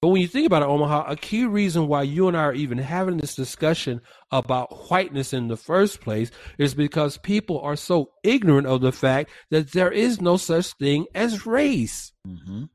But 0.01 0.09
when 0.09 0.21
you 0.21 0.27
think 0.27 0.47
about 0.47 0.61
it, 0.61 0.69
Omaha, 0.69 1.11
a 1.11 1.15
key 1.17 1.45
reason 1.45 1.87
why 1.87 2.03
you 2.03 2.29
and 2.29 2.37
I 2.37 2.41
are 2.41 2.53
even 2.53 2.77
having 2.77 3.17
this 3.17 3.35
discussion 3.35 3.99
about 4.31 4.89
whiteness 4.89 5.33
in 5.33 5.49
the 5.49 5.57
first 5.57 5.99
place 5.99 6.31
is 6.57 6.73
because 6.73 7.17
people 7.17 7.59
are 7.59 7.75
so 7.75 8.11
ignorant 8.23 8.65
of 8.65 8.79
the 8.79 8.93
fact 8.93 9.29
that 9.51 9.73
there 9.73 9.91
is 9.91 10.21
no 10.21 10.37
such 10.37 10.73
thing 10.75 11.05
as 11.13 11.45
race. 11.45 12.13
Mm-hmm. 12.25 12.65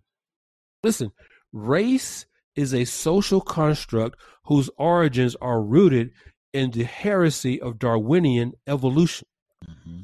Listen, 0.82 1.12
race 1.50 2.26
is 2.56 2.74
a 2.74 2.84
social 2.84 3.40
construct 3.40 4.20
whose 4.44 4.68
origins 4.76 5.34
are 5.40 5.62
rooted 5.62 6.10
in 6.52 6.72
the 6.72 6.84
heresy 6.84 7.58
of 7.58 7.78
Darwinian 7.78 8.52
evolution. 8.66 9.26
Mm-hmm. 9.66 10.02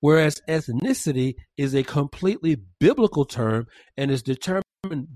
Whereas 0.00 0.40
ethnicity 0.48 1.34
is 1.58 1.74
a 1.74 1.82
completely 1.82 2.56
biblical 2.80 3.26
term 3.26 3.66
and 3.96 4.10
is 4.10 4.22
determined 4.22 4.64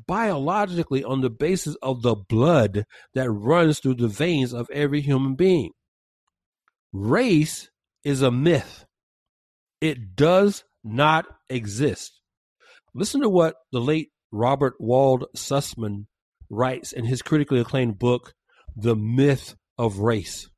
biologically 0.06 1.02
on 1.02 1.20
the 1.22 1.30
basis 1.30 1.76
of 1.82 2.02
the 2.02 2.14
blood 2.14 2.84
that 3.14 3.30
runs 3.30 3.80
through 3.80 3.96
the 3.96 4.08
veins 4.08 4.52
of 4.52 4.70
every 4.72 5.00
human 5.00 5.34
being. 5.34 5.72
Race 6.92 7.68
is 8.04 8.22
a 8.22 8.30
myth, 8.30 8.84
it 9.80 10.14
does 10.14 10.64
not 10.84 11.26
exist. 11.50 12.20
Listen 12.94 13.20
to 13.22 13.28
what 13.28 13.56
the 13.72 13.80
late 13.80 14.10
Robert 14.30 14.74
Wald 14.78 15.26
Sussman 15.36 16.06
writes 16.48 16.92
in 16.92 17.04
his 17.04 17.22
critically 17.22 17.58
acclaimed 17.58 17.98
book, 17.98 18.34
The 18.76 18.94
Myth 18.94 19.56
of 19.76 19.98
Race. 19.98 20.48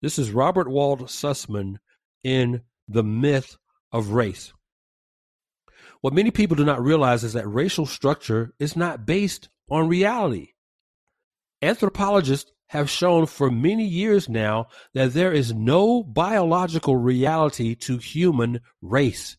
This 0.00 0.18
is 0.18 0.30
Robert 0.30 0.68
Wald 0.68 1.02
Sussman 1.02 1.76
in 2.22 2.62
The 2.88 3.04
Myth 3.04 3.56
of 3.92 4.10
Race. 4.10 4.52
What 6.04 6.12
many 6.12 6.30
people 6.30 6.54
do 6.54 6.66
not 6.66 6.84
realize 6.84 7.24
is 7.24 7.32
that 7.32 7.48
racial 7.48 7.86
structure 7.86 8.52
is 8.58 8.76
not 8.76 9.06
based 9.06 9.48
on 9.70 9.88
reality. 9.88 10.48
Anthropologists 11.62 12.52
have 12.66 12.90
shown 12.90 13.24
for 13.24 13.50
many 13.50 13.86
years 13.86 14.28
now 14.28 14.66
that 14.92 15.14
there 15.14 15.32
is 15.32 15.54
no 15.54 16.02
biological 16.02 16.98
reality 16.98 17.74
to 17.76 17.96
human 17.96 18.60
race. 18.82 19.38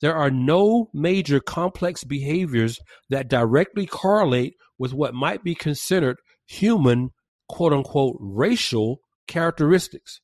There 0.00 0.16
are 0.16 0.28
no 0.28 0.90
major 0.92 1.38
complex 1.38 2.02
behaviors 2.02 2.80
that 3.08 3.28
directly 3.28 3.86
correlate 3.86 4.54
with 4.76 4.92
what 4.92 5.14
might 5.14 5.44
be 5.44 5.54
considered 5.54 6.16
human, 6.48 7.10
quote 7.48 7.72
unquote, 7.72 8.16
racial 8.18 9.02
characteristics. 9.28 10.20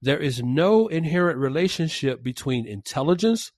There 0.00 0.20
is 0.20 0.44
no 0.44 0.86
inherent 0.86 1.38
relationship 1.38 2.22
between 2.22 2.68
intelligence, 2.68 3.50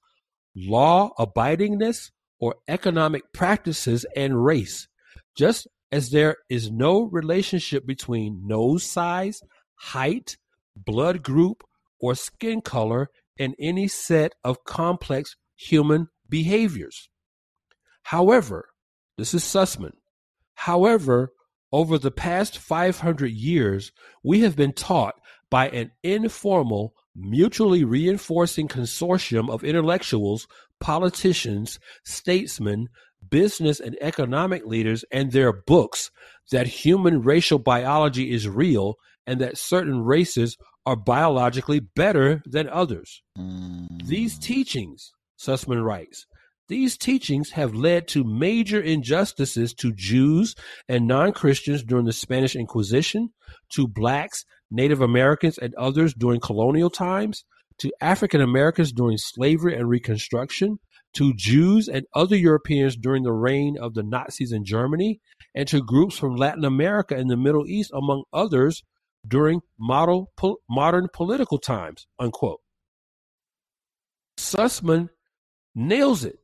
law 0.67 1.13
abidingness, 1.19 2.11
or 2.41 2.57
economic 2.69 3.33
practices 3.33 4.07
and 4.15 4.45
race, 4.45 4.89
just 5.37 5.67
as 5.91 6.11
there 6.11 6.37
is 6.49 6.71
no 6.71 7.03
relationship 7.03 7.87
between 7.87 8.47
nose 8.47 8.85
size, 8.85 9.43
height, 9.75 10.37
blood 10.77 11.23
group, 11.23 11.65
or 12.01 12.15
skin 12.15 12.61
color 12.61 13.09
in 13.37 13.55
any 13.59 13.89
set 13.89 14.35
of 14.45 14.65
complex 14.65 15.37
human 15.57 16.09
behaviors. 16.29 17.09
However, 18.03 18.69
this 19.17 19.35
is 19.35 19.43
Sussman. 19.43 19.95
However, 20.55 21.33
over 21.73 21.99
the 21.99 22.11
past 22.11 22.59
500 22.59 23.31
years, 23.31 23.93
we 24.23 24.41
have 24.41 24.57
been 24.57 24.73
taught 24.73 25.15
by 25.51 25.69
an 25.69 25.91
informal, 26.03 26.95
mutually 27.15 27.85
reinforcing 27.85 28.69
consortium 28.69 29.51
of 29.51 29.65
intellectuals, 29.65 30.47
politicians, 30.81 31.79
statesmen, 32.05 32.89
business 33.31 33.81
and 33.81 33.97
economic 34.01 34.65
leaders, 34.65 35.05
and 35.11 35.33
their 35.33 35.53
books 35.53 36.11
that 36.51 36.67
human 36.67 37.23
racial 37.23 37.59
biology 37.59 38.33
is 38.33 38.49
real 38.49 38.95
and 39.27 39.41
that 39.41 39.59
certain 39.59 40.03
races 40.05 40.57
are 40.87 40.97
biologically 40.97 41.81
better 41.81 42.43
than 42.47 42.69
others. 42.69 43.23
Mm. 43.37 44.07
These 44.07 44.39
teachings, 44.39 45.13
Sussman 45.39 45.85
writes, 45.85 46.27
these 46.69 46.97
teachings 46.99 47.51
have 47.51 47.75
led 47.75 48.09
to 48.09 48.25
major 48.25 48.81
injustices 48.81 49.73
to 49.75 49.93
Jews 49.93 50.55
and 50.89 51.07
non 51.07 51.33
Christians 51.33 51.83
during 51.83 52.05
the 52.05 52.13
Spanish 52.13 52.55
Inquisition, 52.55 53.31
to 53.71 53.89
blacks, 53.89 54.45
Native 54.71 55.01
Americans, 55.01 55.59
and 55.59 55.75
others 55.75 56.15
during 56.15 56.41
colonial 56.41 56.91
times, 56.91 57.45
to 57.79 57.93
African 58.01 58.41
Americans 58.41 58.93
during 58.93 59.19
slavery 59.19 59.77
and 59.77 59.89
Reconstruction, 59.89 60.79
to 61.15 61.33
Jews 61.35 61.89
and 61.89 62.07
other 62.15 62.37
Europeans 62.37 62.97
during 62.97 63.23
the 63.23 63.33
reign 63.33 63.77
of 63.81 63.95
the 63.95 64.03
Nazis 64.03 64.53
in 64.53 64.65
Germany, 64.65 65.21
and 65.55 65.67
to 65.69 65.83
groups 65.83 66.19
from 66.19 66.37
Latin 66.37 66.65
America 66.65 67.15
and 67.17 67.31
the 67.31 67.37
Middle 67.37 67.67
East, 67.67 67.91
among 67.95 68.25
others, 68.33 68.83
during 69.27 69.61
model, 69.79 70.31
po- 70.37 70.59
modern 70.69 71.09
political 71.13 71.59
times. 71.59 72.07
Unquote. 72.19 72.61
Sussman 74.39 75.11
nails 75.75 76.25
it. 76.25 76.39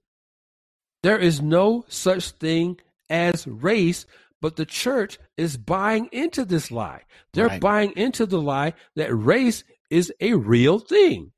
There 1.03 1.19
is 1.19 1.43
no 1.43 1.85
such 1.89 2.31
thing 2.31 2.79
as 3.11 3.47
race, 3.47 4.07
but 4.45 4.57
the 4.57 4.67
church 4.67 5.19
is 5.39 5.57
buying 5.57 6.07
into 6.13 6.45
this 6.45 6.71
lie. 6.71 7.05
They're 7.33 7.47
right. 7.47 7.61
buying 7.63 7.93
into 7.97 8.27
the 8.27 8.43
lie 8.43 8.75
that 8.95 9.11
race 9.11 9.65
is 9.89 10.13
a 10.21 10.35
real 10.35 10.79
thing. 10.81 11.33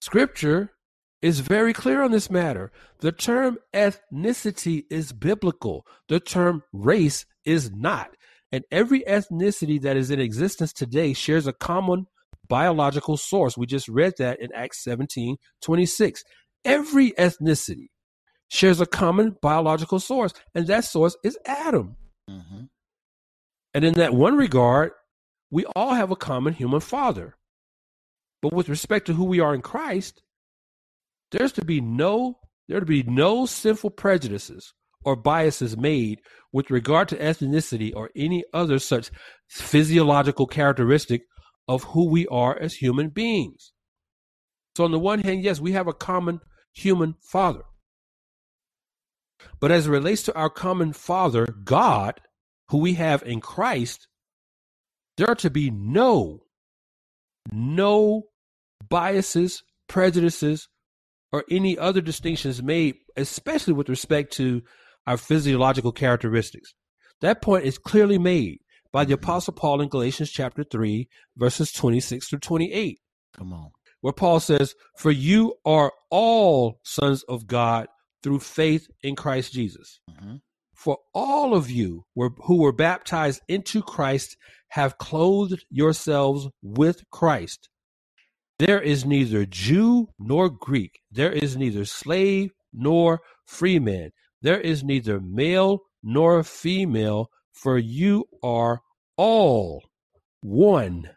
Scripture 0.00 0.74
is 1.22 1.40
very 1.40 1.72
clear 1.72 2.00
on 2.00 2.12
this 2.12 2.30
matter. 2.30 2.70
The 3.00 3.10
term 3.10 3.58
ethnicity 3.74 4.84
is 4.90 5.12
biblical, 5.12 5.84
the 6.08 6.20
term 6.20 6.62
race 6.72 7.26
is 7.44 7.72
not. 7.72 8.10
And 8.52 8.62
every 8.70 9.00
ethnicity 9.00 9.82
that 9.82 9.96
is 9.96 10.12
in 10.12 10.20
existence 10.20 10.72
today 10.72 11.12
shares 11.12 11.48
a 11.48 11.52
common 11.52 12.06
biological 12.48 13.16
source. 13.16 13.58
We 13.58 13.66
just 13.66 13.88
read 13.88 14.12
that 14.18 14.40
in 14.40 14.50
Acts 14.54 14.84
17 14.84 15.36
26. 15.62 16.22
Every 16.64 17.10
ethnicity 17.18 17.88
shares 18.52 18.82
a 18.82 18.86
common 18.86 19.34
biological 19.40 19.98
source, 19.98 20.34
and 20.54 20.66
that 20.66 20.84
source 20.84 21.16
is 21.24 21.38
Adam. 21.46 21.96
Mm-hmm. 22.28 22.64
And 23.72 23.84
in 23.84 23.94
that 23.94 24.12
one 24.12 24.36
regard, 24.36 24.92
we 25.50 25.64
all 25.74 25.94
have 25.94 26.10
a 26.10 26.16
common 26.16 26.52
human 26.52 26.80
father. 26.80 27.34
But 28.42 28.52
with 28.52 28.68
respect 28.68 29.06
to 29.06 29.14
who 29.14 29.24
we 29.24 29.40
are 29.40 29.54
in 29.54 29.62
Christ, 29.62 30.22
there's 31.30 31.52
to 31.52 31.64
be 31.64 31.80
no 31.80 32.40
there 32.68 32.78
to 32.78 32.86
be 32.86 33.02
no 33.02 33.46
sinful 33.46 33.90
prejudices 33.90 34.74
or 35.02 35.16
biases 35.16 35.76
made 35.76 36.20
with 36.52 36.70
regard 36.70 37.08
to 37.08 37.16
ethnicity 37.16 37.92
or 37.94 38.10
any 38.14 38.44
other 38.52 38.78
such 38.78 39.10
physiological 39.48 40.46
characteristic 40.46 41.22
of 41.66 41.84
who 41.84 42.08
we 42.08 42.26
are 42.28 42.58
as 42.58 42.74
human 42.74 43.08
beings. 43.08 43.72
So 44.76 44.84
on 44.84 44.92
the 44.92 44.98
one 44.98 45.20
hand, 45.20 45.42
yes, 45.42 45.58
we 45.58 45.72
have 45.72 45.88
a 45.88 45.94
common 45.94 46.40
human 46.72 47.14
father. 47.20 47.62
But 49.62 49.70
as 49.70 49.86
it 49.86 49.90
relates 49.90 50.24
to 50.24 50.34
our 50.34 50.50
common 50.50 50.92
Father, 50.92 51.46
God, 51.46 52.20
who 52.70 52.78
we 52.78 52.94
have 52.94 53.22
in 53.22 53.40
Christ, 53.40 54.08
there 55.16 55.28
are 55.28 55.36
to 55.36 55.50
be 55.50 55.70
no, 55.70 56.40
no 57.52 58.24
biases, 58.88 59.62
prejudices, 59.88 60.68
or 61.30 61.44
any 61.48 61.78
other 61.78 62.00
distinctions 62.00 62.60
made, 62.60 62.96
especially 63.16 63.72
with 63.72 63.88
respect 63.88 64.32
to 64.32 64.62
our 65.06 65.16
physiological 65.16 65.92
characteristics. 65.92 66.74
That 67.20 67.40
point 67.40 67.64
is 67.64 67.78
clearly 67.78 68.18
made 68.18 68.58
by 68.90 69.04
the 69.04 69.14
Apostle 69.14 69.54
Paul 69.54 69.80
in 69.80 69.88
Galatians 69.88 70.32
chapter 70.32 70.64
3, 70.64 71.08
verses 71.36 71.70
26 71.70 72.28
through 72.28 72.40
28. 72.40 72.98
Come 73.32 73.52
on. 73.52 73.70
Where 74.00 74.12
Paul 74.12 74.40
says, 74.40 74.74
For 74.98 75.12
you 75.12 75.54
are 75.64 75.92
all 76.10 76.80
sons 76.82 77.22
of 77.28 77.46
God 77.46 77.86
through 78.22 78.40
faith 78.40 78.88
in 79.02 79.16
Christ 79.16 79.52
Jesus. 79.52 80.00
Mm-hmm. 80.10 80.36
For 80.74 80.98
all 81.14 81.54
of 81.54 81.70
you 81.70 82.04
were, 82.14 82.30
who 82.44 82.60
were 82.60 82.72
baptized 82.72 83.40
into 83.48 83.82
Christ 83.82 84.36
have 84.70 84.98
clothed 84.98 85.64
yourselves 85.70 86.48
with 86.62 87.02
Christ. 87.10 87.68
There 88.58 88.80
is 88.80 89.04
neither 89.04 89.44
Jew 89.44 90.08
nor 90.18 90.48
Greek. 90.48 91.00
There 91.10 91.32
is 91.32 91.56
neither 91.56 91.84
slave 91.84 92.52
nor 92.72 93.20
free 93.46 93.78
man. 93.78 94.10
There 94.40 94.60
is 94.60 94.82
neither 94.82 95.20
male 95.20 95.80
nor 96.02 96.42
female, 96.42 97.28
for 97.52 97.78
you 97.78 98.24
are 98.42 98.80
all 99.16 99.82
one 100.40 101.10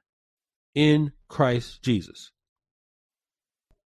in 0.75 1.11
Christ 1.27 1.81
Jesus. 1.81 2.31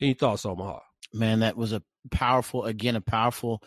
Any 0.01 0.15
thoughts, 0.15 0.45
Omaha? 0.45 0.81
Man, 1.13 1.41
that 1.41 1.57
was 1.57 1.73
a 1.73 1.83
powerful 2.11 2.65
again 2.65 2.97
a 2.97 3.01
powerful 3.01 3.63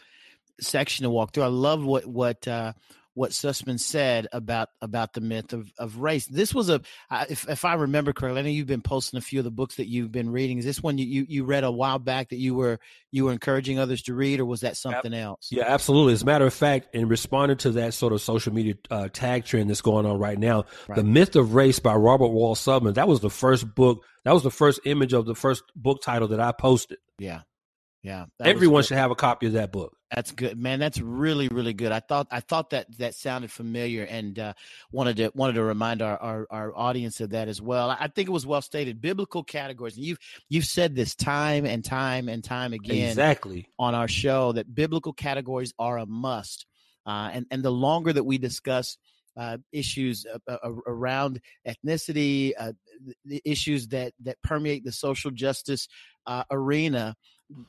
section 0.60 1.04
to 1.04 1.10
walk 1.10 1.34
through. 1.34 1.44
I 1.44 1.48
love 1.48 1.84
what 1.84 2.06
what 2.06 2.48
uh, 2.48 2.74
what 3.18 3.32
Sussman 3.32 3.80
said 3.80 4.28
about 4.32 4.70
about 4.80 5.14
the 5.14 5.22
myth 5.22 5.52
of, 5.52 5.74
of 5.80 5.98
race. 5.98 6.28
This 6.28 6.54
was 6.54 6.70
a 6.70 6.82
if 7.28 7.50
if 7.50 7.66
I 7.66 7.74
remember 7.74 8.14
correctly, 8.14 8.40
I 8.40 8.44
know 8.44 8.50
you've 8.50 8.68
been 8.68 8.84
posting 8.84 9.18
a 9.18 9.22
few 9.22 9.40
of 9.40 9.44
the 9.44 9.50
books 9.50 9.78
that 9.78 9.90
you've 9.90 10.12
been 10.12 10.30
reading. 10.30 10.60
Is 10.60 10.66
this 10.66 10.84
one 10.84 11.00
you, 11.00 11.06
you, 11.08 11.26
you 11.28 11.44
read 11.44 11.64
a 11.64 11.72
while 11.72 11.98
back 11.98 12.30
that 12.30 12.38
you 12.38 12.54
were 12.54 12.80
you 13.12 13.26
were 13.26 13.32
encouraging 13.32 13.80
others 13.80 14.04
to 14.04 14.14
read, 14.14 14.40
or 14.40 14.46
was 14.46 14.62
that 14.62 14.78
something 14.78 15.16
else? 15.16 15.48
Yeah, 15.50 15.64
absolutely. 15.68 16.14
As 16.14 16.22
a 16.22 16.26
matter 16.26 16.46
of 16.46 16.54
fact, 16.54 16.94
in 16.94 17.08
responding 17.08 17.58
to 17.58 17.72
that 17.72 17.96
sort 17.96 18.14
of 18.14 18.22
social 18.22 18.54
media 18.54 18.76
uh, 18.92 19.08
tag 19.12 19.46
trend 19.46 19.72
that's 19.72 19.82
going 19.82 20.06
on 20.06 20.20
right 20.20 20.38
now, 20.38 20.66
right. 20.88 20.96
the 20.96 21.04
myth 21.04 21.36
of 21.36 21.56
race 21.56 21.80
by 21.80 21.96
Robert 21.96 22.28
Wald 22.28 22.58
Sussman. 22.58 22.94
That 22.94 23.08
was 23.08 23.22
the 23.22 23.32
first 23.32 23.74
book. 23.74 24.06
That 24.26 24.34
was 24.36 24.44
the 24.44 24.52
first 24.52 24.82
image 24.86 25.14
of 25.14 25.26
the 25.26 25.36
first 25.36 25.64
book 25.76 26.04
title 26.04 26.28
that 26.28 26.40
I 26.40 26.52
posted. 26.52 27.00
Yeah. 27.18 27.42
Yeah, 28.04 28.26
everyone 28.42 28.84
should 28.84 28.98
have 28.98 29.12
a 29.12 29.16
copy 29.16 29.48
of 29.48 29.54
that 29.54 29.72
book. 29.72 29.98
That's 30.14 30.32
good, 30.32 30.58
man. 30.58 30.80
That's 30.80 31.02
really, 31.02 31.50
really 31.50 31.74
good. 31.74 31.92
I 31.92 32.00
thought 32.00 32.28
I 32.32 32.40
thought 32.40 32.70
that 32.70 32.98
that 32.98 33.14
sounded 33.16 33.52
familiar, 33.52 34.04
and 34.04 34.40
uh, 34.40 34.54
wanted 34.92 35.18
to 35.18 35.32
wanted 35.36 35.54
to 35.54 35.64
remind 35.64 36.02
our, 36.02 36.18
our, 36.18 36.48
our 36.50 36.78
audience 36.78 37.20
of 37.20 37.32
that 37.32 37.50
as 37.50 37.62
well. 37.62 37.90
I 37.90 38.08
think 38.08 38.30
it 38.30 38.32
was 38.32 38.46
well 38.46 38.62
stated. 38.62 39.02
Biblical 39.02 39.44
categories, 39.44 39.98
and 39.98 40.06
you've 40.06 40.20
you've 40.48 40.66
said 40.66 40.96
this 40.96 41.14
time 41.14 41.66
and 41.66 41.84
time 41.84 42.30
and 42.30 42.42
time 42.42 42.72
again, 42.72 43.10
exactly 43.10 43.68
on 43.78 43.96
our 43.96 44.08
show 44.08 44.54
that 44.54 44.74
biblical 44.74 45.12
categories 45.12 45.74
are 45.78 45.98
a 45.98 46.06
must. 46.06 46.66
Uh, 47.06 47.30
and 47.34 47.46
and 47.52 47.64
the 47.64 47.72
longer 47.72 48.14
that 48.14 48.24
we 48.24 48.38
discuss 48.38 48.98
uh, 49.36 49.58
issues 49.72 50.26
uh, 50.26 50.58
uh 50.64 50.72
around 50.88 51.42
ethnicity, 51.68 52.54
uh, 52.58 52.72
the 53.26 53.42
issues 53.44 53.90
that 53.90 54.14
that 54.24 54.42
permeate 54.42 54.86
the 54.86 54.92
social 54.92 55.32
justice 55.32 55.90
uh, 56.26 56.44
arena, 56.50 57.16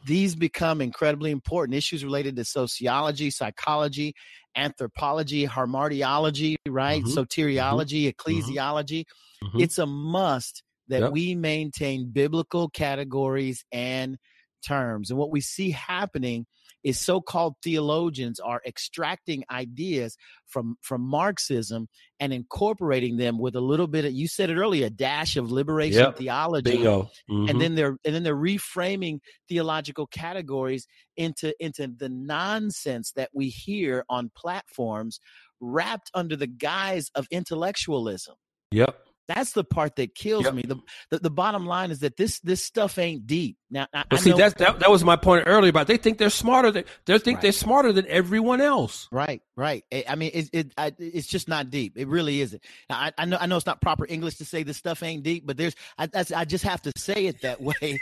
these 0.06 0.34
become 0.34 0.80
incredibly 0.80 1.30
important 1.30 1.76
issues 1.76 2.04
related 2.04 2.36
to 2.36 2.44
sociology, 2.44 3.30
psychology, 3.30 4.14
anthropology, 4.56 5.46
hamartiology, 5.46 6.56
right? 6.66 7.02
Mm-hmm. 7.02 7.18
Soteriology, 7.18 8.12
mm-hmm. 8.12 8.30
ecclesiology. 8.30 9.04
Mm-hmm. 9.42 9.60
It's 9.60 9.78
a 9.78 9.86
must 9.86 10.62
that 10.88 11.02
yep. 11.02 11.12
we 11.12 11.34
maintain 11.34 12.10
biblical 12.10 12.68
categories 12.70 13.64
and 13.70 14.18
terms. 14.66 15.10
And 15.10 15.18
what 15.18 15.30
we 15.30 15.40
see 15.40 15.70
happening 15.70 16.46
is 16.84 16.98
so-called 16.98 17.54
theologians 17.62 18.40
are 18.40 18.60
extracting 18.66 19.44
ideas 19.50 20.16
from 20.46 20.76
from 20.80 21.02
Marxism 21.02 21.88
and 22.20 22.32
incorporating 22.32 23.16
them 23.16 23.38
with 23.38 23.54
a 23.56 23.60
little 23.60 23.86
bit 23.86 24.04
of 24.04 24.12
you 24.12 24.28
said 24.28 24.50
it 24.50 24.56
earlier, 24.56 24.86
a 24.86 24.90
dash 24.90 25.36
of 25.36 25.50
liberation 25.50 26.00
yep. 26.00 26.16
theology. 26.16 26.78
Mm-hmm. 26.78 27.48
And 27.48 27.60
then 27.60 27.74
they're 27.74 27.96
and 28.04 28.14
then 28.14 28.22
they're 28.22 28.36
reframing 28.36 29.18
theological 29.48 30.06
categories 30.06 30.86
into 31.16 31.54
into 31.62 31.88
the 31.88 32.08
nonsense 32.08 33.12
that 33.12 33.30
we 33.34 33.48
hear 33.48 34.04
on 34.08 34.30
platforms 34.36 35.20
wrapped 35.60 36.10
under 36.14 36.36
the 36.36 36.46
guise 36.46 37.10
of 37.14 37.26
intellectualism. 37.30 38.36
Yep. 38.70 38.96
That's 39.28 39.52
the 39.52 39.62
part 39.62 39.96
that 39.96 40.14
kills 40.14 40.44
yep. 40.44 40.54
me. 40.54 40.62
The, 40.62 40.80
the, 41.10 41.18
the 41.18 41.30
bottom 41.30 41.66
line 41.66 41.90
is 41.90 42.00
that 42.00 42.16
this 42.16 42.40
this 42.40 42.64
stuff 42.64 42.98
ain't 42.98 43.26
deep. 43.26 43.58
Now, 43.70 43.86
I, 43.92 44.04
but 44.08 44.20
I 44.20 44.22
see, 44.22 44.30
know, 44.30 44.38
that's 44.38 44.54
that, 44.54 44.80
that 44.80 44.90
was 44.90 45.04
my 45.04 45.16
point 45.16 45.44
earlier 45.46 45.68
about 45.68 45.86
they 45.86 45.98
think 45.98 46.16
they're 46.16 46.30
smarter 46.30 46.70
than 46.70 46.84
they 47.04 47.18
think 47.18 47.36
right. 47.36 47.42
they're 47.42 47.52
smarter 47.52 47.92
than 47.92 48.06
everyone 48.08 48.62
else. 48.62 49.06
Right, 49.12 49.42
right. 49.54 49.84
Eh, 49.92 50.04
I 50.08 50.14
mean, 50.14 50.30
it, 50.32 50.48
it 50.54 50.72
I, 50.78 50.94
it's 50.98 51.26
just 51.26 51.46
not 51.46 51.68
deep. 51.68 51.98
It 51.98 52.08
really 52.08 52.40
isn't. 52.40 52.64
Now, 52.88 52.96
I, 52.96 53.12
I, 53.18 53.24
know 53.26 53.36
I 53.38 53.46
know 53.46 53.56
it's 53.58 53.66
not 53.66 53.82
proper 53.82 54.06
English 54.08 54.36
to 54.36 54.46
say 54.46 54.62
this 54.62 54.78
stuff 54.78 55.02
ain't 55.02 55.22
deep, 55.22 55.46
but 55.46 55.58
there's 55.58 55.74
I, 55.98 56.08
I 56.34 56.44
just 56.46 56.64
have 56.64 56.80
to 56.82 56.92
say 56.96 57.26
it 57.26 57.42
that 57.42 57.60
way. 57.60 58.00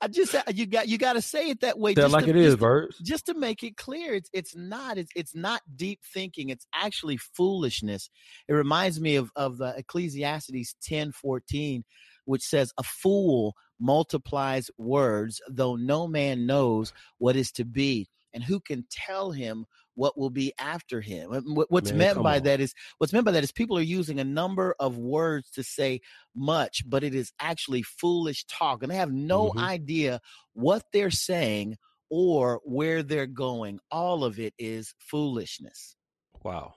I 0.00 0.08
just 0.08 0.34
you 0.54 0.66
got 0.66 0.88
you 0.88 0.96
got 0.96 1.14
to 1.14 1.22
say 1.22 1.50
it 1.50 1.60
that 1.60 1.78
way. 1.78 1.94
Just 1.94 2.12
like 2.12 2.24
to, 2.24 2.30
it 2.30 2.36
is, 2.36 2.56
Bert. 2.56 2.94
Just 3.02 3.26
to 3.26 3.34
make 3.34 3.62
it 3.62 3.76
clear, 3.76 4.14
it's 4.14 4.30
it's 4.32 4.54
not 4.54 4.96
it's 4.96 5.10
it's 5.16 5.34
not 5.34 5.62
deep 5.74 6.00
thinking. 6.14 6.50
It's 6.50 6.66
actually 6.74 7.16
foolishness. 7.16 8.08
It 8.46 8.52
reminds 8.52 9.00
me 9.00 9.16
of 9.16 9.30
of 9.34 9.58
the 9.58 9.74
Ecclesiastes 9.76 10.76
ten 10.80 11.10
fourteen, 11.10 11.84
which 12.26 12.42
says, 12.42 12.72
"A 12.78 12.84
fool 12.84 13.54
multiplies 13.80 14.70
words, 14.78 15.40
though 15.48 15.74
no 15.74 16.06
man 16.06 16.46
knows 16.46 16.92
what 17.18 17.34
is 17.36 17.50
to 17.52 17.64
be." 17.64 18.08
And 18.32 18.44
who 18.44 18.60
can 18.60 18.86
tell 18.90 19.32
him 19.32 19.64
what 19.98 20.16
will 20.16 20.30
be 20.30 20.52
after 20.60 21.00
him. 21.00 21.30
What's 21.68 21.90
Man, 21.90 21.98
meant 21.98 22.22
by 22.22 22.36
on. 22.36 22.44
that 22.44 22.60
is 22.60 22.72
what's 22.98 23.12
meant 23.12 23.26
by 23.26 23.32
that 23.32 23.42
is 23.42 23.50
people 23.50 23.76
are 23.76 23.82
using 23.82 24.20
a 24.20 24.24
number 24.24 24.76
of 24.78 24.96
words 24.96 25.50
to 25.50 25.64
say 25.64 26.00
much, 26.36 26.88
but 26.88 27.02
it 27.02 27.16
is 27.16 27.32
actually 27.40 27.82
foolish 27.82 28.44
talk, 28.46 28.82
and 28.82 28.92
they 28.92 28.96
have 28.96 29.12
no 29.12 29.48
mm-hmm. 29.48 29.58
idea 29.58 30.20
what 30.52 30.84
they're 30.92 31.10
saying 31.10 31.76
or 32.10 32.60
where 32.64 33.02
they're 33.02 33.26
going. 33.26 33.80
All 33.90 34.22
of 34.22 34.38
it 34.38 34.54
is 34.56 34.94
foolishness. 34.98 35.96
Wow, 36.44 36.74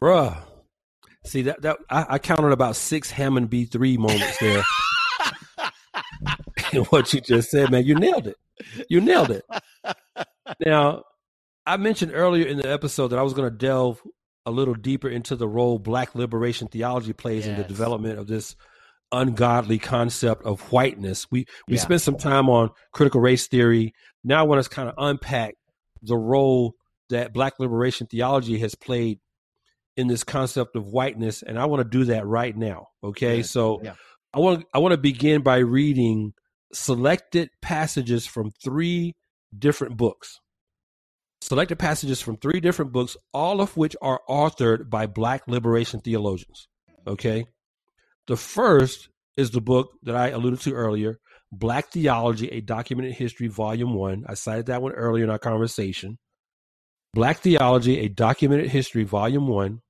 bruh. 0.00 0.36
See 1.24 1.42
that 1.42 1.62
that 1.62 1.78
I, 1.88 2.06
I 2.10 2.18
counted 2.18 2.52
about 2.52 2.76
six 2.76 3.10
Hammond 3.10 3.48
B3 3.48 3.96
moments 3.96 4.38
there. 4.38 4.62
what 6.90 7.14
you 7.14 7.22
just 7.22 7.50
said, 7.50 7.70
man, 7.70 7.86
you 7.86 7.94
nailed 7.94 8.26
it. 8.26 8.36
You 8.90 9.00
nailed 9.00 9.30
it. 9.30 9.44
Now, 10.64 11.04
I 11.68 11.76
mentioned 11.76 12.12
earlier 12.14 12.46
in 12.46 12.56
the 12.56 12.70
episode 12.70 13.08
that 13.08 13.18
I 13.18 13.22
was 13.22 13.34
going 13.34 13.50
to 13.50 13.56
delve 13.56 14.00
a 14.46 14.50
little 14.50 14.74
deeper 14.74 15.08
into 15.08 15.36
the 15.36 15.46
role 15.46 15.78
Black 15.78 16.14
liberation 16.14 16.66
theology 16.66 17.12
plays 17.12 17.46
yes. 17.46 17.50
in 17.50 17.62
the 17.62 17.68
development 17.68 18.18
of 18.18 18.26
this 18.26 18.56
ungodly 19.12 19.78
concept 19.78 20.44
of 20.44 20.60
whiteness. 20.72 21.26
We 21.30 21.44
we 21.68 21.74
yeah. 21.74 21.82
spent 21.82 22.00
some 22.00 22.16
time 22.16 22.48
on 22.48 22.70
critical 22.92 23.20
race 23.20 23.46
theory. 23.48 23.92
Now 24.24 24.40
I 24.40 24.42
want 24.44 24.64
to 24.64 24.70
kind 24.70 24.88
of 24.88 24.94
unpack 24.96 25.56
the 26.00 26.16
role 26.16 26.74
that 27.10 27.34
Black 27.34 27.58
liberation 27.58 28.06
theology 28.06 28.58
has 28.60 28.74
played 28.74 29.18
in 29.94 30.06
this 30.06 30.24
concept 30.24 30.74
of 30.74 30.86
whiteness, 30.86 31.42
and 31.42 31.58
I 31.58 31.66
want 31.66 31.82
to 31.82 31.98
do 31.98 32.06
that 32.06 32.26
right 32.26 32.56
now. 32.56 32.86
Okay, 33.04 33.42
so 33.42 33.80
yeah. 33.82 33.94
I 34.32 34.38
want 34.38 34.64
I 34.72 34.78
want 34.78 34.92
to 34.92 34.98
begin 34.98 35.42
by 35.42 35.58
reading 35.58 36.32
selected 36.72 37.50
passages 37.60 38.26
from 38.26 38.52
three 38.62 39.14
different 39.58 39.98
books 39.98 40.40
selected 41.40 41.78
passages 41.78 42.20
from 42.20 42.36
three 42.36 42.60
different 42.60 42.92
books, 42.92 43.16
all 43.32 43.60
of 43.60 43.76
which 43.76 43.96
are 44.02 44.20
authored 44.28 44.90
by 44.90 45.06
black 45.06 45.46
liberation 45.48 46.00
theologians. 46.00 46.68
Okay. 47.06 47.46
The 48.26 48.36
first 48.36 49.08
is 49.36 49.50
the 49.50 49.60
book 49.60 49.92
that 50.02 50.14
I 50.14 50.28
alluded 50.28 50.60
to 50.60 50.74
earlier, 50.74 51.18
Black 51.50 51.90
Theology, 51.90 52.48
A 52.48 52.60
Documented 52.60 53.14
History, 53.14 53.46
Volume 53.46 53.94
1. 53.94 54.24
I 54.28 54.34
cited 54.34 54.66
that 54.66 54.82
one 54.82 54.92
earlier 54.92 55.24
in 55.24 55.30
our 55.30 55.38
conversation. 55.38 56.18
Black 57.14 57.38
Theology, 57.38 58.00
A 58.00 58.08
Documented 58.08 58.68
History, 58.68 59.04
Volume 59.04 59.48
1, 59.48 59.80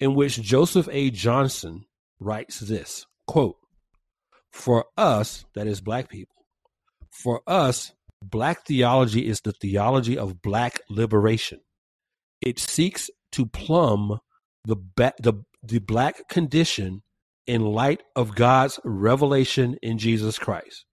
in 0.00 0.14
which 0.14 0.42
Joseph 0.42 0.88
A. 0.92 1.10
Johnson 1.10 1.86
writes 2.20 2.60
this 2.60 3.06
quote, 3.26 3.56
For 4.50 4.86
us, 4.96 5.46
that 5.54 5.66
is 5.66 5.80
black 5.80 6.10
people, 6.10 6.44
for 7.10 7.40
us, 7.46 7.92
Black 8.30 8.66
theology 8.66 9.26
is 9.26 9.40
the 9.40 9.52
theology 9.52 10.16
of 10.16 10.42
black 10.42 10.80
liberation. 10.88 11.60
It 12.40 12.58
seeks 12.58 13.10
to 13.32 13.46
plumb 13.46 14.18
the, 14.64 14.76
ba- 14.76 15.14
the, 15.20 15.34
the 15.62 15.78
black 15.78 16.28
condition 16.28 17.02
in 17.46 17.62
light 17.62 18.02
of 18.16 18.34
God's 18.34 18.80
revelation 18.84 19.76
in 19.82 19.98
Jesus 19.98 20.38
Christ, 20.38 20.86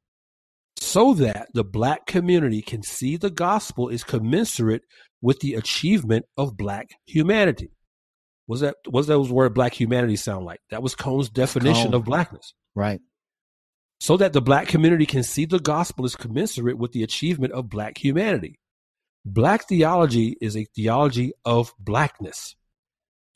so 0.77 1.13
that 1.13 1.47
the 1.53 1.63
black 1.63 2.05
community 2.05 2.61
can 2.61 2.83
see 2.83 3.15
the 3.15 3.29
gospel 3.29 3.87
is 3.87 4.03
commensurate 4.03 4.81
with 5.21 5.39
the 5.39 5.53
achievement 5.53 6.25
of 6.37 6.57
black 6.57 6.89
humanity. 7.05 7.71
Was 8.47 8.59
that 8.59 8.75
was 8.85 9.07
that 9.07 9.17
was 9.17 9.31
word 9.31 9.53
black 9.53 9.73
humanity 9.73 10.17
sound 10.17 10.45
like? 10.45 10.59
That 10.71 10.83
was 10.83 10.93
Cone's 10.93 11.29
definition 11.29 11.91
Cone. 11.91 11.93
of 11.93 12.03
blackness. 12.03 12.53
Right 12.75 12.99
so 14.01 14.17
that 14.17 14.33
the 14.33 14.41
black 14.41 14.67
community 14.67 15.05
can 15.05 15.21
see 15.21 15.45
the 15.45 15.59
gospel 15.59 16.05
is 16.05 16.15
commensurate 16.15 16.79
with 16.79 16.91
the 16.91 17.03
achievement 17.03 17.53
of 17.53 17.69
black 17.69 17.99
humanity. 17.99 18.57
Black 19.23 19.67
theology 19.67 20.35
is 20.41 20.57
a 20.57 20.65
theology 20.75 21.33
of 21.45 21.71
blackness. 21.77 22.55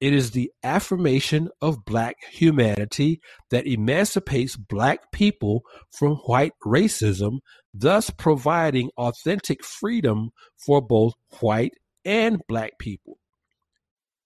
It 0.02 0.12
is 0.12 0.32
the 0.32 0.52
affirmation 0.64 1.50
of 1.62 1.86
black 1.86 2.16
humanity 2.32 3.22
that 3.52 3.68
emancipates 3.68 4.56
black 4.56 5.12
people 5.12 5.62
from 5.92 6.16
white 6.26 6.54
racism, 6.66 7.42
thus 7.72 8.10
providing 8.10 8.90
authentic 8.98 9.64
freedom 9.64 10.32
for 10.58 10.82
both 10.82 11.14
white 11.42 11.74
and 12.04 12.42
black 12.48 12.80
people. 12.80 13.20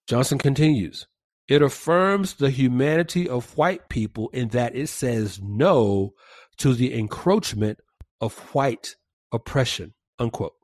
Johnson 0.08 0.38
continues 0.38 1.06
it 1.50 1.62
affirms 1.62 2.34
the 2.34 2.50
humanity 2.50 3.28
of 3.28 3.56
white 3.58 3.88
people 3.88 4.28
in 4.28 4.50
that 4.50 4.76
it 4.76 4.86
says 4.86 5.40
no 5.42 6.12
to 6.60 6.74
the 6.74 6.96
encroachment 6.98 7.78
of 8.20 8.38
white 8.54 8.96
oppression. 9.32 9.94
Unquote. 10.18 10.54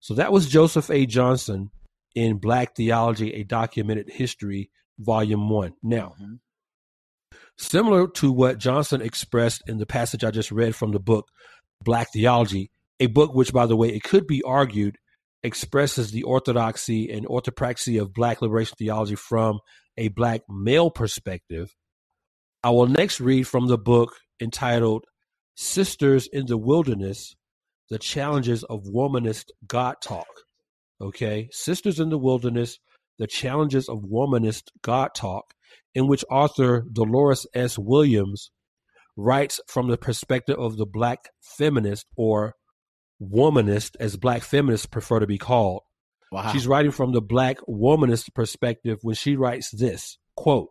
So 0.00 0.14
that 0.14 0.32
was 0.32 0.48
Joseph 0.48 0.90
A. 0.90 1.06
Johnson 1.06 1.70
in 2.14 2.38
Black 2.38 2.76
Theology, 2.76 3.34
a 3.34 3.44
Documented 3.44 4.10
History, 4.10 4.70
Volume 4.98 5.48
1. 5.48 5.74
Now, 5.82 6.14
mm-hmm. 6.20 6.34
similar 7.58 8.06
to 8.08 8.32
what 8.32 8.58
Johnson 8.58 9.02
expressed 9.02 9.62
in 9.66 9.78
the 9.78 9.86
passage 9.86 10.24
I 10.24 10.30
just 10.30 10.50
read 10.50 10.74
from 10.74 10.92
the 10.92 11.00
book 11.00 11.28
Black 11.82 12.08
Theology, 12.12 12.70
a 13.00 13.06
book 13.06 13.34
which, 13.34 13.52
by 13.52 13.66
the 13.66 13.76
way, 13.76 13.88
it 13.88 14.02
could 14.02 14.26
be 14.26 14.42
argued 14.42 14.96
expresses 15.42 16.10
the 16.10 16.24
orthodoxy 16.24 17.10
and 17.10 17.26
orthopraxy 17.26 18.00
of 18.00 18.12
Black 18.12 18.42
liberation 18.42 18.74
theology 18.78 19.14
from 19.14 19.60
a 19.96 20.08
black 20.08 20.42
male 20.48 20.90
perspective, 20.90 21.74
I 22.62 22.70
will 22.70 22.86
next 22.86 23.20
read 23.20 23.46
from 23.46 23.68
the 23.68 23.78
book 23.78 24.14
entitled 24.40 25.04
Sisters 25.56 26.28
in 26.30 26.46
the 26.46 26.58
Wilderness 26.58 27.34
The 27.90 27.98
Challenges 27.98 28.62
of 28.64 28.84
Womanist 28.84 29.46
God 29.66 29.96
Talk. 30.02 30.26
Okay, 31.00 31.48
Sisters 31.50 31.98
in 31.98 32.10
the 32.10 32.18
Wilderness 32.18 32.78
The 33.18 33.26
Challenges 33.26 33.88
of 33.88 34.00
Womanist 34.00 34.64
God 34.82 35.10
Talk, 35.16 35.54
in 35.94 36.06
which 36.06 36.24
author 36.30 36.84
Dolores 36.92 37.46
S. 37.54 37.78
Williams 37.78 38.50
writes 39.16 39.60
from 39.66 39.88
the 39.88 39.96
perspective 39.96 40.58
of 40.58 40.76
the 40.76 40.86
black 40.86 41.30
feminist 41.40 42.06
or 42.16 42.52
womanist, 43.20 43.96
as 43.98 44.16
black 44.16 44.42
feminists 44.42 44.84
prefer 44.84 45.20
to 45.20 45.26
be 45.26 45.38
called, 45.38 45.80
Wow. 46.32 46.52
She's 46.52 46.66
writing 46.66 46.90
from 46.90 47.12
the 47.12 47.22
black 47.22 47.58
womanist 47.68 48.34
perspective 48.34 48.98
when 49.02 49.14
she 49.14 49.36
writes 49.36 49.70
this 49.70 50.18
quote, 50.34 50.68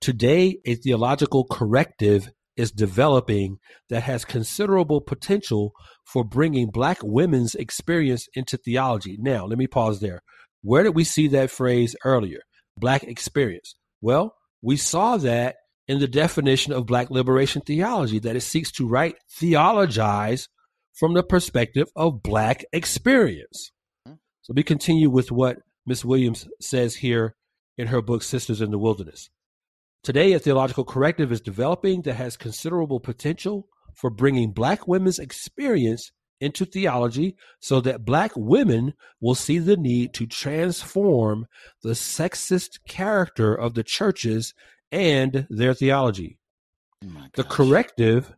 Today, 0.00 0.58
a 0.64 0.74
theological 0.74 1.44
corrective 1.44 2.30
is 2.60 2.70
developing 2.70 3.58
that 3.88 4.02
has 4.02 4.24
considerable 4.24 5.00
potential 5.00 5.72
for 6.04 6.22
bringing 6.22 6.70
black 6.70 6.98
women's 7.02 7.54
experience 7.54 8.28
into 8.34 8.56
theology. 8.56 9.16
Now, 9.18 9.46
let 9.46 9.58
me 9.58 9.66
pause 9.66 10.00
there. 10.00 10.20
Where 10.62 10.82
did 10.82 10.94
we 10.94 11.04
see 11.04 11.26
that 11.28 11.50
phrase 11.50 11.96
earlier? 12.04 12.40
Black 12.76 13.02
experience. 13.02 13.74
Well, 14.00 14.34
we 14.62 14.76
saw 14.76 15.16
that 15.16 15.56
in 15.88 15.98
the 15.98 16.06
definition 16.06 16.72
of 16.72 16.86
black 16.86 17.10
liberation 17.10 17.62
theology, 17.62 18.18
that 18.20 18.36
it 18.36 18.42
seeks 18.42 18.70
to 18.72 18.86
right 18.86 19.16
theologize 19.28 20.48
from 20.92 21.14
the 21.14 21.22
perspective 21.22 21.88
of 21.96 22.22
Black 22.22 22.64
experience. 22.72 23.72
Hmm. 24.06 24.14
So 24.42 24.52
we 24.54 24.62
continue 24.62 25.08
with 25.08 25.32
what 25.32 25.56
Miss 25.86 26.04
Williams 26.04 26.46
says 26.60 26.96
here 26.96 27.34
in 27.78 27.88
her 27.88 28.02
book, 28.02 28.22
Sisters 28.22 28.60
in 28.60 28.70
the 28.70 28.78
Wilderness. 28.78 29.30
Today, 30.02 30.32
a 30.32 30.38
theological 30.38 30.84
corrective 30.84 31.30
is 31.30 31.40
developing 31.40 32.02
that 32.02 32.14
has 32.14 32.36
considerable 32.36 33.00
potential 33.00 33.68
for 33.94 34.08
bringing 34.08 34.52
Black 34.52 34.88
women's 34.88 35.18
experience 35.18 36.10
into 36.40 36.64
theology 36.64 37.36
so 37.60 37.82
that 37.82 38.04
Black 38.04 38.32
women 38.34 38.94
will 39.20 39.34
see 39.34 39.58
the 39.58 39.76
need 39.76 40.14
to 40.14 40.26
transform 40.26 41.46
the 41.82 41.90
sexist 41.90 42.78
character 42.88 43.54
of 43.54 43.74
the 43.74 43.84
churches 43.84 44.54
and 44.90 45.46
their 45.50 45.74
theology. 45.74 46.38
Oh 47.04 47.26
the 47.34 47.44
corrective 47.44 48.34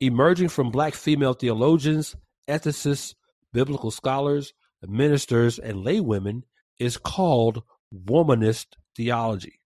emerging 0.00 0.48
from 0.48 0.70
black 0.70 0.94
female 0.94 1.34
theologians, 1.34 2.16
ethicists, 2.48 3.14
biblical 3.52 3.90
scholars, 3.90 4.52
ministers, 4.82 5.58
and 5.58 5.84
laywomen 5.84 6.42
is 6.78 6.96
called 6.96 7.62
womanist 7.94 8.66
theology. 8.96 9.61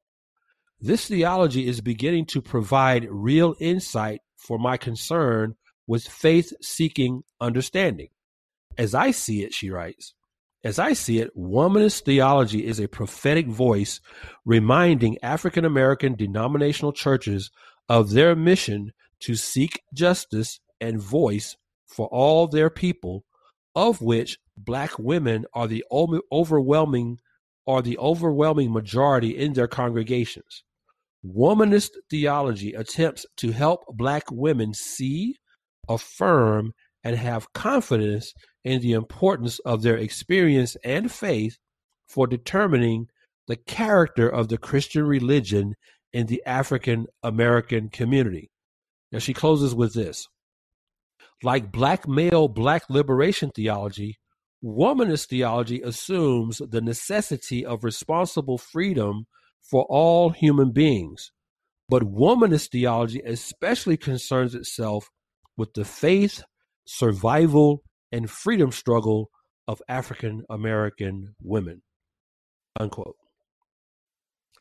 This 0.81 1.09
theology 1.09 1.67
is 1.67 1.81
beginning 1.81 2.27
to 2.27 2.43
provide 2.43 3.09
real 3.11 3.55
insight 3.59 4.21
for 4.37 4.59
my 4.59 4.77
concern 4.77 5.55
with 5.87 6.07
faith 6.07 6.53
seeking 6.61 7.23
understanding. 7.41 8.09
As 8.77 8.95
I 8.95 9.11
see 9.11 9.43
it, 9.43 9.55
she 9.55 9.71
writes, 9.71 10.13
as 10.63 10.79
I 10.79 10.93
see 10.93 11.19
it, 11.19 11.35
womanist 11.35 12.05
theology 12.05 12.67
is 12.67 12.79
a 12.79 12.89
prophetic 12.89 13.47
voice 13.47 14.01
reminding 14.45 15.17
African 15.23 15.65
American 15.65 16.15
denominational 16.15 16.93
churches 16.93 17.51
of 17.89 18.11
their 18.11 18.37
mission 18.37 18.93
to 19.21 19.35
seek 19.35 19.81
justice 19.95 20.61
and 20.79 21.01
voice 21.01 21.57
for 21.87 22.07
all 22.09 22.49
their 22.49 22.69
people, 22.69 23.25
of 23.75 24.03
which 24.03 24.39
black 24.59 24.99
women 24.99 25.47
are 25.55 25.69
the 25.69 25.85
overwhelming 25.91 27.19
are 27.67 27.83
the 27.83 27.99
overwhelming 27.99 28.73
majority 28.73 29.37
in 29.37 29.55
their 29.55 29.67
congregations. 29.69 30.65
Womanist 31.27 31.91
theology 32.09 32.75
attempts 32.75 33.27
to 33.39 33.51
help 33.51 33.85
black 33.89 34.25
women 34.31 34.75
see, 34.75 35.37
affirm, 35.89 36.73
and 37.03 37.17
have 37.17 37.53
confidence 37.53 38.33
in 38.65 38.81
the 38.81 38.93
importance 38.93 39.59
of 39.61 39.83
their 39.83 39.97
experience 39.97 40.77
and 40.85 41.11
faith 41.11 41.57
for 42.09 42.27
determining 42.27 43.07
the 43.49 43.57
character 43.57 44.29
of 44.29 44.49
the 44.49 44.59
Christian 44.59 45.05
religion 45.05 45.75
in 46.13 46.27
the 46.27 46.43
African 46.47 47.07
American 47.23 47.89
community. 47.89 48.51
Now 49.13 49.19
she 49.19 49.35
closes 49.35 49.75
with 49.75 49.95
this. 49.95 50.27
Like 51.43 51.73
black 51.73 52.09
male, 52.09 52.49
black 52.49 52.85
liberation 52.89 53.51
theology, 53.55 54.17
womanist 54.65 55.29
theology 55.29 55.83
assumes 55.83 56.59
the 56.59 56.81
necessity 56.81 57.65
of 57.65 57.85
responsible 57.85 58.59
freedom 58.59 59.27
for 59.71 59.85
all 59.89 60.31
human 60.31 60.73
beings. 60.73 61.31
But 61.89 62.03
womanist 62.03 62.71
theology 62.71 63.21
especially 63.25 63.97
concerns 63.97 64.55
itself 64.55 65.09
with 65.57 65.73
the 65.75 65.85
faith, 65.85 66.43
survival, 66.87 67.83
and 68.13 68.31
freedom 68.31 68.73
struggle 68.73 69.31
of 69.69 69.83
African 69.89 70.45
American 70.51 71.35
women. 71.43 71.83
Unquote. 72.79 73.17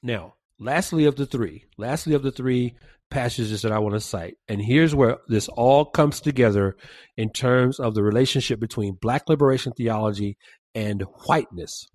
Now, 0.02 0.36
lastly 0.60 1.06
of 1.06 1.16
the 1.16 1.26
three, 1.26 1.66
lastly 1.78 2.14
of 2.14 2.24
the 2.24 2.32
three 2.32 2.76
passages 3.10 3.62
that 3.62 3.72
I 3.72 3.80
want 3.80 3.96
to 3.96 4.02
cite, 4.02 4.36
and 4.48 4.62
here's 4.62 4.96
where 4.96 5.18
this 5.28 5.48
all 5.50 5.86
comes 5.86 6.22
together 6.22 6.76
in 7.18 7.32
terms 7.32 7.80
of 7.80 7.96
the 7.96 8.04
relationship 8.04 8.60
between 8.60 8.98
black 9.02 9.28
liberation 9.30 9.74
theology 9.74 10.38
and 10.74 11.02
whiteness. 11.26 11.88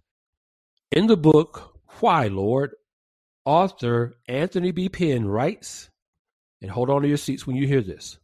In 0.90 1.06
the 1.06 1.16
book, 1.16 1.72
Why, 2.00 2.28
Lord? 2.28 2.70
Author 3.44 4.14
Anthony 4.28 4.70
B. 4.72 4.88
Pinn 4.88 5.26
writes, 5.26 5.90
and 6.62 6.70
hold 6.70 6.90
on 6.90 7.02
to 7.02 7.08
your 7.08 7.16
seats 7.16 7.46
when 7.46 7.56
you 7.56 7.66
hear 7.66 7.80
this. 7.80 8.18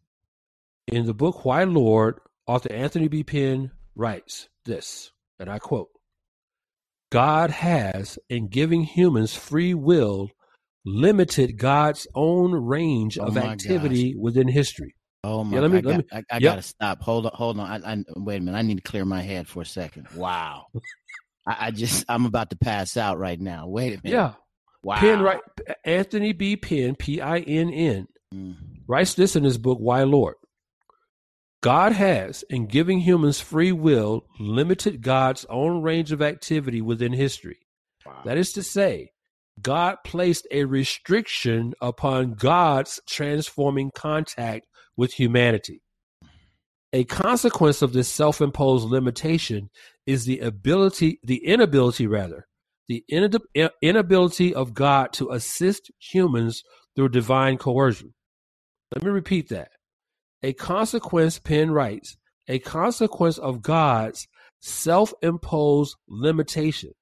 In 0.86 1.06
the 1.06 1.14
book, 1.14 1.44
Why, 1.44 1.64
Lord? 1.64 2.20
Author 2.46 2.72
Anthony 2.72 3.08
B. 3.08 3.24
Pinn 3.24 3.72
writes 3.96 4.48
this, 4.64 5.10
and 5.38 5.50
I 5.50 5.58
quote 5.58 5.88
God 7.10 7.50
has, 7.50 8.18
in 8.28 8.48
giving 8.48 8.82
humans 8.82 9.34
free 9.34 9.74
will, 9.74 10.30
limited 10.84 11.58
God's 11.58 12.06
own 12.14 12.52
range 12.52 13.18
oh 13.18 13.24
of 13.24 13.36
activity 13.36 14.12
gosh. 14.12 14.20
within 14.20 14.48
history. 14.48 14.94
Oh 15.24 15.42
my! 15.42 15.56
Yeah, 15.56 15.62
let 15.62 15.70
me, 15.72 15.78
I, 15.78 15.80
let 15.80 15.98
me, 15.98 16.04
I, 16.12 16.16
I 16.18 16.34
yep. 16.34 16.42
gotta 16.42 16.62
stop. 16.62 17.02
Hold 17.02 17.26
on, 17.26 17.32
hold 17.34 17.58
on. 17.58 17.84
I, 17.84 17.92
I, 17.92 18.04
wait 18.16 18.36
a 18.36 18.40
minute. 18.40 18.56
I 18.56 18.62
need 18.62 18.76
to 18.76 18.82
clear 18.82 19.04
my 19.04 19.22
head 19.22 19.48
for 19.48 19.62
a 19.62 19.66
second. 19.66 20.06
Wow. 20.14 20.66
I, 21.48 21.66
I, 21.66 21.70
just 21.72 22.04
I'm 22.08 22.26
about 22.26 22.50
to 22.50 22.56
pass 22.56 22.96
out 22.96 23.18
right 23.18 23.40
now. 23.40 23.66
Wait 23.66 23.88
a 23.88 24.00
minute. 24.04 24.16
Yeah. 24.16 24.32
Wow. 24.86 25.00
Pinn 25.00 25.20
right 25.20 25.40
Anthony 25.84 26.32
B. 26.32 26.54
Pinn 26.54 26.94
P 26.94 27.20
I 27.20 27.40
N 27.40 27.72
N 27.72 28.06
mm. 28.32 28.54
writes 28.86 29.14
this 29.14 29.34
in 29.34 29.42
his 29.42 29.58
book 29.58 29.78
Why 29.80 30.04
Lord. 30.04 30.36
God 31.60 31.90
has, 31.90 32.44
in 32.48 32.66
giving 32.66 33.00
humans 33.00 33.40
free 33.40 33.72
will, 33.72 34.26
limited 34.38 35.02
God's 35.02 35.44
own 35.50 35.82
range 35.82 36.12
of 36.12 36.22
activity 36.22 36.80
within 36.80 37.12
history. 37.12 37.58
Wow. 38.06 38.22
That 38.24 38.38
is 38.38 38.52
to 38.52 38.62
say, 38.62 39.10
God 39.60 39.96
placed 40.04 40.46
a 40.52 40.66
restriction 40.66 41.74
upon 41.80 42.34
God's 42.34 43.00
transforming 43.08 43.90
contact 43.92 44.68
with 44.96 45.14
humanity. 45.14 45.82
A 46.92 47.02
consequence 47.02 47.82
of 47.82 47.92
this 47.92 48.08
self-imposed 48.08 48.86
limitation 48.86 49.68
is 50.06 50.26
the 50.26 50.38
ability, 50.38 51.18
the 51.24 51.44
inability 51.44 52.06
rather, 52.06 52.46
the 52.88 53.04
inability 53.82 54.54
of 54.54 54.74
God 54.74 55.12
to 55.14 55.30
assist 55.30 55.90
humans 55.98 56.62
through 56.94 57.10
divine 57.10 57.58
coercion. 57.58 58.14
Let 58.94 59.02
me 59.02 59.10
repeat 59.10 59.48
that. 59.48 59.70
A 60.42 60.52
consequence, 60.52 61.38
Pinn 61.38 61.70
writes, 61.70 62.16
a 62.48 62.58
consequence 62.58 63.38
of 63.38 63.62
God's 63.62 64.28
self-imposed 64.60 65.96
limitation 66.08 66.92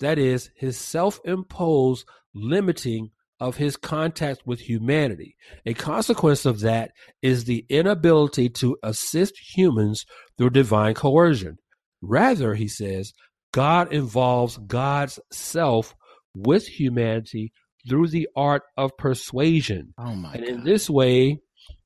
that 0.00 0.18
is, 0.18 0.50
his 0.56 0.78
self 0.78 1.20
imposed 1.24 2.06
limiting 2.34 3.10
of 3.40 3.56
his 3.56 3.76
contact 3.76 4.42
with 4.46 4.60
humanity. 4.60 5.36
A 5.64 5.74
consequence 5.74 6.46
of 6.46 6.60
that 6.60 6.92
is 7.22 7.44
the 7.44 7.66
inability 7.68 8.48
to 8.48 8.76
assist 8.82 9.38
humans 9.54 10.06
through 10.36 10.50
divine 10.50 10.94
coercion. 10.94 11.58
Rather, 12.02 12.54
he 12.54 12.68
says, 12.68 13.12
God 13.52 13.92
involves 13.92 14.58
God's 14.58 15.18
self 15.32 15.94
with 16.34 16.66
humanity 16.66 17.52
through 17.88 18.08
the 18.08 18.28
art 18.36 18.62
of 18.76 18.96
persuasion. 18.96 19.94
Oh 19.98 20.14
my 20.14 20.34
and 20.34 20.44
God. 20.44 20.48
in 20.48 20.64
this 20.64 20.90
way, 20.90 21.40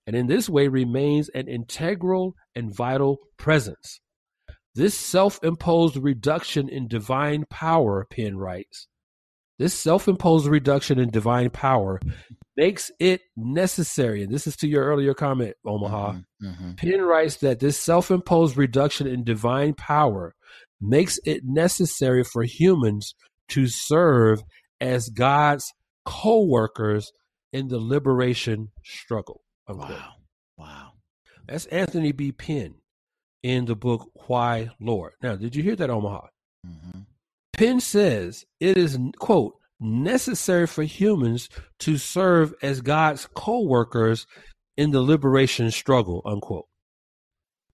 and 0.06 0.16
in 0.16 0.26
this 0.26 0.48
way 0.48 0.68
remains 0.68 1.28
an 1.30 1.48
integral 1.48 2.34
and 2.54 2.74
vital 2.74 3.18
presence. 3.36 4.00
This 4.74 4.96
self 4.96 5.40
imposed 5.42 5.96
reduction 5.96 6.68
in 6.68 6.88
divine 6.88 7.44
power, 7.50 8.06
Pinn 8.10 8.36
writes, 8.36 8.88
this 9.60 9.74
self 9.74 10.08
imposed 10.08 10.46
reduction 10.46 10.98
in 10.98 11.10
divine 11.10 11.50
power 11.50 12.00
makes 12.56 12.90
it 12.98 13.20
necessary. 13.36 14.22
And 14.22 14.32
this 14.32 14.46
is 14.46 14.56
to 14.56 14.66
your 14.66 14.84
earlier 14.86 15.12
comment, 15.12 15.54
Omaha. 15.66 16.12
Mm-hmm, 16.12 16.46
mm-hmm. 16.46 16.72
Pinn 16.76 17.02
writes 17.02 17.36
that 17.36 17.60
this 17.60 17.78
self 17.78 18.10
imposed 18.10 18.56
reduction 18.56 19.06
in 19.06 19.22
divine 19.22 19.74
power 19.74 20.34
makes 20.80 21.18
it 21.24 21.42
necessary 21.44 22.24
for 22.24 22.42
humans 22.42 23.14
to 23.48 23.66
serve 23.66 24.42
as 24.80 25.08
God's 25.08 25.72
co 26.04 26.44
workers 26.44 27.12
in 27.52 27.68
the 27.68 27.78
liberation 27.78 28.68
struggle. 28.84 29.42
Unquote. 29.68 29.90
Wow. 29.90 30.12
Wow. 30.56 30.92
That's 31.46 31.66
Anthony 31.66 32.12
B. 32.12 32.32
Pinn 32.32 32.74
in 33.42 33.64
the 33.64 33.74
book 33.74 34.10
Why 34.26 34.70
Lord. 34.80 35.12
Now, 35.22 35.36
did 35.36 35.56
you 35.56 35.62
hear 35.62 35.76
that, 35.76 35.90
Omaha? 35.90 36.26
Mm-hmm. 36.66 37.00
Pinn 37.52 37.80
says 37.80 38.44
it 38.58 38.78
is, 38.78 38.98
quote, 39.18 39.54
necessary 39.80 40.66
for 40.66 40.82
humans 40.82 41.48
to 41.80 41.96
serve 41.96 42.54
as 42.62 42.80
God's 42.80 43.28
co 43.34 43.62
workers 43.62 44.26
in 44.76 44.90
the 44.90 45.00
liberation 45.00 45.70
struggle, 45.70 46.22
unquote. 46.24 46.66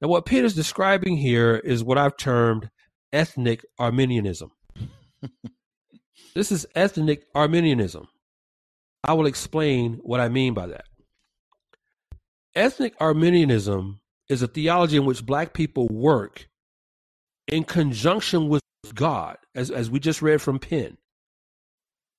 Now, 0.00 0.08
what 0.08 0.26
Pinn 0.26 0.44
is 0.44 0.54
describing 0.54 1.16
here 1.16 1.56
is 1.56 1.84
what 1.84 1.98
I've 1.98 2.16
termed 2.16 2.68
ethnic 3.12 3.64
Arminianism. 3.78 4.50
this 6.34 6.52
is 6.52 6.66
ethnic 6.74 7.24
Arminianism. 7.34 8.08
I 9.04 9.12
will 9.12 9.26
explain 9.26 10.00
what 10.02 10.20
I 10.20 10.28
mean 10.28 10.54
by 10.54 10.66
that. 10.66 10.84
Ethnic 12.54 12.94
Arminianism 13.00 14.00
is 14.28 14.42
a 14.42 14.48
theology 14.48 14.96
in 14.96 15.04
which 15.04 15.24
black 15.24 15.52
people 15.52 15.86
work 15.88 16.48
in 17.46 17.64
conjunction 17.64 18.48
with 18.48 18.62
God, 18.94 19.36
as, 19.54 19.70
as 19.70 19.90
we 19.90 20.00
just 20.00 20.22
read 20.22 20.40
from 20.40 20.58
Pinn. 20.58 20.96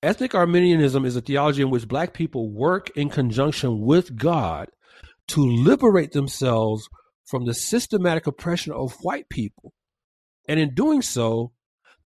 Ethnic 0.04 0.36
Arminianism 0.36 1.06
is 1.06 1.16
a 1.16 1.22
theology 1.22 1.64
in 1.64 1.70
which 1.70 1.88
black 1.88 2.14
people 2.14 2.52
work 2.52 2.90
in 2.96 3.10
conjunction 3.10 3.82
with 3.82 4.16
God 4.16 4.70
to 5.30 5.42
liberate 5.42 6.12
themselves 6.12 6.88
from 7.26 7.46
the 7.46 7.54
systematic 7.54 8.28
oppression 8.28 8.72
of 8.72 8.94
white 9.02 9.28
people. 9.30 9.74
And 10.48 10.60
in 10.60 10.74
doing 10.74 11.02
so, 11.02 11.52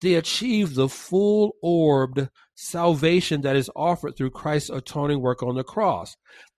they 0.02 0.16
achieve 0.16 0.74
the 0.74 0.90
full 0.90 1.54
orbed 1.62 2.30
salvation 2.56 3.42
that 3.42 3.56
is 3.56 3.70
offered 3.76 4.18
through 4.18 4.32
Christ's 4.32 4.72
atoning 4.72 5.22
work 5.22 5.44
on 5.44 5.56
the 5.56 5.64
cross. 5.64 6.16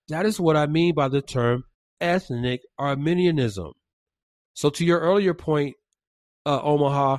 That 0.08 0.26
is 0.26 0.40
what 0.40 0.56
I 0.56 0.66
mean 0.66 0.94
by 0.94 1.08
the 1.08 1.22
term 1.22 1.64
ethnic 2.00 2.62
Arminianism. 2.78 3.72
So, 4.54 4.70
to 4.70 4.84
your 4.84 5.00
earlier 5.00 5.34
point, 5.34 5.76
uh, 6.46 6.60
Omaha, 6.62 7.18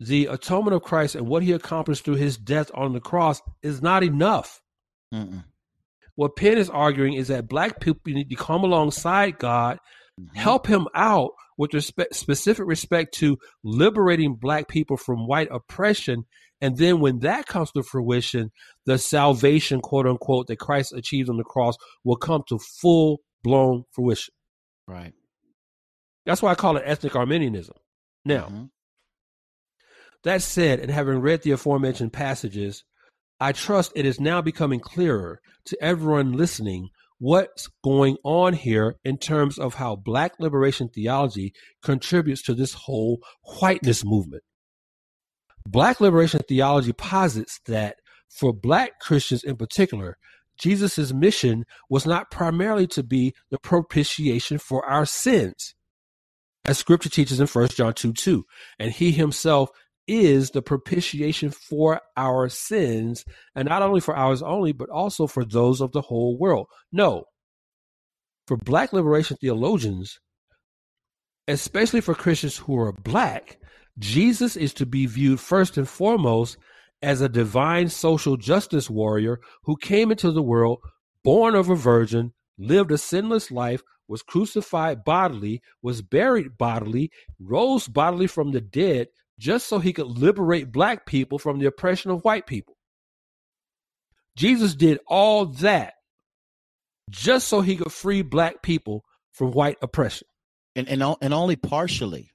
the 0.00 0.26
atonement 0.26 0.74
of 0.74 0.82
Christ 0.82 1.14
and 1.14 1.26
what 1.26 1.42
he 1.42 1.52
accomplished 1.52 2.04
through 2.04 2.14
his 2.14 2.36
death 2.36 2.70
on 2.74 2.92
the 2.92 3.00
cross 3.00 3.42
is 3.62 3.82
not 3.82 4.02
enough. 4.02 4.60
Mm-mm. 5.12 5.44
What 6.14 6.36
Pinn 6.36 6.58
is 6.58 6.70
arguing 6.70 7.14
is 7.14 7.28
that 7.28 7.48
black 7.48 7.80
people 7.80 8.12
need 8.12 8.30
to 8.30 8.36
come 8.36 8.64
alongside 8.64 9.38
God, 9.38 9.78
mm-hmm. 10.18 10.36
help 10.36 10.66
him 10.66 10.86
out 10.94 11.32
with 11.60 11.74
respect, 11.74 12.14
specific 12.14 12.64
respect 12.66 13.12
to 13.12 13.36
liberating 13.62 14.34
black 14.34 14.66
people 14.66 14.96
from 14.96 15.26
white 15.26 15.48
oppression. 15.50 16.24
And 16.62 16.78
then 16.78 17.00
when 17.00 17.18
that 17.18 17.44
comes 17.44 17.70
to 17.72 17.82
fruition, 17.82 18.50
the 18.86 18.96
salvation, 18.96 19.82
quote 19.82 20.06
unquote, 20.06 20.46
that 20.46 20.58
Christ 20.58 20.94
achieved 20.94 21.28
on 21.28 21.36
the 21.36 21.44
cross 21.44 21.76
will 22.02 22.16
come 22.16 22.44
to 22.48 22.58
full 22.58 23.20
blown 23.44 23.84
fruition. 23.92 24.32
Right. 24.88 25.12
That's 26.24 26.40
why 26.40 26.52
I 26.52 26.54
call 26.54 26.78
it 26.78 26.84
ethnic 26.86 27.14
Arminianism. 27.14 27.76
Now, 28.24 28.46
mm-hmm. 28.46 28.64
that 30.24 30.40
said, 30.40 30.80
and 30.80 30.90
having 30.90 31.18
read 31.20 31.42
the 31.42 31.50
aforementioned 31.50 32.14
passages, 32.14 32.84
I 33.38 33.52
trust 33.52 33.92
it 33.94 34.06
is 34.06 34.18
now 34.18 34.40
becoming 34.40 34.80
clearer 34.80 35.42
to 35.66 35.76
everyone 35.82 36.32
listening 36.32 36.88
what's 37.20 37.68
going 37.84 38.16
on 38.24 38.54
here 38.54 38.96
in 39.04 39.18
terms 39.18 39.58
of 39.58 39.74
how 39.74 39.94
black 39.94 40.32
liberation 40.40 40.88
theology 40.88 41.52
contributes 41.82 42.42
to 42.42 42.54
this 42.54 42.72
whole 42.72 43.20
whiteness 43.60 44.04
movement. 44.04 44.42
Black 45.66 46.00
liberation 46.00 46.40
theology 46.48 46.94
posits 46.94 47.60
that 47.66 47.96
for 48.30 48.52
black 48.54 48.98
Christians 49.00 49.44
in 49.44 49.56
particular, 49.56 50.16
Jesus' 50.58 51.12
mission 51.12 51.64
was 51.90 52.06
not 52.06 52.30
primarily 52.30 52.86
to 52.88 53.02
be 53.02 53.34
the 53.50 53.58
propitiation 53.58 54.58
for 54.58 54.84
our 54.86 55.04
sins, 55.04 55.74
as 56.64 56.78
scripture 56.78 57.10
teaches 57.10 57.38
in 57.38 57.46
1 57.46 57.68
John 57.68 57.92
2 57.92 58.14
2. 58.14 58.44
And 58.78 58.92
he 58.92 59.12
himself 59.12 59.70
is 60.10 60.50
the 60.50 60.60
propitiation 60.60 61.52
for 61.52 62.00
our 62.16 62.48
sins, 62.48 63.24
and 63.54 63.68
not 63.68 63.80
only 63.80 64.00
for 64.00 64.16
ours 64.16 64.42
only, 64.42 64.72
but 64.72 64.90
also 64.90 65.28
for 65.28 65.44
those 65.44 65.80
of 65.80 65.92
the 65.92 66.00
whole 66.00 66.36
world. 66.36 66.66
No. 66.90 67.24
For 68.48 68.56
black 68.56 68.92
liberation 68.92 69.36
theologians, 69.40 70.18
especially 71.46 72.00
for 72.00 72.16
Christians 72.16 72.56
who 72.56 72.76
are 72.80 72.92
black, 72.92 73.58
Jesus 74.00 74.56
is 74.56 74.74
to 74.74 74.86
be 74.86 75.06
viewed 75.06 75.38
first 75.38 75.76
and 75.76 75.88
foremost 75.88 76.56
as 77.02 77.20
a 77.20 77.28
divine 77.28 77.88
social 77.88 78.36
justice 78.36 78.90
warrior 78.90 79.38
who 79.62 79.76
came 79.76 80.10
into 80.10 80.32
the 80.32 80.42
world 80.42 80.80
born 81.22 81.54
of 81.54 81.70
a 81.70 81.76
virgin, 81.76 82.32
lived 82.58 82.90
a 82.90 82.98
sinless 82.98 83.52
life, 83.52 83.82
was 84.08 84.22
crucified 84.22 85.04
bodily, 85.04 85.62
was 85.82 86.02
buried 86.02 86.58
bodily, 86.58 87.12
rose 87.38 87.86
bodily 87.86 88.26
from 88.26 88.50
the 88.50 88.60
dead, 88.60 89.06
just 89.40 89.66
so 89.66 89.78
he 89.78 89.94
could 89.94 90.06
liberate 90.06 90.70
black 90.70 91.06
people 91.06 91.38
from 91.38 91.58
the 91.58 91.66
oppression 91.66 92.10
of 92.10 92.22
white 92.24 92.46
people. 92.46 92.76
Jesus 94.36 94.74
did 94.74 95.00
all 95.06 95.46
that 95.46 95.94
just 97.08 97.48
so 97.48 97.62
he 97.62 97.76
could 97.76 97.90
free 97.90 98.22
black 98.22 98.62
people 98.62 99.02
from 99.32 99.50
white 99.50 99.78
oppression. 99.82 100.28
And 100.76 100.88
and, 100.88 101.02
and 101.20 101.34
only 101.34 101.56
partially. 101.56 102.30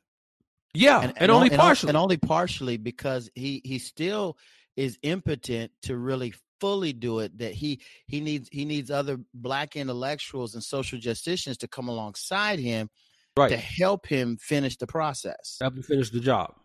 Yeah, 0.74 0.98
and, 0.98 1.10
and, 1.10 1.18
and 1.22 1.32
only 1.32 1.50
partially. 1.52 1.90
And 1.90 1.98
only 1.98 2.18
partially 2.18 2.78
because 2.78 3.30
he 3.36 3.62
he 3.64 3.80
still 3.80 4.36
is 4.76 4.98
impotent 5.04 5.72
to 5.84 5.96
really 5.96 6.34
fully 6.60 6.92
do 6.92 7.20
it 7.20 7.38
that 7.38 7.54
he 7.54 7.82
he 8.08 8.20
needs 8.20 8.50
he 8.52 8.66
needs 8.66 8.90
other 8.90 9.20
black 9.34 9.76
intellectuals 9.76 10.56
and 10.56 10.64
social 10.64 11.00
justicians 11.00 11.58
to 11.60 11.68
come 11.68 11.88
alongside 11.88 12.60
him 12.60 12.90
right. 13.38 13.50
to 13.50 13.58
help 13.58 14.08
him 14.08 14.38
finish 14.38 14.78
the 14.78 14.88
process 14.88 15.58
help 15.62 15.76
him 15.76 15.84
finish 15.84 16.10
the 16.12 16.20
job 16.20 16.56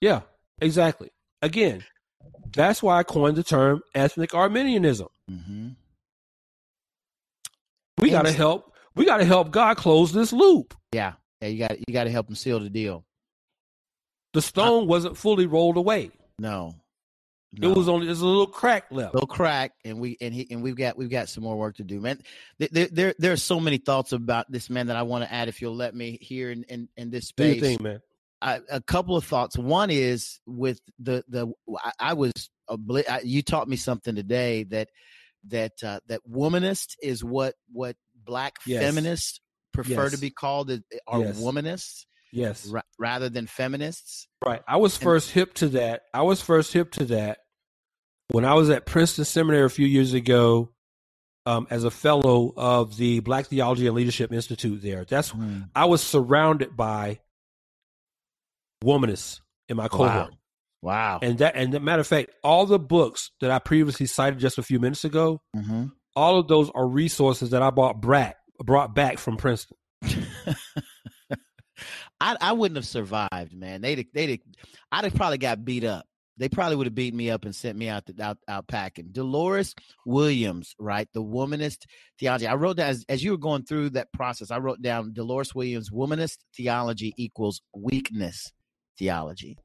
yeah 0.00 0.20
exactly 0.60 1.10
again 1.42 1.84
that's 2.54 2.82
why 2.82 2.98
i 2.98 3.02
coined 3.02 3.36
the 3.36 3.42
term 3.42 3.82
ethnic 3.94 4.34
Arminianism. 4.34 5.08
mm-hmm. 5.30 5.68
we 7.98 8.10
got 8.10 8.24
to 8.26 8.32
help 8.32 8.72
we 8.94 9.04
got 9.04 9.18
to 9.18 9.24
help 9.24 9.50
god 9.50 9.76
close 9.76 10.12
this 10.12 10.32
loop 10.32 10.74
yeah 10.92 11.12
yeah 11.40 11.48
you 11.48 11.58
got 11.58 11.78
you 11.78 11.92
got 11.92 12.04
to 12.04 12.10
help 12.10 12.28
him 12.28 12.34
seal 12.34 12.60
the 12.60 12.70
deal 12.70 13.04
the 14.36 14.42
stone 14.42 14.82
I, 14.82 14.86
wasn't 14.86 15.16
fully 15.16 15.46
rolled 15.46 15.78
away. 15.78 16.10
No, 16.38 16.74
no. 17.54 17.70
It 17.70 17.74
was 17.74 17.88
only 17.88 18.04
there's 18.04 18.20
a 18.20 18.26
little 18.26 18.46
crack 18.46 18.84
left. 18.90 19.14
Little 19.14 19.26
crack, 19.26 19.72
and 19.82 19.98
we 19.98 20.18
and 20.20 20.34
he 20.34 20.46
and 20.50 20.62
we've 20.62 20.76
got 20.76 20.98
we've 20.98 21.08
got 21.08 21.30
some 21.30 21.42
more 21.42 21.56
work 21.56 21.76
to 21.76 21.84
do, 21.84 22.02
man. 22.02 22.20
There 22.58 22.86
there 22.92 23.14
there 23.18 23.32
are 23.32 23.38
so 23.38 23.58
many 23.58 23.78
thoughts 23.78 24.12
about 24.12 24.52
this 24.52 24.68
man 24.68 24.88
that 24.88 24.96
I 24.96 25.04
want 25.04 25.24
to 25.24 25.32
add. 25.32 25.48
If 25.48 25.62
you'll 25.62 25.74
let 25.74 25.94
me 25.94 26.18
here 26.20 26.50
in 26.50 26.64
in, 26.64 26.88
in 26.98 27.10
this 27.10 27.28
space, 27.28 27.54
do 27.54 27.54
you 27.54 27.60
think, 27.62 27.80
man? 27.80 28.02
I, 28.42 28.60
a 28.70 28.80
couple 28.80 29.16
of 29.16 29.24
thoughts. 29.24 29.56
One 29.56 29.90
is 29.90 30.40
with 30.46 30.80
the 30.98 31.24
the 31.28 31.52
I, 31.82 31.92
I 31.98 32.12
was 32.14 32.32
I, 32.68 33.20
you 33.24 33.42
taught 33.42 33.68
me 33.68 33.76
something 33.76 34.14
today 34.14 34.64
that 34.64 34.88
that 35.48 35.72
uh, 35.82 36.00
that 36.08 36.20
womanist 36.30 36.96
is 37.02 37.24
what 37.24 37.54
what 37.72 37.96
black 38.14 38.56
yes. 38.66 38.82
feminists 38.82 39.40
prefer 39.72 40.04
yes. 40.04 40.12
to 40.12 40.18
be 40.18 40.30
called 40.30 40.70
are 41.06 41.20
yes. 41.20 41.40
womanists 41.40 42.06
Yes. 42.32 42.66
Ra- 42.66 42.82
rather 42.98 43.28
than 43.28 43.46
feminists. 43.46 44.28
Right. 44.44 44.62
I 44.68 44.76
was 44.76 44.96
first 44.96 45.28
and, 45.28 45.34
hip 45.34 45.54
to 45.54 45.68
that. 45.68 46.02
I 46.12 46.22
was 46.22 46.42
first 46.42 46.72
hip 46.72 46.92
to 46.92 47.04
that 47.06 47.38
when 48.28 48.44
I 48.44 48.54
was 48.54 48.68
at 48.68 48.84
Princeton 48.84 49.24
Seminary 49.24 49.64
a 49.64 49.70
few 49.70 49.86
years 49.86 50.12
ago 50.12 50.70
um, 51.46 51.66
as 51.70 51.84
a 51.84 51.90
fellow 51.90 52.52
of 52.56 52.96
the 52.96 53.20
Black 53.20 53.46
Theology 53.46 53.86
and 53.86 53.96
Leadership 53.96 54.32
Institute 54.32 54.82
there. 54.82 55.04
That's 55.04 55.32
mm. 55.32 55.68
I 55.74 55.86
was 55.86 56.02
surrounded 56.02 56.76
by 56.76 57.20
womanists 58.82 59.40
in 59.68 59.76
my 59.76 59.88
cohort. 59.88 60.30
Wow. 60.30 60.36
Wow. 60.82 61.18
And 61.22 61.38
that 61.38 61.56
and 61.56 61.72
the 61.72 61.80
matter 61.80 62.00
of 62.00 62.06
fact, 62.06 62.30
all 62.44 62.66
the 62.66 62.78
books 62.78 63.32
that 63.40 63.50
I 63.50 63.58
previously 63.58 64.06
cited 64.06 64.38
just 64.38 64.58
a 64.58 64.62
few 64.62 64.78
minutes 64.78 65.04
ago, 65.04 65.40
mm-hmm. 65.56 65.86
all 66.14 66.38
of 66.38 66.48
those 66.48 66.70
are 66.74 66.86
resources 66.86 67.50
that 67.50 67.62
I 67.62 67.70
bought 67.70 68.00
back 68.00 68.36
brought 68.62 68.94
back 68.94 69.18
from 69.18 69.36
Princeton. 69.36 69.76
I, 72.20 72.36
I 72.40 72.52
wouldn't 72.52 72.76
have 72.76 72.86
survived, 72.86 73.52
man. 73.52 73.80
They'd 73.80 74.06
they'd 74.14 74.40
I'd 74.92 75.04
have 75.04 75.14
probably 75.14 75.38
got 75.38 75.64
beat 75.64 75.84
up. 75.84 76.06
They 76.38 76.50
probably 76.50 76.76
would 76.76 76.86
have 76.86 76.94
beat 76.94 77.14
me 77.14 77.30
up 77.30 77.46
and 77.46 77.54
sent 77.54 77.78
me 77.78 77.88
out 77.88 78.04
the, 78.06 78.22
out 78.22 78.38
out 78.46 78.68
packing. 78.68 79.08
Dolores 79.10 79.74
Williams, 80.04 80.74
right? 80.78 81.08
The 81.14 81.22
womanist 81.22 81.86
theology. 82.18 82.46
I 82.46 82.54
wrote 82.54 82.76
down 82.76 82.90
as, 82.90 83.04
as 83.08 83.24
you 83.24 83.32
were 83.32 83.38
going 83.38 83.64
through 83.64 83.90
that 83.90 84.12
process. 84.12 84.50
I 84.50 84.58
wrote 84.58 84.82
down 84.82 85.14
Dolores 85.14 85.54
Williams, 85.54 85.90
womanist 85.90 86.38
theology 86.54 87.14
equals 87.16 87.62
weakness 87.74 88.52
theology. 88.98 89.58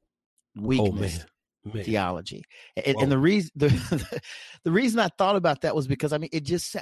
Oh, 0.58 0.64
weakness. 0.64 1.20
Oh, 1.22 1.28
Man. 1.74 1.84
theology. 1.84 2.44
And, 2.76 2.98
and, 2.98 3.12
the 3.12 3.20
reason 3.20 3.52
the, 3.56 4.22
the 4.64 4.72
reason 4.72 5.00
I 5.00 5.10
thought 5.18 5.36
about 5.36 5.62
that 5.62 5.76
was 5.76 5.86
because 5.86 6.12
I 6.12 6.18
mean 6.18 6.32
it 6.34 6.44
just 6.44 6.76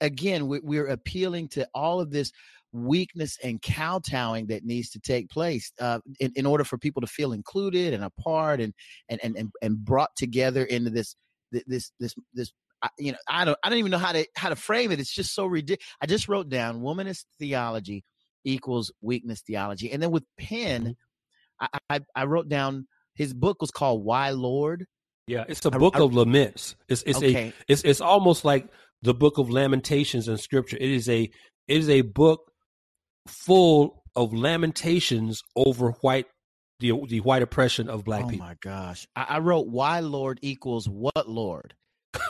again 0.00 0.46
we, 0.46 0.60
we're 0.60 0.88
appealing 0.88 1.48
to 1.50 1.66
all 1.74 2.00
of 2.00 2.10
this 2.10 2.32
weakness 2.70 3.38
and 3.42 3.62
kowtowing 3.62 4.48
that 4.48 4.64
needs 4.64 4.90
to 4.90 5.00
take 5.00 5.30
place 5.30 5.72
uh, 5.80 6.00
in, 6.20 6.32
in 6.36 6.44
order 6.44 6.64
for 6.64 6.76
people 6.76 7.00
to 7.00 7.06
feel 7.06 7.32
included 7.32 7.94
and 7.94 8.04
apart 8.04 8.24
part 8.24 8.60
and 8.60 8.74
and 9.08 9.20
and 9.22 9.50
and 9.62 9.84
brought 9.84 10.14
together 10.16 10.64
into 10.64 10.90
this 10.90 11.16
this 11.52 11.92
this 11.98 12.14
this 12.34 12.52
you 12.98 13.12
know 13.12 13.18
I 13.28 13.44
don't 13.44 13.58
I 13.62 13.70
don't 13.70 13.78
even 13.78 13.90
know 13.90 13.98
how 13.98 14.12
to 14.12 14.26
how 14.36 14.48
to 14.48 14.56
frame 14.56 14.92
it. 14.92 15.00
It's 15.00 15.14
just 15.14 15.34
so 15.34 15.46
ridiculous. 15.46 15.86
I 16.00 16.06
just 16.06 16.28
wrote 16.28 16.48
down 16.48 16.82
womanist 16.82 17.24
theology 17.38 18.04
equals 18.44 18.92
weakness 19.00 19.42
theology, 19.42 19.90
and 19.90 20.02
then 20.02 20.10
with 20.10 20.24
Pinn, 20.38 20.82
mm-hmm. 20.82 20.92
I, 21.60 21.68
I, 21.90 22.00
I 22.14 22.24
wrote 22.24 22.48
down 22.48 22.86
his 23.14 23.32
book 23.32 23.60
was 23.60 23.70
called 23.70 24.04
Why 24.04 24.30
Lord. 24.30 24.86
Yeah, 25.26 25.44
it's 25.48 25.64
a 25.64 25.70
book 25.70 25.96
I, 25.96 26.00
of 26.00 26.14
laments. 26.14 26.76
It's 26.88 27.02
it's 27.04 27.18
okay. 27.18 27.48
a 27.48 27.52
it's 27.66 27.82
it's 27.82 28.00
almost 28.00 28.44
like 28.44 28.68
the 29.02 29.14
book 29.14 29.38
of 29.38 29.50
lamentations 29.50 30.28
in 30.28 30.36
scripture. 30.36 30.76
It 30.76 30.90
is 30.90 31.08
a 31.08 31.22
it 31.22 31.76
is 31.76 31.88
a 31.88 32.02
book 32.02 32.52
full 33.26 34.04
of 34.14 34.32
lamentations 34.32 35.42
over 35.56 35.92
white 36.02 36.26
the 36.80 36.92
the 37.08 37.20
white 37.20 37.42
oppression 37.42 37.88
of 37.88 38.04
black 38.04 38.24
oh 38.24 38.28
people. 38.28 38.46
Oh 38.46 38.48
my 38.50 38.56
gosh. 38.60 39.06
I, 39.16 39.26
I 39.30 39.38
wrote 39.38 39.66
why 39.66 40.00
Lord 40.00 40.38
equals 40.42 40.88
what 40.88 41.28
Lord? 41.28 41.74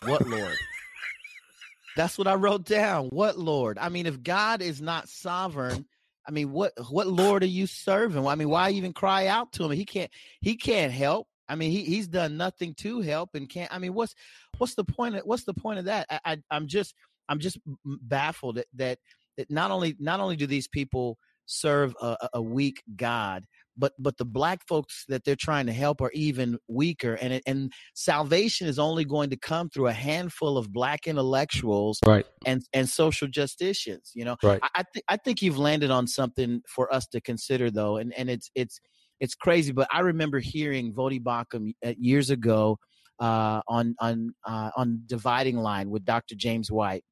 What 0.05 0.27
Lord? 0.27 0.57
That's 1.97 2.19
what 2.19 2.27
I 2.27 2.35
wrote 2.35 2.65
down. 2.65 3.07
What 3.07 3.39
Lord? 3.39 3.79
I 3.79 3.89
mean, 3.89 4.07
if 4.07 4.23
God 4.23 4.63
is 4.63 4.81
not 4.81 5.09
sovereign, 5.09 5.87
I 6.27 6.33
mean, 6.33 6.53
what 6.53 6.73
what 6.91 7.07
Lord 7.07 7.43
are 7.43 7.47
you 7.47 7.67
serving? 7.67 8.27
I 8.27 8.35
mean, 8.35 8.49
why 8.49 8.71
even 8.71 8.93
cry 8.93 9.27
out 9.27 9.53
to 9.53 9.65
him? 9.65 9.71
He 9.73 9.85
can't 9.85 10.11
he 10.41 10.57
can't 10.57 10.93
help. 10.93 11.29
I 11.49 11.55
mean, 11.55 11.71
he 11.71 11.85
he's 11.85 12.09
done 12.09 12.37
nothing 12.37 12.75
to 12.77 13.01
help 13.01 13.31
and 13.35 13.49
can't. 13.49 13.73
I 13.73 13.79
mean, 13.79 13.95
what's 13.95 14.15
what's 14.59 14.75
the 14.75 14.85
point? 14.85 15.17
Of, 15.17 15.23
what's 15.23 15.45
the 15.45 15.55
point 15.55 15.79
of 15.79 15.85
that? 15.87 16.07
I, 16.11 16.21
I 16.25 16.37
I'm 16.51 16.67
just 16.67 16.95
I'm 17.29 17.39
just 17.39 17.59
baffled 17.85 18.57
that 18.57 18.67
that 18.75 18.99
that 19.37 19.51
not 19.51 19.71
only 19.71 19.97
not 19.99 20.21
only 20.21 20.37
do 20.37 20.47
these 20.47 20.69
people 20.69 21.19
serve 21.47 21.95
a, 22.01 22.29
a 22.35 22.43
weak 22.43 22.83
God, 22.97 23.47
but 23.77 23.93
but 23.99 24.17
the 24.17 24.25
black 24.25 24.61
folks 24.67 25.05
that 25.09 25.25
they're 25.25 25.37
trying 25.37 25.67
to 25.67 25.73
help 25.73 26.01
are 26.01 26.11
even 26.13 26.59
weaker 26.69 27.15
and 27.15 27.33
it, 27.35 27.43
and 27.47 27.73
salvation 27.95 28.67
is 28.67 28.79
only 28.79 29.05
going 29.05 29.31
to 29.31 29.37
come 29.37 29.69
through 29.69 29.87
a 29.87 29.93
handful 29.93 30.57
of 30.59 30.73
black 30.73 31.07
intellectuals 31.07 31.99
right 32.07 32.27
and 32.45 32.63
and 32.73 32.89
social 32.89 33.29
justicians 33.29 34.11
you 34.15 34.25
know 34.25 34.37
right. 34.43 34.61
i 34.63 34.69
I, 34.77 34.85
th- 34.93 35.05
I 35.09 35.17
think 35.17 35.43
you've 35.43 35.59
landed 35.59 35.91
on 35.91 36.07
something 36.07 36.61
for 36.69 36.93
us 36.93 37.07
to 37.09 37.21
consider 37.21 37.71
though 37.71 37.97
and 37.97 38.13
and 38.15 38.29
it's 38.29 38.51
it's 38.55 38.81
it's 39.21 39.35
crazy 39.35 39.73
but 39.73 39.89
i 39.93 40.01
remember 40.01 40.39
hearing 40.39 40.93
Voddie 40.93 41.23
Baucham 41.23 41.73
uh, 41.85 41.95
years 41.99 42.31
ago 42.31 42.79
uh, 43.19 43.63
on 43.67 43.95
on 44.01 44.35
uh, 44.47 44.71
on 44.77 45.03
dividing 45.07 45.57
line 45.57 45.91
with 45.91 46.05
dr 46.05 46.35
james 46.37 46.71
white 46.71 47.03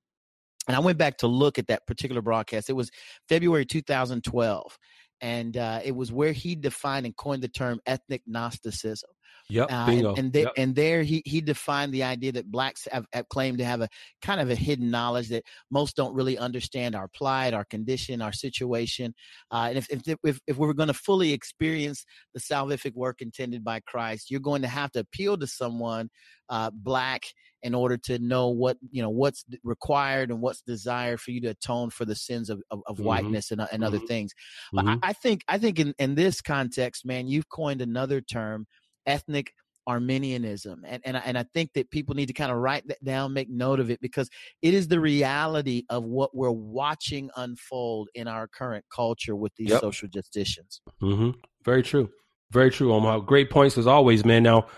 and 0.66 0.77
I 0.77 0.81
went 0.81 0.99
back 0.99 1.19
to 1.19 1.27
look 1.27 1.59
at 1.59 1.66
that 1.66 1.86
particular 1.86 2.23
broadcast. 2.23 2.70
It 2.70 2.74
was 2.74 2.91
February 3.28 3.66
2012, 3.66 4.78
and 5.25 5.57
uh, 5.57 5.81
it 5.83 5.97
was 5.97 6.13
where 6.13 6.33
he 6.33 6.55
defined 6.55 7.07
and 7.07 7.17
coined 7.17 7.43
the 7.43 7.49
term 7.49 7.81
ethnic 7.87 8.21
Gnosticism. 8.27 9.09
Yep, 9.55 9.71
uh. 9.71 9.87
And, 9.89 10.19
and, 10.19 10.33
there, 10.33 10.43
yep. 10.43 10.53
and 10.57 10.75
there 10.75 11.03
he 11.05 11.23
he 11.25 11.41
defined 11.41 11.95
the 11.95 12.03
idea 12.03 12.33
that 12.33 12.51
blacks 12.51 12.89
have, 12.91 13.07
have, 13.13 13.29
claimed 13.29 13.59
to 13.59 13.65
have 13.65 13.81
a 13.81 13.89
kind 14.21 14.41
of 14.41 14.51
a 14.51 14.57
hidden 14.57 14.91
knowledge 14.91 15.29
that 15.29 15.45
most 15.71 15.95
don't 15.95 16.13
really 16.13 16.37
understand 16.37 16.97
our 16.97 17.07
plight, 17.09 17.55
our 17.55 17.65
condition, 17.65 18.21
our 18.21 18.33
situation. 18.33 19.15
Uh, 19.53 19.67
and 19.69 19.79
if 19.79 19.87
if 19.91 20.17
if, 20.25 20.41
if 20.49 20.57
we're 20.57 20.73
going 20.73 20.89
to 20.89 20.95
fully 20.95 21.33
experience 21.33 22.05
the 22.35 22.41
salvific 22.41 22.95
work 22.95 23.23
intended 23.23 23.63
by 23.63 23.79
Christ, 23.87 24.29
you're 24.29 24.41
going 24.41 24.63
to 24.63 24.69
have 24.69 24.91
to 24.93 25.01
appeal 25.01 25.37
to 25.39 25.47
someone 25.47 26.11
uh, 26.49 26.71
black 26.73 27.23
in 27.63 27.75
order 27.75 27.97
to 27.97 28.19
know 28.19 28.49
what 28.49 28.77
you 28.91 29.03
know 29.03 29.11
what's 29.11 29.45
required 29.63 30.31
and 30.31 30.41
what's 30.41 30.63
desired 30.63 31.21
for 31.21 31.31
you 31.31 31.41
to 31.41 31.49
atone 31.49 31.91
for 31.91 32.05
the 32.05 32.15
sins 32.15 32.51
of, 32.51 32.61
of, 32.71 32.83
of 32.87 32.97
mm-hmm. 32.97 33.07
whiteness 33.07 33.51
and, 33.51 33.61
uh, 33.61 33.67
and 33.73 33.83
other 33.83 33.99
mm-hmm. 33.99 34.07
things. 34.07 34.35
Mm-hmm. 34.75 34.89
I, 34.89 34.99
I, 35.03 35.13
think 35.15 35.43
I 35.49 35.59
think 35.59 35.79
in, 35.79 35.95
in 35.99 36.15
this 36.15 36.41
context, 36.41 37.07
man, 37.07 37.27
you've 37.27 37.49
coined 37.49 37.81
another 37.81 38.21
term, 38.21 38.67
ethnic 39.07 39.53
Arminianism. 39.87 40.83
And, 40.87 41.03
and, 41.05 41.17
and 41.17 41.37
I 41.37 41.45
think 41.55 41.73
that 41.75 41.91
people 41.91 42.15
need 42.15 42.27
to 42.27 42.33
kind 42.33 42.51
of 42.51 42.59
write 42.59 42.89
that 42.89 43.05
down, 43.05 43.33
make 43.35 43.51
note 43.51 43.81
of 43.81 43.91
it, 43.91 44.01
because 44.01 44.31
it 44.63 44.75
is 44.75 44.89
the 44.89 45.01
reality 45.01 45.85
of 45.91 46.05
what 46.05 46.35
we're 46.35 46.51
watching 46.51 47.31
unfold 47.37 48.09
in 48.15 48.27
our 48.27 48.49
current 48.49 48.85
culture 48.95 49.37
with 49.37 49.53
these 49.57 49.71
yep. 49.71 49.81
social 49.81 50.09
justicians. 50.09 50.81
Mm-hmm. 51.03 51.31
Very 51.65 51.83
true. 51.83 52.09
Very 52.51 52.71
true, 52.71 52.95
Omar. 52.95 53.21
Great 53.21 53.51
points 53.51 53.77
as 53.77 53.87
always, 53.87 54.25
man. 54.25 54.43
Now, 54.43 54.69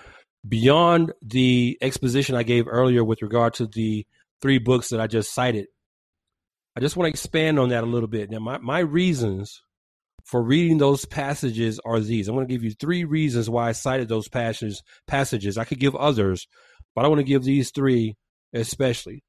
beyond 0.49 1.13
the 1.23 1.79
exposition 1.81 2.35
I 2.35 2.43
gave 2.43 2.67
earlier 2.69 3.05
with 3.05 3.23
regard 3.23 3.55
to 3.55 3.67
the 3.67 4.07
three 4.41 4.59
books 4.59 4.89
that 4.89 5.01
I 5.01 5.07
just 5.07 5.35
cited, 5.35 5.67
I 6.77 6.81
just 6.81 6.97
want 6.97 7.07
to 7.07 7.11
expand 7.11 7.59
on 7.59 7.71
that 7.71 7.85
a 7.85 7.87
little 7.87 8.09
bit. 8.09 8.31
Now, 8.31 8.39
my, 8.39 8.59
my 8.59 8.81
reasons 8.81 9.63
for 10.27 10.43
reading 10.43 10.79
those 10.79 11.05
passages 11.05 11.81
are 11.85 12.01
these. 12.01 12.27
I'm 12.29 12.35
going 12.35 12.49
to 12.49 12.53
give 12.53 12.65
you 12.65 12.73
three 12.73 13.05
reasons 13.05 13.49
why 13.49 13.69
I 13.69 13.73
cited 13.73 14.09
those 14.09 14.29
passages. 14.29 14.83
Passages 15.07 15.57
I 15.57 15.65
could 15.65 15.79
give 15.79 15.95
others, 15.95 16.49
but 16.95 17.05
I 17.05 17.09
want 17.09 17.21
to 17.21 17.25
give 17.25 17.45
these 17.45 17.71
three 17.71 18.17
especially. 18.53 19.23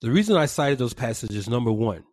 The 0.00 0.12
reason 0.12 0.36
I 0.36 0.46
cited 0.46 0.78
those 0.78 0.94
passages, 0.94 1.48
number 1.48 1.72
one, 1.72 2.04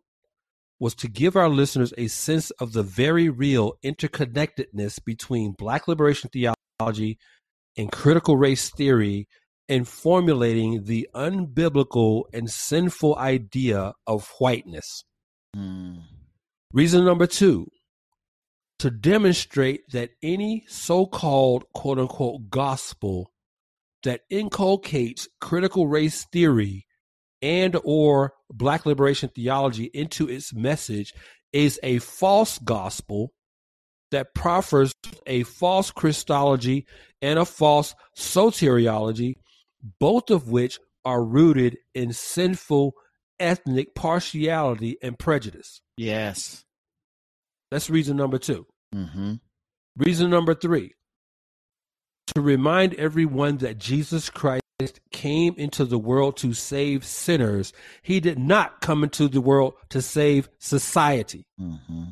was 0.80 0.96
to 0.96 1.08
give 1.08 1.36
our 1.36 1.48
listeners 1.48 1.94
a 1.96 2.08
sense 2.08 2.50
of 2.52 2.72
the 2.72 2.82
very 2.82 3.28
real 3.28 3.74
interconnectedness 3.84 5.02
between 5.04 5.52
Black 5.52 5.86
liberation 5.86 6.28
theology 6.30 7.16
and 7.76 7.92
critical 7.92 8.36
race 8.36 8.70
theory 8.70 9.28
in 9.68 9.84
formulating 9.84 10.84
the 10.84 11.08
unbiblical 11.14 12.24
and 12.32 12.50
sinful 12.50 13.16
idea 13.16 13.92
of 14.04 14.28
whiteness. 14.40 15.04
Mm. 15.56 16.02
Reason 16.76 17.06
number 17.06 17.26
two 17.26 17.68
to 18.80 18.90
demonstrate 18.90 19.88
that 19.92 20.10
any 20.22 20.66
so 20.68 21.06
called 21.06 21.64
quote 21.72 21.98
unquote 21.98 22.50
gospel 22.50 23.32
that 24.02 24.20
inculcates 24.28 25.26
critical 25.40 25.86
race 25.86 26.26
theory 26.30 26.84
and 27.40 27.78
or 27.82 28.34
black 28.50 28.84
liberation 28.84 29.30
theology 29.34 29.84
into 29.94 30.28
its 30.28 30.52
message 30.52 31.14
is 31.50 31.80
a 31.82 31.98
false 32.00 32.58
gospel 32.58 33.32
that 34.10 34.34
proffers 34.34 34.92
a 35.26 35.44
false 35.44 35.90
Christology 35.90 36.84
and 37.22 37.38
a 37.38 37.46
false 37.46 37.94
soteriology, 38.18 39.36
both 39.98 40.28
of 40.28 40.50
which 40.50 40.78
are 41.06 41.24
rooted 41.24 41.78
in 41.94 42.12
sinful 42.12 42.92
ethnic 43.40 43.94
partiality 43.94 44.98
and 45.02 45.18
prejudice. 45.18 45.80
Yes. 45.96 46.65
That's 47.70 47.90
reason 47.90 48.16
number 48.16 48.38
2 48.38 48.66
mm-hmm. 48.94 49.34
Reason 49.96 50.30
number 50.30 50.54
three 50.54 50.92
to 52.34 52.40
remind 52.40 52.94
everyone 52.94 53.58
that 53.58 53.78
Jesus 53.78 54.28
Christ 54.28 54.62
came 55.10 55.54
into 55.56 55.84
the 55.84 55.98
world 55.98 56.36
to 56.38 56.52
save 56.52 57.04
sinners. 57.04 57.72
He 58.02 58.20
did 58.20 58.38
not 58.38 58.80
come 58.80 59.02
into 59.02 59.28
the 59.28 59.40
world 59.40 59.74
to 59.90 60.02
save 60.02 60.48
society. 60.58 61.46
Mm-hmm. 61.60 62.10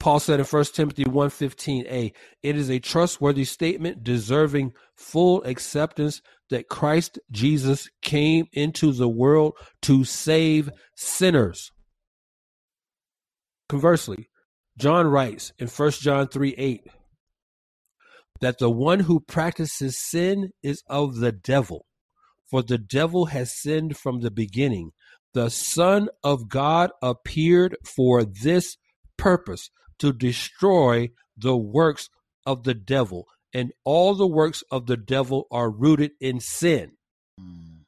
Paul 0.00 0.20
said 0.20 0.40
in 0.40 0.46
1 0.46 0.64
Timothy 0.74 1.04
1:15a, 1.04 2.12
it 2.42 2.56
is 2.56 2.70
a 2.70 2.78
trustworthy 2.78 3.44
statement 3.44 4.04
deserving 4.04 4.72
full 4.94 5.42
acceptance 5.42 6.22
that 6.50 6.68
Christ 6.68 7.18
Jesus 7.30 7.88
came 8.00 8.46
into 8.52 8.92
the 8.92 9.08
world 9.08 9.54
to 9.82 10.04
save 10.04 10.70
sinners. 10.94 11.72
Conversely, 13.68 14.30
John 14.78 15.08
writes 15.08 15.52
in 15.58 15.68
1 15.68 15.90
John 15.92 16.28
3 16.28 16.54
8 16.56 16.86
that 18.40 18.58
the 18.58 18.70
one 18.70 19.00
who 19.00 19.20
practices 19.20 19.98
sin 19.98 20.50
is 20.62 20.82
of 20.88 21.16
the 21.16 21.32
devil, 21.32 21.86
for 22.50 22.62
the 22.62 22.78
devil 22.78 23.26
has 23.26 23.52
sinned 23.52 23.96
from 23.96 24.20
the 24.20 24.30
beginning. 24.30 24.92
The 25.34 25.50
Son 25.50 26.08
of 26.24 26.48
God 26.48 26.90
appeared 27.02 27.76
for 27.84 28.24
this 28.24 28.76
purpose 29.16 29.70
to 29.98 30.12
destroy 30.12 31.10
the 31.36 31.56
works 31.56 32.08
of 32.46 32.62
the 32.64 32.74
devil, 32.74 33.26
and 33.52 33.72
all 33.84 34.14
the 34.14 34.26
works 34.26 34.62
of 34.70 34.86
the 34.86 34.96
devil 34.96 35.46
are 35.50 35.70
rooted 35.70 36.12
in 36.20 36.40
sin. 36.40 36.92
Mm. 37.38 37.80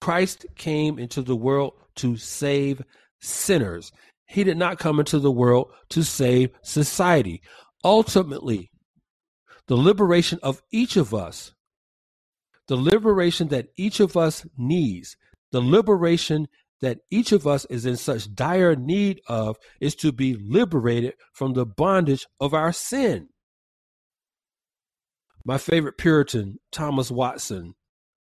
Christ 0.00 0.44
came 0.56 0.98
into 0.98 1.22
the 1.22 1.36
world 1.36 1.72
to 1.96 2.16
save 2.16 2.82
sinners. 3.24 3.92
He 4.26 4.44
did 4.44 4.56
not 4.56 4.78
come 4.78 4.98
into 4.98 5.18
the 5.18 5.30
world 5.30 5.70
to 5.90 6.02
save 6.02 6.50
society. 6.62 7.42
Ultimately, 7.82 8.70
the 9.66 9.76
liberation 9.76 10.38
of 10.42 10.62
each 10.72 10.96
of 10.96 11.14
us, 11.14 11.52
the 12.68 12.76
liberation 12.76 13.48
that 13.48 13.68
each 13.76 14.00
of 14.00 14.16
us 14.16 14.46
needs, 14.56 15.16
the 15.52 15.60
liberation 15.60 16.48
that 16.80 16.98
each 17.10 17.32
of 17.32 17.46
us 17.46 17.64
is 17.66 17.86
in 17.86 17.96
such 17.96 18.34
dire 18.34 18.76
need 18.76 19.20
of 19.26 19.56
is 19.80 19.94
to 19.94 20.12
be 20.12 20.34
liberated 20.34 21.14
from 21.32 21.54
the 21.54 21.64
bondage 21.64 22.26
of 22.40 22.52
our 22.52 22.72
sin. 22.72 23.28
My 25.44 25.58
favorite 25.58 25.98
Puritan, 25.98 26.58
Thomas 26.72 27.10
Watson, 27.10 27.74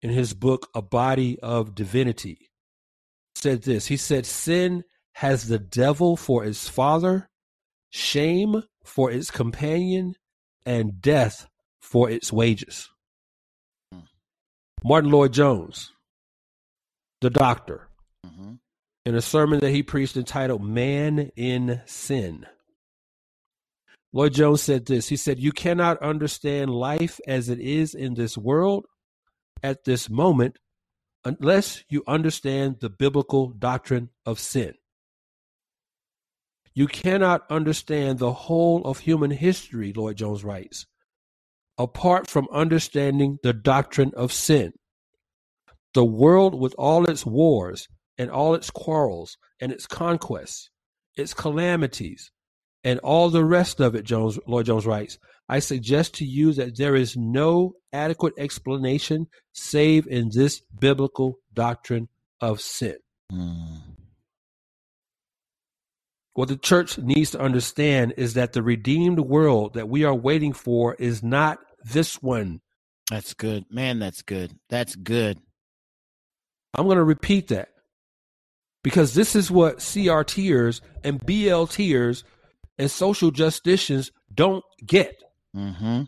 in 0.02 0.10
his 0.10 0.34
book, 0.34 0.68
A 0.74 0.82
Body 0.82 1.38
of 1.40 1.74
Divinity, 1.74 2.50
said 3.34 3.62
this. 3.62 3.86
He 3.86 3.96
said, 3.96 4.26
Sin 4.26 4.84
has 5.14 5.48
the 5.48 5.58
devil 5.58 6.16
for 6.16 6.44
its 6.44 6.68
father, 6.68 7.28
shame 7.90 8.62
for 8.84 9.10
its 9.10 9.30
companion, 9.30 10.14
and 10.66 11.00
death 11.00 11.46
for 11.80 12.10
its 12.10 12.32
wages. 12.32 12.88
Hmm. 13.92 14.00
Martyn 14.82 15.10
Lloyd-Jones, 15.10 15.92
the 17.20 17.30
doctor, 17.30 17.88
mm-hmm. 18.26 18.54
in 19.04 19.14
a 19.14 19.22
sermon 19.22 19.60
that 19.60 19.70
he 19.70 19.82
preached 19.82 20.16
entitled 20.16 20.62
Man 20.62 21.30
in 21.36 21.80
Sin. 21.86 22.46
Lloyd-Jones 24.12 24.62
said 24.62 24.86
this 24.86 25.08
He 25.08 25.16
said, 25.16 25.40
You 25.40 25.52
cannot 25.52 26.02
understand 26.02 26.70
life 26.70 27.20
as 27.26 27.48
it 27.48 27.60
is 27.60 27.94
in 27.94 28.14
this 28.14 28.38
world 28.38 28.86
at 29.62 29.84
this 29.84 30.08
moment 30.08 30.58
unless 31.24 31.84
you 31.88 32.02
understand 32.06 32.76
the 32.80 32.90
biblical 32.90 33.48
doctrine 33.48 34.10
of 34.26 34.38
sin. 34.38 34.74
You 36.74 36.86
cannot 36.86 37.44
understand 37.50 38.18
the 38.18 38.32
whole 38.32 38.84
of 38.84 38.98
human 39.00 39.30
history, 39.30 39.92
Lloyd-Jones 39.92 40.42
writes, 40.44 40.86
apart 41.78 42.28
from 42.28 42.48
understanding 42.52 43.38
the 43.42 43.52
doctrine 43.52 44.12
of 44.16 44.32
sin. 44.32 44.72
The 45.94 46.04
world, 46.04 46.58
with 46.58 46.74
all 46.76 47.08
its 47.08 47.24
wars 47.24 47.86
and 48.18 48.30
all 48.30 48.54
its 48.54 48.70
quarrels 48.70 49.36
and 49.60 49.70
its 49.70 49.86
conquests, 49.86 50.70
its 51.16 51.32
calamities, 51.32 52.32
and 52.84 53.00
all 53.00 53.30
the 53.30 53.44
rest 53.44 53.80
of 53.80 53.94
it, 53.94 54.04
Jones, 54.04 54.38
Lloyd-Jones 54.46 54.86
writes, 54.86 55.18
I 55.48 55.58
suggest 55.58 56.14
to 56.16 56.24
you 56.24 56.52
that 56.52 56.76
there 56.76 56.94
is 56.94 57.16
no 57.16 57.74
adequate 57.92 58.34
explanation 58.38 59.26
save 59.52 60.06
in 60.06 60.30
this 60.32 60.62
biblical 60.78 61.38
doctrine 61.52 62.08
of 62.40 62.60
sin. 62.60 62.96
Mm. 63.32 63.80
What 66.34 66.48
the 66.48 66.56
church 66.56 66.98
needs 66.98 67.30
to 67.30 67.40
understand 67.40 68.14
is 68.16 68.34
that 68.34 68.52
the 68.52 68.62
redeemed 68.62 69.20
world 69.20 69.74
that 69.74 69.88
we 69.88 70.04
are 70.04 70.14
waiting 70.14 70.52
for 70.52 70.94
is 70.94 71.22
not 71.22 71.58
this 71.84 72.20
one. 72.20 72.60
That's 73.10 73.34
good. 73.34 73.66
Man, 73.70 73.98
that's 73.98 74.22
good. 74.22 74.52
That's 74.68 74.96
good. 74.96 75.38
I'm 76.74 76.86
going 76.86 76.96
to 76.96 77.04
repeat 77.04 77.48
that 77.48 77.68
because 78.82 79.14
this 79.14 79.36
is 79.36 79.50
what 79.50 79.78
CRTers 79.78 80.80
and 81.04 81.20
BLTers 81.20 82.24
and 82.78 82.90
social 82.90 83.30
justicians 83.30 84.10
don't 84.32 84.64
get. 84.84 85.14
Mm-hmm. 85.56 86.02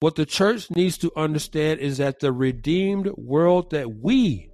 What 0.00 0.14
the 0.14 0.26
church 0.26 0.70
needs 0.70 0.96
to 0.98 1.12
understand 1.14 1.80
is 1.80 1.98
that 1.98 2.20
the 2.20 2.32
redeemed 2.32 3.10
world 3.16 3.70
that 3.70 3.90
we 4.02 4.50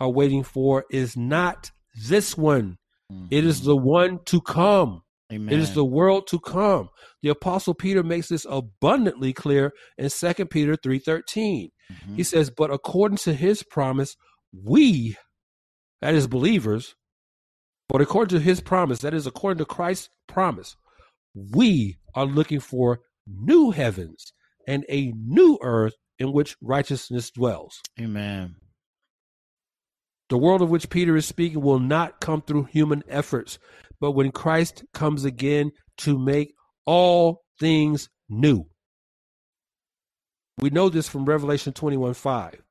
are 0.00 0.10
waiting 0.10 0.42
for 0.42 0.84
is 0.90 1.16
not 1.16 1.70
this 2.08 2.36
one. 2.36 2.78
Mm-hmm. 3.12 3.26
It 3.30 3.44
is 3.44 3.62
the 3.62 3.76
one 3.76 4.20
to 4.26 4.40
come. 4.40 5.02
Amen. 5.32 5.52
It 5.52 5.60
is 5.60 5.74
the 5.74 5.84
world 5.84 6.26
to 6.28 6.40
come. 6.40 6.88
The 7.22 7.28
apostle 7.28 7.74
Peter 7.74 8.02
makes 8.02 8.28
this 8.28 8.46
abundantly 8.48 9.32
clear 9.32 9.72
in 9.98 10.08
2 10.08 10.46
Peter 10.46 10.74
3:13. 10.74 11.68
Mm-hmm. 11.92 12.16
He 12.16 12.22
says, 12.22 12.50
"But 12.50 12.72
according 12.72 13.18
to 13.18 13.34
his 13.34 13.62
promise, 13.62 14.16
we 14.52 15.16
that 16.00 16.14
is 16.14 16.26
believers, 16.26 16.94
but 17.88 18.00
according 18.00 18.38
to 18.38 18.44
his 18.44 18.60
promise, 18.60 19.00
that 19.00 19.14
is 19.14 19.26
according 19.26 19.58
to 19.58 19.64
Christ's 19.64 20.10
promise, 20.26 20.76
we 21.34 21.98
are 22.14 22.26
looking 22.26 22.60
for 22.60 23.00
new 23.26 23.70
heavens 23.70 24.32
and 24.66 24.84
a 24.88 25.12
new 25.16 25.58
earth 25.62 25.94
in 26.18 26.32
which 26.32 26.56
righteousness 26.60 27.30
dwells." 27.30 27.80
Amen. 28.00 28.56
The 30.28 30.38
world 30.38 30.60
of 30.60 30.68
which 30.68 30.90
Peter 30.90 31.16
is 31.16 31.26
speaking 31.26 31.62
will 31.62 31.78
not 31.78 32.20
come 32.20 32.42
through 32.42 32.64
human 32.64 33.02
efforts, 33.08 33.58
but 34.00 34.12
when 34.12 34.30
Christ 34.30 34.84
comes 34.92 35.24
again 35.24 35.72
to 35.98 36.18
make 36.18 36.54
all 36.84 37.44
things 37.58 38.08
new. 38.28 38.66
We 40.58 40.70
know 40.70 40.88
this 40.88 41.08
from 41.08 41.24
Revelation 41.24 41.72
21 41.72 42.14
5. 42.14 42.62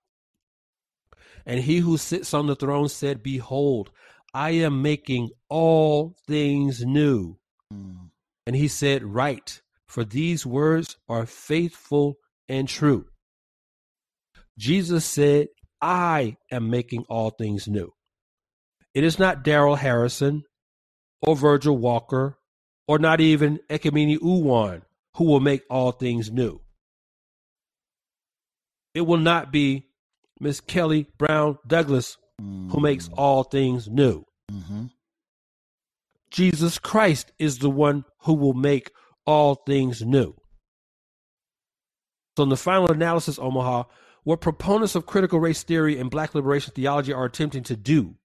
And 1.45 1.61
he 1.61 1.77
who 1.80 1.98
sits 1.98 2.34
on 2.34 2.48
the 2.48 2.56
throne 2.56 2.89
said, 2.89 3.23
Behold, 3.23 3.91
I 4.38 4.51
am 4.51 4.84
making 4.84 5.31
all 5.49 6.15
things 6.27 6.85
new. 6.85 7.39
Mm. 7.73 8.11
And 8.45 8.55
he 8.55 8.68
said, 8.68 9.03
Write, 9.03 9.64
for 9.88 10.03
these 10.03 10.45
words 10.45 10.95
are 11.09 11.26
faithful 11.26 12.18
and 12.47 12.68
true. 12.68 13.07
Jesus 14.55 15.05
said, 15.05 15.47
I 15.81 16.38
am 16.51 16.69
making 16.69 17.05
all 17.09 17.31
things 17.31 17.68
new. 17.68 17.91
It 18.93 19.03
is 19.03 19.18
not 19.18 19.43
Darrell 19.43 19.76
Harrison 19.76 20.43
or 21.23 21.35
Virgil 21.35 21.76
Walker 21.76 22.38
or 22.88 22.99
not 22.99 23.19
even 23.19 23.59
Ekemini 23.72 24.19
Uwan 24.19 24.84
who 25.15 25.23
will 25.23 25.39
make 25.39 25.64
all 25.68 25.91
things 25.91 26.30
new. 26.31 26.61
It 28.93 29.01
will 29.01 29.18
not 29.18 29.51
be 29.51 29.88
Miss 30.39 30.59
Kelly 30.59 31.07
Brown 31.18 31.57
Douglas 31.65 32.18
who 32.39 32.80
makes 32.80 33.09
mm. 33.09 33.15
all 33.18 33.41
things 33.41 33.89
new. 33.89 34.27
Mm-hmm. 34.52 34.86
Jesus 36.32 36.80
Christ 36.80 37.32
is 37.40 37.60
the 37.60 37.69
one 37.69 38.06
who 38.19 38.34
will 38.34 38.53
make 38.53 38.91
all 39.26 39.56
things 39.56 40.02
new. 40.02 40.36
So, 42.38 42.44
in 42.44 42.49
the 42.49 42.57
final 42.57 42.91
analysis, 42.91 43.40
Omar, 43.40 43.88
what 44.24 44.41
proponents 44.41 44.95
of 44.95 45.06
critical 45.06 45.40
race 45.40 45.64
theory 45.64 45.98
and 45.98 46.11
black 46.11 46.36
liberation 46.36 46.74
theology 46.76 47.14
are 47.14 47.26
attempting 47.26 47.64
to 47.64 47.76
do 47.78 48.15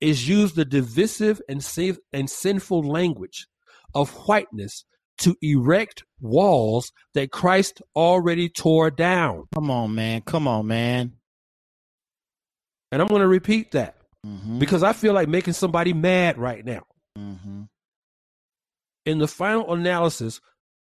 is 0.00 0.28
use 0.28 0.54
the 0.54 0.64
divisive 0.64 1.40
and, 1.48 1.62
safe 1.62 1.98
and 2.12 2.30
sinful 2.30 2.82
language 2.82 3.46
of 3.94 4.10
whiteness 4.26 4.84
to 5.18 5.36
erect 5.42 6.04
walls 6.20 6.92
that 7.14 7.30
Christ 7.30 7.82
already 7.94 8.48
tore 8.48 8.90
down. 8.90 9.48
Come 9.54 9.70
on, 9.70 9.94
man. 9.94 10.22
Come 10.22 10.46
on, 10.46 10.66
man. 10.66 11.14
And 12.90 13.02
I'm 13.02 13.08
going 13.08 13.20
to 13.20 13.28
repeat 13.28 13.72
that 13.72 13.97
mm-hmm. 14.26 14.58
because 14.58 14.82
I 14.82 14.92
feel 14.92 15.12
like 15.12 15.28
making 15.28 15.54
somebody 15.54 15.92
mad 15.92 16.38
right 16.38 16.64
now. 16.64 16.82
Mm-hmm. 17.16 17.62
In 19.06 19.18
the 19.18 19.28
final 19.28 19.72
analysis, 19.72 20.40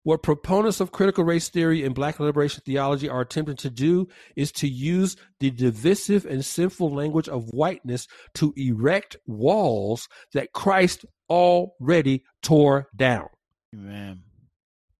what 0.04 0.24
proponents 0.24 0.80
of 0.80 0.92
critical 0.92 1.24
race 1.24 1.50
theory 1.50 1.84
and 1.84 1.94
black 1.94 2.20
liberation 2.20 2.64
theology 2.66 3.08
are 3.08 3.22
attempting 3.22 3.58
to 3.58 3.70
do 3.70 4.08
is 4.36 4.52
to 4.54 4.68
use 4.68 5.16
the 5.40 5.52
divisive 5.52 6.26
and 6.26 6.44
sinful 6.44 6.94
language 6.94 7.30
of 7.30 7.50
whiteness 7.52 8.08
to 8.36 8.54
erect 8.58 9.16
walls 9.28 10.08
that 10.34 10.54
Christ 10.54 11.06
already 11.30 12.24
tore 12.42 12.88
down. 12.96 13.28
Amen. 13.76 14.24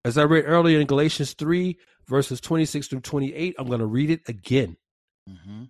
As 0.06 0.18
I 0.18 0.24
read 0.24 0.46
earlier 0.46 0.80
in 0.80 0.88
Galatians 0.88 1.34
3, 1.34 1.78
verses 2.08 2.40
26 2.42 2.88
through 2.88 3.02
28, 3.02 3.56
I'm 3.58 3.68
going 3.68 3.80
to 3.80 3.86
read 3.86 4.10
it 4.10 4.22
again. 4.28 4.78
Mm-hmm. 5.30 5.64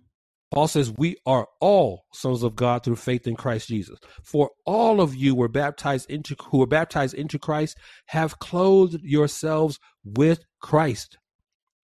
Paul 0.52 0.68
says, 0.68 0.92
We 0.96 1.16
are 1.24 1.48
all 1.60 2.04
sons 2.12 2.42
of 2.42 2.54
God 2.54 2.84
through 2.84 2.96
faith 2.96 3.26
in 3.26 3.36
Christ 3.36 3.68
Jesus. 3.68 3.98
For 4.22 4.50
all 4.66 5.00
of 5.00 5.14
you 5.14 5.34
were 5.34 5.48
baptized 5.48 6.10
into 6.10 6.36
who 6.50 6.58
were 6.58 6.66
baptized 6.66 7.14
into 7.14 7.38
Christ 7.38 7.78
have 8.06 8.38
clothed 8.38 9.00
yourselves 9.02 9.78
with 10.04 10.44
Christ. 10.60 11.16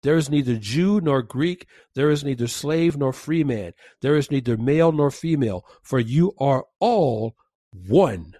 There 0.02 0.16
is 0.16 0.30
neither 0.30 0.56
Jew 0.56 1.00
nor 1.02 1.22
Greek, 1.22 1.66
there 1.94 2.10
is 2.10 2.24
neither 2.24 2.46
slave 2.46 2.96
nor 2.96 3.12
free 3.12 3.44
man, 3.44 3.72
there 4.00 4.16
is 4.16 4.30
neither 4.30 4.56
male 4.56 4.92
nor 4.92 5.10
female, 5.10 5.64
for 5.82 5.98
you 5.98 6.32
are 6.38 6.64
all 6.80 7.34
one 7.70 8.36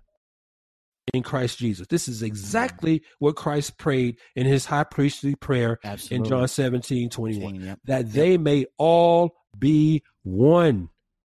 in 1.13 1.23
Christ 1.23 1.59
Jesus. 1.59 1.87
This 1.89 2.09
is 2.09 2.23
exactly 2.23 3.03
what 3.19 3.37
Christ 3.37 3.79
prayed 3.79 4.17
in 4.35 4.47
his 4.47 4.65
high 4.65 4.85
priestly 4.85 5.35
prayer 5.35 5.79
Absolutely. 5.85 6.17
in 6.17 6.25
John 6.25 6.49
17, 6.49 7.11
21. 7.11 7.55
Yep. 7.57 7.79
That 7.85 8.13
they 8.13 8.39
may 8.39 8.67
all 8.79 9.35
be 9.59 10.03
one. 10.23 10.91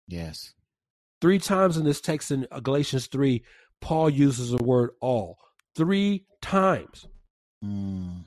Yes. 0.06 0.54
Three 1.20 1.38
times 1.38 1.76
in 1.76 1.84
this 1.84 2.00
text 2.00 2.30
in 2.30 2.46
Galatians 2.62 3.06
3, 3.06 3.42
Paul 3.80 4.10
uses 4.10 4.50
the 4.50 4.62
word 4.62 4.90
all. 5.00 5.38
Three 5.74 6.26
times. 6.40 7.06
Mm. 7.64 8.24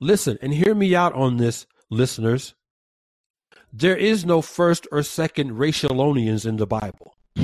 Listen 0.00 0.38
and 0.42 0.52
hear 0.52 0.74
me 0.74 0.94
out 0.94 1.14
on 1.14 1.38
this, 1.38 1.66
listeners. 1.90 2.54
There 3.72 3.96
is 3.96 4.24
no 4.24 4.42
first 4.42 4.86
or 4.92 5.02
second 5.02 5.52
racialonians 5.52 6.46
in 6.46 6.56
the 6.56 6.66
Bible. 6.66 7.16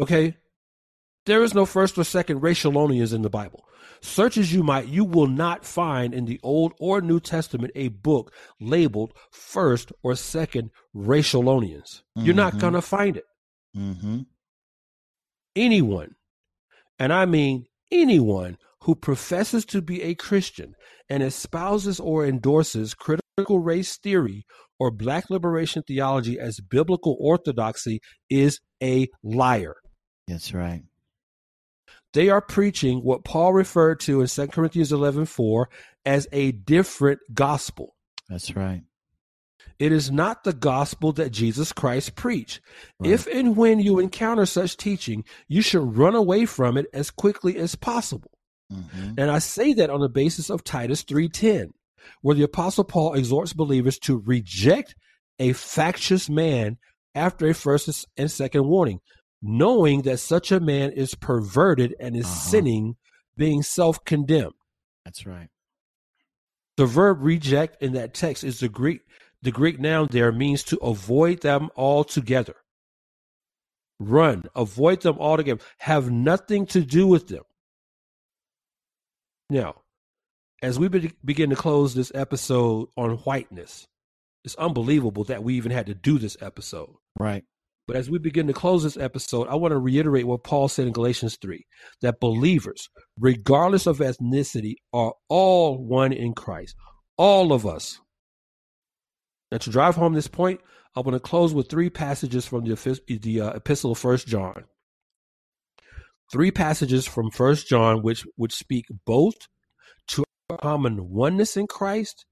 okay? 0.00 0.36
There 1.24 1.42
is 1.42 1.54
no 1.54 1.64
first 1.64 1.96
or 1.98 2.04
second 2.04 2.40
racialonians 2.40 3.14
in 3.14 3.22
the 3.22 3.30
Bible. 3.30 3.64
Search 4.06 4.38
as 4.38 4.52
you 4.52 4.62
might, 4.62 4.86
you 4.86 5.04
will 5.04 5.26
not 5.26 5.64
find 5.64 6.14
in 6.14 6.26
the 6.26 6.38
Old 6.42 6.72
or 6.78 7.00
New 7.00 7.18
Testament 7.18 7.72
a 7.74 7.88
book 7.88 8.32
labeled 8.60 9.12
first 9.32 9.92
or 10.02 10.14
second 10.14 10.70
racialonians. 10.94 12.02
Mm-hmm. 12.16 12.22
You're 12.22 12.34
not 12.34 12.52
mm-hmm. 12.52 12.60
going 12.60 12.72
to 12.74 12.82
find 12.82 13.16
it. 13.16 13.24
Mm-hmm. 13.76 14.20
Anyone, 15.56 16.14
and 16.98 17.12
I 17.12 17.26
mean 17.26 17.66
anyone 17.90 18.58
who 18.82 18.94
professes 18.94 19.64
to 19.66 19.82
be 19.82 20.02
a 20.02 20.14
Christian 20.14 20.74
and 21.08 21.22
espouses 21.22 21.98
or 21.98 22.24
endorses 22.24 22.94
critical 22.94 23.58
race 23.58 23.96
theory 23.96 24.46
or 24.78 24.90
black 24.90 25.30
liberation 25.30 25.82
theology 25.82 26.38
as 26.38 26.60
biblical 26.60 27.16
orthodoxy 27.20 28.00
is 28.30 28.60
a 28.82 29.08
liar. 29.22 29.74
That's 30.28 30.54
right. 30.54 30.82
They 32.16 32.30
are 32.30 32.40
preaching 32.40 33.00
what 33.00 33.24
Paul 33.24 33.52
referred 33.52 34.00
to 34.00 34.22
in 34.22 34.26
2 34.26 34.46
Corinthians 34.46 34.90
11 34.90 35.26
4 35.26 35.68
as 36.06 36.26
a 36.32 36.52
different 36.52 37.20
gospel. 37.34 37.94
That's 38.30 38.56
right. 38.56 38.84
It 39.78 39.92
is 39.92 40.10
not 40.10 40.42
the 40.42 40.54
gospel 40.54 41.12
that 41.12 41.28
Jesus 41.28 41.74
Christ 41.74 42.16
preached. 42.16 42.62
Right. 42.98 43.12
If 43.12 43.26
and 43.26 43.54
when 43.54 43.80
you 43.80 43.98
encounter 43.98 44.46
such 44.46 44.78
teaching, 44.78 45.24
you 45.46 45.60
should 45.60 45.98
run 45.98 46.14
away 46.14 46.46
from 46.46 46.78
it 46.78 46.86
as 46.94 47.10
quickly 47.10 47.58
as 47.58 47.74
possible. 47.74 48.30
Mm-hmm. 48.72 49.16
And 49.18 49.30
I 49.30 49.38
say 49.38 49.74
that 49.74 49.90
on 49.90 50.00
the 50.00 50.08
basis 50.08 50.48
of 50.48 50.64
Titus 50.64 51.04
3:10, 51.04 51.72
where 52.22 52.34
the 52.34 52.44
apostle 52.44 52.84
Paul 52.84 53.12
exhorts 53.12 53.52
believers 53.52 53.98
to 53.98 54.22
reject 54.24 54.94
a 55.38 55.52
factious 55.52 56.30
man 56.30 56.78
after 57.14 57.46
a 57.46 57.52
first 57.52 58.06
and 58.16 58.30
second 58.30 58.66
warning, 58.68 59.00
knowing 59.42 60.02
that 60.02 60.18
such 60.18 60.50
a 60.52 60.60
man 60.60 60.92
is 60.92 61.14
perverted 61.14 61.94
and 62.00 62.16
is 62.16 62.24
uh-huh. 62.24 62.34
sinning, 62.34 62.96
being 63.36 63.62
self 63.62 64.04
condemned. 64.04 64.54
That's 65.04 65.26
right. 65.26 65.48
The 66.76 66.86
verb 66.86 67.18
reject 67.22 67.82
in 67.82 67.92
that 67.92 68.14
text 68.14 68.44
is 68.44 68.60
the 68.60 68.68
Greek. 68.68 69.00
The 69.42 69.52
Greek 69.52 69.78
noun 69.78 70.08
there 70.10 70.32
means 70.32 70.62
to 70.64 70.76
avoid 70.78 71.42
them 71.42 71.70
altogether. 71.76 72.56
Run, 73.98 74.44
avoid 74.54 75.02
them 75.02 75.16
altogether, 75.18 75.62
have 75.78 76.10
nothing 76.10 76.66
to 76.66 76.82
do 76.82 77.06
with 77.06 77.28
them. 77.28 77.44
Now, 79.48 79.82
as 80.62 80.78
we 80.78 80.88
be- 80.88 81.12
begin 81.24 81.50
to 81.50 81.56
close 81.56 81.94
this 81.94 82.12
episode 82.14 82.88
on 82.96 83.18
whiteness, 83.18 83.86
it's 84.44 84.56
unbelievable 84.56 85.24
that 85.24 85.42
we 85.42 85.54
even 85.54 85.72
had 85.72 85.86
to 85.86 85.94
do 85.94 86.18
this 86.18 86.36
episode. 86.40 86.94
Right. 87.18 87.44
But 87.86 87.96
as 87.96 88.10
we 88.10 88.18
begin 88.18 88.48
to 88.48 88.52
close 88.52 88.82
this 88.82 88.96
episode, 88.96 89.46
I 89.46 89.54
want 89.54 89.70
to 89.70 89.78
reiterate 89.78 90.26
what 90.26 90.42
Paul 90.42 90.68
said 90.68 90.88
in 90.88 90.92
Galatians 90.92 91.38
3 91.40 91.64
that 92.00 92.18
believers, 92.18 92.88
regardless 93.18 93.86
of 93.86 93.98
ethnicity, 93.98 94.74
are 94.92 95.14
all 95.28 95.78
one 95.78 96.12
in 96.12 96.34
Christ. 96.34 96.74
All 97.16 97.52
of 97.52 97.64
us. 97.64 98.00
Now, 99.52 99.58
to 99.58 99.70
drive 99.70 99.94
home 99.94 100.14
this 100.14 100.26
point, 100.26 100.60
I 100.96 101.00
want 101.00 101.14
to 101.14 101.20
close 101.20 101.54
with 101.54 101.70
three 101.70 101.88
passages 101.88 102.44
from 102.44 102.64
the, 102.64 103.00
the 103.06 103.40
uh, 103.40 103.50
epistle 103.50 103.92
of 103.92 103.98
First 103.98 104.26
John. 104.26 104.64
Three 106.32 106.50
passages 106.50 107.06
from 107.06 107.30
First 107.30 107.68
John 107.68 108.02
which, 108.02 108.24
which 108.34 108.54
speak 108.54 108.86
both 109.04 109.36
to 110.08 110.24
our 110.50 110.58
common 110.58 111.08
oneness 111.10 111.56
in 111.56 111.68
Christ 111.68 112.26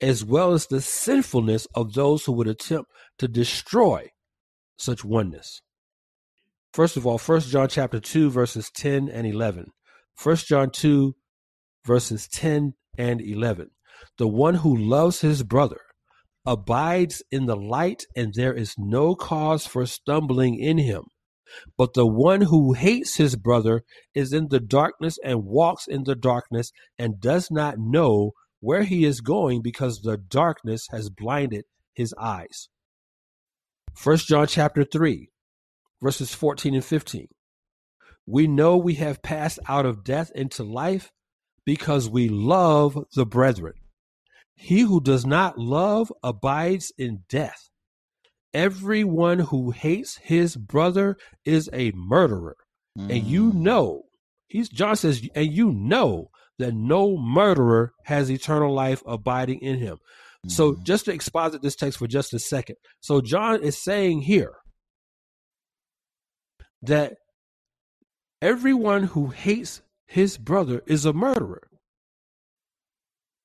as 0.00 0.24
well 0.24 0.52
as 0.52 0.66
the 0.66 0.80
sinfulness 0.80 1.66
of 1.74 1.94
those 1.94 2.24
who 2.24 2.32
would 2.32 2.46
attempt 2.46 2.90
to 3.18 3.26
destroy 3.26 4.10
such 4.76 5.04
oneness. 5.04 5.60
First 6.72 6.96
of 6.96 7.06
all, 7.06 7.18
First 7.18 7.50
John 7.50 7.68
chapter 7.68 8.00
2, 8.00 8.30
verses 8.30 8.70
10 8.74 9.08
and 9.08 9.26
11. 9.26 9.66
First 10.16 10.48
John 10.48 10.70
2, 10.70 11.14
verses 11.84 12.28
10 12.28 12.74
and 12.98 13.20
11. 13.20 13.70
The 14.18 14.28
one 14.28 14.56
who 14.56 14.76
loves 14.76 15.20
his 15.20 15.42
brother 15.42 15.80
abides 16.46 17.22
in 17.30 17.46
the 17.46 17.56
light, 17.56 18.04
and 18.16 18.34
there 18.34 18.52
is 18.52 18.74
no 18.76 19.14
cause 19.14 19.66
for 19.66 19.86
stumbling 19.86 20.58
in 20.58 20.78
him. 20.78 21.04
But 21.76 21.94
the 21.94 22.06
one 22.06 22.42
who 22.42 22.72
hates 22.72 23.16
his 23.16 23.36
brother 23.36 23.82
is 24.14 24.32
in 24.32 24.48
the 24.48 24.60
darkness 24.60 25.18
and 25.24 25.44
walks 25.44 25.86
in 25.86 26.04
the 26.04 26.16
darkness 26.16 26.72
and 26.98 27.20
does 27.20 27.50
not 27.50 27.76
know 27.78 28.32
where 28.60 28.82
he 28.82 29.04
is 29.04 29.20
going 29.20 29.62
because 29.62 30.00
the 30.00 30.16
darkness 30.16 30.88
has 30.90 31.10
blinded 31.10 31.64
his 31.94 32.14
eyes. 32.18 32.68
First 33.94 34.28
John 34.28 34.46
chapter 34.46 34.84
3 34.84 35.28
verses 36.02 36.34
14 36.34 36.74
and 36.74 36.84
15. 36.84 37.28
We 38.26 38.46
know 38.46 38.76
we 38.76 38.94
have 38.94 39.22
passed 39.22 39.58
out 39.68 39.86
of 39.86 40.04
death 40.04 40.30
into 40.34 40.62
life 40.62 41.10
because 41.64 42.08
we 42.08 42.28
love 42.28 42.98
the 43.14 43.24
brethren. 43.24 43.74
He 44.54 44.80
who 44.80 45.00
does 45.00 45.26
not 45.26 45.58
love 45.58 46.12
abides 46.22 46.92
in 46.96 47.24
death. 47.28 47.70
Everyone 48.52 49.40
who 49.40 49.72
hates 49.72 50.18
his 50.18 50.56
brother 50.56 51.16
is 51.44 51.68
a 51.72 51.92
murderer. 51.94 52.56
Mm. 52.96 53.10
And 53.10 53.24
you 53.24 53.52
mm. 53.52 53.56
know, 53.56 54.02
he's 54.46 54.68
John 54.68 54.96
says, 54.96 55.26
and 55.34 55.52
you 55.52 55.72
know 55.72 56.30
that 56.58 56.74
no 56.74 57.16
murderer 57.16 57.92
has 58.04 58.30
eternal 58.30 58.72
life 58.72 59.02
abiding 59.06 59.60
in 59.60 59.78
him. 59.78 59.98
So 60.48 60.72
mm-hmm. 60.72 60.82
just 60.84 61.06
to 61.06 61.12
exposit 61.12 61.62
this 61.62 61.76
text 61.76 61.98
for 61.98 62.06
just 62.06 62.34
a 62.34 62.38
second. 62.38 62.76
So 63.00 63.20
John 63.20 63.62
is 63.62 63.82
saying 63.82 64.22
here 64.22 64.54
that 66.82 67.14
everyone 68.42 69.04
who 69.04 69.28
hates 69.28 69.80
his 70.06 70.36
brother 70.36 70.82
is 70.86 71.04
a 71.06 71.12
murderer. 71.12 71.68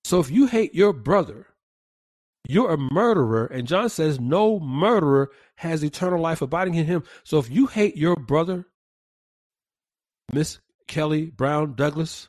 So 0.04 0.20
if 0.20 0.30
you 0.30 0.48
hate 0.48 0.74
your 0.74 0.94
brother, 0.94 1.48
you're 2.48 2.72
a 2.72 2.78
murderer. 2.78 3.46
And 3.46 3.68
John 3.68 3.90
says 3.90 4.20
no 4.20 4.60
murderer 4.60 5.30
has 5.56 5.84
eternal 5.84 6.20
life 6.20 6.42
abiding 6.42 6.76
in 6.76 6.86
him. 6.86 7.04
So 7.24 7.38
if 7.38 7.50
you 7.50 7.68
hate 7.68 7.96
your 7.96 8.16
brother, 8.16 8.66
Miss 10.34 10.60
Kelly 10.88 11.26
Brown 11.26 11.76
Douglas, 11.76 12.28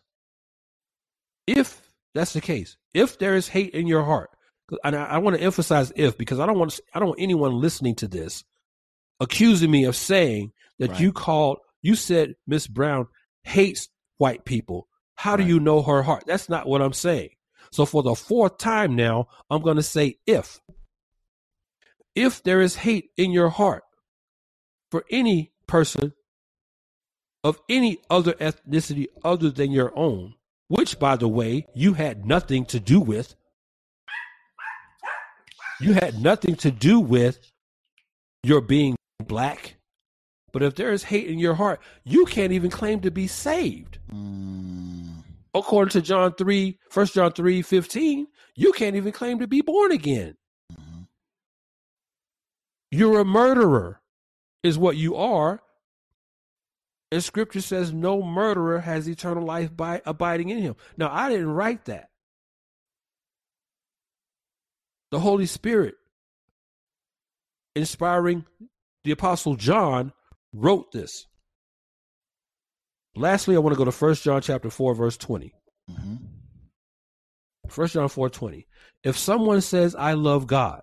if 1.46 1.90
that's 2.14 2.32
the 2.32 2.40
case, 2.40 2.76
if 2.92 3.18
there 3.18 3.34
is 3.34 3.48
hate 3.48 3.72
in 3.74 3.86
your 3.86 4.04
heart, 4.04 4.30
and 4.84 4.96
I, 4.96 5.04
I 5.04 5.18
want 5.18 5.36
to 5.36 5.42
emphasize 5.42 5.92
if 5.96 6.16
because 6.18 6.38
I 6.40 6.46
don't 6.46 6.58
want 6.58 6.78
I 6.94 6.98
don't 6.98 7.08
want 7.08 7.20
anyone 7.20 7.60
listening 7.60 7.94
to 7.96 8.08
this 8.08 8.44
accusing 9.20 9.70
me 9.70 9.84
of 9.84 9.96
saying 9.96 10.52
that 10.78 10.90
right. 10.90 11.00
you 11.00 11.12
called 11.12 11.58
you 11.82 11.94
said 11.94 12.34
Miss 12.46 12.66
Brown 12.66 13.06
hates 13.42 13.88
white 14.18 14.44
people. 14.44 14.88
How 15.14 15.32
right. 15.32 15.42
do 15.42 15.48
you 15.48 15.60
know 15.60 15.82
her 15.82 16.02
heart? 16.02 16.24
That's 16.26 16.48
not 16.48 16.66
what 16.66 16.82
I'm 16.82 16.92
saying. 16.92 17.30
So 17.72 17.86
for 17.86 18.02
the 18.02 18.14
fourth 18.14 18.58
time 18.58 18.96
now, 18.96 19.28
I'm 19.48 19.62
going 19.62 19.76
to 19.76 19.82
say 19.82 20.18
if. 20.26 20.60
If 22.14 22.42
there 22.42 22.60
is 22.60 22.76
hate 22.76 23.10
in 23.16 23.30
your 23.30 23.48
heart 23.48 23.84
for 24.90 25.04
any 25.10 25.52
person 25.66 26.12
of 27.44 27.60
any 27.68 27.98
other 28.10 28.32
ethnicity 28.34 29.06
other 29.24 29.50
than 29.50 29.70
your 29.70 29.96
own, 29.96 30.34
which, 30.68 30.98
by 30.98 31.16
the 31.16 31.28
way, 31.28 31.66
you 31.74 31.94
had 31.94 32.26
nothing 32.26 32.64
to 32.66 32.80
do 32.80 33.00
with, 33.00 33.34
you 35.80 35.94
had 35.94 36.20
nothing 36.20 36.54
to 36.56 36.70
do 36.70 37.00
with 37.00 37.38
your 38.42 38.60
being 38.60 38.96
black. 39.24 39.76
But 40.52 40.62
if 40.62 40.74
there 40.74 40.92
is 40.92 41.04
hate 41.04 41.28
in 41.28 41.38
your 41.38 41.54
heart, 41.54 41.80
you 42.04 42.26
can't 42.26 42.52
even 42.52 42.70
claim 42.70 43.00
to 43.00 43.10
be 43.10 43.26
saved. 43.26 43.98
Mm 44.12 45.00
according 45.54 45.92
to 45.92 46.02
John 46.02 46.34
3, 46.34 46.78
1 46.92 47.06
John 47.06 47.32
3, 47.32 47.62
15, 47.62 48.26
you 48.56 48.72
can't 48.72 48.96
even 48.96 49.12
claim 49.12 49.38
to 49.40 49.46
be 49.46 49.60
born 49.60 49.92
again. 49.92 50.36
Mm-hmm. 50.72 51.02
You're 52.90 53.20
a 53.20 53.24
murderer, 53.24 54.00
is 54.62 54.78
what 54.78 54.96
you 54.96 55.16
are. 55.16 55.62
And 57.12 57.24
scripture 57.24 57.60
says 57.60 57.92
no 57.92 58.22
murderer 58.22 58.80
has 58.80 59.08
eternal 59.08 59.44
life 59.44 59.76
by 59.76 60.00
abiding 60.04 60.50
in 60.50 60.58
him. 60.58 60.76
Now, 60.96 61.10
I 61.12 61.28
didn't 61.28 61.50
write 61.50 61.86
that. 61.86 62.09
The 65.10 65.20
Holy 65.20 65.46
Spirit, 65.46 65.94
inspiring 67.74 68.44
the 69.04 69.10
Apostle 69.10 69.56
John, 69.56 70.12
wrote 70.52 70.92
this. 70.92 71.26
Lastly, 73.16 73.56
I 73.56 73.58
want 73.58 73.74
to 73.74 73.78
go 73.78 73.84
to 73.84 73.92
First 73.92 74.22
John 74.22 74.40
chapter 74.40 74.70
4, 74.70 74.94
verse 74.94 75.16
20. 75.16 75.52
Mm-hmm. 75.90 76.14
First 77.68 77.94
John 77.94 78.08
4 78.08 78.30
20. 78.30 78.66
If 79.04 79.16
someone 79.16 79.60
says, 79.60 79.94
I 79.94 80.12
love 80.12 80.46
God 80.46 80.82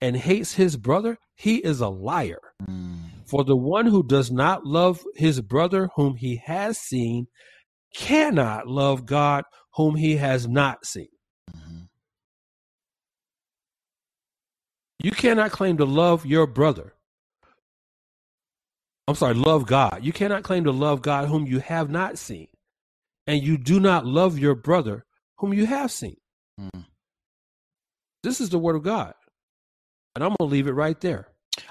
and 0.00 0.16
hates 0.16 0.52
his 0.52 0.76
brother, 0.76 1.18
he 1.34 1.56
is 1.56 1.80
a 1.80 1.88
liar. 1.88 2.40
Mm. 2.68 2.98
For 3.26 3.44
the 3.44 3.56
one 3.56 3.86
who 3.86 4.02
does 4.02 4.30
not 4.30 4.66
love 4.66 5.00
his 5.14 5.40
brother 5.40 5.88
whom 5.94 6.16
he 6.16 6.42
has 6.44 6.78
seen 6.78 7.26
cannot 7.94 8.66
love 8.66 9.06
God 9.06 9.44
whom 9.74 9.94
he 9.94 10.16
has 10.16 10.48
not 10.48 10.84
seen. 10.84 11.08
You 15.02 15.12
cannot 15.12 15.50
claim 15.50 15.78
to 15.78 15.84
love 15.84 16.26
your 16.26 16.46
brother 16.46 16.94
I'm 19.10 19.16
sorry, 19.16 19.34
love 19.34 19.66
God. 19.66 20.04
You 20.04 20.12
cannot 20.12 20.44
claim 20.44 20.62
to 20.64 20.70
love 20.70 21.02
God 21.02 21.26
whom 21.26 21.44
you 21.44 21.58
have 21.58 21.90
not 21.90 22.16
seen, 22.16 22.46
and 23.26 23.42
you 23.42 23.58
do 23.58 23.80
not 23.80 24.06
love 24.06 24.38
your 24.38 24.54
brother 24.54 25.04
whom 25.38 25.52
you 25.52 25.66
have 25.66 25.90
seen. 25.90 26.16
Mm. 26.60 26.86
This 28.22 28.40
is 28.40 28.50
the 28.50 28.58
word 28.60 28.76
of 28.76 28.84
God, 28.84 29.14
and 30.14 30.22
I'm 30.22 30.32
gonna 30.38 30.48
leave 30.48 30.68
it 30.68 30.74
right 30.74 31.00
there. 31.00 31.26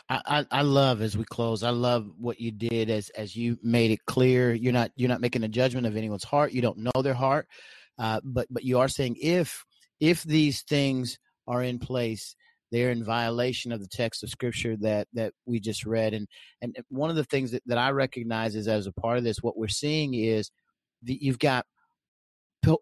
I, 0.10 0.22
I, 0.26 0.60
I 0.60 0.62
love 0.64 1.02
as 1.02 1.18
we 1.18 1.24
close. 1.24 1.64
I 1.64 1.70
love 1.70 2.12
what 2.18 2.42
you 2.42 2.52
did 2.52 2.90
as 2.90 3.10
as 3.12 3.38
you 3.38 3.58
made 3.64 3.92
it 3.92 4.06
clear. 4.06 4.54
You're 4.54 4.74
not 4.74 4.92
you're 4.98 5.08
not 5.08 5.22
making 5.22 5.44
a 5.46 5.48
judgment 5.48 5.88
of 5.88 5.96
anyone's 5.96 6.26
heart. 6.26 6.52
You 6.52 6.62
don't 6.62 6.80
know 6.94 7.02
their 7.02 7.14
heart, 7.14 7.48
uh, 7.98 8.20
but 8.22 8.48
but 8.50 8.66
you 8.66 8.80
are 8.80 8.90
saying 8.90 9.16
if 9.22 9.64
if 10.02 10.24
these 10.24 10.64
things 10.64 11.20
are 11.48 11.64
in 11.64 11.80
place, 11.80 12.36
they're 12.72 12.92
in 12.92 13.04
violation 13.04 13.72
of 13.72 13.80
the 13.80 13.88
text 13.88 14.24
of 14.24 14.30
scripture 14.30 14.76
that 14.78 15.08
that 15.14 15.34
we 15.46 15.60
just 15.60 15.86
read 15.86 16.14
and 16.14 16.28
and 16.62 16.78
one 16.90 17.10
of 17.10 17.16
the 17.16 17.24
things 17.24 17.52
that, 17.52 17.64
that 17.66 17.78
i 17.78 17.92
recognize 17.92 18.56
is 18.56 18.68
as 18.68 18.88
a 18.88 18.92
part 18.92 19.18
of 19.18 19.24
this 19.24 19.42
what 19.42 19.58
we're 19.58 19.68
seeing 19.68 20.14
is 20.14 20.52
that 21.04 21.22
you've 21.24 21.40
got 21.40 21.66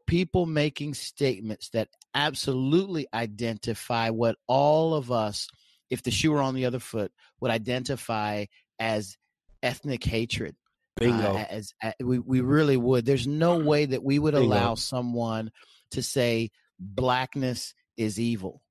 people 0.08 0.46
making 0.46 0.94
statements 0.94 1.70
that 1.70 1.88
absolutely 2.16 3.08
identify 3.14 4.10
what 4.10 4.36
all 4.48 4.96
of 4.96 5.12
us 5.12 5.48
if 5.90 6.02
the 6.02 6.12
shoe 6.12 6.32
were 6.32 6.42
on 6.42 6.56
the 6.56 6.66
other 6.66 6.80
foot 6.80 7.12
would 7.40 7.52
identify 7.52 8.46
as 8.80 9.18
ethnic 9.62 10.04
hatred 10.04 10.56
Bingo. 11.00 11.36
Uh, 11.36 11.46
as, 11.50 11.74
as 11.80 11.94
we, 12.04 12.18
we 12.18 12.42
really 12.42 12.76
would 12.76 13.06
there's 13.06 13.28
no 13.28 13.60
way 13.60 13.86
that 13.86 14.04
we 14.04 14.18
would 14.18 14.34
Bingo. 14.34 14.48
allow 14.48 14.76
someone 14.76 15.52
to 15.92 16.02
say 16.02 16.50
blackness 16.80 17.74
is 17.98 18.20
evil 18.20 18.62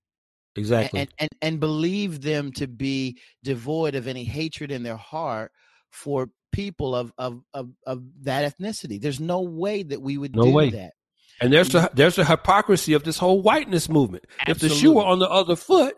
Exactly. 0.56 1.00
And, 1.00 1.08
and 1.18 1.30
and 1.42 1.60
believe 1.60 2.22
them 2.22 2.52
to 2.52 2.66
be 2.66 3.18
devoid 3.42 3.94
of 3.94 4.06
any 4.06 4.24
hatred 4.24 4.70
in 4.70 4.82
their 4.82 4.96
heart 4.96 5.52
for 5.90 6.30
people 6.52 6.94
of 6.94 7.12
of 7.18 7.42
of, 7.52 7.70
of 7.86 8.02
that 8.22 8.58
ethnicity. 8.58 9.00
There's 9.00 9.20
no 9.20 9.42
way 9.42 9.82
that 9.82 10.00
we 10.00 10.16
would 10.16 10.34
no 10.34 10.44
do 10.44 10.50
way. 10.52 10.70
that. 10.70 10.92
And 11.40 11.52
there's 11.52 11.74
a 11.74 11.90
there's 11.92 12.18
a 12.18 12.24
hypocrisy 12.24 12.94
of 12.94 13.04
this 13.04 13.18
whole 13.18 13.42
whiteness 13.42 13.88
movement. 13.88 14.24
Absolutely. 14.40 14.66
If 14.66 14.72
the 14.72 14.80
shoe 14.80 14.92
were 14.94 15.04
on 15.04 15.18
the 15.18 15.28
other 15.28 15.56
foot, 15.56 15.94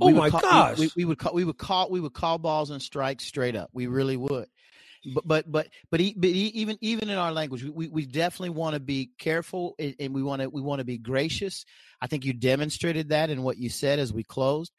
oh 0.00 0.10
my 0.10 0.30
call, 0.30 0.40
gosh, 0.40 0.78
we, 0.78 0.90
we, 0.96 1.04
would 1.04 1.18
call 1.18 1.32
we 1.32 1.44
would 1.44 1.58
call 1.58 1.90
we 1.90 2.00
would 2.00 2.14
call 2.14 2.38
balls 2.38 2.70
and 2.70 2.82
strikes 2.82 3.24
straight 3.24 3.54
up. 3.54 3.70
We 3.72 3.86
really 3.86 4.16
would 4.16 4.46
but 5.14 5.26
but 5.26 5.50
but 5.50 5.68
but, 5.90 6.00
but 6.16 6.30
even 6.30 6.78
even 6.80 7.08
in 7.08 7.16
our 7.16 7.32
language 7.32 7.64
we, 7.64 7.88
we 7.88 8.06
definitely 8.06 8.50
want 8.50 8.74
to 8.74 8.80
be 8.80 9.10
careful 9.18 9.74
and 9.78 10.14
we 10.14 10.22
want 10.22 10.42
to 10.42 10.48
we 10.48 10.60
want 10.60 10.80
to 10.80 10.84
be 10.84 10.98
gracious. 10.98 11.64
I 12.00 12.06
think 12.06 12.24
you 12.24 12.32
demonstrated 12.32 13.10
that 13.10 13.30
in 13.30 13.42
what 13.42 13.58
you 13.58 13.68
said 13.68 13.98
as 13.98 14.12
we 14.12 14.24
closed. 14.24 14.72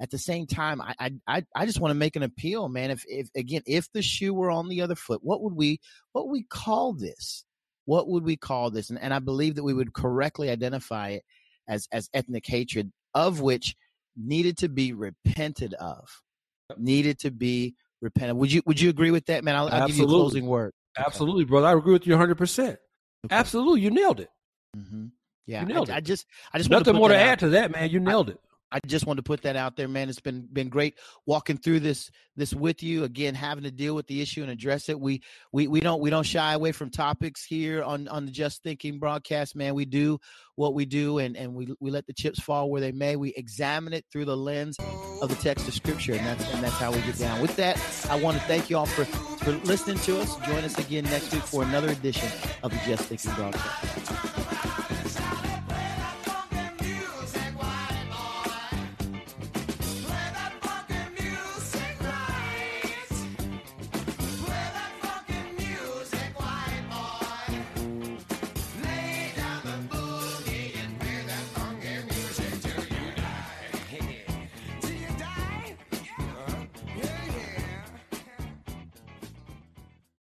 At 0.00 0.10
the 0.10 0.18
same 0.18 0.46
time 0.46 0.80
i 0.82 1.10
i 1.26 1.44
i 1.54 1.66
just 1.66 1.80
want 1.80 1.90
to 1.90 1.98
make 1.98 2.16
an 2.16 2.22
appeal 2.22 2.68
man. 2.68 2.90
If 2.90 3.04
if 3.06 3.28
again 3.34 3.62
if 3.66 3.90
the 3.92 4.02
shoe 4.02 4.34
were 4.34 4.50
on 4.50 4.68
the 4.68 4.82
other 4.82 4.96
foot 4.96 5.20
what 5.22 5.42
would 5.42 5.54
we 5.54 5.80
what 6.12 6.26
would 6.26 6.32
we 6.32 6.44
call 6.44 6.92
this? 6.92 7.44
What 7.84 8.08
would 8.08 8.24
we 8.24 8.36
call 8.36 8.70
this? 8.70 8.90
And, 8.90 9.00
and 9.00 9.14
i 9.14 9.18
believe 9.18 9.56
that 9.56 9.64
we 9.64 9.74
would 9.74 9.92
correctly 9.92 10.50
identify 10.50 11.10
it 11.10 11.22
as 11.68 11.88
as 11.92 12.08
ethnic 12.12 12.46
hatred 12.46 12.92
of 13.14 13.40
which 13.40 13.74
needed 14.16 14.58
to 14.58 14.68
be 14.68 14.92
repented 14.92 15.74
of 15.74 16.08
needed 16.78 17.18
to 17.20 17.30
be 17.30 17.74
repentant. 18.00 18.38
Would 18.38 18.52
you 18.52 18.62
Would 18.66 18.80
you 18.80 18.90
agree 18.90 19.10
with 19.10 19.26
that, 19.26 19.44
man? 19.44 19.56
I'll, 19.56 19.68
I'll 19.68 19.86
give 19.86 19.96
you 19.96 20.04
a 20.04 20.08
closing 20.08 20.46
word. 20.46 20.72
Absolutely, 20.98 21.44
brother. 21.44 21.66
I 21.66 21.72
agree 21.72 21.92
with 21.92 22.06
you 22.06 22.12
100. 22.12 22.36
percent 22.36 22.78
Absolutely, 23.30 23.80
you 23.80 23.90
nailed 23.90 24.20
it. 24.20 24.28
Mm-hmm. 24.76 25.06
Yeah, 25.46 25.60
you 25.60 25.66
nailed 25.66 25.90
I, 25.90 25.94
it. 25.94 25.96
I 25.96 26.00
just, 26.00 26.26
I 26.52 26.58
just 26.58 26.70
nothing 26.70 26.96
more 26.96 27.08
to 27.08 27.16
add 27.16 27.40
to 27.40 27.50
that, 27.50 27.70
man. 27.70 27.90
You 27.90 28.00
nailed 28.00 28.30
it. 28.30 28.38
I 28.72 28.80
just 28.86 29.06
wanted 29.06 29.24
to 29.24 29.28
put 29.28 29.42
that 29.42 29.56
out 29.56 29.76
there, 29.76 29.86
man. 29.86 30.08
It's 30.08 30.20
been 30.20 30.48
been 30.52 30.68
great 30.68 30.98
walking 31.24 31.56
through 31.56 31.80
this 31.80 32.10
this 32.34 32.52
with 32.52 32.82
you. 32.82 33.04
Again, 33.04 33.34
having 33.34 33.64
to 33.64 33.70
deal 33.70 33.94
with 33.94 34.06
the 34.06 34.20
issue 34.20 34.42
and 34.42 34.50
address 34.50 34.88
it. 34.88 34.98
We 34.98 35.22
we 35.52 35.68
we 35.68 35.80
don't 35.80 36.00
we 36.00 36.10
don't 36.10 36.24
shy 36.24 36.52
away 36.52 36.72
from 36.72 36.90
topics 36.90 37.44
here 37.44 37.82
on 37.82 38.08
on 38.08 38.26
the 38.26 38.32
Just 38.32 38.62
Thinking 38.62 38.98
broadcast, 38.98 39.54
man. 39.54 39.74
We 39.74 39.84
do 39.84 40.18
what 40.56 40.74
we 40.74 40.84
do, 40.84 41.18
and 41.18 41.36
and 41.36 41.54
we 41.54 41.74
we 41.78 41.90
let 41.90 42.06
the 42.06 42.12
chips 42.12 42.40
fall 42.40 42.68
where 42.70 42.80
they 42.80 42.92
may. 42.92 43.14
We 43.14 43.32
examine 43.34 43.92
it 43.92 44.04
through 44.10 44.24
the 44.24 44.36
lens 44.36 44.76
of 45.22 45.28
the 45.28 45.36
text 45.36 45.68
of 45.68 45.74
Scripture, 45.74 46.14
and 46.14 46.26
that's 46.26 46.52
and 46.52 46.64
that's 46.64 46.76
how 46.76 46.90
we 46.90 47.00
get 47.02 47.18
down. 47.18 47.40
With 47.40 47.54
that, 47.56 47.80
I 48.10 48.20
want 48.20 48.36
to 48.36 48.42
thank 48.44 48.68
you 48.68 48.78
all 48.78 48.86
for 48.86 49.04
for 49.04 49.52
listening 49.66 49.98
to 50.00 50.20
us. 50.20 50.34
Join 50.46 50.64
us 50.64 50.76
again 50.78 51.04
next 51.04 51.32
week 51.32 51.42
for 51.42 51.62
another 51.62 51.88
edition 51.88 52.28
of 52.64 52.72
the 52.72 52.80
Just 52.84 53.04
Thinking 53.04 53.32
broadcast. 53.34 54.45